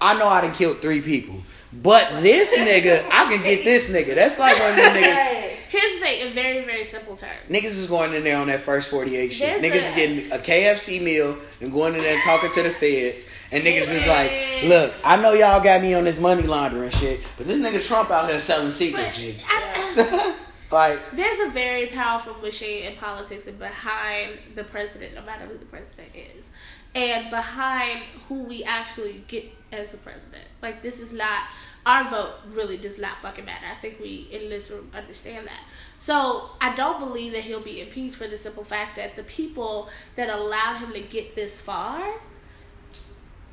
I 0.00 0.18
know 0.18 0.26
I 0.28 0.40
done 0.40 0.52
killed 0.54 0.78
three 0.78 1.00
people, 1.02 1.36
but 1.82 2.08
this 2.22 2.56
nigga, 2.56 3.04
I 3.10 3.30
can 3.30 3.42
get 3.42 3.64
this 3.64 3.90
nigga. 3.90 4.14
That's 4.14 4.38
like 4.38 4.58
one 4.58 4.70
of 4.70 4.76
them 4.76 4.94
niggas. 4.94 5.54
Here's 5.68 5.94
the 5.94 6.06
thing, 6.06 6.20
in 6.28 6.34
very, 6.34 6.64
very 6.64 6.84
simple 6.84 7.16
terms. 7.16 7.40
Niggas 7.48 7.64
is 7.64 7.86
going 7.88 8.14
in 8.14 8.22
there 8.22 8.38
on 8.38 8.46
that 8.46 8.60
first 8.60 8.90
48 8.90 9.32
shit. 9.32 9.60
There's 9.60 9.62
niggas 9.62 9.90
is 9.90 9.96
getting 9.96 10.32
a 10.32 10.36
KFC 10.36 11.02
meal 11.02 11.36
and 11.60 11.72
going 11.72 11.96
in 11.96 12.00
there 12.00 12.14
and 12.14 12.22
talking 12.22 12.50
to 12.52 12.62
the 12.62 12.70
feds. 12.70 13.26
And 13.50 13.64
niggas 13.64 13.92
is 13.92 14.06
like, 14.06 14.30
look, 14.64 14.94
I 15.04 15.20
know 15.20 15.32
y'all 15.32 15.60
got 15.60 15.82
me 15.82 15.94
on 15.94 16.04
this 16.04 16.20
money 16.20 16.42
laundering 16.44 16.90
shit, 16.90 17.20
but 17.36 17.46
this 17.46 17.58
nigga 17.58 17.84
Trump 17.84 18.10
out 18.10 18.30
here 18.30 18.38
selling 18.38 18.66
But 18.66 18.72
secret 18.72 19.12
shit. 19.12 19.42
I, 19.48 20.36
like, 20.70 20.98
there's 21.12 21.48
a 21.48 21.50
very 21.50 21.86
powerful 21.86 22.34
machine 22.34 22.84
in 22.84 22.96
politics 22.96 23.48
and 23.48 23.58
behind 23.58 24.38
the 24.54 24.62
president, 24.62 25.14
no 25.14 25.22
matter 25.22 25.44
who 25.46 25.58
the 25.58 25.66
president 25.66 26.08
is, 26.14 26.48
and 26.94 27.30
behind 27.30 28.02
who 28.28 28.44
we 28.44 28.62
actually 28.62 29.24
get 29.26 29.44
as 29.78 29.94
a 29.94 29.96
president. 29.98 30.44
Like 30.62 30.82
this 30.82 31.00
is 31.00 31.12
not 31.12 31.44
our 31.86 32.08
vote. 32.08 32.34
Really 32.48 32.76
does 32.76 32.98
not 32.98 33.18
fucking 33.18 33.44
matter. 33.44 33.66
I 33.70 33.80
think 33.80 34.00
we 34.00 34.28
in 34.30 34.48
this 34.48 34.70
room 34.70 34.90
understand 34.94 35.46
that. 35.46 35.60
So 35.98 36.50
I 36.60 36.74
don't 36.74 37.00
believe 37.00 37.32
that 37.32 37.42
he'll 37.42 37.60
be 37.60 37.80
impeached 37.80 38.16
for 38.16 38.26
the 38.26 38.36
simple 38.36 38.64
fact 38.64 38.96
that 38.96 39.16
the 39.16 39.22
people 39.22 39.88
that 40.16 40.28
allowed 40.28 40.76
him 40.76 40.92
to 40.92 41.00
get 41.00 41.34
this 41.34 41.60
far 41.60 42.20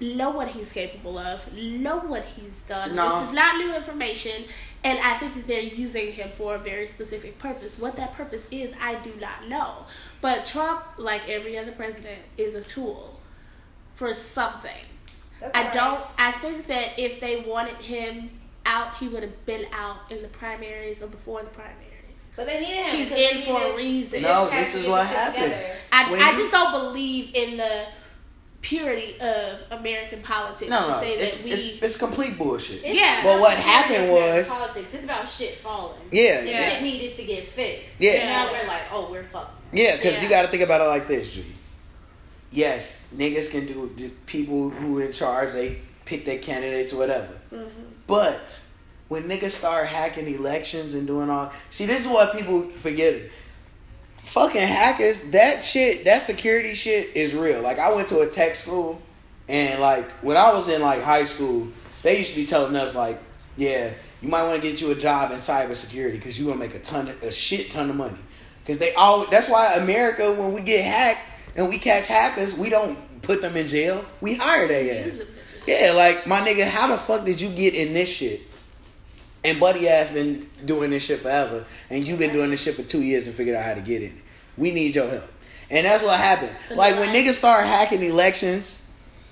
know 0.02 0.32
what 0.32 0.48
he's 0.50 0.72
capable 0.72 1.18
of, 1.18 1.54
know 1.56 1.98
what 2.00 2.26
he's 2.26 2.62
done. 2.64 2.96
No. 2.96 3.20
This 3.20 3.30
is 3.30 3.36
not 3.36 3.58
new 3.58 3.76
information, 3.76 4.46
and 4.84 5.00
I 5.00 5.18
think 5.18 5.36
that 5.36 5.48
they're 5.48 5.62
using 5.62 6.14
him 6.14 6.30
for 6.38 6.56
a 6.56 6.58
very 6.58 6.88
specific 6.88 7.38
purpose. 7.38 7.78
What 7.78 7.96
that 7.98 8.14
purpose 8.14 8.48
is, 8.50 8.74
I 8.82 8.96
do 8.96 9.14
not 9.20 9.48
know. 9.48 9.86
But 10.20 10.46
Trump, 10.46 10.84
like 10.98 11.30
every 11.30 11.58
other 11.58 11.72
president, 11.72 12.20
is 12.38 12.56
a 12.56 12.62
tool 12.62 13.20
for 13.94 14.14
something. 14.14 14.86
That's 15.42 15.52
I 15.56 15.70
don't. 15.72 16.02
I 16.18 16.32
think 16.34 16.68
that 16.68 16.98
if 17.00 17.20
they 17.20 17.42
wanted 17.42 17.76
him 17.82 18.30
out, 18.66 18.96
he 18.98 19.08
would 19.08 19.24
have 19.24 19.46
been 19.46 19.66
out 19.74 20.10
in 20.12 20.22
the 20.22 20.28
primaries 20.30 21.02
or 21.02 21.08
before 21.08 21.42
the 21.42 21.50
primaries. 21.50 21.78
But 22.36 22.46
they 22.48 22.60
needed 22.62 22.76
him. 22.86 22.96
He's 22.96 23.10
because 23.10 23.18
they 23.18 23.32
in 23.32 23.42
for 23.42 23.74
a 23.74 23.76
reason. 23.76 24.22
No, 24.22 24.50
this 24.50 24.76
is 24.76 24.88
what 24.88 25.06
happened. 25.08 25.54
I, 25.92 26.10
When 26.12 26.22
I 26.22 26.32
you- 26.32 26.38
just 26.38 26.52
don't 26.52 26.72
believe 26.72 27.36
in 27.36 27.58
the 27.58 27.86
purity 28.62 29.20
of 29.20 29.60
American 29.72 30.22
politics 30.22 30.70
no, 30.70 30.80
to 30.86 30.88
no, 30.92 31.00
say 31.00 31.14
it's, 31.16 31.38
that 31.38 31.46
we. 31.46 31.52
it's, 31.52 31.82
it's 31.82 31.98
complete 31.98 32.38
bullshit. 32.38 32.84
It's 32.86 32.96
Yeah. 32.96 33.22
But 33.24 33.40
what 33.40 33.58
happened 33.58 34.12
was- 34.12 34.48
politics. 34.50 34.94
It's 34.94 35.04
about 35.04 35.28
shit 35.28 35.56
falling. 35.56 35.98
Yeah, 36.12 36.42
Yeah. 36.44 36.70
Shit 36.70 36.84
needed 36.84 37.16
to 37.16 37.24
get 37.26 37.48
fixed. 37.48 37.96
Yeah. 38.00 38.12
And 38.12 38.30
now 38.30 38.52
we're 38.52 38.68
like, 38.68 38.84
oh, 38.92 39.12
we're 39.12 39.24
fucked. 39.24 39.60
Yeah, 39.74 39.96
because 39.96 40.18
Yeah. 40.18 40.24
you 40.24 40.30
got 40.30 40.42
to 40.44 40.48
think 40.50 40.62
about 40.64 40.82
it 40.82 40.86
like 40.86 41.08
this, 41.08 41.34
G. 41.34 41.44
Yes, 42.52 43.08
niggas 43.16 43.50
can 43.50 43.66
do 43.66 43.92
the 43.96 44.10
people 44.26 44.70
who 44.70 45.00
in 45.00 45.12
charge. 45.14 45.54
They 45.54 45.80
pick 46.06 46.26
their 46.26 46.40
candidates 46.40 46.92
or 46.92 46.98
whatever. 46.98 47.34
Mm-hmm. 47.54 47.84
But 48.08 48.62
when 49.08 49.24
niggas 49.24 49.52
start 49.52 49.88
hacking 49.88 50.28
elections 50.28 50.94
and 50.94 51.08
doing 51.08 51.30
all, 51.30 51.52
see, 51.70 51.86
this 51.86 52.06
is 52.06 52.08
what 52.08 52.34
people 52.34 52.64
forget. 52.64 53.22
Fucking 54.24 54.62
hackers, 54.62 55.24
that 55.32 55.64
shit, 55.64 56.06
that 56.06 56.22
security 56.22 56.76
shit 56.76 57.16
is 57.16 57.34
real. 57.34 57.62
Like 57.62 57.80
I 57.80 57.94
went 57.94 58.10
to 58.10 58.20
a 58.20 58.28
tech 58.28 58.56
school, 58.56 59.02
and 59.48 59.82
like 59.82 60.12
when 60.22 60.38
I 60.38 60.54
was 60.54 60.68
in 60.68 60.82
like 60.82 61.02
high 61.02 61.24
school, 61.24 61.68
they 62.04 62.20
used 62.20 62.34
to 62.34 62.40
be 62.42 62.46
telling 62.46 62.76
us 62.76 62.94
like, 62.94 63.20
yeah, 63.58 63.92
you 64.22 64.30
might 64.30 64.44
want 64.44 64.62
to 64.62 64.68
get 64.68 64.80
you 64.80 64.92
a 64.92 64.96
job 64.96 65.32
in 65.32 65.38
cybersecurity 65.38 66.14
because 66.14 66.40
you're 66.40 66.48
gonna 66.48 66.60
make 66.60 66.76
a 66.76 66.80
ton 66.80 67.08
of 67.08 67.24
a 67.24 67.32
shit 67.32 67.72
ton 67.72 67.90
of 67.90 67.96
money. 67.96 68.18
Because 68.64 68.78
they 68.78 68.94
all 68.94 69.26
that's 69.26 69.50
why 69.50 69.74
America 69.76 70.32
when 70.34 70.54
we 70.54 70.62
get 70.62 70.84
hacked 70.86 71.31
and 71.56 71.70
we 71.70 71.78
catch 71.78 72.08
hackers, 72.08 72.58
we 72.58 72.70
don't 72.70 72.98
put 73.22 73.42
them 73.42 73.56
in 73.56 73.68
jail. 73.68 74.04
We 74.20 74.36
hire 74.36 74.68
their 74.68 75.06
ass. 75.06 75.24
Yeah, 75.68 75.94
like 75.96 76.26
my 76.26 76.40
nigga, 76.40 76.68
how 76.68 76.88
the 76.88 76.98
fuck 76.98 77.26
did 77.26 77.40
you 77.40 77.50
get 77.50 77.76
in 77.76 77.94
this 77.94 78.10
shit? 78.10 78.42
And 79.44 79.60
Buddy 79.60 79.88
ass 79.88 80.10
been 80.10 80.48
doing 80.66 80.92
this 80.92 81.06
shit 81.06 81.20
forever, 81.20 81.66
and 81.90 82.08
you've 82.08 82.20
been 82.20 82.32
doing 82.32 82.52
this 82.52 82.62
shit 82.62 82.76
for 82.76 82.84
two 82.84 83.02
years 83.02 83.26
and 83.28 83.36
figured 83.36 83.56
out 83.56 83.66
how 83.66 83.74
to 83.74 83.82
get 83.82 84.02
in. 84.02 84.14
We 84.58 84.72
need 84.72 84.94
your 84.94 85.10
help, 85.10 85.32
and 85.70 85.86
that's 85.86 86.04
what 86.04 86.20
happened. 86.20 86.56
Like 86.76 86.96
when 86.98 87.10
niggas 87.10 87.34
start 87.34 87.66
hacking 87.66 88.04
elections, 88.04 88.86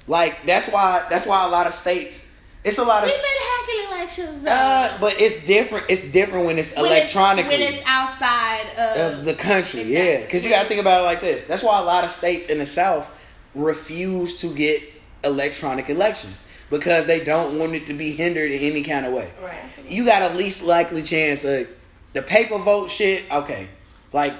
like 0.08 0.46
that's 0.46 0.68
why 0.70 1.06
that's 1.10 1.26
why 1.26 1.46
a 1.46 1.50
lot 1.50 1.68
of 1.68 1.74
states. 1.74 2.29
It's 2.64 2.78
a 2.78 2.84
lot 2.84 3.04
of 3.04 3.10
We've 3.10 3.18
been 3.22 3.42
hacking 3.42 3.98
elections. 4.28 4.44
Though. 4.44 4.52
uh, 4.52 4.98
but 5.00 5.16
it's 5.20 5.46
different. 5.48 5.86
It's 5.90 6.04
different 6.12 6.46
when 6.46 6.58
it's 6.60 6.76
When 6.76 6.86
it's- 6.86 7.14
electronically 7.16 7.58
when 7.58 7.74
it's 7.74 7.84
outside 7.86 8.68
of, 8.78 9.20
of 9.20 9.26
the 9.26 9.34
country. 9.34 9.82
Exactly. 9.82 9.94
Yeah, 9.94 10.22
because 10.22 10.44
you 10.44 10.50
got 10.50 10.64
to 10.64 10.68
think 10.68 10.82
about 10.82 11.02
it 11.02 11.06
like 11.06 11.22
this. 11.22 11.46
That's 11.46 11.64
why 11.64 11.80
a 11.80 11.84
lot 11.84 12.04
of 12.04 12.10
states 12.12 12.48
in 12.48 12.58
the 12.60 12.66
South 12.66 13.10
refuse 13.56 14.38
to 14.42 14.54
get 14.54 14.82
electronic 15.24 15.90
elections 15.90 16.44
because 16.70 17.06
they 17.06 17.24
don't 17.24 17.58
want 17.58 17.74
it 17.74 17.88
to 17.88 17.94
be 17.94 18.12
hindered 18.12 18.52
in 18.52 18.60
any 18.62 18.82
kind 18.84 19.06
of 19.06 19.14
way. 19.14 19.32
Right. 19.42 19.60
You 19.88 20.06
got 20.06 20.32
a 20.32 20.36
least 20.36 20.64
likely 20.66 21.02
chance 21.02 21.44
of 21.46 21.68
the 22.14 22.22
paper 22.22 22.58
vote 22.58 22.90
shit. 22.92 23.24
Okay, 23.32 23.68
like 24.12 24.34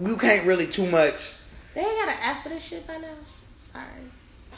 you 0.00 0.16
can't 0.16 0.46
really 0.46 0.66
too 0.66 0.86
much. 0.86 1.36
They 1.74 1.82
ain't 1.82 1.90
got 2.00 2.08
an 2.08 2.18
app 2.22 2.42
for 2.42 2.48
this 2.48 2.64
shit 2.64 2.86
by 2.86 2.96
now. 2.96 3.08
Sorry. 3.60 3.84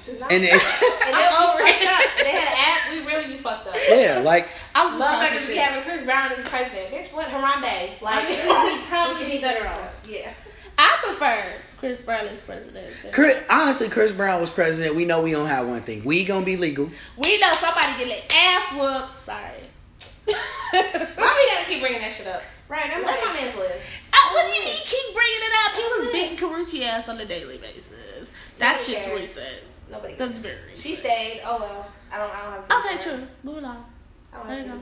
And 0.08 0.44
it's 0.44 0.82
And 1.06 1.14
they'll 1.14 1.36
I'm 1.36 1.48
over 1.50 1.60
it. 1.62 1.82
fucked 1.82 1.86
up. 1.86 2.16
They 2.24 2.30
had 2.30 2.48
an 2.48 2.58
app, 2.58 2.90
we 2.92 3.06
really 3.06 3.26
be 3.34 3.38
fucked 3.38 3.68
up. 3.68 3.74
yeah, 3.88 4.20
like 4.24 4.48
I'm 4.74 4.88
just 4.90 5.00
talking 5.00 5.28
Motherfuckers 5.38 5.46
be 5.46 5.54
shit. 5.54 5.58
having 5.62 5.82
Chris 5.84 6.04
Brown 6.04 6.32
as 6.32 6.48
president. 6.48 6.90
Bitch, 6.90 7.12
what 7.12 7.28
Harambe? 7.28 8.00
Like, 8.00 8.28
we'd 8.28 8.84
probably 8.88 9.26
be 9.26 9.38
better 9.40 9.66
off. 9.68 10.06
Yeah. 10.08 10.32
I 10.78 10.96
prefer 11.04 11.52
Chris 11.78 12.00
Brown 12.02 12.26
as 12.26 12.40
president. 12.40 12.88
Chris, 13.12 13.42
honestly, 13.50 13.88
Chris 13.88 14.10
Brown 14.12 14.40
was 14.40 14.50
president. 14.50 14.94
We 14.96 15.04
know 15.04 15.20
we 15.22 15.32
don't 15.32 15.46
have 15.48 15.68
one 15.68 15.82
thing. 15.82 16.02
We 16.04 16.24
gonna 16.24 16.46
be 16.46 16.56
legal. 16.56 16.88
We 17.18 17.38
know 17.38 17.52
somebody 17.54 17.88
get 18.04 18.08
their 18.08 18.38
ass 18.40 18.72
whooped. 18.72 19.14
Sorry. 19.14 19.68
Why 20.26 21.34
we 21.36 21.50
gotta 21.54 21.66
keep 21.68 21.80
bringing 21.80 22.00
that 22.00 22.12
shit 22.12 22.26
up? 22.26 22.42
Right, 22.68 22.86
I'm 22.86 23.04
Let 23.04 23.20
my 23.22 23.32
like, 23.32 23.42
man's 23.42 23.56
live. 23.58 23.82
Uh, 24.12 24.16
what 24.32 24.46
do 24.46 24.52
you 24.52 24.64
mean 24.64 24.74
keep 24.84 25.14
bringing 25.14 25.40
it 25.42 25.52
up? 25.66 25.76
He 25.76 25.82
was 25.82 26.12
beating 26.12 26.38
Karrueche 26.38 26.86
ass 26.88 27.08
on 27.08 27.20
a 27.20 27.26
daily 27.26 27.58
basis. 27.58 28.30
That 28.58 28.80
shit's 28.80 29.04
cares. 29.04 29.20
recent. 29.20 29.58
Nobody. 29.92 30.14
That's 30.14 30.38
very 30.38 30.56
recent. 30.68 30.78
She 30.78 30.94
stayed. 30.96 31.42
Oh 31.44 31.58
well. 31.60 31.86
I 32.10 32.18
don't. 32.18 32.30
I 32.34 32.42
don't 32.42 32.52
have. 32.70 32.84
Okay, 32.84 32.96
beef 32.96 33.06
with 33.06 33.14
her. 33.14 33.18
true. 33.18 33.28
Moving 33.44 33.64
on. 33.64 33.84
I 34.32 34.36
don't 34.38 34.46
There 34.48 34.58
you 34.60 34.64
go. 34.66 34.80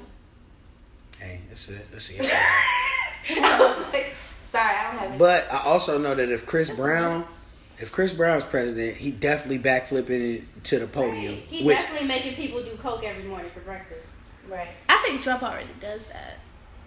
Hey, 1.18 1.40
that's 1.48 1.68
it. 1.68 1.86
That's 1.90 2.10
it. 2.10 2.20
I 2.22 3.58
was 3.58 3.92
like, 3.92 4.14
Sorry, 4.50 4.74
I 4.76 4.90
don't 4.90 4.98
have. 5.10 5.18
But 5.18 5.52
I 5.52 5.62
also 5.64 5.98
know 5.98 6.14
that 6.14 6.28
if 6.30 6.46
Chris 6.46 6.70
Brown, 6.70 7.24
if 7.78 7.92
Chris 7.92 8.12
Brown's 8.14 8.44
president, 8.44 8.96
he 8.96 9.10
definitely 9.10 9.58
backflipping 9.58 10.36
it 10.38 10.64
to 10.64 10.78
the 10.78 10.86
podium. 10.86 11.34
he 11.48 11.64
Which 11.64 11.76
definitely 11.76 12.08
making 12.08 12.34
people 12.34 12.62
do 12.62 12.70
coke 12.76 13.04
every 13.04 13.28
morning 13.28 13.48
for 13.50 13.60
breakfast. 13.60 14.12
Right. 14.48 14.68
I 14.88 15.02
think 15.06 15.20
Trump 15.20 15.42
already 15.42 15.68
does 15.80 16.06
that. 16.06 16.38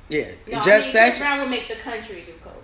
yeah, 0.09 0.25
No, 0.51 0.61
Jeff 0.63 0.81
I 0.81 0.83
mean, 0.83 0.91
Chris 0.91 1.19
Brown 1.19 1.39
would 1.41 1.49
make 1.49 1.67
the 1.67 1.75
country 1.75 2.23
do 2.25 2.33
coke. 2.43 2.63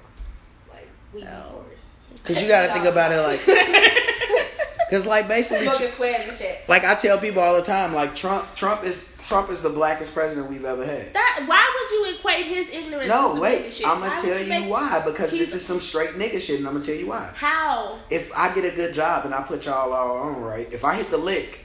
Like, 0.70 0.88
we 1.14 1.22
No. 1.22 1.64
forced. 1.66 2.24
Because 2.24 2.42
you 2.42 2.48
got 2.50 2.66
to 2.68 2.74
think 2.74 2.86
about 2.86 3.12
it 3.14 3.22
like, 3.22 3.40
because 4.90 5.06
like 5.06 5.28
basically, 5.28 5.66
Smoking 5.66 6.14
and 6.16 6.36
shit. 6.38 6.68
like 6.68 6.84
I 6.84 6.96
tell 6.96 7.18
people 7.20 7.42
all 7.42 7.56
the 7.56 7.62
time, 7.62 7.94
like 7.94 8.16
Trump, 8.16 8.46
Trump 8.56 8.84
is 8.84 9.16
Trump 9.28 9.50
is 9.50 9.62
the 9.62 9.70
blackest 9.70 10.14
president 10.14 10.50
we've 10.50 10.66
ever 10.66 10.84
had. 10.86 11.14
That 11.14 11.44
why 11.46 11.70
would 11.80 11.92
you 11.92 12.18
equate 12.18 12.48
his 12.48 12.68
ignorance? 12.70 13.10
No, 13.10 13.40
wait, 13.40 13.74
shit? 13.74 13.88
I'm 13.88 14.00
gonna 14.00 14.16
would 14.16 14.24
tell 14.24 14.42
you 14.42 14.50
make- 14.50 14.70
why. 14.70 15.02
Because 15.06 15.32
this 15.32 15.54
is 15.54 15.66
some 15.66 15.80
straight 15.80 16.12
nigga 16.12 16.42
shit, 16.42 16.60
and 16.60 16.68
I'm 16.68 16.74
gonna 16.74 16.84
tell 16.84 16.96
you 16.96 17.08
why. 17.08 17.30
How? 17.36 18.00
If 18.10 18.36
I 18.36 18.54
get 18.56 18.66
a 18.66 18.76
good 18.76 18.94
job 18.94 19.26
and 19.26 19.34
I 19.34 19.42
put 19.42 19.66
y'all 19.66 19.94
all 19.94 20.18
on 20.18 20.42
right, 20.42 20.72
if 20.74 20.84
I 20.84 20.96
hit 20.96 21.12
the 21.12 21.18
lick, 21.18 21.60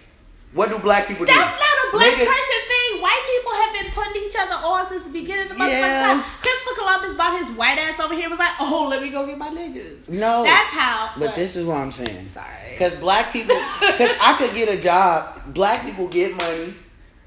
what 0.55 0.71
do 0.71 0.79
black 0.79 1.07
people 1.09 1.27
do? 1.27 1.33
That's 1.33 1.59
not 1.61 1.77
a 1.89 1.97
black 1.97 2.07
Nigga- 2.15 2.27
person 2.27 2.61
thing. 2.69 3.03
White 3.03 3.23
people 3.27 3.53
have 3.53 3.73
been 3.75 3.93
putting 3.93 4.23
each 4.25 4.35
other 4.39 4.55
on 4.55 4.87
since 4.87 5.03
the 5.03 5.11
beginning 5.11 5.51
of 5.51 5.59
the 5.59 5.65
Yeah. 5.65 5.71
motherfucking 5.71 6.23
time. 6.23 6.31
Christopher 6.43 6.75
Columbus 6.81 7.15
brought 7.17 7.39
his 7.39 7.57
white 7.57 7.79
ass 7.79 8.01
over 8.01 8.15
here 8.15 8.23
and 8.25 8.31
was 8.31 8.39
like, 8.39 8.53
oh, 8.61 8.87
let 8.89 9.03
me 9.03 9.11
go 9.11 9.27
get 9.27 9.37
my 9.37 9.51
niggas. 9.51 10.09
No, 10.09 10.43
That's 10.45 10.71
how. 10.71 11.11
But 11.19 11.35
this 11.35 11.57
is 11.57 11.67
what 11.67 11.77
I'm 11.77 11.93
saying. 11.93 12.29
Sorry. 12.29 12.47
Because 12.71 12.95
black 12.95 13.33
people, 13.33 13.55
because 13.81 14.11
I 14.21 14.35
could 14.39 14.55
get 14.55 14.69
a 14.73 14.81
job. 14.81 15.53
Black 15.53 15.83
people 15.85 16.09
get 16.09 16.35
money. 16.37 16.75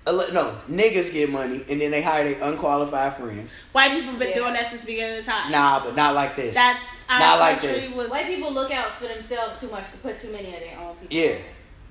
No, 0.08 0.56
niggas 0.72 1.12
get 1.12 1.30
money, 1.30 1.62
and 1.70 1.82
then 1.82 1.92
they 1.92 2.02
hire 2.02 2.24
their 2.24 2.42
unqualified 2.50 3.14
friends. 3.16 3.58
White 3.74 3.92
people 3.92 4.14
been 4.18 4.30
Yeah. 4.30 4.36
doing 4.36 4.54
that 4.54 4.70
since 4.70 4.82
the 4.82 4.88
beginning 4.88 5.20
of 5.20 5.26
time. 5.26 5.52
Nah, 5.52 5.84
but 5.84 5.96
not 5.98 6.16
like 6.16 6.34
this. 6.38 6.56
That 6.56 6.80
Not 7.10 7.40
like 7.40 7.62
this. 7.62 7.94
was. 7.94 8.10
White 8.10 8.26
people 8.28 8.52
look 8.54 8.72
out 8.72 8.92
for 8.98 9.08
themselves 9.08 9.60
too 9.60 9.70
much 9.70 9.92
to 9.92 9.98
put 9.98 10.18
too 10.20 10.32
many 10.32 10.54
of 10.56 10.62
their 10.62 10.78
own 10.80 10.96
people. 10.96 11.08
yeah, 11.18 11.36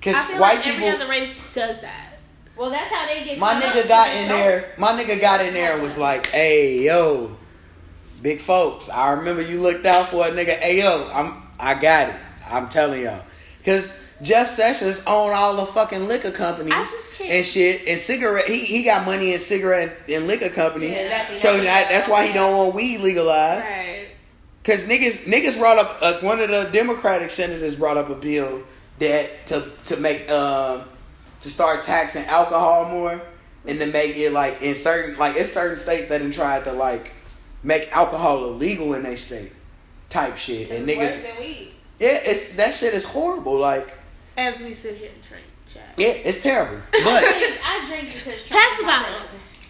because 0.07 0.23
I 0.23 0.27
feel 0.27 0.39
white 0.41 0.55
like 0.55 0.63
people. 0.65 0.83
every 0.87 1.01
other 1.01 1.09
race 1.09 1.35
does 1.53 1.81
that. 1.81 2.19
Well, 2.55 2.69
that's 2.69 2.91
how 2.91 3.05
they 3.05 3.23
get. 3.23 3.37
My 3.37 3.53
nigga 3.53 3.83
up 3.83 3.87
got 3.87 4.05
because 4.07 4.21
in 4.23 4.27
they 4.29 4.35
there. 4.35 4.73
My 4.77 4.91
nigga 4.93 5.21
got 5.21 5.41
in 5.41 5.53
there 5.53 5.73
and 5.73 5.83
was 5.83 5.97
like, 5.97 6.27
"Hey, 6.27 6.79
yo, 6.83 7.35
big 8.21 8.39
folks, 8.39 8.89
I 8.89 9.11
remember 9.11 9.41
you 9.41 9.61
looked 9.61 9.85
out 9.85 10.07
for 10.07 10.25
a 10.25 10.31
nigga. 10.31 10.57
Hey, 10.57 10.79
yo, 10.79 11.09
I'm, 11.13 11.43
I 11.59 11.73
got 11.75 12.09
it. 12.09 12.15
I'm 12.49 12.67
telling 12.69 13.03
y'all, 13.03 13.23
because 13.59 14.03
Jeff 14.21 14.47
Sessions 14.49 15.03
own 15.05 15.33
all 15.33 15.55
the 15.57 15.65
fucking 15.65 16.07
liquor 16.07 16.31
companies 16.31 16.73
I 16.73 16.83
just 16.83 17.13
can't- 17.17 17.31
and 17.31 17.45
shit, 17.45 17.87
and 17.87 17.99
cigarette. 17.99 18.45
He 18.47 18.59
he 18.59 18.83
got 18.83 19.05
money 19.05 19.33
in 19.33 19.39
cigarette 19.39 19.95
and 20.09 20.25
liquor 20.25 20.49
companies. 20.49 20.95
Yeah, 20.95 21.03
exactly. 21.03 21.35
So 21.37 21.57
that, 21.57 21.89
that's 21.91 22.07
why 22.07 22.25
he 22.25 22.33
don't 22.33 22.57
want 22.57 22.73
weed 22.75 23.01
legalized. 23.01 23.69
Right. 23.69 24.07
Cause 24.63 24.83
niggas 24.85 25.25
niggas 25.25 25.57
brought 25.57 25.77
up 25.77 25.95
uh, 26.01 26.13
one 26.19 26.39
of 26.39 26.49
the 26.49 26.69
Democratic 26.73 27.29
senators 27.29 27.75
brought 27.75 27.95
up 27.97 28.09
a 28.09 28.15
bill 28.15 28.63
that 28.99 29.45
to 29.47 29.69
to 29.85 29.97
make 29.97 30.29
um 30.31 30.83
to 31.41 31.49
start 31.49 31.83
taxing 31.83 32.23
alcohol 32.25 32.85
more 32.89 33.21
and 33.67 33.79
to 33.79 33.85
make 33.87 34.17
it 34.17 34.31
like 34.31 34.61
in 34.61 34.73
certain 34.75 35.17
like 35.17 35.35
it's 35.35 35.51
certain 35.51 35.77
states 35.77 36.07
that 36.07 36.21
have 36.21 36.33
tried 36.33 36.63
to 36.63 36.71
like 36.73 37.13
make 37.63 37.91
alcohol 37.95 38.45
illegal 38.45 38.93
in 38.93 39.03
their 39.03 39.17
state 39.17 39.51
type 40.09 40.37
shit 40.37 40.71
and 40.71 40.89
It's 40.89 40.97
worse 40.97 41.11
niggas 41.11 41.21
than 41.23 41.37
weed. 41.39 41.71
yeah 41.99 42.17
it's 42.23 42.55
that 42.55 42.73
shit 42.73 42.93
is 42.93 43.03
horrible 43.05 43.59
like 43.59 43.97
As 44.37 44.59
we 44.61 44.73
sit 44.73 44.95
here 44.95 45.09
and 45.13 45.21
drink, 45.21 45.43
chat. 45.71 45.83
yeah 45.97 46.07
it's 46.07 46.41
terrible 46.41 46.81
but 46.91 47.23
I 47.23 47.85
drink 47.87 48.13
because 48.13 48.43
Trump 48.47 48.63
Pass 48.63 48.79
the 48.79 48.85
bottle. 48.85 49.21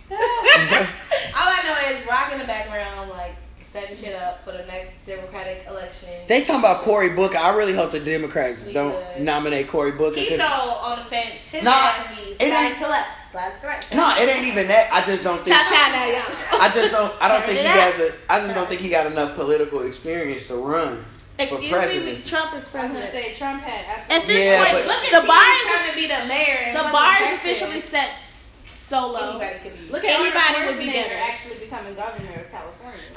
All 1.36 1.50
I 1.50 1.62
know 1.66 1.98
is 1.98 2.08
Rock 2.08 2.32
in 2.32 2.40
the 2.40 2.46
background, 2.46 3.10
like 3.10 3.36
setting 3.82 3.96
shit 3.96 4.16
up 4.16 4.44
for 4.44 4.52
the 4.52 4.66
next 4.66 4.92
Democratic 5.06 5.66
election. 5.68 6.10
they 6.28 6.42
talking 6.44 6.60
about 6.62 6.82
Cory 6.82 7.10
Booker 7.10 7.38
I 7.38 7.56
really 7.56 7.74
hope 7.74 7.92
the 7.92 8.00
Democrats 8.00 8.66
We 8.66 8.74
don't 8.74 8.92
good. 8.92 9.22
nominate 9.24 9.68
Cory 9.68 9.92
Booker 9.92 10.20
He's 10.20 10.30
'cause- 10.30 10.40
so 10.40 10.46
on 10.72 11.00
the 11.00 11.06
fence. 11.06 11.36
His 11.52 11.64
Nah, 11.64 11.92
it 12.40 12.42
ain't- 12.54 12.78
to 12.80 12.88
left, 12.88 13.10
slide 13.32 13.52
to 13.62 13.68
right. 13.68 13.86
no 13.94 14.10
it 14.18 14.28
ain't 14.30 14.46
even 14.46 14.68
that 14.68 14.90
I 14.92 15.02
just 15.02 15.24
don't 15.24 15.44
think 15.44 15.56
Cha 15.56 15.64
cha 15.64 15.92
now, 15.92 16.06
y'all. 16.06 16.62
I 16.62 16.70
just 16.70 16.92
don't. 16.92 17.14
I 17.22 17.28
don't 17.28 17.44
think 17.48 17.60
he 17.60 17.68
up. 17.68 17.74
has 17.76 18.00
a. 18.00 18.12
I 18.30 18.40
just 18.40 18.56
don't 18.56 18.68
think 18.68 18.82
he 18.82 18.90
got 18.90 19.06
enough 19.06 19.36
political 19.36 19.82
experience 19.84 20.46
to 20.46 20.56
run 20.56 21.04
for 21.38 21.42
Excuse 21.44 21.62
me, 21.62 21.70
president. 21.70 22.26
Trump 22.28 22.48
is 22.54 22.54
I 22.54 22.58
was 22.58 22.68
president. 22.70 23.12
say 23.14 23.34
Trump 23.38 23.62
had 23.64 24.12
At 24.12 24.26
this 24.28 24.40
Yeah, 24.44 24.64
point, 24.64 24.74
but- 24.74 24.88
Look 24.88 25.04
at 25.14 25.22
the 25.22 25.28
bar 25.28 25.54
is 25.54 25.62
trying 25.62 25.90
to 25.92 25.96
be 25.96 26.08
the 26.08 26.26
mayor. 26.26 26.74
the 26.74 26.90
bar 26.92 27.22
is 27.24 27.34
officially 27.40 27.80
set 27.80 28.10
s- 28.26 28.50
solo. 28.66 29.20
Anybody 29.38 29.60
could 29.62 29.78
be. 29.78 29.92
Look 29.94 30.04
at 30.04 30.20
Anybody 30.20 30.66
would 30.66 30.78
be 30.80 30.90
Schwarzenegger 30.90 31.10
better. 31.10 31.20
actually 31.30 31.56
becoming 31.58 31.94
governor 31.94 32.08
of 32.10 32.16
California. 32.16 32.27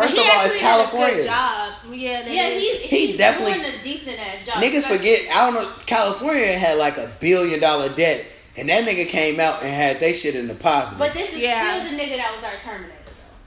First 0.02 0.12
of 0.14 0.18
all, 0.20 0.26
it's 0.26 0.54
actually 0.54 0.60
had 0.60 0.80
a 0.80 0.84
California. 0.84 1.24
job. 1.24 1.72
Yeah, 1.92 2.22
that 2.22 2.30
yeah, 2.30 2.48
is. 2.48 2.62
he's, 2.62 2.80
He 2.90 3.06
he's 3.08 3.16
definitely- 3.18 3.54
doing 3.54 3.74
a 3.74 3.82
decent 3.82 4.18
ass 4.20 4.46
job. 4.46 4.54
Niggas 4.62 4.86
forget. 4.86 5.22
I 5.34 5.50
don't 5.50 5.54
know. 5.54 5.72
California 5.86 6.52
had 6.56 6.78
like 6.78 6.96
a 6.98 7.10
billion 7.20 7.60
dollar 7.60 7.88
debt, 7.94 8.24
and 8.56 8.68
that 8.68 8.84
nigga 8.84 9.06
came 9.08 9.40
out 9.40 9.62
and 9.62 9.72
had 9.72 10.00
they 10.00 10.12
shit 10.12 10.34
in 10.36 10.48
the 10.48 10.54
positive. 10.54 10.98
But 10.98 11.12
this 11.14 11.32
is 11.32 11.38
Yeah. 11.40 11.80
still 11.80 11.90
the 11.96 12.02
nigga 12.02 12.16
that 12.16 12.34
was 12.34 12.44
our 12.44 12.56
Terminator, 12.60 12.94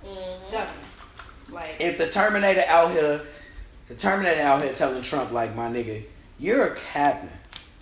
though. 0.04 0.10
Mhm. 0.10 0.52
Governor. 0.52 0.70
Like, 1.50 1.76
if 1.80 1.98
the 1.98 2.10
Terminator 2.10 2.64
out 2.68 2.92
here, 2.92 3.22
the 3.88 3.96
Terminator 3.96 4.42
out 4.42 4.62
here 4.64 4.74
telling 4.74 5.02
Trump 5.04 5.32
like, 5.32 5.56
my 5.56 5.68
nigga, 5.70 6.04
you're 6.40 6.66
a 6.68 6.76
captain. 6.76 7.30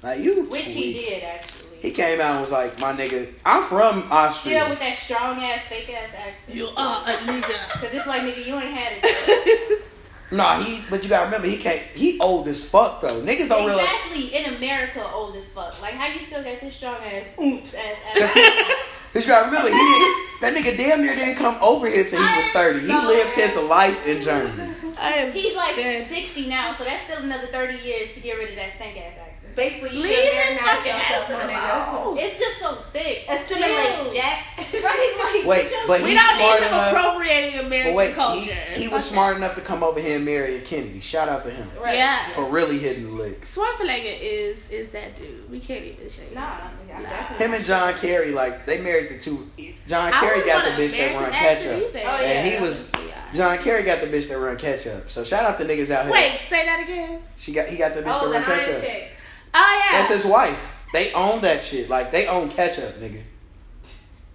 Like 0.03 0.19
you. 0.19 0.43
which 0.45 0.63
tweak. 0.63 0.75
he 0.75 0.93
did 0.93 1.23
actually. 1.23 1.50
He 1.81 1.91
came 1.91 2.21
out 2.21 2.33
and 2.33 2.41
was 2.41 2.51
like, 2.51 2.79
my 2.79 2.93
nigga, 2.93 3.33
I'm 3.43 3.63
from 3.63 4.03
Austria. 4.11 4.29
Still 4.31 4.57
Austria. 4.57 4.69
with 4.69 4.79
that 4.79 4.95
strong 4.97 5.43
ass, 5.43 5.61
fake 5.65 5.89
ass 5.89 6.13
accent. 6.15 6.55
You 6.55 6.67
are 6.77 7.03
a 7.03 7.13
nigga. 7.25 7.69
Cause 7.81 7.93
it's 7.93 8.05
like 8.07 8.21
nigga, 8.21 8.45
you 8.45 8.55
ain't 8.55 8.71
had 8.73 8.93
it. 9.03 9.87
Nah, 10.33 10.61
he. 10.61 10.81
But 10.89 11.03
you 11.03 11.09
gotta 11.09 11.25
remember, 11.25 11.45
he 11.47 11.57
can't. 11.57 11.81
He 11.93 12.17
old 12.21 12.47
as 12.47 12.63
fuck 12.63 13.01
though. 13.01 13.21
Niggas 13.21 13.49
don't 13.49 13.65
really 13.67 13.83
exactly 13.83 14.33
in 14.33 14.55
America, 14.55 15.05
old 15.13 15.35
as 15.35 15.43
fuck. 15.43 15.81
Like 15.81 15.93
how 15.93 16.07
you 16.07 16.21
still 16.21 16.41
got 16.41 16.61
this 16.61 16.73
strong 16.73 16.95
ass, 17.03 17.25
oomph 17.37 17.75
ass 17.75 17.97
Cause, 18.13 18.23
accent. 18.23 18.55
he, 18.55 18.75
Cause 19.11 19.25
you 19.25 19.27
gotta 19.27 19.47
remember, 19.47 19.67
he 19.67 19.75
didn't. 19.75 20.39
That 20.39 20.53
nigga 20.55 20.77
damn 20.77 21.01
near 21.01 21.15
didn't 21.15 21.35
come 21.35 21.57
over 21.61 21.89
here 21.89 22.05
till 22.05 22.21
he 22.25 22.35
was 22.37 22.47
thirty. 22.51 22.79
He 22.79 22.87
lived 22.93 23.31
his 23.35 23.57
life 23.63 24.07
in 24.07 24.21
Germany. 24.21 24.73
I 24.97 25.13
am 25.15 25.33
He's 25.33 25.53
like 25.55 25.75
dead. 25.75 26.07
60 26.07 26.47
now, 26.47 26.73
so 26.75 26.85
that's 26.85 27.03
still 27.03 27.23
another 27.23 27.47
30 27.47 27.79
years 27.85 28.13
to 28.13 28.19
get 28.21 28.37
rid 28.37 28.51
of 28.51 28.55
that 28.55 28.71
stank 28.73 28.97
ass 28.97 29.13
accent. 29.19 29.30
Basically, 29.61 29.95
you 29.97 30.01
Leave 30.01 30.15
should 30.17 30.25
his 30.25 30.33
Americanize 30.33 30.75
fucking 30.75 30.91
yourself, 30.97 31.29
ass 31.29 31.47
my 31.47 31.53
nigga. 31.53 31.93
alone. 31.93 32.17
It's 32.17 32.39
just 32.39 32.57
so 32.59 32.69
thick. 32.93 33.25
Assimilate, 33.29 33.93
Still. 33.93 34.13
Jack. 34.13 34.37
Right? 34.81 35.33
Like, 35.35 35.45
Wait, 35.45 35.73
but 35.85 36.01
We 36.01 36.09
he's 36.11 36.17
don't 36.17 36.37
smart 36.37 36.59
need 36.61 36.65
him 36.67 36.73
enough. 36.73 36.91
appropriating 36.93 37.59
American 37.59 37.93
But 37.93 37.97
wait, 37.97 38.13
culture. 38.15 38.53
he, 38.73 38.81
he 38.83 38.87
was 38.87 39.05
smart 39.07 39.37
enough 39.37 39.53
to 39.55 39.61
come 39.61 39.83
over 39.83 39.99
here 39.99 40.15
and 40.15 40.25
marry 40.25 40.55
a 40.55 40.61
Kennedy. 40.61 40.99
Shout 40.99 41.29
out 41.29 41.43
to 41.43 41.51
him 41.51 41.69
Right. 41.79 41.95
Yeah. 41.95 42.29
for 42.29 42.45
really 42.49 42.77
hitting 42.79 43.03
the 43.03 43.11
licks. 43.11 43.55
Schwarzenegger 43.55 44.17
is 44.19 44.69
is 44.71 44.89
that 44.91 45.15
dude. 45.15 45.49
We 45.51 45.59
can't 45.59 45.83
even 45.85 46.09
shake. 46.09 46.33
Nah, 46.33 46.55
him. 46.55 46.71
Nah. 47.03 47.09
definitely. 47.09 47.45
Him 47.45 47.53
and 47.53 47.65
John 47.65 47.93
Kerry, 47.95 48.31
like 48.31 48.65
they 48.65 48.79
married 48.81 49.09
the 49.09 49.17
two. 49.19 49.47
Oh, 49.59 49.63
John 49.87 50.11
Kerry 50.13 50.45
got 50.45 50.63
the 50.65 50.81
bitch 50.81 50.91
that 50.97 51.13
run 51.13 51.25
American 51.25 51.39
ketchup. 51.39 51.91
Oh, 51.93 51.99
yeah. 51.99 52.21
and 52.21 52.47
he 52.47 52.59
was. 52.59 52.91
John 53.33 53.57
Kerry 53.59 53.83
got 53.83 54.01
the 54.01 54.07
bitch 54.07 54.27
that 54.29 54.35
run 54.39 54.57
ketchup. 54.57 55.09
So 55.11 55.23
shout 55.23 55.43
out 55.45 55.57
to 55.57 55.63
niggas 55.65 55.91
out 55.91 56.03
here. 56.05 56.11
Wait, 56.13 56.39
say 56.49 56.65
that 56.65 56.79
again. 56.81 57.21
She 57.35 57.51
got 57.53 57.67
he 57.67 57.77
got 57.77 57.93
the 57.93 58.01
bitch 58.01 58.11
Oh, 58.21 58.29
that 58.31 58.35
run 58.35 58.43
Heinz 58.43 58.65
ketchup. 58.65 58.81
chick. 58.83 59.11
Oh 59.53 59.83
yeah. 59.91 59.97
That's 59.97 60.13
his 60.13 60.25
wife. 60.25 60.85
They 60.93 61.11
own 61.13 61.41
that 61.41 61.63
shit. 61.63 61.89
Like 61.89 62.11
they 62.11 62.27
own 62.27 62.49
ketchup, 62.49 62.95
nigga. 62.95 63.21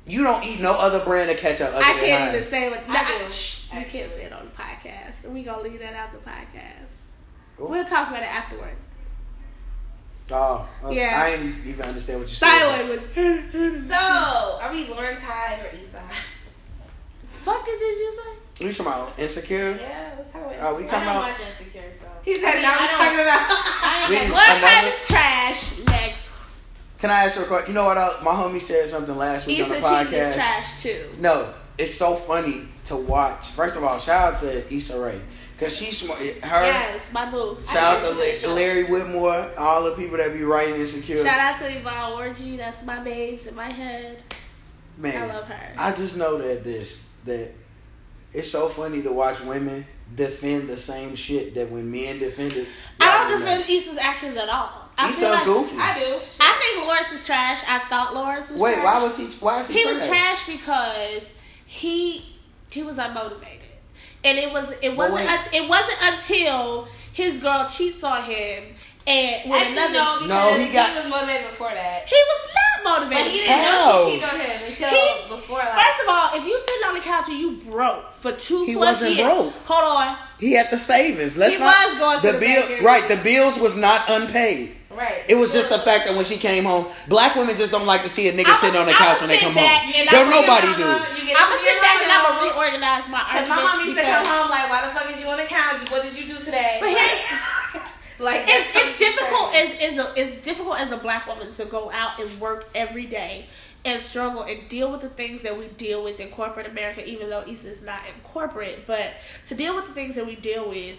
You 0.06 0.22
don't 0.22 0.44
eat 0.44 0.60
no 0.60 0.72
other 0.78 1.04
brand 1.04 1.30
of 1.30 1.36
ketchup 1.36 1.68
other 1.74 1.84
I 1.84 1.94
than 1.94 2.04
can't 2.04 2.30
even 2.34 2.44
say 2.44 2.70
what. 2.70 2.84
I 2.88 2.92
Nah, 2.92 3.18
do, 3.26 3.32
shh, 3.32 3.64
we 3.74 3.84
can't 3.84 4.10
say 4.12 4.24
it 4.24 4.32
on 4.32 4.44
the 4.46 4.62
podcast. 4.62 5.28
We 5.30 5.42
gonna 5.42 5.62
leave 5.62 5.80
that 5.80 5.94
out 5.94 6.12
the 6.12 6.18
podcast. 6.18 6.92
Cool. 7.56 7.68
We'll 7.68 7.84
talk 7.84 8.08
about 8.08 8.22
it 8.22 8.26
afterwards. 8.32 8.76
Oh, 10.30 10.68
okay. 10.84 10.96
Yeah. 10.96 11.20
I 11.22 11.30
didn't 11.36 11.66
even 11.66 11.82
understand 11.86 12.20
what 12.20 12.28
you 12.28 12.34
said. 12.34 12.58
Silent 12.60 12.88
with. 12.88 13.86
So, 13.88 13.94
are 13.96 14.70
we 14.72 14.88
Lawrence 14.88 15.20
High 15.20 15.60
or 15.60 15.68
East 15.80 15.92
Side? 15.92 16.02
Fuck 17.32 17.64
it, 17.66 17.78
did 17.78 17.98
you 17.98 18.12
say? 18.12 18.38
We 18.60 18.68
talking 18.72 18.86
about 18.86 19.18
insecure? 19.18 19.76
Yeah, 19.78 20.12
let's 20.16 20.32
talk 20.32 20.42
about. 20.42 20.56
Oh, 20.60 20.76
we 20.76 20.84
talking 20.84 21.08
I 21.08 21.12
don't 21.12 21.24
about 21.24 21.40
Insecure, 21.40 21.82
so. 22.00 22.06
He 22.24 22.34
said, 22.38 22.44
I 22.44 22.54
mean, 22.54 22.62
"No, 22.62 22.70
we're 22.70 22.96
talking 22.96 23.20
about." 23.20 23.46
I 23.50 24.06
We- 24.10 24.16
ain't 24.16 24.32
What 24.32 24.48
Another- 24.48 24.66
kind 24.66 24.86
is 24.88 25.08
trash? 25.08 25.78
Next. 25.86 26.64
Can 26.98 27.10
I 27.10 27.24
ask 27.24 27.36
you 27.36 27.42
a 27.44 27.46
question? 27.46 27.68
You 27.68 27.74
know 27.74 27.84
what? 27.84 27.98
I, 27.98 28.18
my 28.24 28.30
homie 28.32 28.60
said 28.62 28.88
something 28.88 29.14
last 29.16 29.46
week 29.46 29.62
on 29.62 29.70
Issa 29.70 29.74
the 29.74 29.80
Cheek 30.04 30.12
is 30.12 30.26
podcast. 30.26 30.34
trash 30.34 30.82
too. 30.82 31.04
No, 31.18 31.52
it's 31.76 31.94
so 31.94 32.14
funny 32.14 32.62
to 32.86 32.96
watch. 32.96 33.48
First 33.48 33.76
of 33.76 33.84
all, 33.84 33.98
shout 33.98 34.34
out 34.34 34.40
to 34.40 34.74
Issa 34.74 34.98
Rae 34.98 35.20
because 35.54 35.76
she's 35.76 35.98
smart. 35.98 36.18
Eh, 36.22 36.32
her. 36.46 36.64
Yes, 36.64 37.12
my 37.12 37.30
boo. 37.30 37.58
Shout 37.62 37.98
out 37.98 38.04
to 38.08 38.12
I 38.12 38.14
think 38.14 38.46
La- 38.46 38.54
Larry 38.54 38.84
Wilmore, 38.84 39.50
all 39.58 39.84
the 39.84 39.92
people 39.92 40.16
that 40.16 40.32
be 40.32 40.42
writing 40.44 40.76
insecure. 40.76 41.22
Shout 41.22 41.38
out 41.38 41.58
to 41.58 41.70
Yvonne 41.78 42.12
Orji. 42.12 42.56
That's 42.56 42.82
my 42.84 43.00
babes 43.00 43.46
in 43.46 43.54
my 43.54 43.68
head. 43.68 44.22
Man, 44.96 45.30
I 45.30 45.34
love 45.34 45.44
her. 45.44 45.74
I 45.76 45.92
just 45.92 46.16
know 46.16 46.38
that 46.38 46.64
this 46.64 47.06
that 47.24 47.52
it's 48.36 48.50
so 48.50 48.68
funny 48.68 49.02
to 49.02 49.12
watch 49.12 49.40
women 49.40 49.86
defend 50.14 50.68
the 50.68 50.76
same 50.76 51.14
shit 51.16 51.54
that 51.54 51.70
when 51.70 51.90
men 51.90 52.18
defend 52.18 52.52
it. 52.52 52.68
I 53.00 53.28
don't 53.28 53.38
defend 53.38 53.60
not. 53.60 53.70
Issa's 53.70 53.98
actions 53.98 54.36
at 54.36 54.48
all. 54.48 54.70
I 54.98 55.10
Issa 55.10 55.20
feel 55.20 55.30
like- 55.34 55.44
goofy. 55.44 55.76
I 55.78 55.98
do. 55.98 56.20
I 56.40 56.56
think 56.60 56.86
Lawrence 56.86 57.12
is 57.12 57.26
trash. 57.26 57.62
I 57.68 57.78
thought 57.80 58.14
Lawrence 58.14 58.50
was 58.50 58.60
Wait, 58.60 58.74
trash. 58.74 58.84
why 58.84 59.02
was 59.02 59.16
he? 59.16 59.24
Why 59.44 59.60
is 59.60 59.68
he? 59.68 59.74
he 59.74 59.82
trash? 59.82 59.94
was 59.94 60.06
trash 60.06 60.46
because 60.46 61.30
he 61.66 62.24
he 62.70 62.82
was 62.82 62.96
unmotivated, 62.98 63.60
and 64.24 64.38
it 64.38 64.52
was 64.52 64.72
it 64.82 64.96
wasn't 64.96 65.16
wait. 65.16 65.28
unt- 65.28 65.54
it 65.54 65.68
wasn't 65.68 65.98
until 66.02 66.88
his 67.12 67.40
girl 67.40 67.66
cheats 67.66 68.04
on 68.04 68.22
him 68.24 68.64
and 69.06 69.50
with 69.50 69.60
Actually, 69.62 69.76
another. 69.78 69.92
no, 69.92 70.20
because 70.26 70.28
No, 70.28 70.58
he 70.66 70.72
got- 70.72 70.94
was 71.02 71.10
motivated 71.10 71.50
before 71.50 71.70
that. 71.74 72.06
He 72.08 72.16
was 72.16 72.50
not 72.54 72.75
But 72.86 73.26
he 73.26 73.38
didn't 73.38 73.48
know 73.50 73.62
How? 73.62 74.04
she 74.06 74.12
cheated 74.12 74.28
on 74.30 74.40
him 74.40 74.60
until 74.66 74.88
He- 74.90 75.28
before. 75.28 75.58
Like, 75.58 75.74
First 75.74 76.00
of 76.02 76.08
all, 76.08 76.30
if 76.38 76.44
you 76.46 76.58
sitting 76.58 76.88
on 76.88 76.94
the 76.94 77.00
couch 77.00 77.28
and 77.28 77.38
you 77.38 77.50
broke 77.70 78.12
for 78.14 78.32
two 78.32 78.64
He 78.64 78.74
plus 78.74 79.00
wasn't 79.02 79.16
years, 79.16 79.26
broke. 79.26 79.52
hold 79.66 79.84
on. 79.84 80.16
He 80.38 80.52
had 80.52 80.70
the 80.70 80.78
savings. 80.78 81.36
Let's 81.36 81.54
He 81.54 81.58
not. 81.60 81.88
was 81.90 81.98
going 81.98 82.20
to 82.20 82.26
the 82.26 82.32
the 82.34 82.38
bill. 82.38 82.82
Right, 82.84 83.08
the 83.08 83.16
bills 83.16 83.58
was 83.58 83.74
not 83.76 84.02
unpaid. 84.08 84.76
right. 84.90 85.24
It 85.28 85.34
was 85.34 85.52
just 85.52 85.68
the 85.68 85.78
fact 85.78 86.06
that 86.06 86.14
when 86.14 86.24
she 86.24 86.36
came 86.36 86.64
home, 86.64 86.86
black 87.08 87.34
women 87.36 87.56
just 87.56 87.72
don't 87.72 87.86
like 87.86 88.02
to 88.02 88.08
see 88.08 88.28
a 88.28 88.32
nigga 88.32 88.46
I'ma- 88.48 88.56
sitting 88.62 88.80
on 88.80 88.86
the 88.86 88.92
couch 88.94 89.20
when 89.20 89.28
they 89.28 89.38
come 89.38 89.52
home. 89.52 89.64
Don't 90.10 90.30
nobody 90.30 90.68
get 90.68 90.76
do. 90.78 90.84
Mama, 90.86 91.04
it. 91.10 91.20
you 91.20 91.26
get 91.28 91.36
I'm 91.40 91.48
gonna 91.50 91.60
sit 91.64 91.80
back 91.82 91.98
and 92.02 92.12
I'm 92.12 92.22
gonna 92.24 92.42
reorganize 92.48 93.08
my 93.08 93.20
Cause 93.28 93.48
my 93.48 93.60
mom 93.62 93.80
used 93.84 93.96
to 93.98 94.04
come 94.04 94.24
home 94.24 94.48
like, 94.50 94.70
why 94.70 94.80
the 94.86 94.92
fuck 94.94 95.10
is 95.10 95.20
you 95.20 95.26
on 95.28 95.36
the 95.38 95.44
couch? 95.44 95.90
What 95.90 96.02
did 96.02 96.16
you 96.16 96.24
do 96.32 96.38
today? 96.42 96.80
Like, 98.18 98.44
it's, 98.46 98.68
it's 98.74 98.98
difficult 98.98 99.54
as, 99.54 99.98
a, 99.98 100.12
it's 100.16 100.38
difficult 100.42 100.80
as 100.80 100.92
a 100.92 100.96
black 100.96 101.26
woman 101.26 101.52
to 101.54 101.64
go 101.64 101.90
out 101.90 102.18
and 102.18 102.40
work 102.40 102.68
every 102.74 103.06
day 103.06 103.46
and 103.84 104.00
struggle 104.00 104.42
and 104.42 104.68
deal 104.68 104.90
with 104.90 105.00
the 105.00 105.08
things 105.08 105.42
that 105.42 105.56
we 105.56 105.68
deal 105.68 106.02
with 106.02 106.18
in 106.18 106.30
corporate 106.30 106.66
America, 106.66 107.06
even 107.08 107.30
though 107.30 107.44
Issa 107.46 107.68
is 107.68 107.82
not 107.82 108.00
in 108.00 108.20
corporate, 108.24 108.84
but 108.86 109.12
to 109.46 109.54
deal 109.54 109.76
with 109.76 109.86
the 109.86 109.92
things 109.92 110.16
that 110.16 110.26
we 110.26 110.34
deal 110.34 110.68
with, 110.68 110.96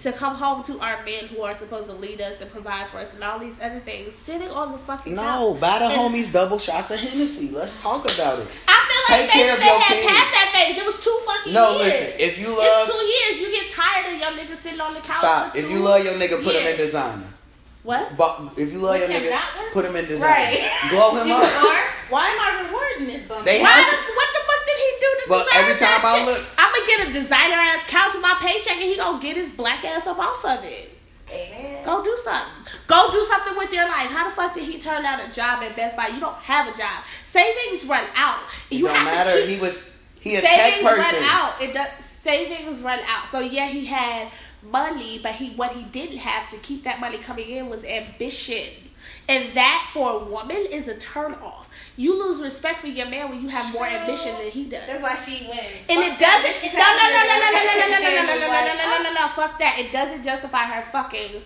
to 0.00 0.12
come 0.12 0.34
home 0.36 0.62
to 0.64 0.78
our 0.80 1.02
men 1.04 1.26
who 1.26 1.42
are 1.42 1.54
supposed 1.54 1.86
to 1.88 1.94
lead 1.94 2.20
us 2.20 2.40
and 2.40 2.50
provide 2.50 2.86
for 2.88 2.98
us 2.98 3.14
and 3.14 3.22
all 3.24 3.38
these 3.38 3.60
other 3.60 3.80
things, 3.80 4.14
sitting 4.14 4.48
on 4.50 4.72
the 4.72 4.78
fucking 4.78 5.14
No, 5.14 5.52
couch. 5.52 5.60
buy 5.60 5.78
the 5.78 5.84
And 5.86 5.94
homies 6.14 6.32
double 6.32 6.58
shots 6.58 6.90
of 6.90 6.98
Hennessy. 7.00 7.50
Let's 7.54 7.80
talk 7.82 8.04
about 8.04 8.38
it. 8.38 8.46
I 8.68 9.04
feel 9.06 9.16
like 9.16 9.30
Take 9.30 9.32
they, 9.32 9.40
care 9.42 9.52
of 9.54 9.58
your 9.64 9.78
had 9.80 9.92
kids. 9.94 10.06
past 10.06 10.30
that 10.32 10.50
phase. 10.54 10.76
It 10.78 10.84
was 10.86 10.96
two 11.04 11.18
fucking 11.26 11.52
No, 11.52 11.76
years. 11.80 11.86
listen. 12.00 12.06
If 12.20 12.38
you 12.40 12.48
love 12.48 12.58
it's 12.88 12.92
two 12.92 13.04
years. 13.06 13.40
You 13.40 13.50
get 13.62 13.70
tired 13.72 14.14
of 14.14 14.20
your 14.20 14.30
nigga 14.32 14.56
sitting 14.56 14.80
on 14.80 14.94
the 14.94 15.00
couch. 15.00 15.16
stop. 15.16 15.56
If 15.56 15.70
you 15.70 15.78
love 15.78 16.04
your 16.04 16.14
nigga, 16.14 16.42
put 16.42 16.56
him 16.56 16.66
in 16.66 16.76
designer. 16.76 17.22
What? 17.86 18.16
But 18.18 18.58
if 18.58 18.72
you 18.72 18.78
love 18.80 18.98
your 18.98 19.06
him 19.08 19.22
nigga, 19.30 19.40
put 19.72 19.84
him 19.86 19.94
in 19.94 20.04
designer. 20.06 20.34
Right. 20.34 20.88
Glow 20.90 21.14
him 21.22 21.30
up. 21.38 21.46
Why 22.10 22.26
am 22.34 22.38
I 22.42 22.66
rewarding 22.66 23.06
this 23.06 23.22
bum? 23.26 23.44
They 23.44 23.60
have 23.60 23.86
some- 23.86 24.14
what 24.18 24.28
the 24.34 24.42
fuck 24.42 24.62
did 24.66 24.76
he 24.76 24.90
do 24.98 25.10
to 25.22 25.24
But 25.28 25.46
every 25.54 25.74
time 25.78 26.00
I 26.04 26.18
shit? 26.18 26.26
look- 26.26 26.44
I'm 26.58 26.72
gonna 26.74 26.86
get 26.86 27.08
a 27.08 27.12
designer 27.12 27.54
ass 27.54 27.82
couch 27.86 28.12
with 28.14 28.22
my 28.22 28.36
paycheck 28.40 28.74
and 28.76 28.82
he 28.90 28.96
gonna 28.96 29.22
get 29.22 29.36
his 29.36 29.52
black 29.52 29.84
ass 29.84 30.06
up 30.06 30.18
off 30.18 30.44
of 30.44 30.64
it. 30.64 30.90
Amen. 31.32 31.84
Go 31.84 32.02
do 32.04 32.16
something. 32.22 32.52
Go 32.86 33.10
do 33.10 33.24
something 33.28 33.56
with 33.56 33.72
your 33.72 33.84
life. 33.86 34.10
How 34.10 34.28
the 34.28 34.34
fuck 34.34 34.54
did 34.54 34.64
he 34.64 34.78
turn 34.78 35.04
out 35.04 35.20
a 35.24 35.30
job 35.32 35.62
at 35.62 35.74
Best 35.76 35.96
Buy? 35.96 36.08
You 36.08 36.20
don't 36.20 36.36
have 36.36 36.72
a 36.72 36.76
job. 36.76 37.02
Savings 37.24 37.84
run 37.84 38.04
out. 38.14 38.40
It 38.70 38.76
You 38.78 38.86
don't 38.86 38.94
have 38.96 39.04
matter. 39.04 39.32
to 39.40 39.46
keep 39.46 39.56
He 39.56 39.60
was 39.60 39.96
he 40.20 40.36
a 40.36 40.40
tech 40.40 40.60
savings 40.74 40.88
person. 40.88 41.20
run 41.22 41.30
out. 41.30 41.60
It 41.62 41.72
does 41.74 42.04
savings 42.04 42.80
run 42.82 43.00
out. 43.08 43.28
So 43.28 43.40
yeah, 43.40 43.66
he 43.66 43.84
had 43.86 44.28
money, 44.70 45.18
but 45.22 45.34
he 45.36 45.50
what 45.50 45.72
he 45.72 45.82
didn't 45.82 46.18
have 46.18 46.48
to 46.48 46.56
keep 46.58 46.84
that 46.84 47.00
money 47.00 47.18
coming 47.18 47.48
in 47.48 47.68
was 47.68 47.84
ambition. 47.84 48.68
And 49.28 49.54
that 49.54 49.90
for 49.92 50.20
a 50.20 50.24
woman 50.24 50.66
is 50.70 50.88
a 50.88 50.96
turn 50.96 51.34
off. 51.34 51.68
You 51.96 52.18
lose 52.18 52.40
respect 52.40 52.80
for 52.80 52.86
your 52.86 53.06
man 53.06 53.30
when 53.30 53.40
you 53.40 53.48
have 53.48 53.72
more 53.72 53.86
ambition 53.86 54.34
than 54.36 54.50
he 54.50 54.64
does. 54.64 54.86
That's 54.86 55.02
why 55.02 55.14
she 55.14 55.48
went. 55.48 55.66
And 55.88 56.00
it 56.00 56.18
doesn't. 56.18 56.72
No, 56.74 56.80
no, 56.80 57.08
no, 57.08 57.22
no, 57.24 57.38
no, 57.38 57.50
no, 57.50 57.62
no, 57.64 57.76
no, 57.76 57.88
no, 57.88 57.98
no, 57.98 58.10
no, 58.10 58.26
no, 58.26 58.36
no, 58.36 58.48
no, 58.48 58.74
no, 58.74 58.98
no, 58.98 59.02
no, 59.02 59.12
no. 59.14 59.28
Fuck 59.28 59.58
that. 59.58 59.78
It 59.78 59.92
doesn't 59.92 60.22
justify 60.22 60.64
her 60.64 60.82
fucking 60.82 61.42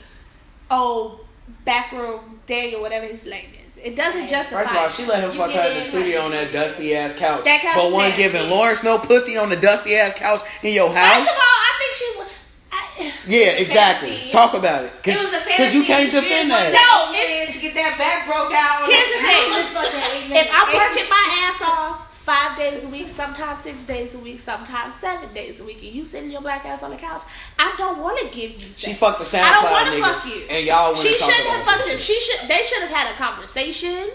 oh 0.70 1.20
backroom 1.64 2.40
Daniel, 2.46 2.80
whatever 2.80 3.06
his 3.06 3.24
name 3.24 3.50
is. 3.66 3.76
It 3.76 3.96
doesn't 3.96 4.26
justify. 4.26 4.62
First 4.62 4.70
of 4.72 4.76
all, 4.76 4.88
she 4.88 5.06
let 5.06 5.22
him 5.22 5.30
fuck 5.30 5.50
her 5.52 5.68
in 5.68 5.76
the 5.76 5.82
studio 5.82 6.20
on 6.20 6.32
that 6.32 6.52
dusty 6.52 6.94
ass 6.94 7.18
couch. 7.18 7.44
That 7.44 7.60
couch 7.60 7.76
but 7.76 7.92
one 7.92 8.12
giving 8.16 8.50
Lawrence 8.50 8.82
no 8.82 8.98
pussy 8.98 9.38
on 9.38 9.48
the 9.48 9.56
dusty 9.56 9.94
ass 9.94 10.14
couch 10.14 10.40
in 10.62 10.74
your 10.74 10.92
house. 10.92 11.26
First 11.26 11.36
of 11.36 11.42
all, 11.42 11.48
I 11.48 11.72
think 11.78 11.94
she 11.94 12.18
would. 12.18 12.26
I, 12.72 13.12
yeah, 13.26 13.58
exactly. 13.58 14.10
fantasy. 14.10 14.30
Talk 14.30 14.54
about 14.54 14.84
it, 14.84 14.92
It 14.92 15.02
cause, 15.14 15.24
was 15.24 15.32
a 15.34 15.56
'cause 15.56 15.74
you 15.74 15.82
can't 15.84 16.10
defend 16.10 16.50
that. 16.50 16.72
No, 16.72 17.10
wanting 17.12 17.52
to 17.52 17.60
get 17.60 17.74
that 17.74 17.98
back 17.98 18.26
broke 18.26 18.52
out. 18.54 18.86
Here's 18.86 19.10
the 19.10 19.20
thing. 19.26 19.50
Let's 19.50 19.68
fucking 19.74 20.36
if. 20.36 20.48
I'm 20.52 20.68
working 20.74 21.08
my 21.10 21.24
ass 21.50 21.60
off 21.62 22.06
five 22.20 22.56
days 22.56 22.84
a 22.84 22.88
week, 22.88 23.08
sometimes 23.08 23.60
six 23.60 23.82
days 23.84 24.14
a 24.14 24.18
week, 24.18 24.38
sometimes 24.38 24.94
seven 24.94 25.32
days 25.34 25.58
a 25.60 25.64
week, 25.64 25.82
and 25.82 25.92
you 25.92 26.04
sitting 26.04 26.30
your 26.30 26.42
black 26.42 26.64
ass 26.64 26.82
on 26.84 26.90
the 26.90 26.96
couch, 26.96 27.22
I 27.58 27.74
don't 27.76 27.98
want 27.98 28.20
to 28.20 28.26
give 28.34 28.52
you. 28.52 28.68
She 28.76 28.92
fucked 28.92 29.18
the 29.18 29.24
SoundCloud 29.24 29.42
I 29.42 29.52
don't 29.62 29.72
want 29.72 29.94
to 29.94 30.00
fuck 30.00 30.26
you. 30.26 30.46
and 30.48 30.66
y'all 30.66 30.92
want 30.94 31.06
She 31.06 31.12
shouldn't 31.12 31.48
have 31.48 31.64
fucked 31.64 31.88
him. 31.88 31.98
She 31.98 32.20
should. 32.20 32.48
They 32.48 32.62
should 32.62 32.82
have 32.82 32.90
had 32.90 33.14
a 33.14 33.16
conversation. 33.16 34.10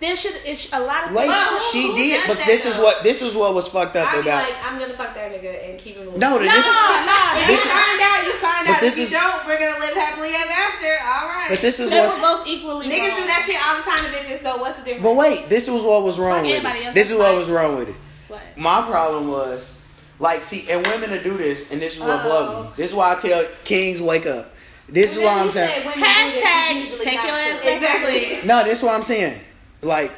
There 0.00 0.14
should. 0.14 0.34
It's 0.46 0.72
a 0.72 0.78
lot 0.78 1.08
of. 1.08 1.10
Wait, 1.10 1.26
things- 1.26 1.34
Well, 1.34 1.58
who- 1.58 1.72
she 1.72 1.82
who 1.90 1.96
did, 1.96 2.20
but 2.28 2.38
that, 2.38 2.46
this 2.46 2.64
is 2.66 2.76
what 2.78 3.02
this 3.02 3.20
is 3.20 3.34
what 3.34 3.52
was 3.52 3.66
fucked 3.66 3.96
up 3.96 4.06
I'd 4.14 4.22
be 4.22 4.28
about. 4.28 4.44
like, 4.48 4.54
I'm 4.64 4.78
gonna 4.78 4.94
fuck 4.94 5.12
that 5.16 5.32
nigga 5.32 5.70
and 5.70 5.78
keep 5.78 5.96
it 5.96 6.04
moving. 6.04 6.20
no, 6.20 6.38
No, 6.38 6.38
this, 6.38 6.48
Nah, 6.48 7.34
if 7.34 7.46
This 7.48 7.64
you 7.64 7.70
find 7.70 8.00
out, 8.00 8.24
you 8.24 8.32
find 8.34 8.68
out. 8.68 8.80
this 8.80 8.96
if 8.98 9.10
you 9.10 9.18
don't, 9.18 9.44
we're 9.46 9.58
gonna 9.58 9.80
live 9.80 9.94
happily 9.94 10.30
ever 10.36 10.52
after. 10.52 10.98
All 11.02 11.26
right. 11.28 11.46
but 11.50 11.60
this 11.60 11.80
is 11.80 11.90
They 11.90 11.98
were 11.98 12.06
what's. 12.06 12.18
both 12.20 12.46
equally 12.46 12.86
Niggas 12.86 13.08
wrong. 13.10 13.20
do 13.22 13.26
that 13.26 13.42
shit 13.44 13.58
all 13.66 13.76
the 13.78 13.82
time 13.82 13.98
to 13.98 14.16
bitches. 14.16 14.40
So 14.42 14.56
what's 14.58 14.76
the 14.78 14.84
difference? 14.84 15.02
But 15.02 15.16
wait, 15.16 15.48
this 15.48 15.68
was 15.68 15.82
what 15.82 16.04
was 16.04 16.18
wrong 16.20 16.44
Fuck 16.44 16.64
with 16.64 16.76
it. 16.76 16.84
else, 16.86 16.94
This 16.94 17.10
is 17.10 17.16
what 17.18 17.34
was 17.36 17.50
wrong 17.50 17.76
with 17.78 17.88
it. 17.88 17.94
What? 18.28 18.40
My 18.56 18.82
problem 18.82 19.28
was, 19.32 19.80
like, 20.20 20.44
see, 20.44 20.70
and 20.70 20.86
women 20.86 21.10
to 21.10 21.20
do 21.24 21.36
this, 21.36 21.72
and 21.72 21.80
this 21.82 21.94
is 21.96 22.00
what 22.00 22.22
blow 22.22 22.62
me. 22.64 22.68
This 22.76 22.90
is 22.90 22.96
why 22.96 23.12
I 23.12 23.14
tell 23.16 23.44
kings 23.64 24.00
wake 24.00 24.26
up. 24.26 24.54
This 24.88 25.10
is 25.12 25.18
Whenever 25.18 25.34
why 25.36 25.42
I'm 25.42 25.50
saying. 25.50 25.86
women 25.86 25.94
do 25.98 26.00
this, 26.04 26.34
it's 26.34 26.44
Hashtag 26.44 27.04
take 27.04 27.14
your 27.14 27.32
ass 27.34 27.46
true. 27.46 27.54
back 27.54 27.62
to 27.62 27.74
Exactly. 27.74 28.46
No, 28.48 28.64
this 28.64 28.78
is 28.78 28.84
what 28.84 28.94
I'm 28.94 29.02
saying. 29.02 29.40
Like, 29.82 30.12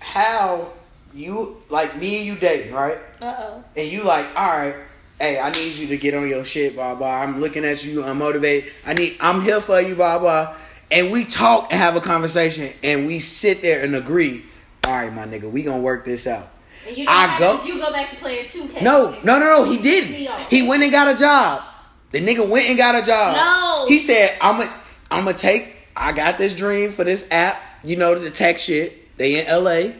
how 0.00 0.72
you 1.14 1.62
like 1.68 1.96
me 1.96 2.18
and 2.18 2.26
you 2.26 2.36
dating, 2.36 2.72
right? 2.72 2.98
Uh 3.20 3.34
oh. 3.38 3.64
And 3.76 3.90
you 3.90 4.04
like, 4.04 4.26
all 4.36 4.48
right, 4.48 4.76
hey, 5.20 5.38
I 5.38 5.50
need 5.50 5.74
you 5.76 5.88
to 5.88 5.96
get 5.96 6.14
on 6.14 6.28
your 6.28 6.44
shit, 6.44 6.74
blah 6.74 6.94
blah. 6.94 7.22
I'm 7.22 7.40
looking 7.40 7.64
at 7.64 7.84
you, 7.84 8.02
I'm 8.02 8.18
motivated. 8.18 8.72
I 8.86 8.94
need, 8.94 9.16
I'm 9.20 9.40
here 9.40 9.60
for 9.60 9.80
you, 9.80 9.94
blah 9.94 10.18
blah. 10.18 10.56
And 10.90 11.12
we 11.12 11.24
talk 11.24 11.68
and 11.70 11.80
have 11.80 11.94
a 11.96 12.00
conversation, 12.00 12.72
and 12.82 13.06
we 13.06 13.20
sit 13.20 13.62
there 13.62 13.84
and 13.84 13.94
agree. 13.94 14.44
All 14.86 14.92
right, 14.92 15.12
my 15.12 15.26
nigga, 15.26 15.50
we 15.50 15.62
gonna 15.62 15.82
work 15.82 16.04
this 16.04 16.26
out. 16.26 16.48
You 16.88 17.04
I 17.06 17.38
go-? 17.38 17.62
You 17.64 17.78
go 17.78 17.92
back 17.92 18.10
to 18.10 18.16
playing 18.16 18.46
2K. 18.46 18.82
No, 18.82 19.14
no, 19.22 19.38
no, 19.38 19.62
no. 19.62 19.64
He 19.64 19.78
didn't. 19.78 20.14
He 20.48 20.66
went 20.66 20.82
and 20.82 20.90
got 20.90 21.14
a 21.14 21.16
job. 21.16 21.62
The 22.10 22.20
nigga 22.20 22.48
went 22.48 22.68
and 22.68 22.76
got 22.76 23.00
a 23.00 23.06
job. 23.06 23.36
No. 23.36 23.86
He 23.86 23.98
said, 23.98 24.36
"I'm 24.40 24.58
gonna, 24.58 24.72
I'm 25.10 25.24
gonna 25.24 25.36
take. 25.36 25.76
I 25.94 26.12
got 26.12 26.38
this 26.38 26.54
dream 26.54 26.90
for 26.90 27.04
this 27.04 27.28
app. 27.30 27.60
You 27.84 27.96
know 27.96 28.18
the 28.18 28.30
tech 28.30 28.58
shit. 28.58 29.16
They 29.16 29.40
in 29.40 29.46
L.A. 29.46 29.94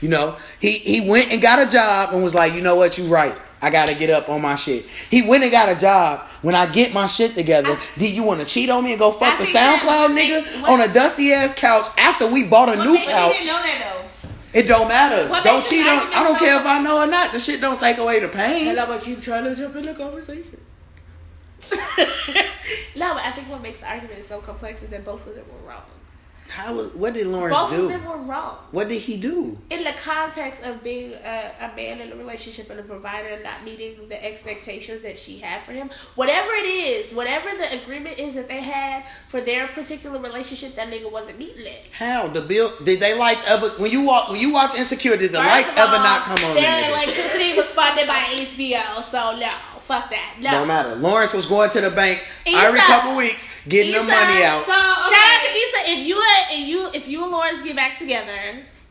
You 0.00 0.08
know. 0.08 0.36
He 0.60 0.72
he 0.78 1.08
went 1.08 1.32
and 1.32 1.40
got 1.42 1.58
a 1.66 1.70
job 1.70 2.12
and 2.12 2.22
was 2.22 2.34
like, 2.34 2.52
you 2.54 2.62
know 2.62 2.76
what? 2.76 2.98
You 2.98 3.04
right. 3.04 3.38
I 3.60 3.70
gotta 3.70 3.94
get 3.96 4.08
up 4.10 4.28
on 4.28 4.40
my 4.40 4.54
shit. 4.54 4.84
He 5.10 5.22
went 5.28 5.42
and 5.42 5.50
got 5.50 5.68
a 5.68 5.74
job. 5.78 6.20
When 6.42 6.54
I 6.54 6.66
get 6.66 6.94
my 6.94 7.06
shit 7.06 7.34
together, 7.34 7.76
do 7.96 8.06
you 8.08 8.22
want 8.22 8.38
to 8.40 8.46
cheat 8.46 8.70
on 8.70 8.84
me 8.84 8.90
and 8.92 8.98
go 9.00 9.10
fuck 9.10 9.34
I 9.34 9.38
the 9.38 9.44
SoundCloud 9.44 10.10
nigga 10.10 10.14
makes- 10.14 10.56
what- 10.60 10.70
on 10.70 10.80
a 10.80 10.92
dusty 10.94 11.32
ass 11.32 11.52
couch 11.54 11.86
after 11.98 12.28
we 12.28 12.44
bought 12.44 12.68
a 12.72 12.76
What 12.76 12.84
new 12.86 12.94
makes- 12.94 13.06
But 13.06 13.12
couch? 13.14 13.32
he 13.32 13.38
didn't 13.42 13.46
know 13.48 13.62
that 13.62 13.80
though. 14.52 14.58
It 14.60 14.62
don't 14.68 14.86
matter. 14.88 15.28
What 15.28 15.42
don't 15.42 15.64
cheat 15.64 15.84
on. 15.86 15.98
I 16.14 16.22
don't 16.22 16.38
care 16.38 16.58
if 16.60 16.64
I 16.66 16.80
know 16.80 16.98
or 17.02 17.06
not. 17.08 17.32
The 17.32 17.40
shit 17.40 17.60
don't 17.60 17.80
take 17.80 17.98
away 17.98 18.20
the 18.20 18.28
pain. 18.28 18.68
And 18.68 18.78
I'm 18.78 18.86
gonna 18.86 19.00
keep 19.00 19.20
trying 19.20 19.42
to 19.44 19.54
jump 19.56 19.74
in 19.76 19.86
the 19.86 19.94
conversation. 19.94 20.60
no, 22.96 23.14
but 23.14 23.24
I 23.24 23.32
think 23.34 23.48
what 23.48 23.60
makes 23.60 23.80
the 23.80 23.88
argument 23.88 24.22
so 24.24 24.40
complex 24.40 24.82
is 24.82 24.90
that 24.90 25.04
both 25.04 25.26
of 25.26 25.34
them 25.34 25.44
were 25.52 25.68
wrong. 25.68 25.82
How 26.48 26.74
was? 26.74 26.94
What 26.94 27.14
did 27.14 27.26
Lawrence 27.26 27.58
Both 27.58 27.72
of 27.72 27.88
them 27.88 28.04
were 28.04 28.16
wrong. 28.16 28.56
What 28.70 28.88
did 28.88 29.00
he 29.00 29.16
do? 29.16 29.58
in 29.70 29.84
the 29.84 29.92
context 29.92 30.62
of 30.62 30.82
being 30.82 31.12
a, 31.12 31.52
a 31.60 31.76
man 31.76 32.00
in 32.00 32.12
a 32.12 32.16
relationship 32.16 32.70
and 32.70 32.80
a 32.80 32.82
provider 32.82 33.28
and 33.28 33.42
not 33.44 33.62
meeting 33.64 34.08
the 34.08 34.24
expectations 34.24 35.02
that 35.02 35.16
she 35.18 35.38
had 35.38 35.62
for 35.62 35.72
him, 35.72 35.90
whatever 36.14 36.52
it 36.52 36.66
is, 36.66 37.12
whatever 37.12 37.50
the 37.56 37.82
agreement 37.82 38.18
is 38.18 38.34
that 38.34 38.48
they 38.48 38.60
had 38.62 39.04
for 39.28 39.40
their 39.40 39.68
particular 39.68 40.18
relationship, 40.18 40.74
that 40.76 40.88
nigga 40.88 41.10
wasn't 41.10 41.38
meeting 41.38 41.66
it. 41.66 41.88
How 41.92 42.28
the 42.28 42.40
bill? 42.40 42.72
Did 42.84 43.00
they 43.00 43.16
lights 43.18 43.46
ever? 43.48 43.68
When 43.70 43.90
you 43.90 44.02
walk, 44.04 44.30
when 44.30 44.40
you 44.40 44.52
watch 44.52 44.74
Insecure, 44.74 45.16
did 45.16 45.32
the 45.32 45.38
First 45.38 45.48
lights 45.48 45.72
of 45.72 45.78
ever 45.78 45.96
not 45.98 46.22
come 46.22 46.44
on? 46.50 46.54
Their 46.54 46.88
electricity 46.90 47.54
was 47.56 47.66
funded 47.72 48.06
by 48.06 48.34
HBO, 48.38 49.02
so 49.04 49.36
no, 49.36 49.50
fuck 49.50 50.10
that. 50.10 50.36
No. 50.40 50.50
Don't 50.50 50.68
matter. 50.68 50.94
Lawrence 50.96 51.34
was 51.34 51.46
going 51.46 51.70
to 51.70 51.80
the 51.80 51.90
bank 51.90 52.26
every 52.46 52.80
couple 52.80 53.16
weeks, 53.16 53.46
getting 53.68 53.92
the 53.92 54.00
money 54.02 54.42
out. 54.44 54.64
So, 54.66 54.72
Shout 54.72 54.78
out 54.80 55.42
to 55.42 55.48
okay. 55.48 55.58
Issa. 55.58 55.90
If 55.90 56.06
you 56.06 56.22
and 56.52 56.66
you 56.68 56.90
if 56.92 57.08
you 57.08 57.22
and 57.22 57.32
Lawrence 57.32 57.62
get 57.62 57.76
back 57.76 57.98
together 57.98 58.32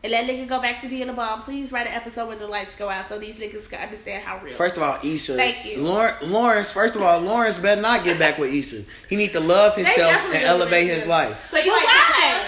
and 0.04 0.12
that 0.12 0.24
nigga 0.26 0.46
go 0.48 0.60
back 0.60 0.80
to 0.80 0.88
being 0.88 1.08
a 1.08 1.12
bomb, 1.12 1.42
please 1.42 1.72
write 1.72 1.86
an 1.88 1.92
episode 1.92 2.28
when 2.28 2.38
the 2.38 2.46
lights 2.46 2.76
go 2.76 2.88
out 2.88 3.06
so 3.06 3.18
these 3.18 3.38
niggas 3.38 3.68
can 3.68 3.80
understand 3.80 4.22
how 4.24 4.38
real. 4.38 4.54
First 4.54 4.76
of 4.76 4.82
all, 4.82 4.98
Issa. 5.02 5.34
Thank 5.34 5.64
you. 5.64 5.78
Lawrence, 5.82 6.22
Lawrence. 6.22 6.72
First 6.72 6.94
of 6.96 7.02
all, 7.02 7.20
Lawrence 7.20 7.58
better 7.58 7.80
not 7.80 8.04
get 8.04 8.18
back 8.18 8.38
with 8.38 8.52
Issa. 8.52 8.82
He 9.08 9.16
need 9.16 9.32
to 9.32 9.40
love 9.40 9.74
himself 9.76 10.14
and 10.34 10.44
elevate 10.44 10.86
his 10.88 11.04
it. 11.04 11.08
life. 11.08 11.48
So 11.50 11.58
you 11.58 11.72
Well, 11.72 11.76
like 11.80 11.86
why? 11.86 12.44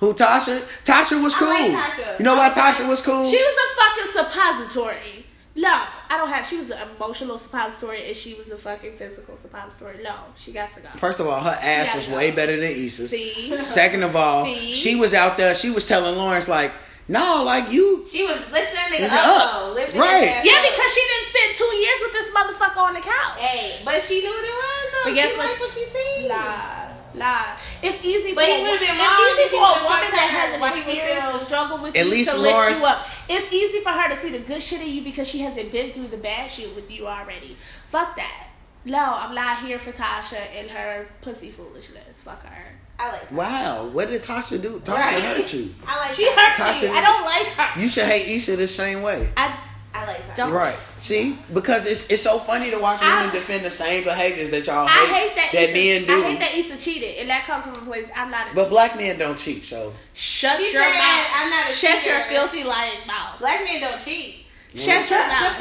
Who 0.00 0.12
Tasha? 0.14 0.58
Tasha 0.84 1.22
was 1.22 1.34
I 1.34 1.38
cool. 1.38 1.48
like 1.48 1.84
Tasha. 1.92 2.18
You 2.18 2.24
know 2.24 2.36
why 2.36 2.50
Tasha 2.50 2.88
was 2.88 3.00
cool? 3.02 3.30
She 3.30 3.36
was 3.36 3.56
a 3.56 3.76
fucking 3.76 4.12
suppository. 4.32 5.26
No, 5.54 5.84
I 6.12 6.18
don't 6.18 6.28
have. 6.28 6.44
She 6.46 6.58
was 6.58 6.70
an 6.70 6.78
emotional 6.96 7.38
suppository, 7.38 8.06
and 8.08 8.14
she 8.16 8.34
was 8.34 8.50
a 8.50 8.56
fucking 8.56 8.92
physical 8.92 9.34
suppository. 9.38 10.02
No, 10.02 10.14
she 10.36 10.52
got 10.52 10.68
to 10.74 10.80
go. 10.80 10.88
First 10.96 11.20
of 11.20 11.26
all, 11.26 11.40
her 11.40 11.56
ass 11.62 11.86
gotta 11.86 11.98
was 12.00 12.08
go. 12.08 12.16
way 12.16 12.30
better 12.32 12.52
than 12.56 12.70
Issa's. 12.70 13.10
See, 13.10 13.56
Second 13.56 14.02
of 14.02 14.14
all, 14.14 14.44
See? 14.44 14.74
she 14.74 14.94
was 14.96 15.14
out 15.14 15.38
there. 15.38 15.54
She 15.54 15.70
was 15.70 15.88
telling 15.88 16.16
Lawrence 16.18 16.48
like, 16.48 16.70
"No, 17.08 17.42
like 17.44 17.72
you." 17.72 18.04
She 18.10 18.24
was 18.24 18.36
lifting 18.52 18.74
that 18.74 18.90
nigga 18.92 19.08
Nigga 19.08 19.24
up, 19.24 19.54
up. 19.70 19.74
Lifting 19.74 19.98
Right. 20.00 20.42
yeah, 20.44 20.60
because 20.68 20.90
she 20.92 21.00
didn't 21.00 21.28
spend 21.32 21.54
two 21.56 21.72
years 21.80 21.98
with 22.02 22.12
this 22.12 22.28
motherfucker 22.30 22.82
on 22.82 22.92
the 22.94 23.00
couch. 23.00 23.38
Hey, 23.38 23.80
but 23.84 24.02
she 24.02 24.20
knew 24.20 24.28
what 24.30 24.44
it 24.44 24.52
was 24.52 24.92
though. 24.92 25.04
But 25.10 25.14
guess 25.14 25.32
she 25.32 25.38
what? 25.38 25.48
liked 25.48 25.60
what 25.60 25.70
she 25.70 25.84
seen. 25.86 26.28
Nah, 26.28 26.81
nah. 27.14 27.56
It's 27.82 28.04
easy 28.04 28.34
But 28.34 28.44
for 28.44 28.50
he 28.50 28.60
a 28.60 28.62
would've 28.62 28.80
wo- 28.80 28.86
been 28.86 28.96
it's 29.00 29.40
easy 29.40 29.48
for 29.50 29.56
a 29.56 29.84
woman 29.84 30.10
that 30.10 30.28
her 30.30 30.38
has 30.38 30.54
an 30.54 30.60
while 30.60 30.72
he 30.72 30.80
experience 30.80 31.32
to 31.32 31.38
struggle 31.38 31.78
with 31.82 31.96
At 31.96 32.04
you 32.06 32.10
least 32.10 32.30
to 32.32 32.38
lift 32.38 32.80
you 32.80 32.86
up. 32.86 33.06
It's 33.28 33.52
easy 33.52 33.80
for 33.80 33.90
her 33.90 34.08
to 34.14 34.16
see 34.16 34.30
the 34.30 34.38
good 34.40 34.62
shit 34.62 34.80
in 34.80 34.88
you 34.88 35.02
because 35.02 35.28
she 35.28 35.40
hasn't 35.40 35.70
been 35.72 35.92
through 35.92 36.08
the 36.08 36.16
bad 36.16 36.50
shit 36.50 36.74
with 36.74 36.90
you 36.90 37.06
already. 37.06 37.56
Fuck 37.88 38.16
that. 38.16 38.48
No, 38.84 38.98
I'm 38.98 39.34
not 39.34 39.60
here 39.64 39.78
for 39.78 39.92
Tasha 39.92 40.40
and 40.58 40.68
her 40.70 41.06
pussy 41.20 41.50
foolishness. 41.50 42.20
Fuck 42.20 42.44
her. 42.44 42.74
I 42.98 43.08
like. 43.12 43.28
Tasha. 43.28 43.32
Wow, 43.32 43.84
what 43.86 44.08
did 44.08 44.22
Tasha 44.22 44.60
do? 44.60 44.80
Tasha 44.80 44.94
Right. 44.96 45.22
hurt 45.22 45.52
you. 45.54 45.72
I 45.86 45.98
like. 46.00 46.10
She 46.16 46.26
Tasha. 46.28 46.34
hurt 46.34 46.56
Tasha- 46.56 46.90
me. 46.92 46.98
I 46.98 47.02
don't 47.02 47.24
like 47.24 47.46
her. 47.54 47.80
You 47.80 47.86
should 47.88 48.04
hate 48.06 48.28
Issa 48.34 48.56
the 48.56 48.66
same 48.66 49.02
way. 49.02 49.28
I 49.36 49.56
I 49.94 50.06
like. 50.06 50.16
Tasha. 50.28 50.36
Don't- 50.36 50.52
Right. 50.52 50.76
See? 50.98 51.36
Because 51.52 51.86
it's 51.86 52.08
it's 52.08 52.22
so 52.22 52.38
funny 52.38 52.70
to 52.70 52.78
watch 52.78 53.00
women 53.00 53.28
I- 53.28 53.32
defend 53.32 53.64
the 53.64 53.70
same 53.70 54.04
behaviors 54.04 54.50
that 54.50 54.66
y'all 54.66 54.86
I 54.88 54.90
hate, 54.92 55.08
hate 55.08 55.34
that. 55.36 55.52
that 55.52 55.62
Issa, 55.70 56.06
men 56.06 56.06
do. 56.06 56.24
I 56.24 56.30
hate 56.30 56.38
that 56.40 56.54
Issa 56.54 56.76
cheated, 56.78 57.18
and 57.18 57.28
that 57.30 57.44
comes 57.44 57.64
from 57.64 57.74
a 57.74 57.78
place 57.78 58.06
I'm 58.16 58.30
not. 58.30 58.52
A 58.52 58.54
But 58.54 58.68
black 58.70 58.96
men 58.96 59.18
don't 59.18 59.38
cheat, 59.38 59.64
so 59.64 59.92
shut 60.14 60.56
She 60.56 60.72
your 60.72 60.82
said, 60.82 60.94
mouth. 60.98 61.26
"I'm 61.34 61.50
not 61.50 61.68
a 61.70 61.72
Shut 61.72 62.00
cheater." 62.02 62.10
your 62.16 62.24
filthy 62.26 62.64
lying 62.64 63.06
mouth. 63.06 63.38
Black 63.38 63.64
men 63.64 63.80
don't 63.80 64.02
cheat. 64.02 64.41
Shut 64.72 65.04
your 65.10 65.20
mouth. 65.28 65.52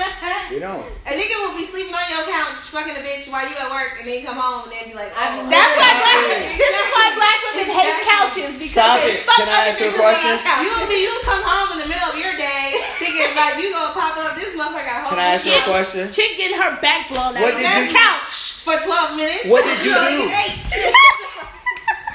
you 0.52 0.60
don't. 0.64 0.88
A 1.08 1.12
nigga 1.12 1.36
will 1.44 1.58
be 1.60 1.68
sleeping 1.68 1.92
on 1.92 2.08
your 2.08 2.24
couch, 2.32 2.64
fucking 2.72 2.96
a 2.96 3.04
bitch 3.04 3.28
while 3.28 3.44
you 3.44 3.52
at 3.60 3.68
work, 3.68 4.00
and 4.00 4.08
then 4.08 4.16
you 4.20 4.24
come 4.24 4.40
home 4.40 4.64
and 4.64 4.72
then 4.72 4.88
be 4.88 4.96
like, 4.96 5.12
oh, 5.12 5.44
That's 5.52 5.74
why 5.76 5.92
black. 6.00 6.24
it. 6.32 6.56
This 6.56 6.72
is 6.72 6.88
why 6.96 7.08
black 7.20 7.38
women 7.52 7.68
hate 7.76 8.00
couches 8.08 8.54
because 8.56 8.72
Stop 8.72 9.04
they 9.04 9.20
it. 9.20 9.28
fuck 9.28 9.36
Can 9.44 9.52
I 9.52 9.68
ask 9.68 9.84
you 9.84 9.92
a 9.92 9.96
question? 10.00 10.32
You 10.64 10.72
will 10.72 10.88
be 10.88 11.04
you 11.04 11.12
come 11.28 11.44
home 11.44 11.76
in 11.76 11.80
the 11.84 11.90
middle 11.92 12.08
of 12.08 12.16
your 12.16 12.32
day 12.40 12.80
thinking 13.04 13.36
like 13.36 13.60
you 13.60 13.76
gonna 13.76 13.92
pop 13.92 14.16
up 14.16 14.40
this 14.40 14.56
motherfucker 14.56 14.88
got 14.88 15.04
a 15.04 15.04
whole 15.04 15.12
Can 15.12 15.20
I 15.20 15.36
ask 15.36 15.44
you 15.44 15.60
a 15.60 15.64
couch 15.66 15.68
question? 15.92 16.04
Chick 16.16 16.40
getting 16.40 16.56
her 16.56 16.80
back 16.80 17.12
blown 17.12 17.36
out 17.36 17.44
What 17.44 17.52
on 17.52 17.60
did 17.60 17.68
that 17.68 17.84
you- 17.84 17.92
couch. 17.92 18.64
for 18.64 18.80
twelve 18.88 19.20
minutes. 19.20 19.44
What 19.52 19.68
did 19.68 19.84
you 19.88 19.92
only 19.92 20.32
do? 20.32 20.40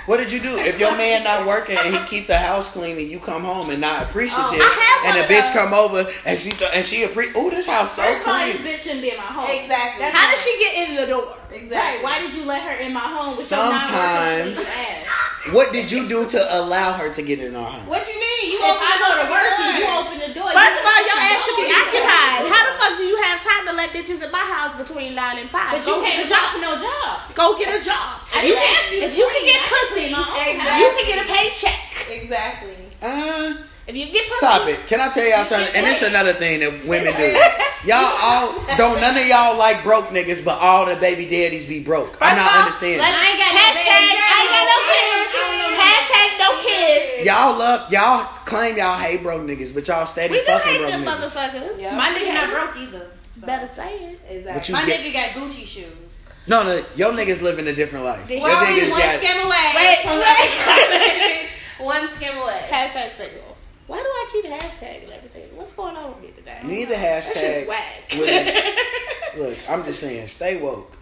Get 0.07 0.09
eight. 0.09 0.09
What 0.09 0.19
did 0.19 0.33
you 0.33 0.41
do? 0.41 0.55
If 0.63 0.79
your 0.81 0.97
man 0.97 1.25
not 1.25 1.47
working 1.47 1.77
and 1.85 1.95
he 1.95 2.01
keep 2.07 2.27
the 2.27 2.39
house 2.39 2.71
clean 2.71 2.97
and 2.99 3.07
you 3.09 3.19
come 3.19 3.43
home 3.43 3.71
and 3.71 3.81
not 3.81 4.05
appreciative, 4.05 4.45
Oh, 4.61 5.03
and 5.07 5.17
one 5.17 5.25
a 5.25 5.29
bitch 5.29 5.53
those. 5.53 5.63
come 5.65 5.75
over 5.75 6.05
and 6.25 6.39
she 6.39 6.51
th- 6.51 6.71
and 6.75 6.85
she 6.85 7.05
appre- 7.05 7.33
oh 7.37 7.51
this 7.51 7.67
house 7.67 7.93
so 7.97 8.03
First 8.03 8.27
of 8.27 8.33
all, 8.33 8.47
this 8.47 8.57
clean. 8.61 8.67
bitch 8.75 8.79
shouldn't 8.83 9.03
be 9.03 9.11
in 9.11 9.17
my 9.17 9.23
home. 9.23 9.49
Exactly. 9.51 10.01
That's 10.03 10.15
How 10.17 10.31
did 10.31 10.39
she 10.39 10.53
get 10.59 10.73
in 10.89 10.97
the 10.97 11.07
door? 11.07 11.35
Exactly. 11.51 11.77
Right. 11.77 12.03
Why 12.03 12.21
did 12.23 12.35
you 12.35 12.45
let 12.45 12.63
her 12.63 12.77
in 12.83 12.93
my 12.93 13.01
home 13.01 13.31
with 13.31 13.41
Sometimes- 13.41 13.91
your 13.91 13.97
non-working 13.97 14.57
ass? 14.57 15.13
What 15.55 15.71
did 15.71 15.87
you 15.93 16.09
do 16.09 16.27
to 16.27 16.41
allow 16.59 16.93
her 16.95 17.07
to 17.15 17.23
get 17.23 17.39
in 17.39 17.55
our 17.55 17.71
home? 17.71 17.87
What 17.87 18.03
you 18.09 18.19
mean? 18.19 18.51
You 18.51 18.59
If 18.59 18.67
open 18.67 18.83
I 18.83 18.91
the 18.91 18.99
go 18.99 19.07
door 19.07 19.23
to 19.23 19.31
work 19.31 19.47
door. 19.47 19.63
and 19.63 19.79
you 19.79 19.87
open 19.95 20.17
the 20.19 20.33
door. 20.35 20.51
First 20.51 20.75
of 20.75 20.83
all, 20.83 21.03
your 21.07 21.19
ass 21.23 21.39
should 21.47 21.55
be 21.55 21.71
occupied. 21.71 22.51
How 22.51 22.63
the 22.67 22.75
fuck 22.83 22.93
do 22.99 23.05
you 23.07 23.15
have 23.23 23.39
time 23.39 23.63
to 23.71 23.73
let 23.79 23.95
bitches 23.95 24.27
in 24.27 24.31
my 24.35 24.43
house 24.43 24.75
between 24.75 25.15
nine 25.15 25.39
and 25.39 25.47
five? 25.49 25.71
But 25.79 25.87
you 25.87 25.95
Go 25.95 26.03
get 26.03 26.19
can't 26.19 26.27
get 26.27 26.27
a 26.27 26.35
talk 26.35 26.51
job. 26.51 26.55
to 26.55 26.61
no 26.67 26.73
job. 26.83 27.15
Go 27.39 27.47
get 27.63 27.71
a 27.71 27.85
job. 27.85 28.26
I 28.37 28.43
If 28.43 28.49
you 28.49 28.55
can, 28.55 28.77
ask 28.77 28.93
you 28.93 29.03
if 29.09 29.13
you 29.17 29.27
can 29.33 29.45
get 29.49 29.61
I 29.63 29.69
pussy, 29.73 30.07
clean 30.13 30.57
Exactly. 30.57 30.81
you 30.83 30.89
can 30.93 31.05
get 31.09 31.19
a 31.25 31.27
paycheck. 31.33 31.81
Exactly. 32.21 32.77
Uh, 33.03 33.49
If 33.87 33.95
you 33.97 34.07
get 34.13 34.27
pussy, 34.29 34.39
stop 34.45 34.69
it. 34.69 34.79
Can 34.87 35.01
I 35.01 35.09
tell 35.09 35.25
y'all 35.27 35.45
something? 35.45 35.71
And 35.77 35.87
it's 35.87 36.03
another 36.03 36.33
thing 36.35 36.61
that 36.61 36.73
women 36.87 37.15
do. 37.17 37.29
Y'all 37.87 38.03
all 38.03 38.53
don't 38.77 39.01
none 39.01 39.15
of 39.17 39.27
y'all 39.27 39.57
like 39.57 39.83
broke 39.85 40.07
niggas, 40.11 40.45
but 40.45 40.59
all 40.61 40.85
the 40.87 40.97
baby 40.97 41.25
daddies 41.25 41.67
be 41.67 41.83
broke. 41.85 42.17
I'm 42.21 42.35
First 42.35 42.43
not 42.45 42.53
off, 42.53 42.59
understanding. 42.67 42.99
let- 42.99 43.15
I 43.15 43.25
ain't 43.31 43.39
got 43.39 43.53
hashtag, 43.55 43.87
babies. 43.87 44.21
I 44.27 44.37
ain't 44.43 44.53
got 44.57 44.67
no 44.75 44.79
kids. 44.91 45.33
Hashtag 45.81 46.29
no 46.43 46.51
kids. 46.67 47.27
Y'all 47.27 47.59
love 47.59 47.93
y'all 47.93 48.25
claim 48.45 48.77
y'all 48.77 48.99
hate 48.99 49.23
broke 49.23 49.43
niggas, 49.43 49.73
but 49.75 49.87
y'all 49.87 50.05
steady 50.07 50.33
We 50.35 50.39
do 50.41 50.45
fucking 50.47 50.73
hate 50.73 50.79
broke 50.81 50.91
them 50.91 51.05
niggas. 51.05 51.31
motherfuckers. 51.31 51.81
Yeah. 51.81 51.97
My 51.97 52.11
nigga 52.11 52.35
not 52.35 52.51
broke 52.51 52.77
either. 52.83 53.07
So. 53.41 53.47
Better 53.47 53.69
say 53.69 53.93
it. 54.11 54.21
Exactly. 54.29 54.73
My 54.75 54.85
get- 54.87 55.01
nigga 55.01 55.13
got 55.13 55.29
Gucci 55.39 55.67
shoes. 55.67 56.06
No, 56.49 56.63
no, 56.63 56.85
your 56.95 57.13
niggas 57.13 57.43
living 57.43 57.67
a 57.67 57.73
different 57.75 58.05
life. 58.05 58.29
We're 58.29 58.37
Your 58.39 58.49
niggas 58.49 58.91
one 58.91 59.01
got 59.01 59.21
skim 59.21 59.47
away. 59.47 59.73
Wait, 59.75 59.99
from 60.03 60.19
wait. 60.19 61.51
one 61.87 62.09
skim 62.17 62.37
away. 62.39 62.67
Hashtag 62.71 63.15
single. 63.17 63.57
Why 63.89 63.97
do 63.99 64.05
I 64.05 64.29
keep 64.33 64.45
hashtagging 64.47 65.11
everything? 65.17 65.57
What's 65.57 65.73
going 65.75 65.97
on 65.97 66.11
with 66.15 66.23
me 66.23 66.31
today? 66.37 66.59
You 66.63 66.69
need 66.69 66.85
a 66.89 66.91
That 66.91 67.25
shit's 67.25 67.41
hashtag. 67.41 67.69
whack. 67.69 69.37
Look, 69.37 69.57
I'm 69.69 69.85
just 69.85 70.01
saying, 70.01 70.27
stay 70.29 70.61
woke. 70.61 70.97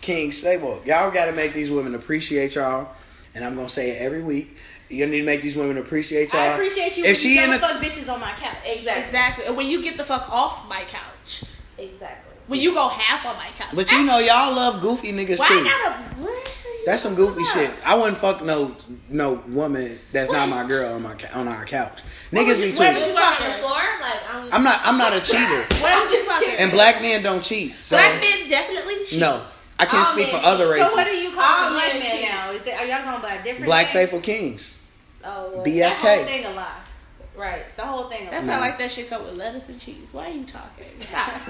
King, 0.00 0.32
stay 0.32 0.56
woke. 0.56 0.86
Y'all 0.86 1.10
got 1.10 1.26
to 1.26 1.32
make 1.32 1.52
these 1.52 1.70
women 1.70 1.94
appreciate 1.94 2.54
y'all, 2.54 2.88
and 3.34 3.44
I'm 3.44 3.54
gonna 3.54 3.68
say 3.68 3.90
it 3.90 4.00
every 4.00 4.22
week. 4.22 4.56
You 4.88 5.06
need 5.06 5.20
to 5.20 5.24
make 5.26 5.40
these 5.42 5.56
women 5.56 5.76
appreciate 5.78 6.32
y'all. 6.32 6.40
I 6.42 6.46
appreciate 6.46 6.96
you 6.96 7.04
If 7.04 7.10
when 7.10 7.14
she 7.16 7.36
you 7.36 7.44
in 7.44 7.50
don't 7.50 7.58
a- 7.58 7.60
fuck 7.60 7.82
bitches 7.82 8.12
on 8.12 8.18
my 8.20 8.32
couch. 8.32 8.56
Exactly. 8.66 9.02
exactly. 9.04 9.44
And 9.46 9.56
when 9.56 9.66
you 9.68 9.82
get 9.82 9.96
the 9.96 10.04
fuck 10.04 10.28
off 10.30 10.68
my 10.68 10.84
couch. 10.84 11.44
Exactly. 11.78 12.29
When 12.50 12.58
you 12.60 12.74
go 12.74 12.88
half 12.88 13.24
on 13.26 13.36
my 13.36 13.48
couch. 13.56 13.68
But 13.74 13.92
you 13.92 14.02
know, 14.04 14.18
y'all 14.18 14.52
love 14.54 14.80
goofy 14.82 15.12
niggas 15.12 15.38
Why 15.38 15.46
I 15.46 15.48
too. 15.48 15.64
gotta 15.64 16.02
what? 16.20 16.56
That's 16.84 17.00
some 17.02 17.14
goofy 17.14 17.40
What's 17.42 17.52
shit. 17.52 17.70
I 17.86 17.94
wouldn't 17.94 18.16
fuck 18.16 18.42
no 18.44 18.74
no 19.08 19.34
woman 19.48 19.98
that's 20.12 20.30
not 20.30 20.48
my 20.48 20.66
girl 20.66 20.94
on 20.94 21.02
my 21.02 21.14
on 21.34 21.46
our 21.46 21.64
couch. 21.64 22.02
Niggas 22.32 22.56
be 22.60 22.72
where 22.76 22.92
tweaking. 22.92 23.08
You 23.08 23.14
fuck 23.14 23.40
on 23.40 23.50
the 23.52 23.58
floor? 23.58 23.70
Like 24.00 24.34
I'm. 24.34 24.48
I'm 24.52 24.62
not 24.64 24.80
I'm 24.82 24.98
not 24.98 25.12
a 25.12 25.20
cheater, 25.20 25.62
Where 25.82 26.02
was 26.02 26.12
you 26.12 26.24
fucking? 26.24 26.54
and 26.58 26.72
black 26.72 27.00
men 27.00 27.22
don't 27.22 27.42
cheat. 27.42 27.74
So 27.80 27.96
Black 27.96 28.20
men 28.20 28.48
definitely 28.48 29.04
cheat. 29.04 29.20
no, 29.20 29.42
I 29.78 29.86
can't 29.86 30.04
All 30.04 30.12
speak 30.12 30.26
for 30.28 30.36
men 30.36 30.44
other 30.44 30.68
races. 30.70 30.90
So 30.90 30.96
what 30.96 31.06
do 31.06 31.16
you 31.16 31.30
call 31.30 31.44
All 31.44 31.68
a 31.68 31.72
black 31.72 31.92
men 31.94 32.22
now? 32.22 32.50
Is 32.50 32.62
that, 32.64 32.80
are 32.80 32.86
y'all 32.86 33.04
going 33.12 33.22
by 33.22 33.34
a 33.40 33.44
different 33.44 33.66
Black 33.66 33.86
name? 33.86 33.92
faithful 33.94 34.20
kings. 34.20 34.82
Oh, 35.22 35.50
well, 35.54 35.64
BFK. 35.64 35.78
That 35.78 35.96
whole 36.18 36.24
thing 36.26 36.44
a 36.46 36.50
lie. 36.56 36.72
Right. 37.40 37.64
The 37.76 37.82
whole 37.82 38.04
thing 38.04 38.28
a 38.28 38.30
That 38.30 38.44
lie. 38.44 38.58
like 38.60 38.78
that 38.78 38.90
shit 38.90 39.08
come 39.08 39.24
with 39.24 39.36
lettuce 39.36 39.68
and 39.68 39.80
cheese. 39.80 40.08
Why 40.12 40.26
are 40.30 40.32
you 40.32 40.44
talking? 40.44 40.84
Stop. 41.00 41.30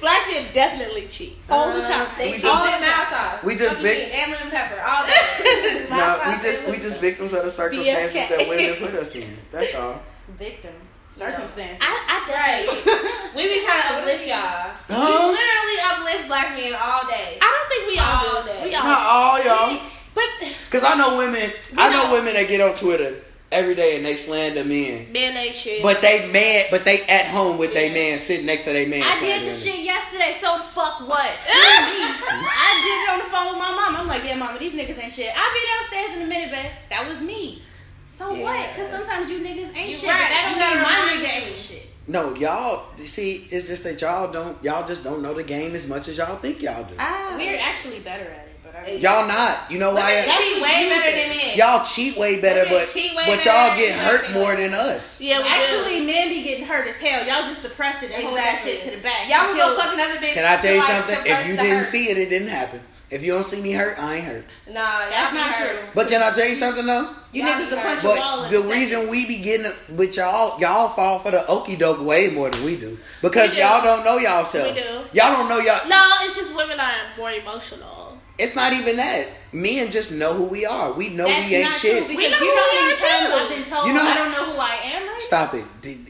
Black 0.00 0.28
men 0.30 0.52
definitely 0.52 1.06
cheat 1.08 1.36
all 1.50 1.66
the 1.72 1.82
uh, 1.82 1.88
time. 1.88 2.08
They 2.18 2.26
We 2.28 2.32
cheat 2.34 2.42
just- 2.42 2.64
with 2.64 2.80
mild 2.80 3.08
sauce. 3.08 3.44
we 3.44 3.54
just 3.54 3.76
Fucking 3.76 3.90
vic- 3.90 4.14
and 4.14 4.32
lemon 4.32 4.50
pepper 4.50 4.80
all 4.80 5.06
day. 5.06 5.86
No, 5.90 6.20
we 6.28 6.32
just 6.42 6.66
we 6.68 6.74
just 6.74 7.00
victims 7.00 7.32
of 7.32 7.44
the 7.44 7.50
circumstances 7.50 8.16
BFK. 8.16 8.28
that 8.28 8.48
women 8.48 8.74
put 8.76 8.94
us 8.94 9.14
in. 9.14 9.36
That's 9.50 9.74
all. 9.74 10.02
Victim. 10.38 10.74
Circumstances. 11.14 11.78
I, 11.80 11.92
I 12.08 12.16
Right. 12.26 12.66
definitely. 12.66 13.32
We 13.36 13.48
be 13.48 13.64
trying 13.64 13.82
to 13.82 13.88
uplift 14.00 14.26
y'all. 14.26 14.74
Huh? 14.90 15.06
We 15.06 15.32
literally 15.32 15.78
uplift 15.88 16.28
black 16.28 16.56
men 16.56 16.74
all 16.74 17.06
day. 17.06 17.38
I 17.40 17.46
don't 17.46 17.68
think 17.70 17.86
we 17.88 17.98
all, 17.98 18.36
All 18.36 18.42
do. 18.42 18.48
day. 18.48 18.64
We 18.68 18.74
all. 18.74 18.84
Not 18.84 19.06
all 19.06 19.44
y'all, 19.44 19.80
But 20.14 20.24
because 20.40 20.84
I 20.84 20.94
know 20.96 21.16
women. 21.16 21.48
I 21.78 21.88
know 21.90 22.04
know. 22.04 22.12
women 22.12 22.34
that 22.34 22.48
get 22.48 22.60
on 22.60 22.74
Twitter 22.76 23.14
every 23.52 23.74
day 23.74 23.96
and 23.96 24.04
they 24.04 24.14
slander 24.16 24.64
men, 24.64 25.12
men 25.12 25.36
ain't 25.36 25.54
shit. 25.54 25.82
but 25.82 26.00
they 26.02 26.30
mad, 26.32 26.66
but 26.70 26.84
they 26.84 27.02
at 27.02 27.26
home 27.26 27.58
with 27.58 27.72
their 27.74 27.92
man 27.92 28.18
sitting 28.18 28.46
next 28.46 28.64
to 28.64 28.72
their 28.72 28.88
man. 28.88 29.02
I 29.02 29.18
did 29.20 29.48
the 29.48 29.52
shit 29.54 29.80
yesterday, 29.84 30.36
so 30.40 30.58
the 30.58 30.64
fuck 30.64 31.00
what? 31.08 31.30
I 31.48 32.80
did 32.82 32.98
it 33.02 33.10
on 33.12 33.18
the 33.20 33.30
phone 33.30 33.48
with 33.50 33.58
my 33.58 33.70
mom. 33.74 33.96
I'm 33.96 34.06
like, 34.08 34.24
yeah, 34.24 34.36
mama, 34.36 34.58
these 34.58 34.72
niggas 34.72 34.98
ain't 35.02 35.12
shit. 35.12 35.30
I'll 35.36 35.52
be 35.52 35.60
downstairs 35.66 36.16
in 36.18 36.22
a 36.24 36.28
minute, 36.28 36.50
babe. 36.50 36.70
That 36.90 37.08
was 37.08 37.20
me. 37.22 37.62
So 38.08 38.34
Yeah. 38.34 38.44
what? 38.44 38.70
Because 38.74 38.90
sometimes 38.90 39.30
you 39.30 39.38
niggas 39.40 39.76
ain't 39.76 39.90
You 39.90 39.96
shit. 39.96 40.08
right. 40.08 40.20
But 40.20 40.28
that 40.30 40.52
You 40.54 40.60
don't 40.60 40.74
mean 40.74 40.82
my 40.82 41.26
nigga 41.28 41.48
ain't 41.50 41.58
shit. 41.58 41.86
No, 42.08 42.34
y'all. 42.36 42.84
See, 42.98 43.46
it's 43.50 43.66
just 43.66 43.82
that 43.84 44.00
y'all 44.00 44.30
don't. 44.30 44.62
Y'all 44.62 44.86
just 44.86 45.02
don't 45.02 45.22
know 45.22 45.34
the 45.34 45.42
game 45.42 45.74
as 45.74 45.88
much 45.88 46.06
as 46.08 46.16
y'all 46.18 46.36
think 46.36 46.62
y'all 46.62 46.84
do. 46.84 46.94
ah, 46.98 47.34
We're 47.36 47.58
actually 47.60 47.98
better 47.98 48.22
at 48.30 48.30
it, 48.30 48.30
but 48.30 48.36
I 48.36 48.36
right. 48.36 48.45
Y'all 48.86 49.26
not. 49.26 49.70
You 49.70 49.78
know 49.78 49.94
why? 49.94 50.10
Women 50.14 50.26
That's 50.26 50.38
cheat 50.38 50.62
way 50.62 50.82
you 50.82 50.88
better 50.88 51.10
think. 51.12 51.28
than 51.28 51.36
men. 51.48 51.56
Y'all 51.58 51.84
cheat 51.84 52.16
way 52.16 52.40
better, 52.40 52.64
but 52.68 52.86
cheat 52.88 53.16
way 53.16 53.24
but 53.26 53.44
y'all 53.44 53.68
than 53.70 53.78
get 53.78 53.94
hurt 53.98 54.32
more 54.32 54.54
than 54.54 54.74
us. 54.74 55.20
Yeah, 55.20 55.38
we 55.38 55.44
do. 55.44 55.48
Actually, 55.50 56.00
men 56.06 56.28
be 56.28 56.42
getting 56.42 56.64
hurt 56.66 56.86
as 56.86 56.96
hell. 56.96 57.26
Y'all 57.26 57.48
just 57.48 57.62
suppress 57.62 58.02
it 58.02 58.10
and 58.12 58.22
hold 58.24 58.36
that 58.36 58.60
shit 58.62 58.82
to 58.84 58.90
the 58.96 59.02
back. 59.02 59.28
Y'all 59.28 59.46
will 59.46 59.52
until- 59.52 59.68
go 59.76 59.82
fuck 59.82 59.94
another 59.94 60.14
bitch. 60.16 60.34
Can 60.34 60.44
I 60.44 60.60
tell 60.60 60.74
you 60.74 60.82
something? 60.82 61.18
If 61.24 61.46
you 61.48 61.56
didn't 61.56 61.84
see 61.84 62.10
it, 62.10 62.18
it 62.18 62.28
didn't 62.30 62.48
happen. 62.48 62.80
If 63.08 63.22
you 63.22 63.32
don't 63.34 63.44
see 63.44 63.62
me 63.62 63.70
hurt, 63.70 63.98
I 64.00 64.16
ain't 64.16 64.24
hurt. 64.24 64.44
Nah, 64.68 64.72
y'all 65.02 65.10
That's 65.10 65.32
not 65.34 65.50
hurt. 65.52 65.78
true. 65.78 65.88
But 65.94 66.08
can 66.08 66.22
I 66.22 66.30
tell 66.30 66.48
you 66.48 66.56
something 66.56 66.84
though? 66.86 67.08
You 67.32 67.44
niggas 67.44 67.70
be 67.70 67.74
will 67.76 67.82
punch 67.82 68.00
hurt. 68.00 68.18
wall 68.18 68.42
But 68.42 68.50
the 68.50 68.56
a 68.58 68.60
second. 68.62 68.70
reason 68.70 69.08
we 69.10 69.26
be 69.26 69.36
getting 69.38 69.70
with 69.96 70.16
y'all, 70.16 70.58
y'all 70.58 70.88
fall 70.88 71.20
for 71.20 71.30
the 71.30 71.46
okey 71.46 71.76
doke 71.76 72.04
way 72.04 72.30
more 72.30 72.50
than 72.50 72.64
we 72.64 72.74
do 72.76 72.98
because 73.22 73.50
We 73.50 73.56
do. 73.56 73.62
y'all 73.62 73.82
don't 73.84 74.04
know 74.04 74.18
y'all 74.18 74.44
self. 74.44 74.74
We 74.74 74.80
do. 74.82 74.88
Y'all 75.12 75.32
don't 75.36 75.48
know 75.48 75.58
y'all. 75.58 75.88
No, 75.88 76.08
it's 76.22 76.34
just 76.34 76.56
women 76.56 76.80
are 76.80 76.94
more 77.16 77.30
emotional. 77.30 77.95
It's 78.38 78.54
not 78.54 78.72
even 78.74 78.96
that. 78.98 79.28
Men 79.52 79.90
just 79.90 80.12
know 80.12 80.34
who 80.34 80.44
we 80.44 80.66
are. 80.66 80.92
We 80.92 81.08
know 81.08 81.26
That's 81.26 81.48
we 81.48 81.54
ain't 81.56 81.64
not 81.70 81.72
shit. 81.72 82.04
true 82.06 82.16
We 82.16 82.28
know 82.28 82.36
you 82.36 82.36
who 82.36 82.54
know 82.54 82.68
we 82.72 82.92
are, 82.92 82.96
too. 82.96 83.04
I've 83.06 83.48
been 83.48 83.64
told 83.64 83.86
You 83.88 83.94
know 83.94 84.02
I 84.02 84.14
don't 84.14 84.32
know 84.32 84.52
who 84.52 84.58
I 84.60 84.74
am, 84.92 85.08
right? 85.08 85.22
Stop 85.22 85.54
it. 85.54 85.64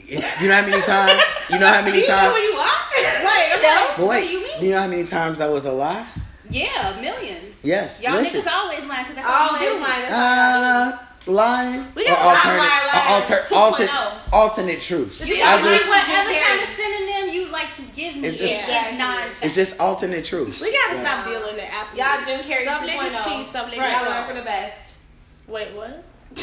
You 0.09 0.49
know 0.49 0.55
how 0.55 0.67
many 0.67 0.83
times? 0.83 1.23
You 1.51 1.59
know 1.59 1.69
how 1.69 1.83
many 1.83 1.99
You 2.03 2.09
know 2.09 2.15
times? 2.15 2.35
who 2.35 2.43
you 2.43 2.57
are? 2.59 3.25
Right, 3.25 3.51
I'm 3.55 3.63
No. 3.63 3.87
But 3.97 3.99
what 3.99 4.09
wait, 4.11 4.27
do 4.27 4.33
you 4.33 4.41
mean? 4.43 4.65
you 4.65 4.71
know 4.71 4.81
how 4.81 4.87
many 4.89 5.05
times 5.07 5.39
that 5.39 5.51
was 5.51 5.67
a 5.67 5.73
lie? 5.73 6.07
Yeah, 6.51 6.99
millions. 7.01 7.65
Yes. 7.65 8.03
Y'all 8.03 8.15
listen. 8.15 8.41
niggas 8.43 8.53
always 8.53 8.85
lying 8.87 9.03
because 9.05 9.17
that's 9.17 9.29
all 9.29 9.49
Always 9.49 9.63
you 9.63 9.69
do. 9.69 9.83
lying. 9.83 10.03
That's 10.03 10.13
all 10.13 10.37
y'all 10.37 10.93
Uh, 10.93 10.99
lying 11.27 11.87
We 11.95 12.03
or 12.03 12.11
got 12.11 12.19
alternate, 12.23 12.59
liar, 12.59 12.87
liar, 12.87 13.07
or 13.07 13.15
alter, 13.15 13.39
alternate, 13.55 13.91
alternate 14.33 14.81
truths. 14.81 15.27
You 15.27 15.35
You 15.37 15.43
I 15.43 15.59
got 15.59 15.65
just, 15.71 15.89
whatever 15.89 16.31
Jim 16.31 16.43
kind 16.43 16.61
of 16.63 16.69
synonym 16.71 16.87
you 16.87 16.87
like 16.87 17.06
to 17.06 17.06
give 17.97 18.15
me 18.17 18.29
It's 18.29 18.41
is 18.41 18.51
just- 18.51 18.69
is 18.69 18.99
non 18.99 19.19
it's 19.43 19.55
just 19.55 19.81
alternate 19.81 20.25
truths. 20.25 20.61
We 20.61 20.71
gotta 20.73 20.95
Yeah. 20.97 21.03
stop 21.03 21.25
dealing 21.25 21.55
in 21.59 21.65
absolute. 21.65 22.05
Y'all 22.05 22.25
Jim 22.25 22.41
Carrey 22.41 22.65
Some 22.65 22.85
niggas 22.87 23.25
cheat, 23.25 23.47
some 23.53 23.71
niggas 23.71 23.79
Right. 23.79 23.93
Y'all 23.93 24.11
learn 24.11 24.25
from 24.27 24.37
the 24.37 24.43
best. 24.43 24.85
Wait, 25.49 25.73
what? 25.75 26.05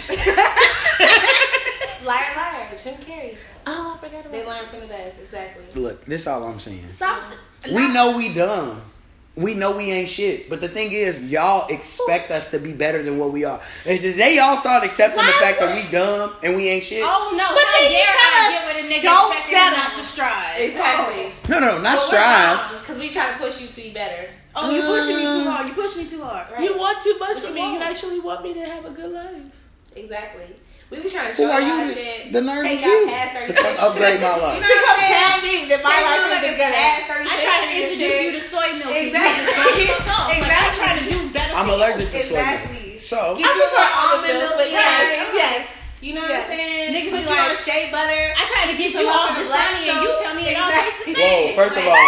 Liar, 2.03 2.35
liar. 2.35 2.67
Jim 2.84 2.95
Carrey. 2.95 3.38
Oh, 3.65 3.93
I 3.95 3.97
forgot 4.05 4.25
about 4.25 4.25
it. 4.25 4.31
They 4.31 4.39
that. 4.39 4.47
learn 4.47 4.67
from 4.69 4.80
the 4.81 4.88
best. 4.88 5.19
Exactly. 5.21 5.81
Look, 5.81 6.03
this 6.05 6.27
all 6.27 6.43
I'm 6.43 6.59
saying. 6.59 6.91
Some, 6.91 7.17
We 7.65 7.88
know 7.93 8.17
we 8.17 8.34
dumb. 8.34 8.81
We 9.35 9.55
know 9.55 9.76
we 9.76 9.89
ain't 9.89 10.07
shit. 10.07 10.47
But 10.47 10.61
the 10.61 10.68
thing 10.68 10.91
is, 10.91 11.31
y'all 11.31 11.68
expect 11.68 12.30
us 12.30 12.51
to 12.51 12.60
be 12.60 12.72
better 12.72 13.01
than 13.01 13.18
what 13.18 13.31
we 13.31 13.45
are. 13.45 13.60
And 13.85 13.99
they 13.99 14.35
y'all 14.38 14.55
start 14.57 14.85
accepting 14.85 15.26
the 15.26 15.31
fact 15.34 15.60
that 15.60 15.73
we 15.73 15.91
dumb 15.91 16.34
and 16.43 16.55
we 16.55 16.69
ain't 16.69 16.84
shit. 16.84 17.01
Oh 17.03 17.34
no, 17.35 17.47
But 17.49 17.65
how 17.65 17.81
then 17.81 17.91
you 17.91 18.05
tell 18.05 18.34
us, 18.38 18.53
get 18.53 18.76
with 18.76 18.85
a 18.85 18.93
nigga 18.93 19.01
don't 19.01 19.34
settle. 19.49 19.77
not 19.77 19.93
to 19.93 20.03
strive. 20.05 20.60
Exactly. 20.60 21.31
No, 21.49 21.60
no, 21.60 21.81
not 21.81 21.97
strive. 21.97 22.80
Because 22.81 22.99
we 22.99 23.10
try 23.10 23.31
to 23.31 23.38
push 23.39 23.60
you 23.60 23.68
to 23.68 23.76
be 23.76 23.89
better. 23.91 24.30
Oh, 24.55 24.69
you 24.69 24.81
pushing 24.84 25.15
me 25.18 25.23
too 25.23 25.49
Uh, 25.49 25.51
hard. 25.51 25.68
You 25.69 25.73
pushing 25.73 26.03
me 26.03 26.10
too 26.11 26.22
hard. 26.23 26.51
Right. 26.51 26.61
You 26.64 26.77
want 26.77 27.01
too 27.01 27.18
much 27.18 27.34
What 27.34 27.43
from 27.43 27.57
you 27.57 27.64
me. 27.64 27.73
You 27.73 27.80
actually 27.81 28.19
want 28.19 28.43
me 28.43 28.53
to 28.53 28.65
have 28.65 28.85
a 28.85 28.91
good 28.91 29.11
life. 29.11 29.41
Exactly. 29.95 30.45
We 30.89 31.01
be 31.01 31.10
trying 31.10 31.31
to 31.31 31.38
Who 31.38 31.43
show 31.47 31.51
are 31.51 31.61
y'all 31.61 31.89
shit. 31.89 32.31
The, 32.34 32.39
the 32.39 32.45
nerve 32.45 32.64
take 32.65 32.81
you 32.85 32.91
y'all 32.91 33.10
past 33.10 33.49
30 33.49 33.53
to 33.53 33.81
upgrade 33.81 34.22
my 34.22 34.35
life. 34.38 34.55
You 34.55 34.61
know 34.61 34.69
what 34.69 34.93
I'm 34.93 34.99
saying? 35.01 35.14
tell 35.14 35.38
me 35.41 35.55
that 35.73 35.81
my 35.81 35.97
life 36.05 36.22
is 36.22 36.30
niggas 36.38 36.57
good. 36.61 36.73
I 36.73 37.35
try 37.41 37.57
to 37.65 37.69
introduce 37.73 37.97
shit. 37.97 38.23
you 38.26 38.31
to 38.38 38.41
soy 38.45 38.68
milk. 38.77 38.93
Exactly. 38.93 39.81
You 39.81 39.88
just 39.89 40.05
don't 40.05 40.14
fuck 40.14 40.14
off. 40.22 40.30
Like, 40.30 40.38
Exactly. 40.38 40.53
I'm 40.53 40.76
trying 40.77 40.99
to 41.01 41.05
do 41.10 41.19
better. 41.34 41.53
I'm 41.57 41.69
allergic 41.73 42.07
to 42.14 42.19
soy 42.22 42.38
Exactly. 42.38 42.77
milk. 42.93 43.01
So, 43.01 43.19
Get 43.41 43.49
you 43.57 43.65
for 43.73 43.81
almond 43.81 43.97
almond 43.97 44.34
milk, 44.38 44.53
milk, 44.53 44.55
but 44.61 44.69
yes, 44.69 45.01
yes. 45.01 45.34
yes. 45.34 45.61
You 46.03 46.14
know 46.14 46.27
Yes. 46.27 46.30
what 46.30 46.39
I'm 46.45 46.57
saying? 46.61 46.88
Niggas 46.93 47.10
Put 47.10 47.23
be 47.23 47.26
you 47.26 47.35
on 47.35 47.47
like- 47.49 47.57
shea 47.64 47.84
butter. 47.89 48.23
I 48.38 48.43
try 48.47 48.61
to 48.69 48.76
get 48.77 48.91
Get 48.91 48.93
you 48.93 49.07
you 49.07 49.10
off 49.10 49.31
on 49.31 49.35
the 49.39 49.43
the 49.43 49.49
sunny 49.49 49.84
and 49.89 49.97
you 50.03 50.11
tell 50.22 50.35
me 50.35 50.43
it 50.51 50.55
all 50.61 50.69
Exactly. 50.69 50.93
tastes 50.93 51.05
the 51.07 51.14
same. 51.15 51.47
whoa. 51.49 51.64
First 51.64 51.76
of 51.80 51.84
all, 51.89 52.05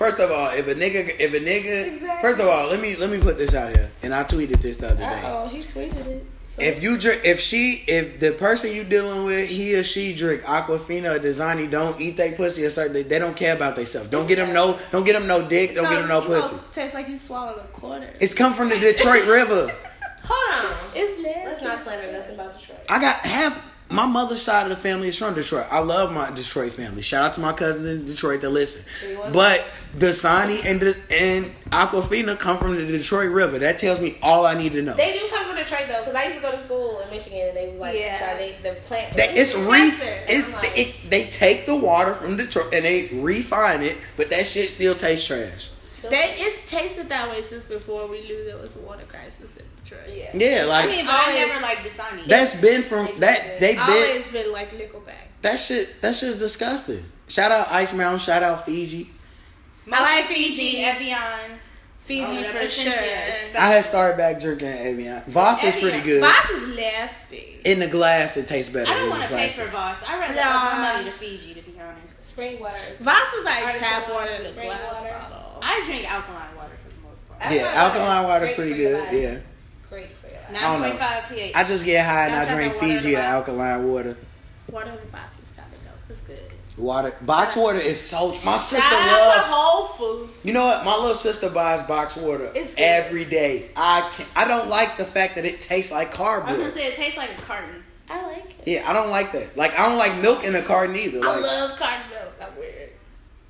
first 0.00 0.18
of 0.24 0.28
all, 0.32 0.48
if 0.56 0.64
a 0.70 0.74
nigga, 0.78 1.00
if 1.20 1.30
a 1.36 1.40
nigga, 1.42 1.76
Exactly. 2.00 2.22
first 2.24 2.38
of 2.40 2.46
all, 2.48 2.64
let 2.72 2.80
me 2.80 2.96
let 2.96 3.10
me 3.10 3.18
put 3.20 3.36
this 3.38 3.52
out 3.54 3.74
here, 3.76 3.90
and 4.02 4.14
I 4.14 4.24
tweeted 4.24 4.62
this 4.62 4.78
the 4.78 4.94
other 4.94 5.04
day. 5.04 5.20
Uh 5.26 5.42
oh, 5.44 5.48
he 5.48 5.62
tweeted 5.62 6.06
it. 6.06 6.26
So 6.52 6.62
If 6.62 6.82
you 6.82 6.98
drink, 6.98 7.22
if 7.24 7.40
she, 7.40 7.82
if 7.88 8.20
the 8.20 8.32
person 8.32 8.72
you 8.72 8.84
dealing 8.84 9.24
with, 9.24 9.48
he 9.48 9.74
or 9.74 9.82
she 9.82 10.14
drink 10.14 10.42
Aquafina 10.42 11.16
or 11.16 11.18
Dasani, 11.18 11.70
don't 11.70 11.98
eat 11.98 12.18
they 12.18 12.32
pussy 12.32 12.62
or 12.66 12.68
something. 12.68 12.92
They, 12.92 13.02
they 13.04 13.18
don't 13.18 13.34
care 13.34 13.56
about 13.56 13.74
themselves. 13.74 14.10
Don't 14.10 14.26
get 14.26 14.36
them 14.36 14.52
no, 14.52 14.78
don't 14.90 15.04
get 15.04 15.14
them 15.14 15.26
no 15.26 15.48
dick. 15.48 15.74
Don't 15.74 15.88
get 15.88 16.00
them 16.00 16.08
no 16.08 16.20
pussy. 16.20 16.54
gonna 16.54 16.72
Taste 16.74 16.92
like 16.92 17.08
you 17.08 17.16
swallowed 17.16 17.56
a 17.56 17.64
quarter. 17.68 18.10
It's 18.20 18.34
come 18.34 18.52
from 18.52 18.68
the 18.68 18.78
Detroit 18.78 19.26
River. 19.26 19.72
Hold 20.24 20.66
on. 20.66 20.76
It's 20.94 21.22
nasty. 21.22 21.48
Let's 21.48 21.62
not 21.62 21.84
slander 21.84 22.12
nothing 22.12 22.34
about 22.34 22.58
Detroit. 22.58 22.80
I 22.90 23.00
got 23.00 23.16
half 23.20 23.72
my 23.92 24.06
mother's 24.06 24.42
side 24.42 24.64
of 24.64 24.70
the 24.70 24.76
family 24.76 25.08
is 25.08 25.18
from 25.18 25.34
Detroit. 25.34 25.66
I 25.70 25.78
love 25.80 26.12
my 26.12 26.30
Detroit 26.30 26.72
family. 26.72 27.02
Shout 27.02 27.24
out 27.24 27.34
to 27.34 27.40
my 27.40 27.52
cousins 27.52 27.84
in 27.84 28.06
Detroit 28.06 28.40
that 28.40 28.50
listen. 28.50 28.82
But 29.32 29.64
Dasani 29.96 30.64
and 30.64 30.80
the, 30.80 30.96
and 31.10 31.46
Aquafina 31.70 32.38
come 32.38 32.56
from 32.56 32.74
the 32.76 32.86
Detroit 32.86 33.30
River. 33.30 33.58
That 33.58 33.78
tells 33.78 34.00
me 34.00 34.16
all 34.22 34.46
I 34.46 34.54
need 34.54 34.72
to 34.72 34.82
know. 34.82 34.94
They 34.94 35.12
do 35.12 35.28
come 35.30 35.46
from 35.46 35.56
Detroit 35.56 35.84
though, 35.88 36.00
because 36.00 36.14
I 36.14 36.24
used 36.24 36.36
to 36.36 36.42
go 36.42 36.50
to 36.50 36.56
school 36.58 37.00
in 37.00 37.10
Michigan 37.10 37.48
and 37.48 37.56
they 37.56 37.68
was 37.68 37.78
like, 37.80 37.94
Yeah. 37.94 38.00
yeah. 38.20 38.36
they, 38.36 38.56
the 38.62 38.74
plant. 38.86 39.16
That 39.16 39.36
it's 39.36 39.54
re 39.54 39.90
Professor. 39.90 40.24
it, 40.28 40.52
like, 40.52 40.78
it, 40.78 40.96
they 41.10 41.24
take 41.28 41.66
the 41.66 41.76
water 41.76 42.14
from 42.14 42.36
Detroit 42.36 42.72
and 42.74 42.84
they 42.84 43.08
refine 43.12 43.82
it, 43.82 43.96
but 44.16 44.30
that 44.30 44.46
shit 44.46 44.70
still 44.70 44.94
tastes 44.94 45.26
trash. 45.26 45.68
They, 46.10 46.34
it's 46.38 46.68
tasted 46.68 47.08
that 47.10 47.30
way 47.30 47.42
since 47.42 47.66
before 47.66 48.08
we 48.08 48.22
knew 48.22 48.44
there 48.44 48.56
was 48.56 48.74
a 48.74 48.80
water 48.80 49.04
crisis 49.08 49.56
in 49.56 49.64
Detroit. 49.84 50.08
yeah. 50.12 50.30
Yeah, 50.34 50.62
I 50.62 50.66
like 50.66 50.88
mean, 50.88 51.06
but 51.06 51.14
I 51.14 51.34
never 51.34 51.60
liked 51.60 51.82
Dasani. 51.82 52.24
that's 52.26 52.60
been 52.60 52.82
from 52.82 53.08
that 53.20 53.60
they 53.60 53.74
been 53.74 53.82
Always 53.82 54.26
been 54.28 54.50
like 54.52 54.70
Nickelback. 54.72 55.28
that 55.42 55.60
shit 55.60 56.00
that 56.02 56.16
shit's 56.16 56.38
disgusting. 56.40 57.04
Shout 57.28 57.52
out 57.52 57.68
Ice 57.70 57.94
Mountain, 57.94 58.18
shout 58.18 58.42
out 58.42 58.64
Fiji. 58.64 59.10
I 59.90 60.00
like 60.00 60.26
Fiji, 60.26 60.54
Fiji. 60.54 60.84
Evian. 60.84 61.58
Fiji 62.00 62.22
Oh, 62.26 62.42
for 62.44 62.66
sure. 62.66 62.92
I 62.92 63.66
had 63.72 63.84
started 63.84 64.16
back 64.16 64.40
drinking 64.40 64.68
Evian. 64.68 65.22
Voss 65.28 65.62
is 65.64 65.76
pretty 65.76 66.00
good. 66.00 66.20
Voss 66.20 66.50
is 66.50 66.76
nasty. 66.76 67.60
In 67.64 67.78
the 67.78 67.86
glass, 67.86 68.36
it 68.36 68.46
tastes 68.48 68.72
better 68.72 68.90
I 68.90 68.94
don't 68.98 69.10
want 69.10 69.22
the 69.22 69.28
to 69.28 69.34
pay 69.36 69.48
for 69.50 69.66
Voss. 69.66 70.02
I'd 70.08 70.18
rather 70.18 70.34
Nah. 70.34 70.40
up 70.42 70.72
my 70.78 70.92
money 70.94 71.04
to 71.04 71.10
Fiji, 71.16 71.54
to 71.54 71.62
be 71.62 71.78
honest. 71.80 72.28
Spring 72.30 72.58
water. 72.60 72.76
is- 72.92 72.98
Voss 72.98 73.32
is 73.38 73.44
like 73.44 73.78
tap 73.78 74.02
water, 74.08 74.14
water 74.14 74.30
in 74.32 74.40
a 74.46 74.50
spring 74.50 74.66
glass 74.66 74.96
water. 74.96 75.10
bottle. 75.30 75.58
I 75.62 75.82
drink 75.86 76.10
alkaline 76.10 76.56
water 76.56 76.70
for 76.82 76.88
the 76.90 77.08
most 77.08 77.28
part. 77.28 77.52
Yeah, 77.52 77.62
like 77.66 77.74
alkaline 77.76 78.08
water. 78.24 78.28
water's 78.28 78.54
Great 78.54 78.56
pretty 78.56 78.74
good. 78.82 79.04
body. 79.04 79.16
Yeah, 79.18 79.38
Great 79.88 80.06
for 80.20 80.26
your 80.28 80.36
life. 80.38 80.56
I 80.56 80.60
don't 80.62 80.80
know. 80.80 80.88
9.5 80.88 81.28
pH. 81.28 81.54
I 81.56 81.64
just 81.64 81.84
get 81.84 82.04
high 82.06 82.26
and 82.26 82.34
I 82.34 82.44
drink 82.54 82.72
about 82.72 82.82
water 82.82 82.92
in 82.94 83.00
Fiji 83.00 83.16
or 83.16 83.20
alkaline 83.20 83.88
water. 83.88 84.16
Water 84.70 84.90
in 84.90 84.96
the 84.96 85.02
box 85.06 85.36
is 85.42 85.50
kind 85.56 85.68
of 85.72 85.78
dope. 85.84 85.92
It's 86.10 86.20
good. 86.22 86.50
Water, 86.78 87.14
box 87.20 87.54
water 87.54 87.78
is 87.78 88.00
so. 88.00 88.28
My 88.46 88.56
sister 88.56 88.80
Shout 88.88 89.06
loves. 89.06 89.46
Whole 89.46 89.86
Foods. 89.88 90.44
You 90.44 90.54
know 90.54 90.64
what? 90.64 90.84
My 90.86 90.96
little 90.96 91.14
sister 91.14 91.50
buys 91.50 91.82
box 91.82 92.16
water 92.16 92.50
It's 92.54 92.70
good. 92.74 92.78
every 92.82 93.24
day. 93.26 93.68
I 93.76 94.10
can, 94.14 94.26
I 94.34 94.48
don't 94.48 94.68
like 94.68 94.96
the 94.96 95.04
fact 95.04 95.34
that 95.34 95.44
it 95.44 95.60
tastes 95.60 95.92
like 95.92 96.18
I 96.18 96.38
was 96.38 96.42
gonna 96.42 96.46
cardboard. 96.54 96.72
say 96.72 96.86
it 96.88 96.94
tastes 96.94 97.18
like 97.18 97.30
a 97.38 97.42
carton. 97.42 97.82
I 98.08 98.22
like 98.26 98.54
it. 98.58 98.66
Yeah, 98.66 98.88
I 98.88 98.94
don't 98.94 99.10
like 99.10 99.32
that. 99.32 99.54
Like 99.56 99.78
I 99.78 99.86
don't 99.88 99.98
like 99.98 100.16
milk 100.22 100.44
in 100.44 100.54
a 100.54 100.62
carton 100.62 100.96
either. 100.96 101.18
I 101.22 101.32
Like, 101.34 101.42
love 101.42 101.78
carton 101.78 102.08
milk. 102.10 102.32
I'm 102.40 102.58
weird. 102.58 102.90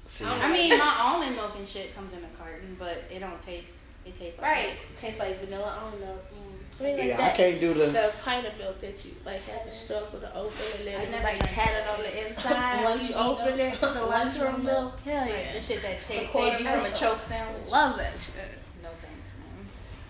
see, 0.06 0.24
I 0.24 0.52
mean, 0.52 0.76
my 0.76 0.96
almond 1.00 1.36
milk 1.36 1.52
and 1.56 1.66
shit 1.68 1.94
comes 1.94 2.12
in 2.12 2.18
a 2.24 2.38
carton, 2.38 2.76
but 2.78 3.04
it 3.08 3.20
don't 3.20 3.40
taste. 3.40 3.76
It 4.04 4.18
tastes 4.18 4.40
like 4.40 4.50
Right. 4.50 4.66
milk. 4.66 4.76
Tastes 5.00 5.20
like 5.20 5.38
vanilla 5.40 5.78
almond 5.80 6.00
milk. 6.00 6.22
Mm. 6.24 6.51
I 6.80 6.84
mean, 6.84 6.96
like 6.98 7.06
yeah, 7.06 7.24
I 7.26 7.30
can't 7.30 7.60
do 7.60 7.74
the. 7.74 7.86
The 7.86 8.12
pint 8.24 8.46
of 8.46 8.58
milk 8.58 8.80
that 8.80 9.04
you 9.04 9.12
like 9.24 9.40
had 9.42 9.64
to 9.64 9.70
struggle 9.70 10.18
to 10.20 10.34
open 10.36 10.56
and 10.78 10.86
then 10.86 10.96
I 10.98 11.02
it 11.02 11.06
was 11.06 11.10
never 11.10 11.24
like 11.24 11.38
drank 11.38 11.52
tatted 11.54 11.88
on 11.88 11.98
the 12.00 12.28
inside. 12.28 12.84
once 12.84 13.08
you 13.08 13.14
milk. 13.14 13.40
open 13.40 13.60
it, 13.60 13.80
the 13.80 13.86
lunchroom 13.86 14.08
Lunchroom 14.10 14.64
milk. 14.64 15.00
Hell 15.04 15.20
Like, 15.20 15.30
yeah. 15.30 15.52
the 15.52 15.60
shit 15.60 15.82
that 15.82 15.96
A 15.98 16.00
saved 16.00 16.32
you 16.60 16.66
from 16.66 16.78
a 16.78 16.82
vessel. 16.82 17.08
choke 17.08 17.22
sandwich. 17.22 17.70
Love 17.70 17.96
that 17.98 18.12
shit. 18.14 18.34
No 18.82 18.88
thanks, 19.00 19.30
man. 19.38 19.66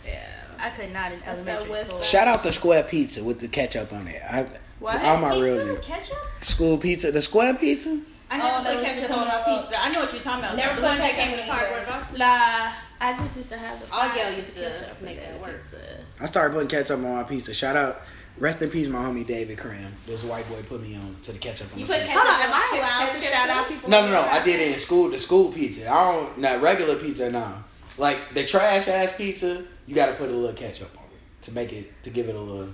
Yeah. 0.06 0.64
I 0.64 0.70
could 0.70 0.92
not 0.92 1.12
in 1.12 1.20
That's 1.20 1.40
elementary 1.40 1.88
school. 1.88 2.00
Shout 2.02 2.28
out 2.28 2.42
to 2.44 2.52
Square 2.52 2.84
Pizza 2.84 3.22
with 3.22 3.40
the 3.40 3.48
ketchup 3.48 3.92
on 3.92 4.06
it. 4.06 4.22
I, 4.30 4.46
What? 4.78 5.02
all 5.02 5.18
my 5.18 5.30
Pizza 5.32 5.42
real 5.64 5.76
ketchup? 5.78 6.16
School 6.40 6.78
pizza, 6.78 7.10
the 7.12 7.20
Square 7.22 7.54
Pizza. 7.54 8.00
I 8.30 8.38
never 8.38 8.68
Oh, 8.70 8.74
put 8.74 8.84
ketchup 8.84 9.10
on 9.10 9.28
my 9.28 9.42
pizza. 9.44 9.78
I 9.78 9.90
know 9.92 10.00
what 10.00 10.12
you're 10.14 10.22
talking 10.22 10.44
about. 10.44 10.56
Never 10.56 10.80
put 10.80 10.96
ketchup 10.96 11.18
in 11.18 11.32
in 11.32 11.36
the 11.46 11.52
cardboard 11.52 11.82
either. 11.82 11.86
box. 11.90 12.16
Nah, 12.16 12.72
I 13.02 13.16
just 13.16 13.36
used 13.36 13.50
to 13.50 13.58
have 13.58 13.78
the 13.80 13.92
All 13.94 14.08
fries 14.08 14.16
y'all 14.22 14.32
used 14.36 14.54
the 14.54 14.60
to 14.62 14.68
ketchup 14.70 15.02
make 15.02 15.18
and 15.18 15.34
that 15.34 15.40
work. 15.42 15.60
pizza. 15.62 15.76
I 16.20 16.26
started 16.26 16.54
putting 16.54 16.68
ketchup 16.68 16.98
on 16.98 17.14
my 17.14 17.22
pizza. 17.24 17.52
Shout 17.52 17.76
out, 17.76 18.02
rest 18.38 18.62
in 18.62 18.70
peace, 18.70 18.88
my 18.88 19.00
homie 19.00 19.26
David 19.26 19.58
Cram. 19.58 19.92
This 20.06 20.22
white 20.24 20.48
boy 20.48 20.62
put 20.62 20.80
me 20.82 20.94
on 20.96 21.16
to 21.24 21.32
the 21.32 21.38
ketchup 21.38 21.72
on 21.72 21.80
You 21.80 21.86
the 21.86 21.92
put 21.94 22.02
pizza. 22.02 22.18
Hold 22.18 22.34
on, 22.34 22.40
am 22.42 22.52
I 22.54 22.78
allowed 22.78 23.12
to 23.12 23.26
shout 23.26 23.48
out 23.50 23.68
people? 23.68 23.90
No, 23.90 24.06
no, 24.06 24.12
no. 24.12 24.20
I 24.22 24.42
did 24.44 24.60
it 24.60 24.72
in 24.72 24.78
school. 24.78 25.10
The 25.10 25.18
school 25.18 25.50
pizza. 25.52 25.90
I 25.90 26.12
don't. 26.12 26.38
Not 26.38 26.62
regular 26.62 26.94
pizza. 26.96 27.28
No. 27.30 27.52
Like 27.98 28.32
the 28.34 28.44
trash 28.44 28.86
ass 28.88 29.16
pizza, 29.16 29.64
you 29.86 29.94
got 29.94 30.06
to 30.06 30.12
put 30.14 30.30
a 30.30 30.32
little 30.32 30.54
ketchup 30.54 30.96
on 30.96 31.04
it 31.12 31.42
to 31.42 31.52
make 31.52 31.72
it 31.72 32.02
to 32.04 32.10
give 32.10 32.28
it 32.28 32.36
a 32.36 32.40
little. 32.40 32.68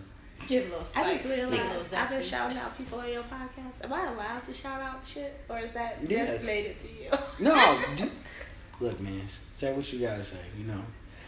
Give 0.46 0.66
a 0.66 0.70
little 0.70 0.84
spice. 0.84 1.05
I 1.06 1.12
just 1.14 1.24
give 1.24 1.32
a 1.32 1.36
little 1.50 1.50
realized 1.66 1.94
I've 1.94 2.09
been 2.10 2.22
shouting 2.22 2.56
out 2.59 2.76
people 2.78 3.00
on 3.00 3.10
your 3.12 3.22
podcast. 3.24 3.84
Am 3.84 3.92
I 3.92 4.06
allowed 4.12 4.44
to 4.44 4.55
shout 4.55 4.80
out 4.80 5.00
shit, 5.06 5.40
or 5.48 5.59
is 5.59 5.72
that 5.72 5.98
Yeah. 6.09 6.24
designated 6.24 6.76
to 6.80 6.86
you? 6.88 7.10
No, 7.40 7.80
dude. 7.96 8.10
Look, 8.80 9.00
man. 9.00 9.22
Say 9.52 9.72
what 9.74 9.92
you 9.92 10.00
gotta 10.00 10.24
say. 10.24 10.44
You 10.59 10.64
know, 10.64 10.82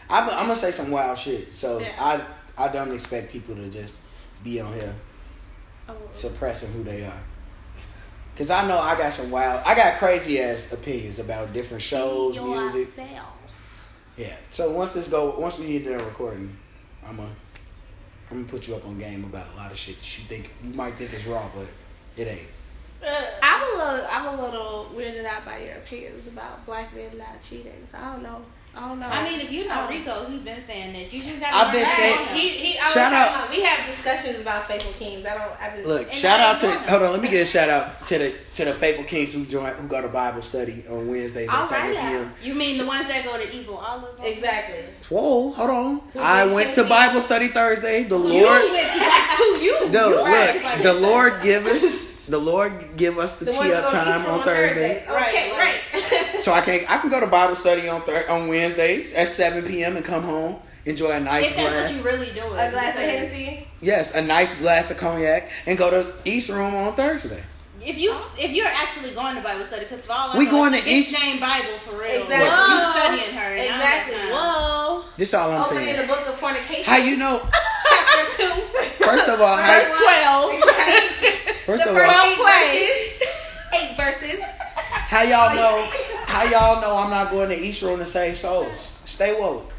I'm, 0.09 0.29
I'm 0.29 0.43
gonna 0.43 0.55
say 0.55 0.71
some 0.71 0.91
wild 0.91 1.17
shit. 1.17 1.53
So 1.53 1.79
Yeah. 1.79 1.93
I 1.99 2.21
I 2.57 2.67
don't 2.71 2.91
expect 2.93 3.31
people 3.31 3.55
to 3.55 3.69
just 3.69 4.01
be 4.43 4.59
on 4.61 4.73
here 4.73 4.93
Oh, 5.89 5.95
suppressing 6.11 6.71
who 6.73 6.83
they 6.83 7.05
are. 7.05 7.23
Cause 8.35 8.49
I 8.49 8.65
know 8.67 8.77
I 8.79 8.97
got 8.97 9.11
some 9.11 9.29
wild, 9.29 9.61
I 9.65 9.75
got 9.75 9.99
crazy 9.99 10.39
ass 10.39 10.71
opinions 10.71 11.19
about 11.19 11.53
different 11.53 11.83
shows, 11.83 12.37
music. 12.39 12.87
Yeah. 14.17 14.35
So 14.49 14.71
once 14.71 14.91
this 14.91 15.07
go, 15.07 15.37
once 15.37 15.59
we 15.59 15.79
get 15.79 15.85
done 15.85 16.05
recording, 16.05 16.55
I'm 17.05 17.17
gonna 17.17 17.29
I'm 18.29 18.37
gonna 18.37 18.49
put 18.49 18.67
you 18.67 18.75
up 18.75 18.85
on 18.85 18.97
game 18.97 19.23
about 19.25 19.47
a 19.53 19.57
lot 19.57 19.71
of 19.71 19.77
shit 19.77 19.97
that 19.97 20.17
you 20.17 20.23
think 20.25 20.49
you 20.63 20.73
might 20.73 20.95
think 20.95 21.13
is 21.13 21.27
raw, 21.27 21.45
but 21.53 21.67
it 22.15 22.27
ain't. 22.27 22.47
I'm 23.43 23.61
a 23.63 23.77
little, 23.83 24.07
I'm 24.09 24.39
a 24.39 24.41
little 24.45 24.91
weirded 24.95 25.25
out 25.25 25.45
by 25.45 25.57
your 25.59 25.75
opinions 25.75 26.27
about 26.27 26.65
black 26.65 26.93
men 26.95 27.17
not 27.17 27.41
cheating. 27.41 27.73
So 27.91 27.97
I 27.97 28.13
don't 28.13 28.23
know. 28.23 28.41
I 28.73 28.87
don't 28.87 28.99
know. 29.01 29.07
I 29.09 29.29
mean, 29.29 29.41
if 29.41 29.51
you 29.51 29.67
know 29.67 29.81
um, 29.83 29.89
Rico, 29.89 30.25
he's 30.29 30.39
been 30.43 30.61
saying 30.63 30.93
this. 30.93 31.11
You 31.11 31.19
just 31.19 31.41
got. 31.41 31.53
I've 31.53 31.73
been 31.73 31.85
saying- 31.85 32.27
He, 32.29 32.49
he, 32.51 32.71
Shout 32.77 33.11
out- 33.11 33.29
about- 33.31 33.49
We 33.51 33.63
have 33.63 33.85
discussions 33.85 34.39
about 34.39 34.65
faithful 34.65 34.93
kings. 34.93 35.25
I 35.25 35.37
don't. 35.37 35.51
I 35.61 35.75
just 35.75 35.89
Look, 35.89 36.09
shout 36.13 36.39
out 36.39 36.57
to 36.61 36.71
hold 36.89 37.03
on. 37.03 37.11
Let 37.11 37.21
me 37.21 37.27
get 37.27 37.41
a 37.41 37.45
shout 37.45 37.67
out 37.69 38.07
to 38.07 38.17
the 38.17 38.33
to 38.53 38.63
the 38.65 38.73
faithful 38.73 39.03
kings 39.03 39.33
who 39.33 39.43
join 39.45 39.73
who 39.73 39.89
go 39.89 40.01
to 40.01 40.07
Bible 40.07 40.41
study 40.41 40.85
on 40.89 41.09
Wednesdays 41.09 41.49
at 41.51 41.65
seven 41.65 41.91
p.m. 41.91 42.33
You 42.43 42.53
mean 42.55 42.77
the 42.77 42.85
ones 42.85 43.07
that 43.09 43.25
go 43.25 43.37
to 43.37 43.53
Evil 43.53 43.75
All 43.75 43.97
of 43.97 44.03
Olive? 44.19 44.37
exactly. 44.37 44.85
Whoa, 45.09 45.51
hold 45.51 45.69
on. 45.69 45.99
Who 46.13 46.19
I 46.21 46.45
went 46.45 46.73
to? 46.75 46.85
Bible 46.85 47.19
study 47.19 47.49
Thursday. 47.49 48.03
The 48.03 48.17
You 48.17 48.23
Lord, 48.45 48.71
went 48.71 48.93
to 48.93 48.99
back 48.99 49.31
to 49.37 49.43
you. 49.61 49.89
no, 49.89 50.09
you 50.11 50.15
look, 50.15 50.63
Bible 50.63 50.83
the. 50.83 50.93
Lord 50.93 51.33
give 51.43 51.65
us 51.65 52.10
the 52.27 52.37
Lord 52.37 52.71
give 52.97 53.17
us 53.17 53.39
the, 53.39 53.45
The 53.45 53.51
ones 53.51 53.63
tee 53.63 53.69
that 53.71 53.83
up 53.85 53.91
time 53.91 54.19
Eastern 54.21 54.33
on 54.39 54.43
Thursday. 54.45 55.01
Okay, 55.03 55.11
Right, 55.11 55.51
right. 55.57 56.41
So 56.41 56.51
I 56.53 56.61
can 56.61 56.79
I 56.89 56.97
can 56.97 57.09
go 57.11 57.19
to 57.19 57.27
Bible 57.27 57.55
study 57.55 57.87
on 57.87 58.01
thir- 58.01 58.25
on 58.29 58.47
Wednesdays 58.47 59.13
at 59.13 59.27
seven 59.27 59.63
p.m. 59.63 59.95
and 59.95 60.03
come 60.03 60.23
home, 60.23 60.57
enjoy 60.85 61.11
a 61.11 61.19
nice 61.19 61.49
If 61.51 61.55
that's 61.55 61.69
glass. 61.71 61.89
what 61.91 61.97
you 61.97 62.17
really 62.17 62.33
doing. 62.33 62.51
A 62.59 62.71
glass 62.71 62.95
of 62.95 63.01
Hennessy. 63.03 63.67
Yes, 63.81 64.15
a 64.15 64.21
nice 64.21 64.59
glass 64.59 64.89
of 64.91 64.97
cognac, 64.97 65.49
and 65.67 65.77
go 65.77 65.89
to 65.91 66.13
East 66.25 66.49
Room 66.49 66.73
on 66.73 66.93
Thursday. 66.95 67.43
If 67.83 67.97
you 67.97 68.11
oh. 68.13 68.35
if 68.37 68.51
you're 68.51 68.67
actually 68.67 69.11
going 69.11 69.35
to 69.35 69.41
Bible 69.41 69.65
study, 69.65 69.83
because 69.85 70.05
for 70.05 70.13
all 70.13 70.31
I 70.31 70.37
We 70.37 70.45
know, 70.45 70.51
going 70.51 70.73
it's 70.75 70.83
to 70.83 70.89
a 70.89 70.93
bitch 70.93 70.97
East- 70.97 71.23
named 71.23 71.39
Bible 71.41 71.77
for 71.85 71.97
real. 71.97 72.21
Exactly. 72.21 72.37
You 72.37 72.79
Whoa. 72.79 72.91
studying 72.93 73.33
her. 73.37 73.49
And 73.57 73.59
Exactly. 73.65 74.15
I 74.15 74.19
don't 74.19 74.29
got 74.29 74.37
time. 74.37 75.01
Whoa. 75.01 75.05
This 75.17 75.33
all 75.33 75.51
I'm 75.51 75.63
saying. 75.65 75.95
in 75.95 76.01
the 76.01 76.07
book 76.07 76.27
of 76.27 76.35
fornication. 76.35 76.83
How 76.83 76.97
you 76.97 77.17
know? 77.17 77.41
Chapter 77.89 78.25
two. 78.37 78.53
First 79.03 79.27
of 79.29 79.41
all, 79.41 79.57
Verse 79.57 79.89
how, 79.89 80.03
twelve. 80.03 80.51
Exactly. 80.61 81.53
first 81.65 81.83
the 81.83 81.89
of 81.91 81.97
first 81.97 82.15
all, 82.15 82.25
eight 82.25 82.37
play. 82.37 82.87
verses. 82.87 83.27
Eight 83.73 83.95
verses. 83.97 84.39
how 84.41 85.21
y'all 85.23 85.55
know? 85.55 85.89
How 86.27 86.43
y'all 86.43 86.81
know 86.81 86.97
I'm 86.97 87.09
not 87.09 87.31
going 87.31 87.49
to 87.49 87.55
East 87.57 87.81
Room 87.81 87.99
to 87.99 88.05
save 88.05 88.35
souls? 88.37 88.91
Stay 89.05 89.33
woke. 89.39 89.73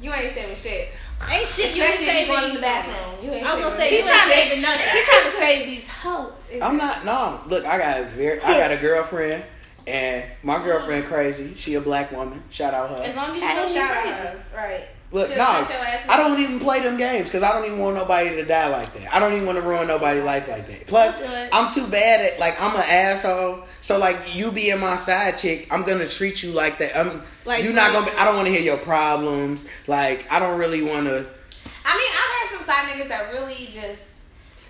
You 0.00 0.12
ain't 0.12 0.34
saving 0.34 0.56
shit. 0.56 0.90
Ain't 1.28 1.46
shit 1.46 1.76
you 1.76 1.82
ain't 1.82 1.94
Especially 1.94 2.06
if 2.06 2.06
you 2.06 2.06
saving 2.06 2.26
going 2.28 2.40
to 2.42 2.46
the 2.48 2.52
these 2.54 2.60
bathroom. 2.62 3.24
You 3.24 3.30
ain't 3.32 3.46
I 3.46 3.54
was 3.54 3.64
gonna 3.64 3.76
say 3.76 3.98
you 3.98 4.04
trying 4.04 4.28
to- 4.28 4.34
save 4.34 4.62
nothing. 4.62 4.86
He 4.86 5.04
trying 5.04 5.30
to 5.30 5.36
save 5.36 5.66
these 5.66 5.88
hoes. 5.88 6.32
I'm 6.62 6.76
not. 6.76 7.04
No, 7.04 7.40
look, 7.46 7.64
I 7.66 7.78
got 7.78 8.00
a 8.00 8.04
very. 8.04 8.40
I 8.40 8.58
got 8.58 8.70
a 8.72 8.76
girlfriend, 8.76 9.44
and 9.86 10.24
my 10.42 10.62
girlfriend 10.62 11.04
crazy. 11.04 11.54
She 11.54 11.74
a 11.74 11.80
black 11.80 12.10
woman. 12.12 12.42
Shout 12.50 12.74
out 12.74 12.90
her. 12.90 13.02
As 13.04 13.14
long 13.14 13.30
as 13.30 13.36
you 13.36 13.40
Hey, 13.48 13.54
know 13.54 13.66
she's 13.66 13.74
Shout 13.76 13.96
out 13.96 14.06
her. 14.06 14.44
Right. 14.54 14.84
Look, 15.12 15.26
She'll 15.26 15.38
no, 15.38 15.64
shut 15.64 15.72
I 16.08 16.16
don't 16.16 16.38
even 16.38 16.60
play 16.60 16.80
them 16.80 16.96
games 16.96 17.26
because 17.26 17.42
I 17.42 17.52
don't 17.52 17.64
even 17.66 17.80
want 17.80 17.96
nobody 17.96 18.30
to 18.36 18.44
die 18.44 18.68
like 18.68 18.92
that. 18.94 19.12
I 19.12 19.18
don't 19.18 19.32
even 19.32 19.44
want 19.44 19.58
to 19.58 19.64
ruin 19.64 19.88
nobody's 19.88 20.22
life 20.22 20.48
like 20.48 20.68
that. 20.68 20.86
Plus, 20.86 21.20
I'm 21.52 21.68
too 21.72 21.84
bad 21.88 22.32
at 22.32 22.38
like 22.38 22.60
I'm 22.62 22.76
an 22.76 22.84
asshole. 22.86 23.64
So 23.80 23.98
like 23.98 24.16
you 24.36 24.52
being 24.52 24.78
my 24.78 24.94
side 24.94 25.36
chick, 25.36 25.66
I'm 25.72 25.82
gonna 25.82 26.06
treat 26.06 26.44
you 26.44 26.52
like 26.52 26.78
that. 26.78 26.96
I'm 26.96 27.22
Like 27.44 27.64
you're 27.64 27.72
not 27.74 27.92
gonna. 27.92 28.06
Be, 28.10 28.16
I 28.16 28.24
don't 28.24 28.36
want 28.36 28.46
to 28.48 28.52
hear 28.52 28.62
your 28.62 28.78
problems. 28.78 29.64
Like 29.86 30.30
I 30.30 30.38
don't 30.38 30.58
really 30.58 30.82
want 30.82 31.06
to 31.06 31.26
I 31.84 31.96
mean, 31.96 32.10
I've 32.12 32.50
had 32.50 32.56
some 32.56 32.66
side 32.66 32.84
niggas 32.94 33.08
that 33.08 33.32
really 33.32 33.66
just. 33.72 34.02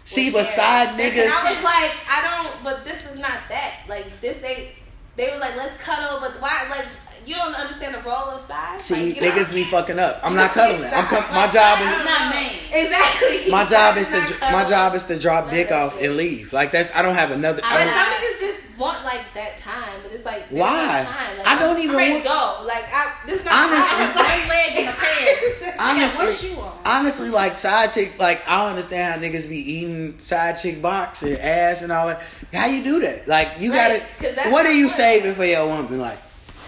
see. 0.04 0.26
was 0.30 0.32
But 0.32 0.42
there. 0.44 0.44
side 0.44 0.88
And 0.90 0.98
niggas, 1.00 1.28
I 1.30 1.52
was 1.52 1.64
like, 1.64 1.92
I 2.08 2.20
don't. 2.52 2.64
But 2.64 2.84
this 2.84 3.04
is 3.10 3.18
not 3.18 3.40
that. 3.48 3.80
Like 3.88 4.20
this, 4.20 4.38
they 4.38 4.72
they 5.16 5.30
were 5.32 5.38
like, 5.38 5.56
let's 5.56 5.76
cuddle. 5.78 6.20
But 6.20 6.40
why? 6.40 6.66
Like 6.70 6.86
you 7.26 7.34
don't 7.34 7.54
understand 7.54 7.94
the 7.94 8.00
role 8.00 8.30
of 8.30 8.40
side. 8.40 8.80
see 8.80 8.94
like, 8.94 9.16
you 9.16 9.20
know- 9.22 9.28
niggas 9.30 9.54
be 9.54 9.64
fucking 9.64 9.98
up. 9.98 10.20
I'm 10.22 10.34
not 10.36 10.52
cuddling. 10.52 10.90
I'm 10.92 11.06
com- 11.06 11.34
my 11.34 11.46
job 11.48 11.80
is 11.80 11.86
It's 11.94 12.04
not 12.04 12.34
main. 12.34 12.52
Exactly. 12.72 13.50
my 13.50 13.64
job 13.66 13.96
is 13.98 14.08
to 14.08 14.20
not 14.40 14.52
my 14.52 14.64
job 14.64 14.94
is 14.94 15.04
to 15.04 15.18
drop 15.18 15.50
dick 15.50 15.70
off 15.72 16.00
and 16.00 16.16
leave. 16.16 16.52
Like 16.52 16.70
that's 16.72 16.94
I 16.96 17.02
don't 17.02 17.14
have 17.14 17.30
another. 17.32 17.60
I 17.64 17.70
But 17.76 17.84
don't, 17.84 17.94
some 17.94 18.12
niggas 18.12 18.40
just 18.40 18.69
want 18.80 19.04
like 19.04 19.22
that 19.34 19.56
time, 19.58 20.00
but 20.02 20.10
it's 20.12 20.24
like 20.24 20.48
there's 20.48 20.60
Why? 20.60 21.04
No 21.04 21.10
time. 21.10 21.38
Like, 21.38 21.46
I 21.46 21.58
don't 21.58 21.76
I'm 21.76 21.82
even 21.82 21.96
ready 21.96 22.12
want- 22.12 22.22
to 22.24 22.28
go. 22.28 22.64
Like 22.66 22.84
I, 22.92 23.14
this 23.26 23.38
is 23.40 23.44
not 23.44 23.54
Honestly- 23.68 23.96
I 23.98 24.06
was 24.08 24.16
like, 24.16 24.38
One 24.40 24.48
leg 24.48 24.76
in 24.78 24.86
the 24.86 24.92
pants. 24.92 25.78
honestly, 25.78 26.26
what 26.26 26.34
shoe 26.34 26.60
on? 26.60 26.78
honestly, 26.86 27.28
like 27.30 27.54
side 27.54 27.92
chicks, 27.92 28.18
like 28.18 28.48
I 28.48 28.58
don't 28.62 28.70
understand 28.70 29.20
how 29.22 29.28
niggas 29.28 29.48
be 29.48 29.58
eating 29.58 30.18
side 30.18 30.58
chick 30.58 30.80
box 30.82 31.22
and 31.22 31.38
ass 31.38 31.82
and 31.82 31.92
all 31.92 32.08
that. 32.08 32.22
How 32.52 32.66
you 32.66 32.82
do 32.82 33.00
that? 33.00 33.28
Like 33.28 33.48
you 33.60 33.72
Right, 33.72 34.02
'cause 34.18 34.34
gotta. 34.34 34.50
What 34.50 34.66
are 34.66 34.72
you 34.72 34.88
fun. 34.88 34.96
saving 34.98 35.34
for 35.34 35.44
your 35.44 35.66
woman? 35.66 36.00
Like 36.00 36.18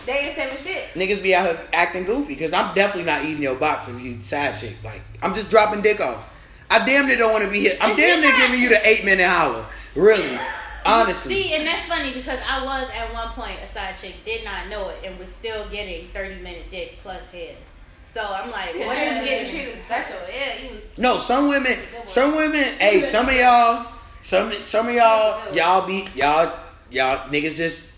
they 0.07 0.13
ain't 0.13 0.37
saving 0.37 0.59
shit. 0.59 0.93
niggas 0.95 1.23
be 1.23 1.35
out 1.35 1.47
here 1.47 1.59
acting 1.73 2.05
goofy 2.05 2.35
because 2.35 2.53
I'm 2.53 2.75
definitely 2.75 3.11
not 3.11 3.25
eating 3.25 3.43
your 3.43 3.55
box 3.57 3.89
if 3.89 4.01
you 4.03 4.21
side 4.21 4.57
chick. 4.59 4.77
Like 4.85 5.01
I'm 5.23 5.33
just 5.35 5.51
dropping 5.51 5.81
dick 5.83 6.01
off. 6.01 6.29
I 6.71 6.85
damn 6.87 7.07
near 7.07 7.17
don't 7.19 7.33
want 7.33 7.45
to 7.45 7.51
be 7.51 7.59
here. 7.61 7.75
I'm 7.81 7.95
damn 7.97 8.21
near 8.23 8.33
giving 8.39 8.59
you 8.61 8.69
the 8.71 8.87
eight 8.89 9.05
minute 9.05 9.27
holler. 9.27 9.65
Really, 9.95 10.39
honestly. 10.87 11.35
See, 11.35 11.55
and 11.55 11.67
that's 11.67 11.87
funny 11.87 12.13
because 12.13 12.39
I 12.49 12.65
was 12.65 12.89
at 12.95 13.13
one 13.13 13.29
point 13.29 13.59
a 13.63 13.67
side 13.67 13.97
chick, 14.01 14.15
did 14.25 14.45
not 14.45 14.69
know 14.69 14.89
it, 14.91 14.99
and 15.05 15.19
was 15.19 15.29
still 15.29 15.65
getting 15.69 16.09
30 16.09 16.43
minute 16.43 16.71
dick 16.71 16.99
plus 17.03 17.31
head. 17.31 17.57
So 18.05 18.21
I'm 18.23 18.51
like, 18.51 18.73
Because 18.73 18.89
what 18.89 18.99
you 18.99 19.25
getting 19.25 19.51
treated 19.51 19.83
special. 19.83 20.17
Yeah, 20.29 20.63
you 20.63 20.75
was. 20.75 20.99
No, 20.99 21.17
some 21.17 21.49
women, 21.49 21.73
some 22.05 22.37
women, 22.37 22.63
hey, 22.79 23.03
some 23.03 23.27
of 23.27 23.35
y'all, 23.35 23.87
some 24.21 24.53
some 24.65 24.89
of 24.89 24.95
y'all, 24.95 25.55
y'all 25.55 25.87
be 25.87 26.07
y'all 26.15 26.59
y'all 26.91 27.29
niggas 27.31 27.57
just 27.57 27.93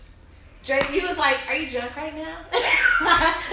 Drake, 0.65 0.91
you 0.91 1.07
was 1.07 1.17
like, 1.17 1.37
"Are 1.47 1.55
you 1.55 1.69
drunk 1.69 1.95
right 1.95 2.15
now?" 2.15 2.37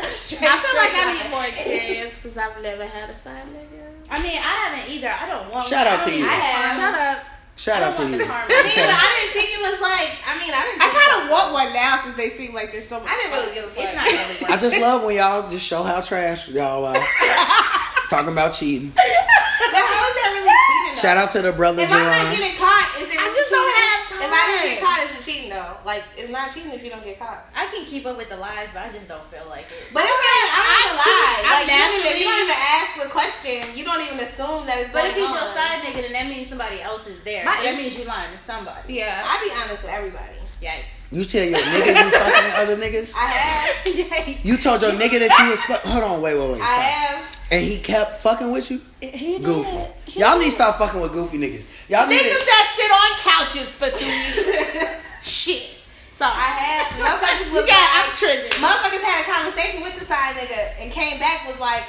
Straight, 0.08 0.42
I 0.50 0.58
feel 0.62 0.80
like 0.80 0.94
I 0.94 1.22
need 1.22 1.30
more 1.30 1.44
experience 1.44 2.14
because 2.16 2.38
I've 2.38 2.60
never 2.62 2.86
had 2.86 3.10
a 3.10 3.16
side 3.16 3.44
nigga. 3.52 3.84
I 4.10 4.22
mean, 4.22 4.38
I 4.38 4.40
haven't 4.40 4.90
either. 4.90 5.08
I 5.08 5.28
don't 5.28 5.52
want. 5.52 5.62
To. 5.64 5.70
Shout 5.70 5.86
out 5.86 6.02
to 6.04 6.10
you. 6.10 6.24
I 6.24 6.28
have. 6.28 6.76
Shut 6.76 6.94
up. 6.94 7.24
Shout 7.62 7.82
out 7.82 7.94
to 7.96 8.02
you. 8.10 8.18
the 8.18 8.24
karma. 8.26 8.50
I 8.50 8.62
mean, 8.66 8.74
I 8.74 9.06
didn't 9.14 9.32
think 9.38 9.48
it 9.54 9.62
was 9.62 9.78
like. 9.80 10.10
I 10.26 10.34
mean, 10.42 10.50
I 10.50 10.62
didn't. 10.66 10.82
I 10.82 10.88
kind 10.90 11.10
of 11.22 11.30
want 11.30 11.52
one 11.54 11.72
now 11.72 12.02
since 12.02 12.16
they 12.16 12.28
seem 12.30 12.52
like 12.54 12.72
there's 12.72 12.86
so 12.88 12.98
much. 12.98 13.08
I 13.08 13.16
didn't 13.16 13.32
really 13.38 13.54
give 13.54 13.64
a 13.64 13.68
fuck. 13.68 13.84
It's 13.84 13.94
not 13.94 14.04
really 14.06 14.36
worth 14.42 14.50
I 14.50 14.56
just 14.58 14.76
love 14.78 15.04
when 15.04 15.16
y'all 15.16 15.48
just 15.48 15.64
show 15.66 15.82
how 15.82 16.00
trash 16.00 16.48
y'all 16.48 16.84
uh, 16.84 16.98
are. 16.98 17.06
Talking 18.10 18.32
about 18.32 18.52
cheating. 18.52 18.92
But 18.92 19.80
how 19.80 20.04
is 20.10 20.14
that 20.20 20.30
really 20.36 20.52
cheating? 20.52 20.92
Though? 20.92 21.00
Shout 21.00 21.16
out 21.16 21.30
to 21.32 21.40
the 21.40 21.52
brother 21.54 21.80
If 21.80 21.88
I'm 21.92 22.04
not 22.04 22.28
getting 22.36 22.58
caught, 22.60 22.84
is 23.00 23.08
it? 23.08 23.16
I 23.16 23.24
really 23.24 23.32
just 23.40 23.48
don't 23.48 23.72
have 23.72 24.00
time. 24.10 24.20
If 24.20 24.32
I 24.36 24.42
didn't 24.52 24.68
get 24.68 24.76
time. 24.76 24.84
caught, 24.84 25.00
is 25.08 25.12
it 25.16 25.22
cheating 25.24 25.48
though? 25.48 25.72
Like, 25.88 26.04
it's 26.20 26.28
not 26.28 26.52
cheating 26.52 26.72
if 26.76 26.84
you 26.84 26.90
don't 26.92 27.04
get 27.08 27.16
caught. 27.16 27.48
I 27.56 27.72
can 27.72 27.86
keep 27.88 28.04
up 28.04 28.18
with 28.20 28.28
the 28.28 28.36
lies, 28.36 28.68
but 28.76 28.84
I 28.84 28.92
just 28.92 29.08
don't 29.08 29.24
feel 29.32 29.48
like 29.48 29.64
it. 29.72 29.88
But 29.96 30.04
it's 30.04 30.12
not. 30.12 30.44
I'm 30.52 30.66
not 30.68 30.76
gonna 30.84 30.92
I'm 30.92 31.00
too- 31.00 31.08
lie. 31.08 31.40
I'm 31.40 31.52
Like, 31.56 31.64
you 31.64 31.72
don't, 31.72 31.88
even, 31.88 32.04
naturally- 32.04 32.20
you 32.20 32.26
don't 32.28 32.42
even 32.44 32.60
ask 32.60 32.90
the 33.00 33.08
question. 33.08 33.56
You 33.72 33.84
don't 33.88 34.02
even 34.04 34.18
assume 34.20 34.60
that 34.68 34.76
it's. 34.76 34.92
But 34.92 35.08
going 35.08 35.16
if 35.16 35.24
he's 35.24 35.32
your 35.32 35.46
on. 35.48 35.56
side 35.56 35.78
nigga, 35.88 36.00
then 36.04 36.12
that 36.12 36.26
means 36.28 36.52
somebody 36.52 36.84
else 36.84 37.08
is 37.08 37.16
there. 37.24 37.48
My 37.56 37.62
that 37.64 37.72
issue- 37.74 37.82
means 37.82 37.98
you 37.98 38.04
lying 38.04 38.32
to 38.32 38.38
somebody. 38.38 38.94
Yeah. 38.94 39.24
I 39.28 39.44
be 39.44 39.52
honest 39.54 39.82
with 39.82 39.92
everybody. 39.92 40.34
Yikes. 40.62 41.00
You 41.10 41.24
tell 41.24 41.44
your 41.44 41.58
nigga 41.58 41.86
you 42.04 42.10
fucking 42.18 42.52
other 42.56 42.76
niggas. 42.76 43.14
I 43.16 43.26
have. 43.26 43.84
Yikes. 43.84 44.44
You 44.44 44.56
told 44.56 44.82
your 44.82 44.92
nigga 44.92 45.18
that 45.26 45.36
you 45.40 45.50
was 45.50 45.62
fuck. 45.64 45.82
Hold 45.82 46.04
on, 46.04 46.22
wait, 46.22 46.38
wait, 46.38 46.50
wait. 46.52 46.60
I 46.62 46.66
Stop. 46.66 46.80
have. 46.80 47.36
And 47.50 47.64
he 47.64 47.78
kept 47.80 48.18
fucking 48.18 48.50
with 48.50 48.70
you. 48.70 48.80
He 49.00 49.36
did. 49.38 49.44
Goofy. 49.44 49.76
He 50.06 50.20
Y'all 50.20 50.34
did. 50.34 50.38
need 50.40 50.44
to 50.46 50.50
stop 50.52 50.78
fucking 50.78 51.00
with 51.00 51.12
goofy 51.12 51.36
niggas. 51.38 51.66
Y'all 51.90 52.06
need 52.06 52.22
Niggas 52.22 52.38
to. 52.38 52.46
that 52.46 52.66
sit 52.78 52.90
on 52.90 53.10
couches 53.20 53.74
for 53.74 53.90
two 53.90 54.06
years. 54.08 55.00
Shit. 55.22 55.70
Sorry. 56.08 56.32
I 56.32 56.48
have. 56.62 56.86
Motherfuckers 56.96 57.46
You 57.52 57.54
was 57.60 57.66
got. 57.66 57.76
like, 57.76 58.08
I'm 58.08 58.12
triggered. 58.14 58.52
motherfuckers 58.52 59.02
had 59.04 59.20
a 59.20 59.32
conversation 59.32 59.82
with 59.82 59.98
the 59.98 60.04
side 60.06 60.36
nigga 60.36 60.80
and 60.80 60.90
came 60.92 61.18
back 61.18 61.46
was 61.46 61.58
like, 61.58 61.82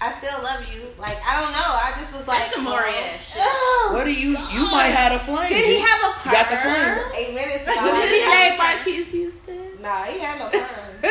I 0.00 0.16
still 0.18 0.42
love 0.42 0.62
you. 0.72 0.82
Like 0.98 1.16
I 1.26 1.40
don't 1.40 1.52
know. 1.52 1.58
I 1.58 1.92
just 1.98 2.14
was 2.16 2.26
like, 2.26 2.38
That's 2.42 2.54
some 2.54 2.64
well, 2.64 2.74
Maury 2.76 2.90
ass 2.94 3.32
shit. 3.34 3.42
Oh, 3.44 3.90
What 3.92 4.04
do 4.04 4.12
you? 4.14 4.30
You 4.30 4.64
oh. 4.66 4.70
might 4.70 4.90
have 4.94 5.12
a 5.12 5.18
flame. 5.18 5.48
Did 5.48 5.64
he 5.66 5.80
have 5.80 6.00
a 6.02 6.14
You 6.24 6.32
got 6.32 6.50
the 6.50 6.56
partner? 6.56 7.04
flame. 7.10 7.26
Eight 7.28 7.34
minutes. 7.34 7.66
Was 7.66 7.76
ago. 7.76 8.00
his 8.02 8.26
name 8.28 8.58
Marques 8.58 9.10
Houston? 9.12 9.82
Nah, 9.82 10.04
he 10.04 10.18
had 10.20 10.38
no 10.38 10.48
perm. 11.02 11.10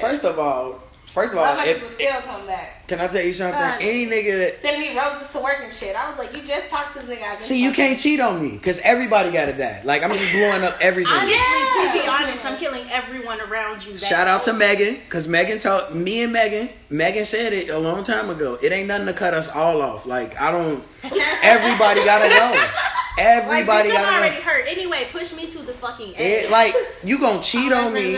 First 0.00 0.24
of 0.24 0.38
all, 0.38 0.82
first 1.08 1.32
of 1.32 1.38
all, 1.38 1.44
Motherfuckers 1.56 1.66
if 1.66 1.94
still 1.94 2.20
come 2.22 2.46
back. 2.46 2.86
can 2.86 3.00
I 3.00 3.06
tell 3.08 3.22
you 3.24 3.32
something? 3.32 3.58
God. 3.58 3.78
Any 3.82 4.06
nigga 4.06 4.38
that 4.38 4.62
Sending 4.62 4.92
me 4.94 4.98
roses 4.98 5.30
to 5.32 5.38
work 5.40 5.58
and 5.62 5.72
shit. 5.72 5.96
I 5.96 6.08
was 6.10 6.18
like, 6.18 6.36
you 6.36 6.42
just 6.46 6.68
talked 6.68 6.96
to 6.96 7.04
this 7.06 7.18
nigga. 7.18 7.40
See 7.42 7.62
you 7.62 7.72
can't 7.72 7.98
cheat 7.98 8.20
on 8.20 8.40
me 8.42 8.52
because 8.52 8.80
everybody 8.80 9.30
gotta 9.32 9.52
die. 9.52 9.80
Like 9.84 10.02
I'm 10.02 10.10
just 10.12 10.32
blowing 10.32 10.62
up 10.62 10.76
everything. 10.80 11.12
Honestly, 11.12 11.32
Yeah. 11.34 11.92
to 11.92 12.02
be 12.02 12.08
honest, 12.08 12.44
I'm 12.44 12.56
killing 12.58 12.84
everyone 12.90 13.40
around 13.40 13.84
you. 13.84 13.96
Shout 13.98 14.26
out 14.26 14.42
to 14.44 14.52
Megan, 14.52 14.96
cause 15.08 15.26
Megan 15.28 15.58
told 15.58 15.94
me 15.94 16.22
and 16.22 16.32
Megan. 16.32 16.68
Megan 16.90 17.24
said 17.24 17.52
it 17.52 17.68
a 17.70 17.78
long 17.78 18.04
time 18.04 18.30
ago. 18.30 18.58
It 18.62 18.72
ain't 18.72 18.88
nothing 18.88 19.06
to 19.06 19.12
cut 19.12 19.34
us 19.34 19.48
all 19.48 19.82
off. 19.82 20.06
Like 20.06 20.38
I 20.40 20.50
don't. 20.50 20.82
Everybody 21.42 22.04
gotta 22.04 22.28
go. 22.28 22.50
Like, 22.58 22.70
Everybody 23.18 23.88
bitch, 23.88 23.96
I'm 23.96 24.02
gotta 24.02 24.16
already 24.18 24.36
go. 24.36 24.42
hurt. 24.42 24.64
Anyway, 24.68 25.06
push 25.10 25.34
me 25.34 25.46
to 25.50 25.58
the 25.58 25.72
fucking 25.72 26.14
edge. 26.16 26.44
It, 26.44 26.50
like 26.52 26.74
you 27.02 27.18
gonna 27.18 27.42
cheat 27.42 27.72
on 27.72 27.92
me, 27.92 28.16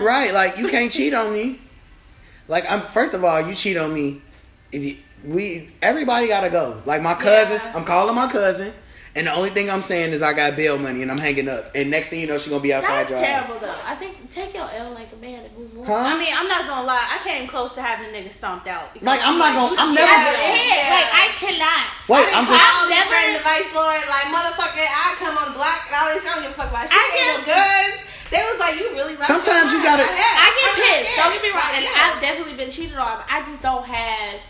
right? 0.00 0.32
Like 0.32 0.56
you 0.58 0.68
can't 0.68 0.92
cheat 0.92 1.12
on 1.12 1.32
me. 1.32 1.58
Like 2.48 2.70
I'm. 2.70 2.82
First 2.82 3.14
of 3.14 3.24
all, 3.24 3.40
you 3.46 3.54
cheat 3.54 3.76
on 3.76 3.92
me. 3.94 4.20
if 4.72 4.82
you- 4.84 4.96
We 5.24 5.70
everybody 5.82 6.28
gotta 6.28 6.48
go. 6.50 6.80
Like 6.84 7.02
my 7.02 7.14
cousins, 7.14 7.62
Yeah. 7.64 7.72
I'm 7.76 7.84
calling 7.84 8.14
my 8.14 8.28
cousin, 8.28 8.72
And 9.16 9.26
the 9.26 9.32
only 9.34 9.50
thing 9.50 9.66
I'm 9.68 9.82
saying 9.82 10.12
is 10.12 10.22
I 10.22 10.32
got 10.32 10.54
bail 10.54 10.78
money 10.78 11.02
and 11.02 11.10
I'm 11.10 11.18
hanging 11.18 11.48
up. 11.48 11.74
And 11.74 11.90
next 11.90 12.08
thing 12.10 12.20
you 12.20 12.28
know, 12.28 12.38
she 12.38 12.50
gonna 12.50 12.62
be 12.62 12.70
outside 12.72 13.08
That's 13.08 13.18
driving. 13.18 13.26
terrible 13.26 13.58
though. 13.58 13.74
I 13.84 13.96
think 13.96 14.30
take 14.30 14.54
your 14.54 14.68
L 14.70 14.92
like 14.94 15.10
a 15.10 15.16
man 15.16 15.42
and 15.42 15.50
move 15.58 15.74
on. 15.80 15.86
Huh? 15.90 16.14
I 16.14 16.18
mean, 16.20 16.30
I'm 16.30 16.46
not 16.46 16.68
gonna 16.68 16.86
lie. 16.86 17.02
I 17.02 17.18
came 17.26 17.48
close 17.48 17.72
to 17.74 17.82
having 17.82 18.06
a 18.06 18.12
nigga 18.14 18.30
stomped 18.32 18.68
out. 18.68 18.94
Like, 19.02 19.18
I'm 19.24 19.36
not 19.38 19.54
gonna- 19.58 19.74
I'm 19.80 19.90
the- 19.96 20.00
never- 20.00 20.12
I 20.12 20.30
Yeah. 20.30 20.54
can't. 20.54 20.90
Like 20.94 21.10
I 21.10 21.26
cannot. 21.34 21.84
Wait, 22.06 22.28
I 22.30 22.38
I'm 22.38 22.44
didn't 22.44 22.60
just. 22.60 22.70
call 22.70 22.84
me 22.86 22.94
never- 22.94 23.10
friend 23.10 23.36
advice 23.42 23.68
for 23.74 23.88
it. 23.98 24.06
Like 24.06 24.26
motherfucker, 24.30 24.86
I 24.86 25.14
come 25.18 25.34
on 25.38 25.52
block 25.54 25.80
and 25.90 25.94
all 25.98 26.14
this. 26.14 26.22
I 26.24 26.34
don't 26.34 26.42
give 26.42 26.52
a 26.52 26.54
fuck 26.54 26.70
about 26.70 26.86
shit. 26.86 26.92
I 26.94 27.02
Ain't 27.18 27.26
no 27.26 27.34
just- 27.42 27.46
guns. 27.48 27.94
They 28.30 28.38
was 28.38 28.58
like, 28.60 28.76
you 28.78 28.90
really. 28.92 29.14
left 29.16 29.26
Sometimes 29.26 29.72
you 29.72 29.82
gotta- 29.82 30.04
mind. 30.04 30.18
I 30.18 30.48
get 30.52 30.68
I'm 30.68 30.76
pissed. 31.04 31.16
Don't 31.16 31.32
get 31.32 31.42
me 31.42 31.48
wrong, 31.50 31.58
Like, 31.64 31.74
and 31.76 31.84
yeah. 31.84 32.12
I've 32.14 32.20
definitely 32.20 32.54
been 32.54 32.70
cheated 32.70 32.96
on. 32.98 33.22
I 33.28 33.40
just 33.40 33.62
don't 33.62 33.84
have. 33.84 34.40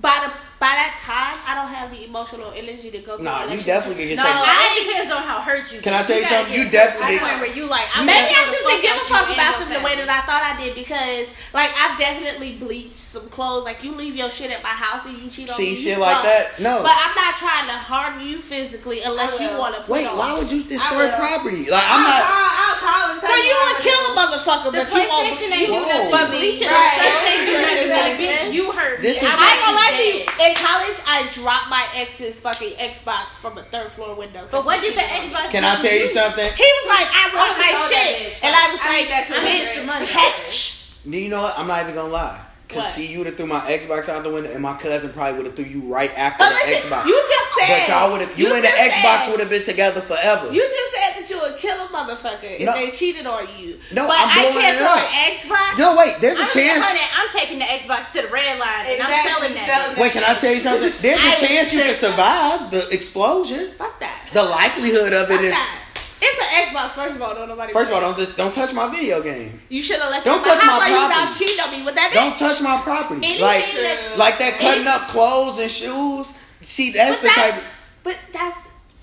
By 0.00 0.26
the 0.28 0.32
by 0.62 0.78
that 0.78 0.94
time, 0.94 1.34
I 1.42 1.58
don't 1.58 1.74
have 1.74 1.90
the 1.90 2.06
emotional 2.06 2.54
energy 2.54 2.86
to 2.94 2.98
go. 3.02 3.16
through 3.18 3.26
Nah, 3.26 3.42
all 3.42 3.46
that 3.46 3.50
you 3.50 3.58
shit. 3.58 3.66
definitely 3.66 4.06
can 4.06 4.14
get 4.14 4.22
No, 4.22 4.30
taken. 4.30 4.46
I- 4.46 4.78
it 4.78 4.86
depends 4.86 5.10
on 5.12 5.22
how 5.26 5.40
hurt 5.42 5.66
you. 5.74 5.80
Can 5.82 5.90
I 5.92 6.02
tell 6.06 6.14
you 6.16 6.22
gotta 6.22 6.34
something? 6.46 6.54
get 6.54 6.58
You 6.58 6.64
to 6.66 6.70
definitely- 6.70 7.18
the 7.18 7.26
point 7.26 7.38
where 7.42 7.50
you 7.58 7.66
like. 7.66 7.88
I'm 7.90 8.06
Maybe 8.06 8.22
gonna 8.22 8.30
I 8.30 8.32
throw 8.32 8.46
the 8.46 8.50
just 8.54 8.62
fuck 8.62 8.70
didn't 8.70 8.82
give 8.82 8.90
a 8.90 8.94
out 8.94 9.02
you 9.02 9.10
fuck 9.10 9.26
and 9.26 9.34
about 9.34 9.50
your 9.50 9.58
them 9.58 9.68
the 9.74 9.80
way 9.82 9.92
family. 9.98 10.06
that 10.06 10.14
I 10.14 10.20
thought 10.22 10.42
I 10.46 10.52
did 10.62 10.72
because, 10.78 11.26
like, 11.52 11.70
I've 11.74 11.98
definitely 11.98 12.52
bleached 12.62 12.94
some 12.96 13.26
clothes. 13.28 13.64
Like, 13.66 13.82
you 13.82 13.90
leave 13.92 14.14
your 14.14 14.30
shit 14.30 14.52
at 14.54 14.62
my 14.62 14.70
house 14.70 15.02
and 15.04 15.18
you 15.18 15.26
cheat 15.28 15.50
on 15.50 15.56
See, 15.58 15.62
me. 15.64 15.70
you 15.74 15.76
shit 15.76 15.98
like 15.98 16.22
fuck. 16.22 16.30
that? 16.30 16.44
No. 16.62 16.82
But 16.86 16.94
I'm 16.94 17.14
not 17.18 17.34
trying 17.34 17.66
to 17.66 17.74
harm 17.82 18.22
you 18.22 18.38
physically 18.40 19.02
unless 19.02 19.34
I 19.34 19.42
you 19.42 19.50
will. 19.50 19.58
want 19.58 19.74
to. 19.74 19.90
Wait, 19.90 20.06
why 20.14 20.30
would 20.38 20.46
you 20.46 20.62
destroy 20.62 21.10
will. 21.10 21.18
property? 21.18 21.66
Like, 21.66 21.82
I'll 21.90 21.98
I'm 21.98 22.06
not. 22.06 22.22
Call, 22.22 22.38
I'll 22.38 22.78
call 22.78 23.10
and 23.10 23.20
tell 23.20 23.30
So 23.30 23.36
you 23.36 23.42
you 23.50 23.54
what 23.58 23.66
would 23.66 23.76
I'm 23.76 23.82
kill 23.82 23.98
a 23.98 24.14
gonna 24.14 24.30
motherfucker, 24.38 24.70
The 24.70 24.78
but 24.78 24.94
you 24.94 25.08
won't. 25.10 25.26
PlayStation 25.26 25.50
ain't 25.58 25.66
do 25.66 25.72
Whoa. 25.74 25.88
nothing 25.90 26.10
But 26.14 26.22
to 26.22 26.30
me. 26.30 26.38
bleaching 26.38 26.68
The 26.70 26.74
or 26.74 26.78
Right. 26.78 26.92
shit 26.94 27.02
something 27.02 27.32
ain't 27.34 27.46
do 27.50 27.52
nothing 27.58 27.76
to 27.76 27.84
me. 27.84 27.90
Like, 27.92 28.18
Bitch, 28.22 28.52
you 28.52 28.64
hurt 28.72 29.02
This 29.02 29.20
me. 29.22 29.26
is- 29.28 29.34
I 29.34 29.42
I 29.42 29.50
ain't 29.52 29.60
gonna 29.60 29.76
lie 29.76 29.90
to 29.90 30.02
you. 30.06 30.24
In 30.52 30.58
college, 30.58 31.00
I 31.08 31.26
dropped 31.32 31.70
my 31.70 31.88
ex's 31.94 32.38
fucking 32.40 32.72
Xbox 32.76 33.30
from 33.40 33.56
a 33.56 33.62
third 33.62 33.90
floor 33.92 34.14
window. 34.14 34.46
But 34.50 34.66
what 34.66 34.80
he 34.80 34.88
did 34.90 34.98
the 34.98 35.00
cheated 35.00 35.32
on. 35.32 35.44
Xbox? 35.46 35.50
Can 35.50 35.64
I 35.64 35.76
tell 35.80 35.94
you 35.96 36.08
something? 36.08 36.44
He 36.52 36.68
was 36.76 36.86
like, 36.92 37.08
I 37.08 37.24
want 37.32 37.56
I 37.56 37.56
my 37.56 37.72
would've 37.72 37.80
sold 37.80 37.92
that 37.92 38.16
shit, 38.20 38.32
bitch. 38.32 38.44
and 38.44 38.54
I 38.54 38.64
was 38.70 38.80
I 38.82 38.88
like, 38.92 39.08
that 39.08 39.24
too. 39.28 39.34
I 39.34 39.44
need 39.48 39.64
bitch, 39.64 40.12
catch. 40.12 41.00
Do 41.08 41.16
you 41.18 41.28
know 41.30 41.40
what? 41.40 41.58
I'm 41.58 41.66
not 41.66 41.80
even 41.80 41.94
gonna 41.94 42.12
lie. 42.12 42.44
Cause 42.72 42.84
What? 42.84 42.90
see, 42.90 43.06
you 43.06 43.18
would 43.18 43.26
have 43.26 43.36
threw 43.36 43.46
my 43.46 43.60
Xbox 43.60 44.08
out 44.08 44.22
the 44.22 44.30
window, 44.30 44.50
and 44.50 44.62
my 44.62 44.74
cousin 44.76 45.10
probably 45.12 45.36
would 45.36 45.46
have 45.46 45.56
threw 45.56 45.64
you 45.66 45.80
right 45.82 46.10
after 46.16 46.38
But 46.44 46.50
the 46.50 46.70
listen, 46.72 46.90
Xbox. 46.90 47.04
you 47.06 47.14
just 47.20 47.48
said. 47.58 47.68
but 47.68 47.88
y'all 47.88 48.10
would 48.12 48.20
have. 48.22 48.38
You, 48.38 48.52
and 48.54 48.64
the 48.64 48.68
Xbox 48.68 49.30
would 49.30 49.40
have 49.40 49.50
been 49.50 49.62
together 49.62 50.00
forever. 50.00 50.50
You 50.52 50.62
just 50.62 50.92
said 50.94 51.20
that 51.20 51.28
you 51.28 51.38
would 51.40 51.58
kill 51.58 51.76
a 51.84 51.88
motherfucker 51.88 52.58
if 52.60 52.64
No. 52.66 52.72
they 52.72 52.90
cheated 52.90 53.26
on 53.26 53.46
you. 53.58 53.78
No, 53.92 54.06
but 54.08 54.16
I'm 54.18 54.28
I 54.28 54.34
blowing 54.40 54.54
can't 54.56 54.74
it 54.74 54.78
throw 54.78 54.88
up. 54.88 55.04
an 55.12 55.36
Xbox. 55.36 55.78
no, 55.78 55.96
wait. 55.96 56.14
There's 56.20 56.38
a 56.40 56.42
I'm, 56.44 56.48
chance. 56.50 56.82
honey, 56.82 57.00
I'm 57.14 57.28
taking 57.30 57.58
the 57.58 57.66
Xbox 57.66 58.12
to 58.12 58.22
the 58.22 58.28
red 58.28 58.58
line 58.58 58.86
and 58.88 58.96
Exactly, 58.96 59.14
I'm 59.14 59.28
selling 59.36 59.54
that. 59.54 59.66
selling 59.68 59.96
bitch. 59.96 60.00
Wait, 60.00 60.12
can 60.12 60.24
I 60.24 60.34
tell 60.34 60.52
you 60.54 60.60
something? 60.60 60.92
There's 61.02 61.20
I 61.20 61.26
a 61.26 61.28
would 61.28 61.48
chance 61.48 61.74
you 61.74 61.82
can 61.82 61.94
survive 61.94 62.70
the 62.70 62.88
explosion. 62.90 63.68
Fuck 63.76 64.00
that. 64.00 64.28
The 64.32 64.42
likelihood 64.44 65.12
of 65.12 65.30
it 65.30 65.36
Fuck 65.36 65.44
is. 65.44 65.50
that. 65.52 65.78
It's 66.24 66.38
an 66.38 66.50
Xbox. 66.70 66.90
First 66.92 67.16
of 67.16 67.22
all, 67.22 67.34
don't 67.34 67.48
nobody. 67.48 67.72
First 67.72 67.90
of 67.90 67.94
all, 67.96 68.00
don't 68.00 68.16
just, 68.16 68.36
don't 68.36 68.54
touch 68.54 68.72
my 68.72 68.88
video 68.90 69.20
game. 69.22 69.60
you 69.68 69.82
should 69.82 69.98
have 70.00 70.10
left. 70.10 70.24
Don't 70.24 70.42
touch 70.44 70.60
my 70.62 70.66
my 70.66 70.72
house 70.72 70.80
while 70.86 70.90
you 70.90 71.08
property. 71.10 71.60
on 71.60 71.70
me 71.74 71.84
with 71.84 71.94
that. 71.96 72.10
Don't 72.14 72.36
touch 72.38 72.62
my 72.62 72.78
property. 72.80 73.26
Anything 73.26 73.42
Like, 73.42 73.64
that's- 73.74 74.18
like 74.18 74.38
that 74.38 74.54
cutting 74.62 74.86
Any- 74.86 74.94
up 74.94 75.08
clothes 75.10 75.58
and 75.58 75.70
shoes. 75.70 76.38
See, 76.62 76.92
that's 76.92 77.18
But 77.18 77.26
the 77.26 77.32
that's, 77.34 77.50
type. 77.50 77.56
Of, 77.58 77.64
but 78.04 78.16
that's 78.32 78.58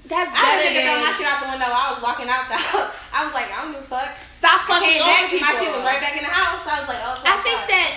that's 0.08 0.32
I 0.34 0.42
better 0.42 0.56
was 0.58 0.64
thinking 0.72 0.86
than 0.88 1.04
my 1.04 1.12
shit 1.12 1.28
out 1.28 1.40
the 1.44 1.50
window. 1.52 1.68
I 1.70 1.86
was 1.94 2.00
walking 2.02 2.30
out 2.32 2.48
the 2.48 2.56
house. 2.58 2.90
I 3.14 3.26
was 3.28 3.34
like, 3.36 3.52
I 3.52 3.62
don't 3.68 3.74
give 3.76 3.84
a 3.84 3.86
fuck. 3.86 4.10
stop 4.32 4.64
I 4.64 4.80
fucking 4.80 4.90
came 4.90 5.04
back, 5.04 5.30
people. 5.30 5.44
my 5.46 5.54
shit 5.60 5.70
was 5.76 5.84
right 5.84 6.00
back 6.02 6.16
in 6.18 6.24
the 6.24 6.32
house. 6.34 6.64
I 6.66 6.80
was 6.80 6.88
like, 6.88 7.04
oh. 7.04 7.20
I 7.28 7.36
think 7.44 7.60
that 7.68 7.90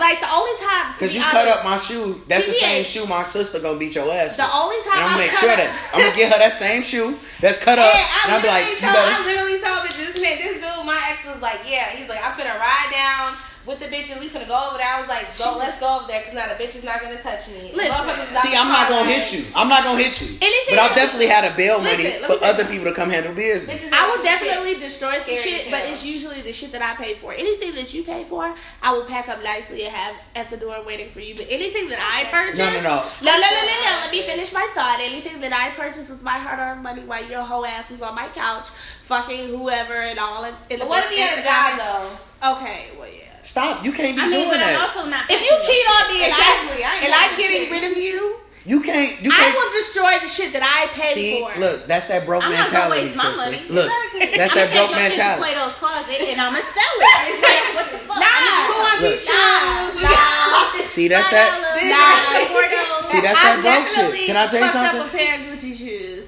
like 0.00 0.20
the 0.20 0.30
only 0.30 0.56
time 0.60 0.94
Cause 0.96 1.14
you 1.14 1.20
honest, 1.20 1.36
cut 1.36 1.48
up 1.48 1.64
my 1.64 1.76
shoe. 1.76 2.20
That's 2.28 2.46
the 2.46 2.52
same 2.52 2.84
shoe 2.84 3.06
my 3.06 3.22
sister 3.22 3.60
gonna 3.60 3.78
beat 3.78 3.94
your 3.94 4.08
ass. 4.08 4.36
The 4.36 4.44
with. 4.44 4.54
only 4.54 4.80
time 4.84 4.96
And 4.96 5.04
I'm 5.04 5.10
gonna 5.12 5.26
make 5.26 5.36
sure 5.36 5.52
that 5.52 5.68
I'm 5.92 6.00
gonna 6.00 6.16
get 6.16 6.32
her 6.32 6.38
that 6.38 6.52
same 6.52 6.82
shoe 6.82 7.18
that's 7.40 7.58
cut 7.58 7.78
up, 7.78 7.92
And 7.92 8.32
I 8.32 8.38
I'll 8.38 8.44
like, 8.46 8.64
literally 8.64 8.72
you 8.72 8.80
told, 8.80 8.96
I 8.96 9.18
literally 9.26 9.58
told 9.60 9.80
this 9.92 10.14
man, 10.22 10.36
this 10.38 10.56
dude, 10.62 10.86
my 10.86 11.00
ex 11.10 11.26
was 11.26 11.42
like, 11.42 11.60
yeah, 11.66 11.90
he's 11.92 12.08
like, 12.08 12.22
I'm 12.24 12.36
gonna 12.38 12.56
ride 12.56 12.90
down 12.92 13.36
with 13.66 13.78
the 13.78 13.86
bitches. 13.86 14.18
We 14.20 14.28
finna 14.28 14.48
go 14.48 14.68
over 14.68 14.78
there. 14.78 14.88
I 14.88 15.00
was 15.00 15.08
like, 15.08 15.36
go, 15.38 15.56
let's 15.58 15.78
go 15.78 15.98
over 15.98 16.06
there, 16.06 16.22
cause 16.22 16.34
now 16.34 16.46
the 16.48 16.54
bitch 16.62 16.74
is 16.76 16.84
not 16.84 17.00
gonna 17.00 17.20
touch 17.22 17.48
me. 17.48 17.70
Listen. 17.74 18.36
See, 18.36 18.56
I'm 18.56 18.68
not 18.68 18.88
gonna 18.88 19.08
hit 19.10 19.32
you. 19.32 19.44
I'm 19.54 19.68
not 19.68 19.84
gonna 19.84 20.02
hit 20.02 20.20
you. 20.20 20.28
Anything- 20.40 20.74
But 20.74 20.78
I've 20.90 20.96
definitely 20.96 21.28
had 21.28 21.44
a 21.50 21.54
bail 21.56 21.78
money 21.80 21.96
Listen, 22.04 22.22
let 22.22 22.30
for 22.30 22.44
me 22.44 22.50
other 22.50 22.64
people 22.64 22.86
to 22.86 22.92
come 22.94 23.10
handle 23.10 23.34
business. 23.34 23.92
I 23.92 24.08
will 24.10 24.22
definitely 24.22 24.72
shit. 24.72 24.80
destroy 24.80 25.12
some 25.14 25.22
Scary 25.22 25.38
shit, 25.38 25.66
as 25.66 25.70
but 25.70 25.84
it's 25.84 26.04
usually 26.04 26.42
the 26.42 26.52
shit 26.52 26.72
that 26.72 26.82
I 26.82 26.94
pay 26.96 27.14
for. 27.14 27.32
Anything 27.32 27.74
that 27.74 27.92
you 27.94 28.02
pay 28.02 28.24
for, 28.24 28.54
I 28.82 28.92
will 28.92 29.04
pack 29.04 29.28
up 29.28 29.42
nicely 29.42 29.84
and 29.84 29.94
have 29.94 30.16
at 30.34 30.50
the 30.50 30.56
door 30.56 30.82
waiting 30.84 31.10
for 31.10 31.20
you. 31.20 31.34
But 31.34 31.46
anything 31.50 31.88
that 31.90 32.00
I 32.00 32.28
purchase, 32.30 32.58
No, 32.58 32.66
no, 32.70 32.80
no. 32.80 32.80
no, 32.80 33.32
no, 33.32 33.38
no, 33.38 33.62
no, 33.62 33.84
no. 33.84 34.00
Let 34.02 34.10
me 34.12 34.22
finish 34.22 34.52
my 34.52 34.68
thought. 34.74 34.98
Anything 35.00 35.40
that 35.40 35.52
I 35.52 35.70
purchase 35.70 36.08
with 36.08 36.22
my 36.22 36.38
hard-earned 36.38 36.82
money 36.82 37.04
while 37.04 37.24
your 37.24 37.42
whole 37.42 37.64
ass 37.64 37.90
was 37.90 38.02
on 38.02 38.14
my 38.14 38.28
couch, 38.28 38.68
fucking 39.02 39.48
whoever 39.48 39.94
and 39.94 40.18
all. 40.18 40.44
In, 40.44 40.54
in 40.70 40.78
But 40.80 40.88
what 40.88 41.04
if 41.04 41.10
he 41.10 41.20
had 41.20 41.38
a 41.38 41.42
job 41.42 41.78
though? 41.78 42.52
Okay, 42.54 42.88
well 42.98 43.08
yeah. 43.08 43.28
Stop. 43.42 43.84
You 43.84 43.92
can't 43.92 44.14
be 44.16 44.22
I 44.22 44.26
mean, 44.30 44.46
doing 44.46 44.54
but 44.54 44.62
I'm 44.62 44.74
that. 44.74 44.90
also 44.94 45.10
not. 45.10 45.26
If 45.28 45.40
you 45.42 45.50
cheat 45.66 45.84
on 45.90 46.02
shit. 46.06 46.14
me 46.14 46.18
and, 46.24 46.32
Exactly, 46.32 46.80
I 46.84 46.88
I, 46.88 46.94
and 47.06 47.10
I'm 47.14 47.32
getting 47.36 47.62
shit. 47.66 47.72
rid 47.74 47.84
of 47.90 47.98
you, 47.98 48.38
You 48.64 48.78
can't. 48.80 49.18
You 49.18 49.30
I 49.34 49.50
can't. 49.50 49.54
will 49.58 49.72
destroy 49.74 50.14
the 50.22 50.30
shit 50.30 50.54
that 50.54 50.62
I 50.62 50.86
paid 50.94 51.10
See, 51.10 51.42
for. 51.42 51.50
look, 51.58 51.90
that's 51.90 52.06
that 52.06 52.22
broke 52.22 52.46
I'm 52.46 52.54
not 52.54 52.70
gonna 52.70 52.94
mentality, 52.94 53.10
waste 53.10 53.18
my 53.18 53.34
sister. 53.34 53.42
money. 53.42 53.60
Look, 53.66 53.90
Exactly. 53.90 54.38
that's 54.38 54.52
I'm 54.54 54.58
that 54.62 54.66
gonna 54.70 54.78
broke 54.78 54.94
take 54.94 54.94
your 54.94 55.02
shit 55.02 55.18
to 55.18 55.18
mentality. 55.18 55.42
Plato's 55.42 55.74
closet 55.82 56.20
and 56.30 56.38
I'm 56.38 56.52
gonna 56.54 56.70
sell 56.70 56.94
it. 57.02 57.14
It's 57.34 57.42
like, 57.42 57.66
what 57.74 57.86
the 57.90 57.98
fuck? 58.06 58.20
Nah. 58.22 58.62
Who 58.70 58.74
want 58.78 58.98
Look. 59.02 59.10
these 59.10 59.26
shoes? 59.26 59.92
Nah. 60.06 60.86
See, 60.86 61.06
that's 61.10 61.28
that. 61.34 61.50
Nah. 61.82 63.10
See, 63.10 63.20
that's 63.26 63.40
that 63.42 63.58
broke 63.58 63.88
shit. 63.90 64.26
Can 64.30 64.36
I 64.38 64.46
tell 64.46 64.62
you 64.62 64.70
fucked 64.70 64.76
up 64.78 64.94
something? 64.94 65.10
a 65.10 65.18
pair 65.18 65.34
of 65.34 65.40
Gucci 65.50 65.71
shoes. 65.71 65.71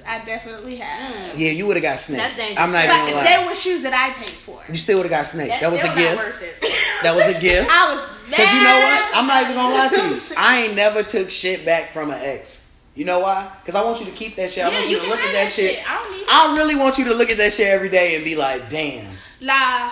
I 0.07 0.25
definitely 0.25 0.77
have. 0.77 1.15
Mm. 1.35 1.39
Yeah, 1.39 1.51
you 1.51 1.67
would 1.67 1.77
have 1.77 1.83
got 1.83 1.99
snaked. 1.99 2.23
That's 2.23 2.37
dangerous. 2.37 2.59
I'm 2.59 2.73
not 2.73 2.85
even 2.85 2.97
But 2.97 3.11
gonna 3.13 3.25
they 3.25 3.47
were 3.47 3.55
shoes 3.55 3.83
that 3.83 3.93
I 3.95 4.13
paid 4.19 4.31
for. 4.31 4.63
You 4.69 4.77
still 4.77 4.99
would 4.99 5.05
have 5.11 5.11
got 5.19 5.27
snaked. 5.27 5.51
That's 5.51 5.63
That 5.63 5.73
was 5.73 5.81
a 5.81 5.83
still 5.83 5.95
not 5.95 5.99
gift. 5.99 6.17
worth 6.17 6.43
it. 6.43 7.03
That 7.03 7.15
was 7.17 7.35
a 7.35 7.41
gift. 7.49 7.69
I 7.71 7.95
was 7.95 8.31
mad. 8.31 8.37
Cause 8.37 8.53
you 8.55 8.63
know 8.65 8.79
what? 8.81 9.17
I'm 9.17 9.27
not 9.27 9.43
even 9.45 9.55
gonna 9.57 9.75
lie 9.75 9.89
to 9.89 10.09
you. 10.15 10.37
I 10.39 10.63
ain't 10.65 10.75
never 10.75 11.03
took 11.03 11.31
shit 11.31 11.65
back 11.65 11.91
from 11.93 12.11
an 12.11 12.19
ex. 12.23 12.61
You 12.95 13.05
know 13.05 13.21
why? 13.21 13.51
Cause 13.65 13.75
I 13.75 13.83
want 13.83 13.99
you 14.01 14.07
to 14.07 14.13
keep 14.13 14.37
that 14.37 14.51
shit. 14.51 14.65
I 14.65 14.69
Yeah, 14.69 14.75
want 14.77 14.87
you, 14.89 14.97
you 14.97 14.97
to 14.97 15.03
can 15.03 15.11
look 15.11 15.19
at 15.21 15.25
have 15.27 15.35
that 15.35 15.45
that 15.45 15.51
shit. 15.53 15.75
shit. 15.77 15.91
I 15.91 15.95
don't 16.03 16.13
need. 16.17 16.27
I 16.31 16.57
really 16.57 16.77
want 16.77 16.99
you 16.99 17.05
to 17.07 17.15
look 17.15 17.31
at 17.31 17.39
that 17.39 17.53
shit 17.53 17.67
every 17.69 17.89
day 17.89 18.15
and 18.17 18.25
be 18.25 18.37
like, 18.37 18.71
damn, 18.71 19.07
Nah. 19.41 19.91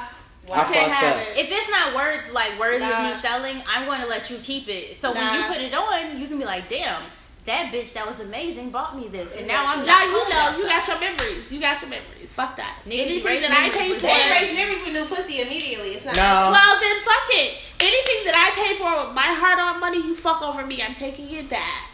I 0.53 0.65
can't 0.65 0.75
fucked 0.75 0.91
have 0.91 1.17
up. 1.17 1.23
it. 1.23 1.39
If 1.39 1.49
it's 1.51 1.71
not 1.71 1.95
worth 1.95 2.33
like 2.35 2.59
worthy 2.61 2.85
of 2.85 3.03
me 3.05 3.15
selling, 3.23 3.63
I'm 3.67 3.87
going 3.87 4.01
to 4.03 4.07
let 4.07 4.29
you 4.29 4.37
keep 4.39 4.69
it. 4.69 4.97
So 4.97 5.13
when 5.15 5.35
you 5.35 5.47
put 5.47 5.57
it 5.59 5.73
on, 5.73 6.21
you 6.21 6.27
can 6.27 6.39
be 6.39 6.45
like, 6.45 6.69
damn, 6.69 7.01
that 7.45 7.73
bitch 7.73 7.93
that 7.95 8.07
was 8.07 8.21
amazing 8.21 8.71
bought 8.71 8.97
me 8.97 9.09
this, 9.09 9.35
and 9.37 9.47
now 9.49 9.65
I'm 9.67 9.81
Now 9.85 9.99
not 9.99 10.07
you 10.07 10.13
going 10.13 10.31
know 10.31 10.59
you 10.59 10.65
got 10.71 10.87
your 10.87 11.01
memories. 11.01 11.53
You 11.53 11.61
got 11.61 11.81
your 11.83 11.91
memories. 11.91 12.35
Fuck 12.35 12.57
that. 12.57 12.79
Niggas 12.87 13.01
Anything 13.25 13.41
that 13.43 13.51
I 13.51 13.69
memories 13.69 13.77
pay 13.77 13.89
for. 13.95 14.01
They 14.01 14.07
that. 14.09 14.39
erase 14.43 14.55
memories 14.55 14.85
with 14.85 14.95
new 14.95 15.05
pussy 15.07 15.41
immediately. 15.43 15.91
It's 15.99 16.05
not. 16.05 16.15
No. 16.15 16.51
Well 16.55 16.79
then, 16.81 16.97
fuck 17.03 17.27
it. 17.31 17.59
Anything 17.81 18.21
that 18.31 18.37
I 18.39 18.55
pay 18.55 18.75
for 18.79 19.07
with 19.07 19.15
my 19.15 19.27
hard-earned 19.27 19.81
money, 19.81 19.99
you 19.99 20.15
fuck 20.15 20.41
over 20.43 20.65
me. 20.65 20.81
I'm 20.83 20.95
taking 20.95 21.31
it 21.31 21.51
back. 21.51 21.91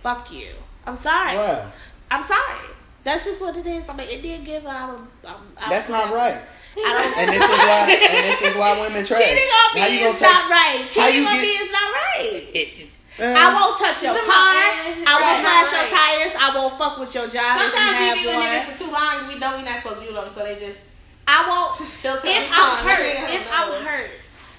Fuck 0.00 0.32
you. 0.32 0.48
I'm 0.86 0.96
sorry. 0.96 1.36
Wow. 1.36 1.70
I'm 2.10 2.22
sorry. 2.22 2.68
That's 3.04 3.24
just 3.26 3.40
what 3.42 3.56
it 3.56 3.66
is. 3.66 3.88
I'm 3.88 4.00
an 4.00 4.08
Indian 4.08 4.42
giver. 4.44 4.68
I'm. 4.68 4.90
A, 4.90 5.28
I'm, 5.28 5.36
I'm 5.58 5.68
That's 5.70 5.88
not 5.90 6.14
right. 6.14 6.40
I 6.76 6.92
don't. 6.96 7.18
And 7.18 7.28
this 7.28 7.42
is 7.42 7.58
why. 7.58 8.08
And 8.16 8.24
this 8.24 8.40
is 8.42 8.56
why 8.56 8.80
women 8.80 9.04
trash. 9.04 9.20
Cheating 9.20 9.48
on 9.52 9.74
me 9.74 9.80
How 9.80 9.86
you 9.88 9.98
is 9.98 10.04
gonna 10.06 10.18
take? 10.18 10.28
not 10.32 10.50
right. 10.50 10.80
how 10.80 10.88
Cheating 11.10 11.26
on 11.26 11.32
get- 11.34 11.42
me 11.42 11.48
is 11.60 11.70
not 11.72 11.92
right. 11.92 12.32
It, 12.54 12.68
I 12.78 12.87
uh, 13.20 13.50
won't 13.54 13.78
touch 13.78 14.02
your 14.02 14.14
car. 14.14 14.22
on, 14.22 15.06
I 15.06 15.14
won't 15.18 15.42
Right, 15.42 15.42
slash 15.42 15.68
not 15.68 15.74
your 15.74 15.88
tires. 15.90 16.32
I 16.38 16.48
won't 16.54 16.74
fuck 16.78 16.98
with 16.98 17.14
your 17.14 17.28
job. 17.28 17.58
if 17.58 17.64
you 17.64 17.70
Sometimes 17.70 17.98
we 17.98 18.06
have 18.06 18.18
be 18.18 18.26
with 18.26 18.36
niggas 18.36 18.64
for 18.70 18.84
too 18.84 18.90
long. 18.92 19.28
We 19.28 19.38
know 19.38 19.56
we 19.56 19.62
not 19.64 19.82
supposed 19.82 20.00
to 20.00 20.06
be 20.06 20.12
with 20.12 20.24
them, 20.24 20.30
so 20.34 20.44
they 20.44 20.56
just 20.58 20.78
I 21.26 21.48
won't. 21.48 21.76
filter. 21.76 22.26
If 22.26 22.50
I'm 22.52 22.78
on. 22.78 22.84
hurt, 22.88 23.30
if. 23.34 23.48
I'm 23.50 23.84
hurt, 23.84 24.10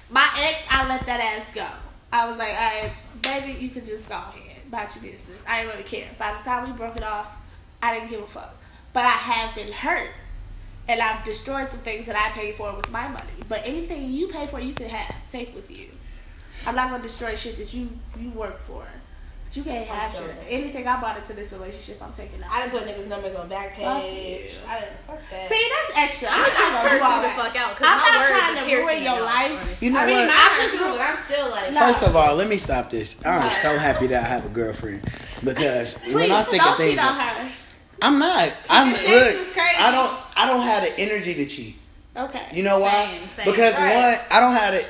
my 0.10 0.30
ex, 0.38 0.62
I 0.70 0.88
let 0.88 1.06
that 1.06 1.20
ass 1.20 1.48
go. 1.54 1.68
I 2.12 2.28
was 2.28 2.38
like, 2.38 2.54
all 2.54 2.56
right, 2.56 2.92
baby, 3.22 3.60
you 3.60 3.70
can 3.70 3.86
just 3.86 4.10
go 4.10 4.16
ahead 4.16 4.58
about 4.68 4.94
your 4.96 5.12
business. 5.12 5.42
I 5.48 5.62
didn't 5.62 5.72
really 5.76 5.88
care. 5.88 6.08
By 6.18 6.34
the 6.34 6.44
time 6.44 6.70
we 6.70 6.76
broke 6.78 6.96
it 6.98 7.04
off, 7.04 7.28
I 7.82 7.94
didn't 7.94 8.10
give 8.10 8.22
a 8.22 8.28
fuck. 8.28 8.56
But 8.94 9.06
I 9.06 9.12
have 9.12 9.56
been 9.56 9.72
hurt, 9.72 10.10
and 10.88 11.00
I've 11.02 11.24
destroyed 11.24 11.70
some 11.70 11.82
things 11.82 12.08
that 12.08 12.16
I 12.16 12.32
paid 12.32 12.56
for 12.56 12.76
with 12.76 12.92
my 12.92 13.08
money. 13.08 13.32
But 13.48 13.62
anything 13.66 14.12
you 14.12 14.28
pay 14.28 14.48
for, 14.48 14.60
you 14.60 14.74
can 14.74 14.90
have, 14.90 15.16
take 15.30 15.56
with 15.56 15.70
you. 15.70 15.88
I'm 16.68 16.76
not 16.76 16.90
gonna 16.90 17.04
destroy 17.04 17.36
shit 17.36 17.58
that 17.58 17.74
you 17.74 17.90
you 18.20 18.30
work 18.32 18.60
for. 18.68 18.84
But 19.46 19.58
you 19.58 19.64
can't 19.64 19.88
have 19.88 20.14
so 20.14 20.22
shit. 20.22 20.36
bad. 20.38 20.46
Anything 20.48 20.88
I 20.88 21.00
brought 21.00 21.18
into 21.18 21.34
this 21.34 21.52
relationship, 21.52 22.00
I'm 22.04 22.14
taking 22.14 22.44
out. 22.44 22.52
I 22.52 22.62
didn't 22.68 22.80
put 22.80 22.88
niggas' 22.88 23.08
numbers 23.08 23.36
on 23.36 23.50
back 23.50 23.76
Fuck 23.78 24.02
page. 24.04 24.52
you. 24.54 24.58
I 24.70 24.80
didn't 24.82 25.00
fuck 25.00 25.20
that. 25.32 25.50
See, 25.50 25.68
that's 25.88 25.98
extra. 25.98 26.28
I 26.30 26.34
I'm 26.34 26.40
not 26.40 26.48
just 26.48 26.58
trying 26.58 26.84
to 26.84 26.90
curse 26.90 27.02
all 27.02 27.16
you 27.16 27.22
the 27.24 27.34
fuck 27.34 27.56
out 27.56 27.70
because 27.76 27.88
I'm 27.88 27.98
my 27.98 28.06
not 28.06 28.18
words 28.20 28.30
trying 28.30 28.70
to 28.70 28.76
ruin 28.76 29.04
your 29.04 29.22
life. 29.22 29.82
you 29.82 29.90
know 29.92 30.00
I 30.00 30.06
mean, 30.06 30.16
what? 30.28 30.30
I'm 30.36 30.60
are 30.60 30.64
just- 30.64 30.74
too, 30.78 30.84
but 30.92 31.02
I'm 31.02 31.18
still 31.26 31.50
like. 31.50 31.68
First 31.74 32.04
of 32.04 32.16
all, 32.16 32.36
let 32.36 32.48
me 32.48 32.58
stop 32.58 32.92
this. 32.92 33.26
I'm 33.26 33.50
so 33.50 33.76
happy 33.78 34.06
that 34.08 34.24
I 34.24 34.28
have 34.28 34.46
a 34.46 34.50
girlfriend 34.50 35.02
because 35.44 35.96
Please 35.98 36.14
when 36.14 36.32
I 36.32 36.44
think 36.44 36.62
don't 36.64 36.74
of 36.74 36.78
things, 36.78 36.92
cheat 37.00 37.04
on 37.04 37.16
her. 37.20 37.52
I'm 38.04 38.20
not. 38.20 38.52
I'm 38.70 38.92
look. 38.92 39.58
I 39.58 39.92
don't. 39.92 40.14
I 40.38 40.48
don't 40.48 40.62
have 40.62 40.84
the 40.84 41.00
energy 41.00 41.34
to 41.34 41.46
cheat. 41.48 41.76
Okay. 42.16 42.48
You 42.54 42.64
know 42.64 42.80
why? 42.80 43.06
Same, 43.06 43.30
same. 43.30 43.46
Because 43.46 43.78
Right. 43.80 43.96
one, 43.96 44.26
I 44.32 44.40
don't 44.40 44.54
have 44.56 44.74
it. 44.74 44.86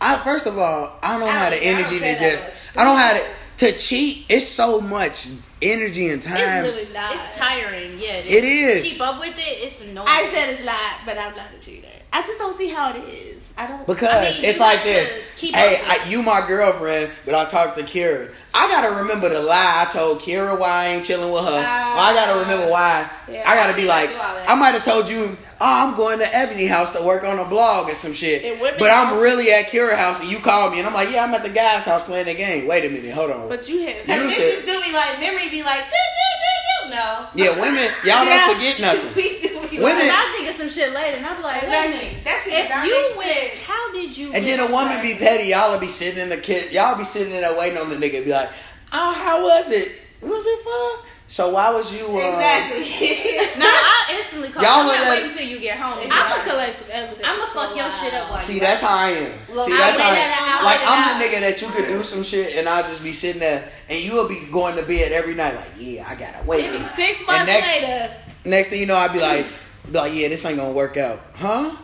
I 0.00 0.16
first 0.18 0.46
of 0.46 0.58
all, 0.58 0.96
I 1.02 1.18
don't 1.18 1.28
I 1.28 1.32
have 1.32 1.52
don't- 1.52 1.60
the 1.60 1.66
energy 1.66 1.98
to 2.00 2.18
just. 2.18 2.76
I 2.78 2.84
don't 2.84 2.96
have 2.98 3.16
it. 3.16 3.24
to 3.58 3.72
cheat, 3.76 4.26
it's 4.28 4.46
so 4.46 4.80
much 4.80 5.26
energy 5.60 6.08
and 6.10 6.22
time. 6.22 6.36
It's 6.36 6.44
time. 6.46 6.62
really 6.64 6.88
not. 6.92 7.14
It's 7.14 7.36
tiring. 7.36 7.98
Yeah, 7.98 8.18
It 8.18 8.44
is. 8.44 8.92
Keep 8.92 9.00
up 9.00 9.18
with 9.18 9.36
it. 9.36 9.40
It's 9.40 9.82
annoying. 9.82 10.06
I 10.08 10.30
said 10.32 10.50
it's 10.50 10.64
not, 10.64 10.76
but 11.04 11.18
I'm 11.18 11.34
not 11.34 11.46
a 11.56 11.60
cheater. 11.60 11.88
I 12.12 12.22
just 12.22 12.38
don't 12.38 12.54
see 12.56 12.68
how 12.68 12.90
it 12.94 12.98
is. 13.08 13.52
I 13.56 13.66
don't. 13.66 13.84
Because 13.86 14.08
I 14.08 14.30
mean, 14.30 14.44
it's 14.44 14.60
like 14.60 14.82
this. 14.84 15.10
Hey, 15.40 15.80
I, 15.84 16.06
you 16.08 16.22
my 16.22 16.46
girlfriend, 16.46 17.10
but 17.26 17.34
I 17.34 17.44
talked 17.46 17.76
to 17.78 17.82
Kira. 17.82 18.32
I 18.54 18.68
gotta 18.68 19.00
remember 19.02 19.28
the 19.28 19.42
lie 19.42 19.84
I 19.86 19.90
told 19.90 20.20
Kira 20.20 20.58
why 20.58 20.68
I 20.68 20.86
ain't 20.88 21.04
chilling 21.04 21.30
with 21.32 21.42
her. 21.42 21.62
Ah, 21.66 21.94
or 21.94 21.98
I 21.98 22.14
gotta 22.14 22.38
remember 22.40 22.70
why. 22.70 23.10
Yeah. 23.28 23.42
I 23.46 23.56
gotta 23.56 23.74
be 23.76 23.86
like, 23.86 24.10
do 24.10 24.14
all 24.16 24.34
that. 24.36 24.48
I 24.48 24.54
might 24.54 24.70
have 24.70 24.84
told 24.84 25.08
you, 25.10 25.36
oh, 25.60 25.66
I'm 25.88 25.96
going 25.96 26.18
to 26.20 26.34
Ebony 26.36 26.66
house 26.66 26.90
to 26.96 27.02
work 27.02 27.24
on 27.24 27.38
a 27.38 27.44
blog 27.44 27.88
or 27.90 27.94
some 27.94 28.12
shit. 28.12 28.44
And 28.44 28.60
women 28.60 28.78
But 28.78 28.90
I'm 28.90 29.08
also- 29.14 29.22
really 29.22 29.50
at 29.50 29.66
Kira 29.66 29.96
house 29.96 30.20
and 30.20 30.30
you 30.30 30.38
call 30.38 30.70
me 30.70 30.78
and 30.78 30.86
I'm 30.86 30.94
like, 30.94 31.10
yeah, 31.12 31.24
I'm 31.24 31.34
at 31.34 31.42
the 31.42 31.50
guy's 31.50 31.84
house 31.84 32.02
playing 32.02 32.26
the 32.26 32.34
game. 32.34 32.66
Wait 32.66 32.84
a 32.84 32.88
minute, 32.88 33.12
hold 33.12 33.30
on. 33.30 33.48
But 33.48 33.68
you 33.68 33.80
have. 33.86 34.06
You 34.08 34.14
Bitches 34.14 34.62
said- 34.62 34.66
do 34.66 34.80
be 34.82 34.92
like 34.92 35.20
memory 35.20 35.48
be 35.50 35.62
like 35.62 35.84
do 35.84 35.90
do 35.90 36.28
do 36.42 36.90
do 36.90 36.94
no. 36.96 37.26
yeah, 37.34 37.60
women, 37.60 37.84
y'all 38.04 38.24
Yeah. 38.24 38.46
don't 38.46 38.56
forget 38.56 38.80
nothing. 38.80 39.14
we 39.16 39.38
do 39.40 39.48
be 39.68 39.78
Women- 39.78 40.00
And 40.02 40.10
I 40.10 40.34
think 40.36 40.48
of 40.50 40.56
some 40.56 40.70
shit 40.70 40.92
later, 40.92 41.18
and 41.18 41.26
I'll 41.26 41.36
be 41.36 41.42
like, 41.42 41.62
wait 41.62 41.68
a 41.68 41.74
Exactly. 41.84 42.08
minute. 42.08 42.24
That 42.24 42.40
shit 42.42 42.54
If 42.54 42.84
you 42.84 43.08
make 43.08 43.16
went, 43.18 43.38
sense. 43.52 43.62
how 43.66 43.92
did 43.92 44.16
you? 44.16 44.32
And 44.32 44.44
get 44.44 44.56
then 44.58 44.68
a 44.68 44.72
woman 44.72 45.02
be 45.02 45.14
petty. 45.14 45.48
Y'all 45.50 45.78
be 45.78 45.86
sitting 45.86 46.20
in 46.22 46.28
the 46.30 46.36
kid. 46.38 46.72
Y'all 46.72 46.96
be 46.96 47.04
sitting 47.04 47.32
in 47.34 47.40
there 47.42 47.56
waiting 47.58 47.78
on 47.78 47.90
the 47.90 47.96
nigga. 47.96 48.24
Be 48.24 48.30
like, 48.32 48.48
oh, 48.92 49.12
how 49.12 49.42
was 49.42 49.70
it? 49.70 49.92
Was 50.22 50.44
it 50.46 50.64
fun? 50.64 51.06
So 51.28 51.50
why 51.52 51.70
was 51.70 51.92
you? 51.94 52.06
Uh, 52.08 52.18
exactly. 52.18 52.80
No, 53.58 53.66
I 53.66 54.16
instantly 54.16 54.48
call. 54.50 54.62
Y'all 54.62 54.80
I'm 54.80 54.86
let 54.86 54.96
not 54.98 55.04
that- 55.04 55.10
waiting 55.18 55.30
until 55.30 55.46
you 55.48 55.58
get 55.60 55.76
home. 55.78 55.98
I'm 56.10 56.30
gonna 56.30 56.42
collect 56.48 56.78
some 56.78 56.88
evidence. 56.90 57.20
I'ma 57.26 57.44
fuck 57.46 57.76
your 57.76 57.90
shit 57.90 58.14
up 58.14 58.30
while 58.30 58.38
See, 58.38 58.58
that's 58.60 58.80
how 58.80 58.96
I 58.96 59.10
am. 59.10 59.32
Look, 59.54 59.66
See, 59.66 59.76
that's 59.76 59.96
lay 59.98 60.02
how. 60.04 60.14
that 60.14 60.32
out, 60.40 60.62
I, 60.62 60.64
like 60.64 60.80
I'll 60.86 61.12
I'm 61.12 61.18
the 61.18 61.24
nigga 61.26 61.40
that 61.40 61.60
you 61.60 61.68
could 61.68 61.88
do 61.88 62.02
some 62.02 62.22
shit 62.22 62.56
and 62.56 62.68
I'll 62.68 62.82
just 62.84 63.02
be 63.02 63.12
sitting 63.12 63.40
there 63.40 63.68
and 63.90 63.98
you'll 64.02 64.28
be 64.28 64.46
going 64.52 64.76
to 64.76 64.84
bed 64.84 65.12
every 65.12 65.34
night 65.34 65.54
like, 65.56 65.70
yeah, 65.76 66.06
I 66.08 66.14
gotta 66.14 66.46
wait. 66.46 66.62
Maybe 66.62 66.76
a 66.76 66.78
minute. 66.80 66.92
six 66.94 67.26
months 67.26 67.46
next, 67.46 67.66
later. 67.68 68.14
next 68.44 68.68
thing 68.70 68.80
you 68.80 68.86
know, 68.86 68.96
I'd 68.96 69.12
be 69.12 69.20
like, 69.20 69.44
be 69.86 69.92
like, 69.92 70.14
yeah, 70.14 70.28
this 70.28 70.44
ain't 70.46 70.56
gonna 70.56 70.72
work 70.72 70.96
out, 70.96 71.20
huh? 71.34 71.74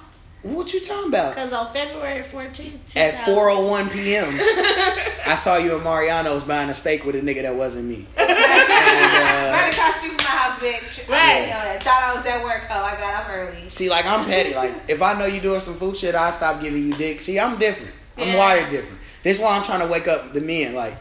What 0.44 0.72
you 0.74 0.80
talking 0.80 1.08
about? 1.08 1.34
Because 1.34 1.52
on 1.54 1.72
February 1.72 2.22
14th, 2.22 2.96
At 2.96 3.14
4:01 3.26 3.90
p.m., 3.90 4.26
I 5.26 5.34
saw 5.36 5.56
you 5.56 5.74
in 5.76 5.82
Mariano's 5.82 6.44
buying 6.44 6.68
a 6.68 6.74
steak 6.74 7.04
with 7.06 7.16
a 7.16 7.20
nigga 7.20 7.42
that 7.42 7.54
wasn't 7.54 7.86
me. 7.86 8.06
And, 8.16 9.12
uh, 9.12 9.52
Right 9.52 9.72
across 9.72 9.94
the 9.94 9.98
street 10.08 10.20
from 10.20 10.24
my 10.24 10.30
house, 10.30 10.58
bitch. 10.60 11.10
Right. 11.10 11.40
You 11.40 11.46
know. 11.48 11.78
Thought 11.80 12.02
I 12.04 12.14
was 12.16 12.26
at 12.26 12.44
work. 12.44 12.62
Oh, 12.70 12.74
I 12.84 12.94
got 12.96 13.14
up 13.24 13.30
early. 13.30 13.68
See, 13.68 13.88
like 13.90 14.04
I'm 14.06 14.24
petty. 14.24 14.54
Like 14.54 14.72
if 14.88 15.02
I 15.02 15.18
know 15.18 15.24
you 15.26 15.40
doing 15.40 15.60
some 15.60 15.74
food 15.74 15.96
shit, 15.96 16.14
I 16.14 16.30
stop 16.30 16.60
giving 16.60 16.82
you 16.86 16.94
dick. 16.94 17.20
See, 17.20 17.38
I'm 17.40 17.58
different. 17.58 17.92
I'm 18.18 18.28
Yeah. 18.28 18.36
wired 18.38 18.70
different. 18.70 19.00
This 19.22 19.38
is 19.38 19.42
why 19.42 19.56
I'm 19.56 19.64
trying 19.64 19.80
to 19.80 19.86
wake 19.86 20.06
up 20.08 20.32
the 20.32 20.40
men. 20.40 20.74
Like 20.74 20.94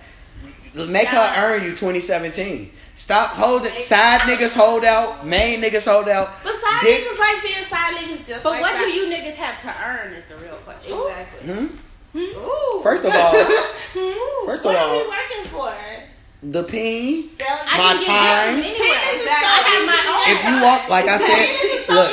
make 0.73 1.03
Yeah. 1.11 1.33
her 1.35 1.55
earn 1.55 1.63
you 1.63 1.71
2017. 1.75 2.71
Stop 2.95 3.31
holding 3.31 3.71
side 3.73 4.21
niggas 4.21 4.55
hold 4.55 4.85
out, 4.85 5.25
main 5.25 5.61
niggas 5.61 5.89
hold 5.91 6.07
out. 6.07 6.29
But 6.43 6.53
side 6.61 6.81
Dick- 6.83 7.03
niggas 7.03 7.19
like 7.19 7.41
being 7.41 7.65
side 7.65 7.95
niggas 7.95 8.27
just 8.27 8.43
But 8.43 8.51
like 8.51 8.61
what 8.61 8.71
side- 8.73 8.85
do 8.85 8.91
you 8.91 9.05
niggas 9.07 9.33
have 9.35 9.59
to 9.63 9.73
earn 9.83 10.13
is 10.13 10.25
the 10.25 10.35
real 10.37 10.55
question. 10.63 10.93
Exactly. 10.93 11.53
Hmm? 11.53 11.67
Ooh. 12.37 12.81
First 12.83 13.03
of 13.05 13.11
all? 13.15 13.31
First 13.33 14.59
of 14.59 14.65
what 14.65 14.75
all- 14.77 14.89
are 14.91 15.03
we 15.03 15.09
working 15.09 15.45
for? 15.51 15.73
the 16.43 16.63
peen. 16.63 17.29
My 17.39 17.93
time. 18.05 18.59
Anyway. 18.59 18.69
Exactly. 18.69 19.31
I 19.31 19.63
have 19.63 19.85
my 19.87 20.01
own- 20.11 20.35
If 20.35 20.43
you 20.43 20.61
walk, 20.61 20.89
like 20.89 21.05
I 21.05 21.17
Penis 21.17 21.25
said, 21.25 21.79
is 21.79 21.85
so 21.87 21.93
look. 21.93 22.11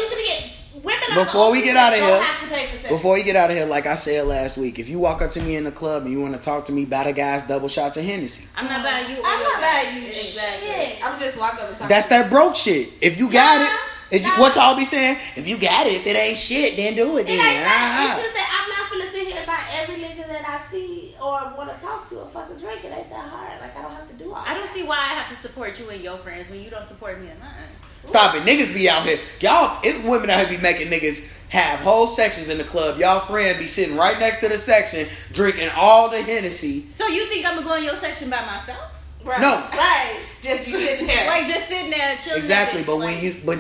Easy 0.81 0.89
to 0.89 1.01
get. 1.01 1.09
Women 1.11 1.25
Before 1.25 1.47
the 1.47 1.53
we 1.53 1.63
get 1.63 1.77
out 1.77 1.93
of 1.93 1.99
here- 2.01 2.09
don't 2.09 2.23
have 2.23 2.41
to 2.41 2.47
pay 2.55 2.67
for 2.67 2.77
sex. 2.77 2.89
Before 2.89 3.19
you 3.19 3.25
get 3.25 3.37
out 3.37 3.51
of 3.51 3.57
here, 3.57 3.67
like 3.67 3.87
I 3.87 3.95
said 3.95 4.27
last 4.27 4.57
week, 4.57 4.79
if 4.79 4.89
you 4.89 4.99
walk 4.99 5.23
up 5.23 5.31
to 5.33 5.41
me 5.43 5.57
in 5.57 5.65
the 5.65 5.73
club 5.73 6.05
and 6.05 6.13
you 6.13 6.21
want 6.21 6.35
to 6.35 6.41
talk 6.41 6.67
to 6.67 6.73
me, 6.73 6.83
about 6.85 7.07
a 7.07 7.13
guys 7.13 7.45
double 7.45 7.69
shots 7.69 7.97
of 7.97 8.05
Hennessy. 8.05 8.45
I'm 8.57 8.67
not 8.67 8.83
buying 8.83 9.11
you. 9.11 9.23
I'm 9.25 9.43
not 9.43 9.61
bag. 9.61 9.87
bad 9.87 9.95
you 10.03 10.09
Exactly. 10.09 10.69
shit. 10.69 11.05
I'm 11.05 11.19
just 11.21 11.37
walk 11.37 11.55
up 11.55 11.69
and 11.69 11.79
talk. 11.79 11.89
That's 11.89 12.07
to 12.07 12.11
that 12.15 12.31
broke 12.31 12.57
shit. 12.57 12.91
If 13.01 13.19
you 13.19 13.31
got 13.31 13.61
Nah, 13.61 13.67
it, 13.67 13.73
if 14.11 14.25
you, 14.27 14.33
what 14.41 14.57
y'all 14.57 14.77
be 14.77 14.85
saying, 14.85 15.17
if 15.37 15.47
you 15.47 15.57
got 15.57 15.87
it, 15.87 15.93
if 15.95 16.07
it 16.07 16.17
ain't 16.17 16.37
shit, 16.39 16.77
then 16.77 16.95
do 16.95 17.17
it. 17.19 17.23
It 17.23 17.27
Then 17.29 17.39
ain't 17.39 17.65
that. 17.65 17.97
Ah. 18.01 18.15
It's 18.17 18.23
just 18.25 18.35
that 18.35 18.49
I'm 18.51 18.69
not 18.69 18.91
finna 18.91 19.13
sit 19.13 19.27
here 19.29 19.37
and 19.39 19.47
buy 19.47 19.61
every 19.73 19.97
nigga 20.03 20.27
that 20.29 20.49
I 20.49 20.59
see 20.71 21.15
or 21.23 21.55
want 21.57 21.77
to 21.77 21.81
talk 21.85 22.09
to 22.11 22.21
a 22.21 22.27
fucking 22.27 22.57
drink. 22.57 22.85
It 22.85 22.93
ain't 22.93 23.09
that 23.11 23.29
hard. 23.29 23.61
Like 23.61 23.77
I 23.77 23.83
don't 23.83 23.93
have 23.93 24.09
to 24.09 24.15
do 24.15 24.33
all. 24.33 24.43
I 24.45 24.55
don't 24.55 24.69
see 24.69 24.83
why 24.83 24.97
I 24.97 25.15
have 25.21 25.29
to 25.31 25.37
support 25.37 25.79
you 25.79 25.89
and 25.91 26.01
your 26.03 26.17
friends 26.19 26.51
when 26.51 26.61
you 26.63 26.71
don't 26.71 26.87
support 26.87 27.21
me 27.21 27.29
or 27.29 27.39
mine. 27.39 27.70
Stop 28.05 28.35
it, 28.35 28.43
niggas 28.43 28.75
be 28.75 28.89
out 28.89 29.05
here. 29.05 29.19
Y'all, 29.41 29.79
it 29.85 30.05
women 30.05 30.31
out 30.31 30.47
here 30.47 30.57
be 30.57 30.63
making 30.63 30.89
niggas 30.89 31.39
have 31.51 31.81
whole 31.81 32.07
sections 32.07 32.49
in 32.49 32.59
the 32.59 32.65
club. 32.65 32.99
Y'all 32.99 33.21
friend 33.21 33.59
be 33.59 33.67
sitting 33.67 33.97
right 33.97 34.19
next 34.19 34.41
to 34.41 34.49
the 34.49 34.57
section, 34.57 35.07
drinking 35.33 35.69
all 35.77 36.09
the 36.09 36.23
Hennessy. 36.23 36.87
So 36.93 37.07
you 37.09 37.27
think 37.27 37.45
I'm 37.45 37.57
gonna 37.57 37.67
go 37.67 37.75
in 37.75 37.85
your 37.85 37.97
section 37.97 38.31
by 38.31 38.45
myself? 38.47 38.95
Right. 39.25 39.41
No. 39.41 39.63
Right. 39.73 40.21
Just 40.41 40.65
be 40.65 40.73
sitting 40.73 41.07
there. 41.07 41.27
Like 41.27 41.47
just 41.47 41.69
sitting 41.69 41.91
there 41.91 42.17
chilling. 42.17 42.39
Exactly, 42.39 42.83
but 42.85 42.99
when 42.99 43.23
you, 43.23 43.35
but 43.45 43.59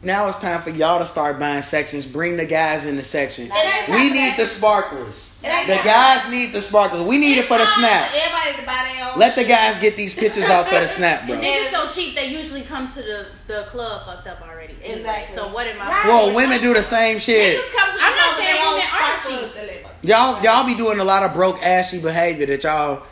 now 0.00 0.28
it's 0.28 0.38
time 0.38 0.60
for 0.62 0.70
y'all 0.70 1.00
to 1.00 1.06
start 1.06 1.40
buying 1.40 1.62
sections. 1.62 2.06
Bring 2.06 2.36
the 2.36 2.46
guys 2.46 2.84
in 2.84 2.96
the 2.96 3.02
section. 3.02 3.50
We 3.88 4.10
need 4.10 4.36
the 4.36 4.46
sparklers. 4.46 5.36
The 5.42 5.80
guys 5.84 6.30
need 6.30 6.52
the 6.52 6.60
sparklers. 6.60 7.02
We 7.02 7.18
need 7.18 7.38
it 7.38 7.46
for 7.46 7.58
the 7.58 7.66
snap. 7.66 8.10
Everybody 8.14 8.60
to 8.60 8.66
buy 8.66 8.92
their 8.94 9.10
own. 9.10 9.18
Let 9.18 9.34
the 9.34 9.44
guys 9.44 9.78
get 9.78 9.96
these 9.96 10.14
pictures 10.14 10.48
off 10.48 10.68
for 10.68 10.80
the 10.80 10.86
snap, 10.86 11.26
bro. 11.26 11.34
And 11.38 11.44
niggas 11.44 11.70
so 11.70 11.88
cheap 11.88 12.14
they 12.14 12.28
usually 12.30 12.62
come 12.62 12.86
to 12.88 13.02
the, 13.02 13.26
the 13.46 13.62
club 13.70 14.06
fucked 14.06 14.28
up 14.28 14.40
already. 14.42 14.74
Exactly. 14.84 15.34
So 15.34 15.48
what 15.48 15.66
am 15.66 15.80
I? 15.80 15.90
Right. 15.90 16.06
Well, 16.06 16.34
women 16.34 16.60
do 16.60 16.74
the 16.74 16.82
same 16.82 17.18
shit. 17.18 17.56
To 17.56 17.62
the 17.62 17.78
I'm 18.00 18.16
not 18.16 18.36
saying 18.36 18.62
women 18.66 18.84
aren't 19.02 19.22
cheap. 19.22 19.86
Y'all, 20.02 20.42
y'all 20.42 20.66
be 20.66 20.74
doing 20.76 21.00
a 21.00 21.04
lot 21.04 21.24
of 21.24 21.34
broke 21.34 21.60
ashy 21.62 22.00
behavior 22.00 22.46
that 22.46 22.62
y'all. 22.62 23.02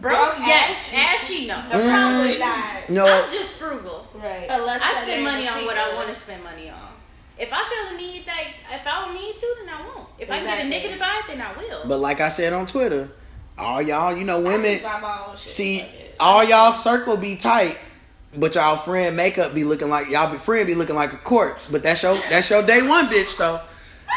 Broke? 0.00 0.36
Broke 0.36 0.46
Yes. 0.46 0.92
ashy. 0.94 0.96
Ashy? 0.96 1.46
No. 1.46 1.54
Probably 1.54 2.36
Mm, 2.36 2.38
not. 2.40 2.90
no, 2.90 3.06
I'm 3.06 3.30
just 3.30 3.54
frugal. 3.54 4.06
Right. 4.14 4.46
Unless 4.48 4.82
I 4.82 5.02
spend 5.02 5.24
money 5.24 5.48
on 5.48 5.64
what 5.64 5.76
I 5.78 5.94
want 5.94 6.08
to 6.08 6.14
spend 6.14 6.44
money 6.44 6.68
on. 6.70 6.76
If 7.38 7.52
I 7.52 7.56
feel 7.68 7.92
the 7.96 8.02
need 8.02 8.24
that 8.26 8.44
if 8.72 8.86
I 8.86 9.04
don't 9.04 9.14
need 9.14 9.34
to, 9.38 9.56
then 9.64 9.74
I 9.74 9.82
won't. 9.82 10.08
If 10.18 10.30
I 10.30 10.38
Exactly. 10.38 10.70
get 10.70 10.84
a 10.84 10.88
nigga 10.88 10.92
to 10.94 10.98
buy 10.98 11.20
it, 11.20 11.24
then 11.28 11.40
I 11.42 11.52
will. 11.56 11.82
but 11.86 11.98
like 11.98 12.20
I 12.20 12.28
said 12.28 12.52
on 12.52 12.66
Twitter, 12.66 13.08
all 13.58 13.80
y'all, 13.82 14.16
you 14.16 14.24
know, 14.24 14.40
women. 14.40 14.72
just 14.72 14.82
buy 14.84 15.00
my 15.00 15.18
own 15.28 15.36
shit. 15.36 15.50
See, 15.52 15.84
all 16.20 16.44
y'all 16.44 16.72
circle 16.72 17.16
be 17.16 17.36
tight, 17.36 17.76
but 18.34 18.54
y'all 18.54 18.76
friend 18.76 19.16
makeup 19.16 19.54
be 19.54 19.64
looking 19.64 19.88
like 19.88 20.08
y'all 20.10 20.30
be 20.32 20.38
friend 20.38 20.66
be 20.66 20.74
looking 20.74 20.96
like 20.96 21.12
a 21.12 21.18
corpse. 21.18 21.66
But 21.66 21.82
that's 21.82 22.02
your 22.02 22.16
that's 22.30 22.48
your 22.50 22.62
day 22.66 22.86
one 22.86 23.06
bitch 23.08 23.36
though. 23.36 23.60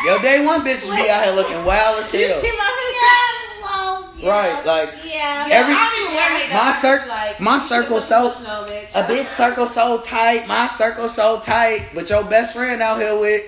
Your 0.06 0.20
day 0.20 0.46
one 0.46 0.62
bitch 0.62 0.90
be 0.90 1.10
out 1.10 1.24
here 1.26 1.34
looking 1.36 1.64
wild 1.66 2.00
as 2.00 2.14
you 2.14 2.26
hell. 2.26 2.42
see 2.42 2.52
my 2.58 2.66
Yeah, 3.02 3.39
well, 3.62 4.14
yeah. 4.18 4.30
Right, 4.30 4.66
like 4.66 4.90
Yeah. 5.06 5.48
Yeah, 5.48 5.56
Every- 5.56 5.74
I 5.74 5.90
don't 5.92 6.02
even 6.04 6.16
wear 6.16 6.34
makeup. 6.34 6.54
my 6.54 6.60
I'm 6.68 6.74
cir- 6.74 6.98
just 6.98 7.08
like, 7.10 7.40
my 7.40 7.58
circle 7.58 8.02
so- 8.02 8.30
bitch. 8.32 8.96
a 8.96 9.04
bitch 9.04 9.28
circle 9.28 9.68
so 9.68 10.00
tight, 10.02 10.48
my 10.48 10.68
circle 10.68 11.10
so 11.10 11.40
tight, 11.40 11.88
but 11.94 12.10
your 12.10 12.24
best 12.26 12.56
friend 12.56 12.82
out 12.82 13.00
here 13.00 13.20
with 13.20 13.42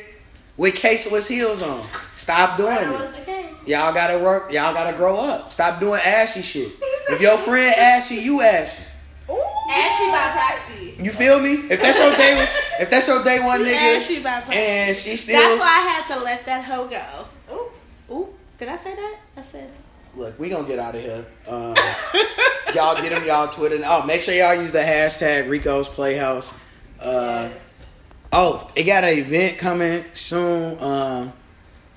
with 0.58 0.76
caseless 0.76 1.28
heels 1.28 1.64
on. 1.64 1.82
Stop 2.16 2.58
doing 2.58 2.78
it. 2.78 2.90
was 2.92 3.12
the 3.14 3.22
case. 3.22 3.46
Y'all 3.66 3.94
gotta 3.94 4.20
work. 4.24 4.52
Y'all 4.52 4.74
gotta 4.74 4.96
grow 4.96 5.16
up. 5.18 5.52
Stop 5.52 5.80
doing 5.80 6.00
ashy 6.06 6.42
shit. 6.42 6.72
If 7.10 7.20
your 7.20 7.38
friend 7.38 7.74
ashy, 7.78 8.16
you 8.16 8.42
ashy. 8.42 8.84
Ashy 9.30 10.12
by 10.12 10.32
proxy. 10.32 10.96
You 11.02 11.12
feel 11.12 11.40
me? 11.40 11.54
If 11.70 11.82
that's 11.82 12.00
your 12.00 12.16
day, 12.16 12.48
if 12.80 12.90
that's 12.90 13.08
your 13.08 13.24
day 13.24 13.40
one 13.44 13.62
nigga, 13.62 13.98
Ashy 13.98 14.22
by 14.22 14.42
proxy. 14.42 14.58
and 14.60 14.96
she 14.96 15.16
still 15.16 15.40
That's 15.40 15.60
why 15.60 15.68
I 15.68 15.82
had 15.82 16.08
to 16.16 16.24
let 16.24 16.46
that 16.46 16.64
hoe 16.64 16.88
go. 16.88 17.26
Ooh, 17.56 18.14
ooh. 18.14 18.28
Did 18.58 18.70
I 18.70 18.76
say 18.78 18.96
that? 18.96 19.16
I 19.38 19.42
said. 19.42 19.70
Look, 20.16 20.38
we 20.40 20.50
gonna 20.50 20.68
get 20.68 20.80
out 20.80 20.96
of 20.96 21.02
here. 21.02 21.26
Um, 21.48 21.76
y'all 22.74 23.02
get 23.02 23.10
them 23.10 23.26
y'all 23.26 23.48
Twitter. 23.48 23.82
Oh, 23.86 24.06
make 24.06 24.22
sure 24.22 24.34
y'all 24.34 24.56
use 24.56 24.72
the 24.72 24.80
hashtag 24.80 25.50
Rico's 25.50 25.90
Playhouse. 25.90 26.54
Uh, 27.00 27.50
Yes. 27.52 27.58
Oh, 28.34 28.72
it 28.78 28.84
got 28.84 29.04
an 29.04 29.18
event 29.18 29.58
coming 29.58 30.06
soon. 30.14 30.82
Um, 30.82 31.34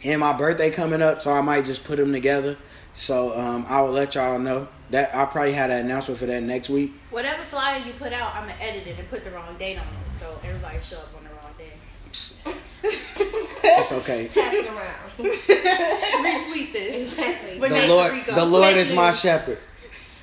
and 0.05 0.21
my 0.21 0.33
birthday 0.33 0.71
coming 0.71 1.01
up, 1.01 1.23
so 1.23 1.33
I 1.33 1.41
might 1.41 1.65
just 1.65 1.85
put 1.85 1.97
them 1.97 2.13
together. 2.13 2.57
So 2.93 3.39
um, 3.39 3.65
I 3.69 3.81
will 3.81 3.93
let 3.93 4.15
y'all 4.17 4.39
know 4.39 4.69
that 4.91 5.15
I'll 5.15 5.27
probably 5.27 5.53
have 5.53 5.71
an 5.71 5.85
announcement 5.85 6.19
for 6.19 6.27
that 6.27 6.43
next 6.43 6.69
week. 6.69 6.93
Whatever 7.11 7.43
flyer 7.45 7.83
you 7.85 7.93
put 7.95 8.13
out, 8.13 8.35
I'm 8.35 8.49
gonna 8.49 8.61
edit 8.61 8.87
it 8.87 8.99
and 8.99 9.09
put 9.09 9.25
the 9.25 9.31
wrong 9.31 9.57
date 9.59 9.79
on 9.79 9.85
it, 9.85 10.13
so 10.13 10.39
everybody 10.45 10.79
show 10.83 10.99
up 10.99 11.11
on 11.17 11.25
the 11.25 11.31
wrong 11.31 11.55
day. 11.57 13.31
It's 13.65 13.93
okay. 13.93 14.29
Pass 14.33 14.55
it 14.55 14.67
around. 14.67 15.11
Retweet 16.25 16.73
this. 16.73 17.13
exactly. 17.13 17.59
But 17.59 17.71
The 17.71 17.87
Lord, 17.89 18.25
the. 18.27 18.45
Lord 18.45 18.77
is 18.77 18.93
my 18.93 19.11
shepherd. 19.13 19.59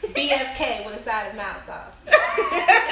BFK 0.04 0.86
with 0.86 1.00
a 1.00 1.04
side 1.04 1.28
of 1.30 1.36
mouth 1.36 1.66
sauce. 1.66 1.94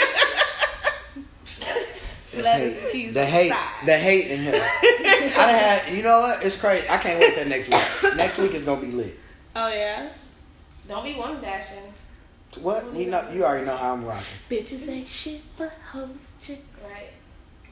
It's 2.31 2.45
Lettuce 2.45 2.91
hate. 2.91 3.13
The 3.13 3.25
hate, 3.25 3.49
side. 3.49 3.85
the 3.87 3.97
hate 3.97 4.27
in 4.29 4.43
here. 4.43 4.53
I 4.53 5.31
done 5.35 5.49
had, 5.49 5.91
you 5.91 6.03
know 6.03 6.19
what? 6.21 6.45
It's 6.45 6.61
crazy. 6.61 6.87
I 6.87 6.97
can't 6.97 7.19
wait 7.19 7.33
till 7.33 7.47
next 7.47 7.67
week. 7.69 8.15
Next 8.15 8.37
week 8.37 8.53
is 8.53 8.65
gonna 8.65 8.79
be 8.81 8.91
lit. 8.91 9.17
Oh 9.55 9.67
yeah. 9.67 10.09
Don't 10.87 11.03
be 11.03 11.15
one 11.15 11.41
bashing. 11.41 11.91
What? 12.61 12.93
You 12.95 13.09
know. 13.09 13.27
You 13.33 13.43
already 13.43 13.65
know 13.65 13.75
how 13.75 13.93
I'm 13.93 14.05
rocking. 14.05 14.23
Bitches 14.49 14.87
ain't 14.87 15.07
shit 15.07 15.41
but 15.57 15.71
hoes, 15.91 16.29
chicks. 16.39 16.83
Right. 16.83 17.09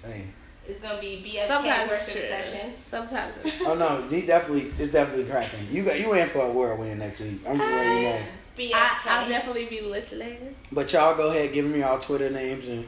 Dang. 0.01 0.33
It's 0.67 0.79
gonna 0.79 0.99
be 0.99 1.23
BFK 1.25 1.47
Sometimes 1.47 1.91
it's 1.91 2.07
worship 2.07 2.21
true. 2.21 2.29
session. 2.29 2.73
Sometimes 2.81 3.35
it's 3.43 3.61
Oh 3.65 3.75
no, 3.75 4.05
he 4.09 4.21
definitely, 4.25 4.71
it's 4.77 4.91
definitely 4.91 5.25
cracking. 5.31 5.59
You 5.71 5.83
got 5.83 5.99
you 5.99 6.13
in 6.13 6.27
for 6.27 6.39
a 6.45 6.51
whirlwind 6.51 6.99
next 6.99 7.19
week. 7.21 7.39
I'm 7.47 7.57
just 7.57 7.69
letting 7.71 7.97
you 7.97 8.03
know. 8.03 8.15
Uh, 8.15 8.21
BFK. 8.57 8.73
I, 8.73 8.99
I'll 9.05 9.29
definitely 9.29 9.65
be 9.65 9.81
listening. 9.81 10.55
But 10.71 10.91
y'all 10.91 11.15
go 11.15 11.29
ahead, 11.29 11.53
give 11.53 11.65
me 11.65 11.79
y'all 11.79 11.99
Twitter 11.99 12.29
names 12.29 12.67
and 12.67 12.85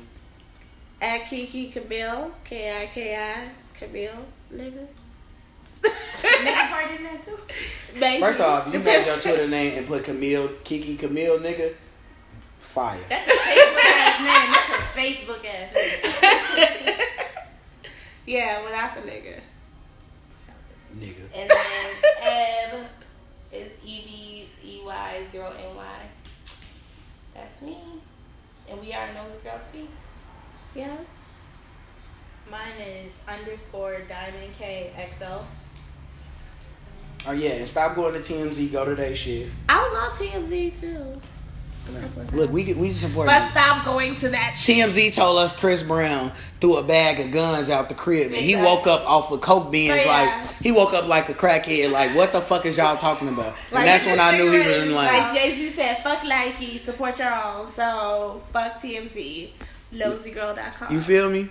At 1.02 1.28
Kiki 1.30 1.70
Camille, 1.70 2.32
K 2.44 2.82
I 2.82 2.86
K 2.88 3.16
I 3.16 3.50
Camille, 3.78 4.26
nigga. 4.54 4.88
Nigga 5.82 6.70
part 6.70 6.92
in 6.92 7.04
that 7.04 7.24
too. 7.24 7.38
Maybe. 7.98 8.22
first 8.22 8.42
off, 8.42 8.72
you 8.74 8.80
made 8.80 9.06
your 9.06 9.16
Twitter 9.18 9.48
name 9.58 9.78
and 9.78 9.88
put 9.88 10.04
Camille 10.04 10.50
Kiki 10.66 10.98
Camille 10.98 11.38
nigga. 11.40 11.74
Fire. 12.60 13.00
That's 13.08 13.28
a 13.28 13.32
Facebook 13.32 13.86
ass 13.86 14.20
name. 14.20 14.52
That's 14.52 14.70
a 14.84 15.00
Facebook 15.00 15.46
ass 15.46 16.86
name. 16.88 16.96
Yeah, 18.30 18.64
without 18.64 18.94
the 18.94 19.02
nigga. 19.02 19.40
Nigga. 20.96 21.24
And 21.36 21.50
then 21.50 22.06
Eb 22.22 22.86
is 23.52 23.72
E 23.84 24.02
B 24.06 24.50
E 24.64 24.82
Y 24.86 25.24
zero 25.32 25.52
N 25.58 25.76
Y. 25.76 26.00
That's 27.34 27.60
me. 27.64 27.76
And 28.70 28.80
we 28.80 28.94
are 28.94 29.12
Nosy 29.16 29.40
Girl 29.44 29.60
Tweets. 29.74 29.88
Yeah. 30.76 30.96
Mine 32.52 32.80
is 32.80 33.14
underscore 33.28 34.02
diamond 34.08 34.54
K 34.60 34.92
XL. 35.12 35.44
Oh 37.26 37.32
yeah, 37.32 37.54
and 37.54 37.68
stop 37.68 37.96
going 37.96 38.14
to 38.14 38.20
TMZ, 38.20 38.72
go 38.72 38.86
to 38.86 38.94
that 38.94 39.18
shit. 39.18 39.50
I 39.68 39.80
was 39.80 39.98
on 39.98 40.12
TMZ 40.12 40.80
too. 40.80 41.20
Look, 42.34 42.52
we 42.52 42.74
we 42.74 42.92
support 42.92 43.28
But 43.28 43.50
stop 43.50 43.84
going 43.84 44.16
to 44.18 44.30
that 44.30 44.56
shit. 44.56 44.78
TMZ 44.78 45.16
told 45.16 45.40
us 45.40 45.58
Chris 45.58 45.82
Brown 45.82 46.32
threw 46.60 46.78
a 46.78 46.84
bag 46.84 47.20
of 47.20 47.32
guns 47.32 47.70
out 47.70 47.88
the 47.90 47.96
crib 47.96 48.28
and 48.28 48.36
he 48.36 48.56
woke 48.56 48.86
up 48.86 49.10
off 49.10 49.32
of 49.32 49.40
coke 49.40 49.72
beans 49.72 50.06
yeah. 50.06 50.12
like 50.12 50.52
he 50.62 50.72
woke 50.72 50.94
up 50.94 51.08
like 51.08 51.30
a 51.30 51.34
crackhead 51.34 51.90
like 51.92 52.14
what 52.16 52.34
the 52.34 52.42
fuck 52.42 52.66
is 52.66 52.78
y'all 52.78 52.98
talking 52.98 53.30
about 53.30 53.56
and 53.72 53.88
that's 53.88 54.06
when 54.06 54.20
I 54.20 54.38
knew 54.38 54.52
he 54.52 54.60
was 54.60 54.84
in 54.84 54.94
Like 54.94 55.12
line. 55.12 55.36
Jay 55.36 55.56
Z 55.56 55.70
said, 55.72 56.04
fuck 56.04 56.24
Nike, 56.26 56.78
support 56.78 57.18
your 57.20 57.34
own. 57.34 57.68
So 57.68 58.42
fuck 58.52 58.82
TMZ, 58.82 59.52
nosygirl.com. 59.94 60.94
You 60.94 61.00
feel 61.00 61.30
me? 61.30 61.50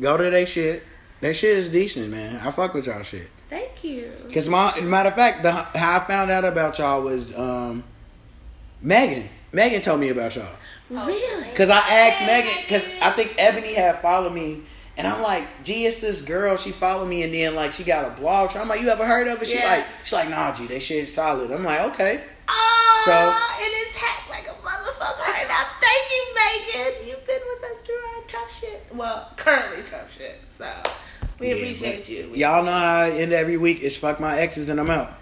Go 0.00 0.16
to 0.16 0.30
that 0.30 0.48
shit. 0.48 0.82
That 1.20 1.34
shit 1.34 1.56
is 1.56 1.68
decent, 1.68 2.10
man. 2.10 2.36
I 2.36 2.50
fuck 2.50 2.74
with 2.74 2.86
y'all 2.86 3.02
shit. 3.02 3.28
Thank 3.48 3.82
you. 3.82 4.12
Cause 4.32 4.48
my 4.48 4.78
matter 4.80 5.08
of 5.08 5.14
fact, 5.14 5.42
the 5.42 5.52
how 5.52 5.96
I 5.96 6.00
found 6.00 6.30
out 6.30 6.44
about 6.44 6.78
y'all 6.78 7.02
was 7.02 7.36
um 7.36 7.84
Megan. 8.82 9.28
Megan 9.52 9.80
told 9.80 10.00
me 10.00 10.10
about 10.10 10.36
y'all. 10.36 10.56
Oh, 10.90 11.06
really? 11.06 11.48
Cause 11.54 11.68
I 11.70 11.78
asked 11.78 12.22
Megan, 12.22 12.50
cause 12.68 12.86
I 13.02 13.10
think 13.10 13.34
Ebony 13.38 13.74
had 13.74 13.96
followed 13.96 14.32
me, 14.32 14.62
and 14.96 15.06
I'm 15.06 15.22
like, 15.22 15.44
gee, 15.62 15.84
it's 15.84 16.00
this 16.00 16.22
girl. 16.22 16.56
She 16.56 16.70
followed 16.72 17.06
me, 17.06 17.22
and 17.22 17.34
then 17.34 17.54
like 17.54 17.72
she 17.72 17.84
got 17.84 18.06
a 18.06 18.20
blog. 18.20 18.56
I'm 18.56 18.68
like, 18.68 18.80
you 18.80 18.88
ever 18.88 19.04
heard 19.06 19.28
of 19.28 19.42
it? 19.42 19.48
She 19.48 19.58
Yeah. 19.58 19.66
like, 19.66 19.84
she's 20.02 20.12
like, 20.14 20.30
nah, 20.30 20.52
G, 20.54 20.66
that 20.66 20.80
shit 20.82 21.08
solid. 21.08 21.50
I'm 21.52 21.62
like, 21.64 21.80
okay. 21.92 22.22
Oh, 22.48 23.02
So- 23.04 23.62
it 23.64 23.68
is 23.68 23.94
hacked 23.96 24.30
like 24.30 24.46
a 24.48 24.58
motherfucker 24.66 25.26
right 25.26 25.46
now. 25.46 25.66
Thank 25.80 26.10
you, 26.10 26.34
Megan. 26.34 27.08
You've 27.08 27.26
been 27.26 27.40
with 27.46 27.70
us 27.70 27.86
through 27.86 27.96
our 27.96 28.22
tough 28.26 28.58
shit. 28.60 28.86
Well, 28.94 29.30
currently 29.36 29.82
tough 29.82 30.16
shit. 30.16 30.40
So 30.56 30.72
we 31.38 31.48
Yeah, 31.48 31.54
appreciate 31.56 32.08
you. 32.08 32.30
We- 32.32 32.38
Y'all 32.38 32.64
know 32.64 32.72
how 32.72 33.00
I 33.02 33.10
end 33.10 33.32
every 33.34 33.56
week 33.58 33.82
is 33.82 33.96
fuck 33.96 34.18
my 34.20 34.38
exes 34.38 34.68
and 34.70 34.80
I'm 34.80 34.90
out. 34.90 35.12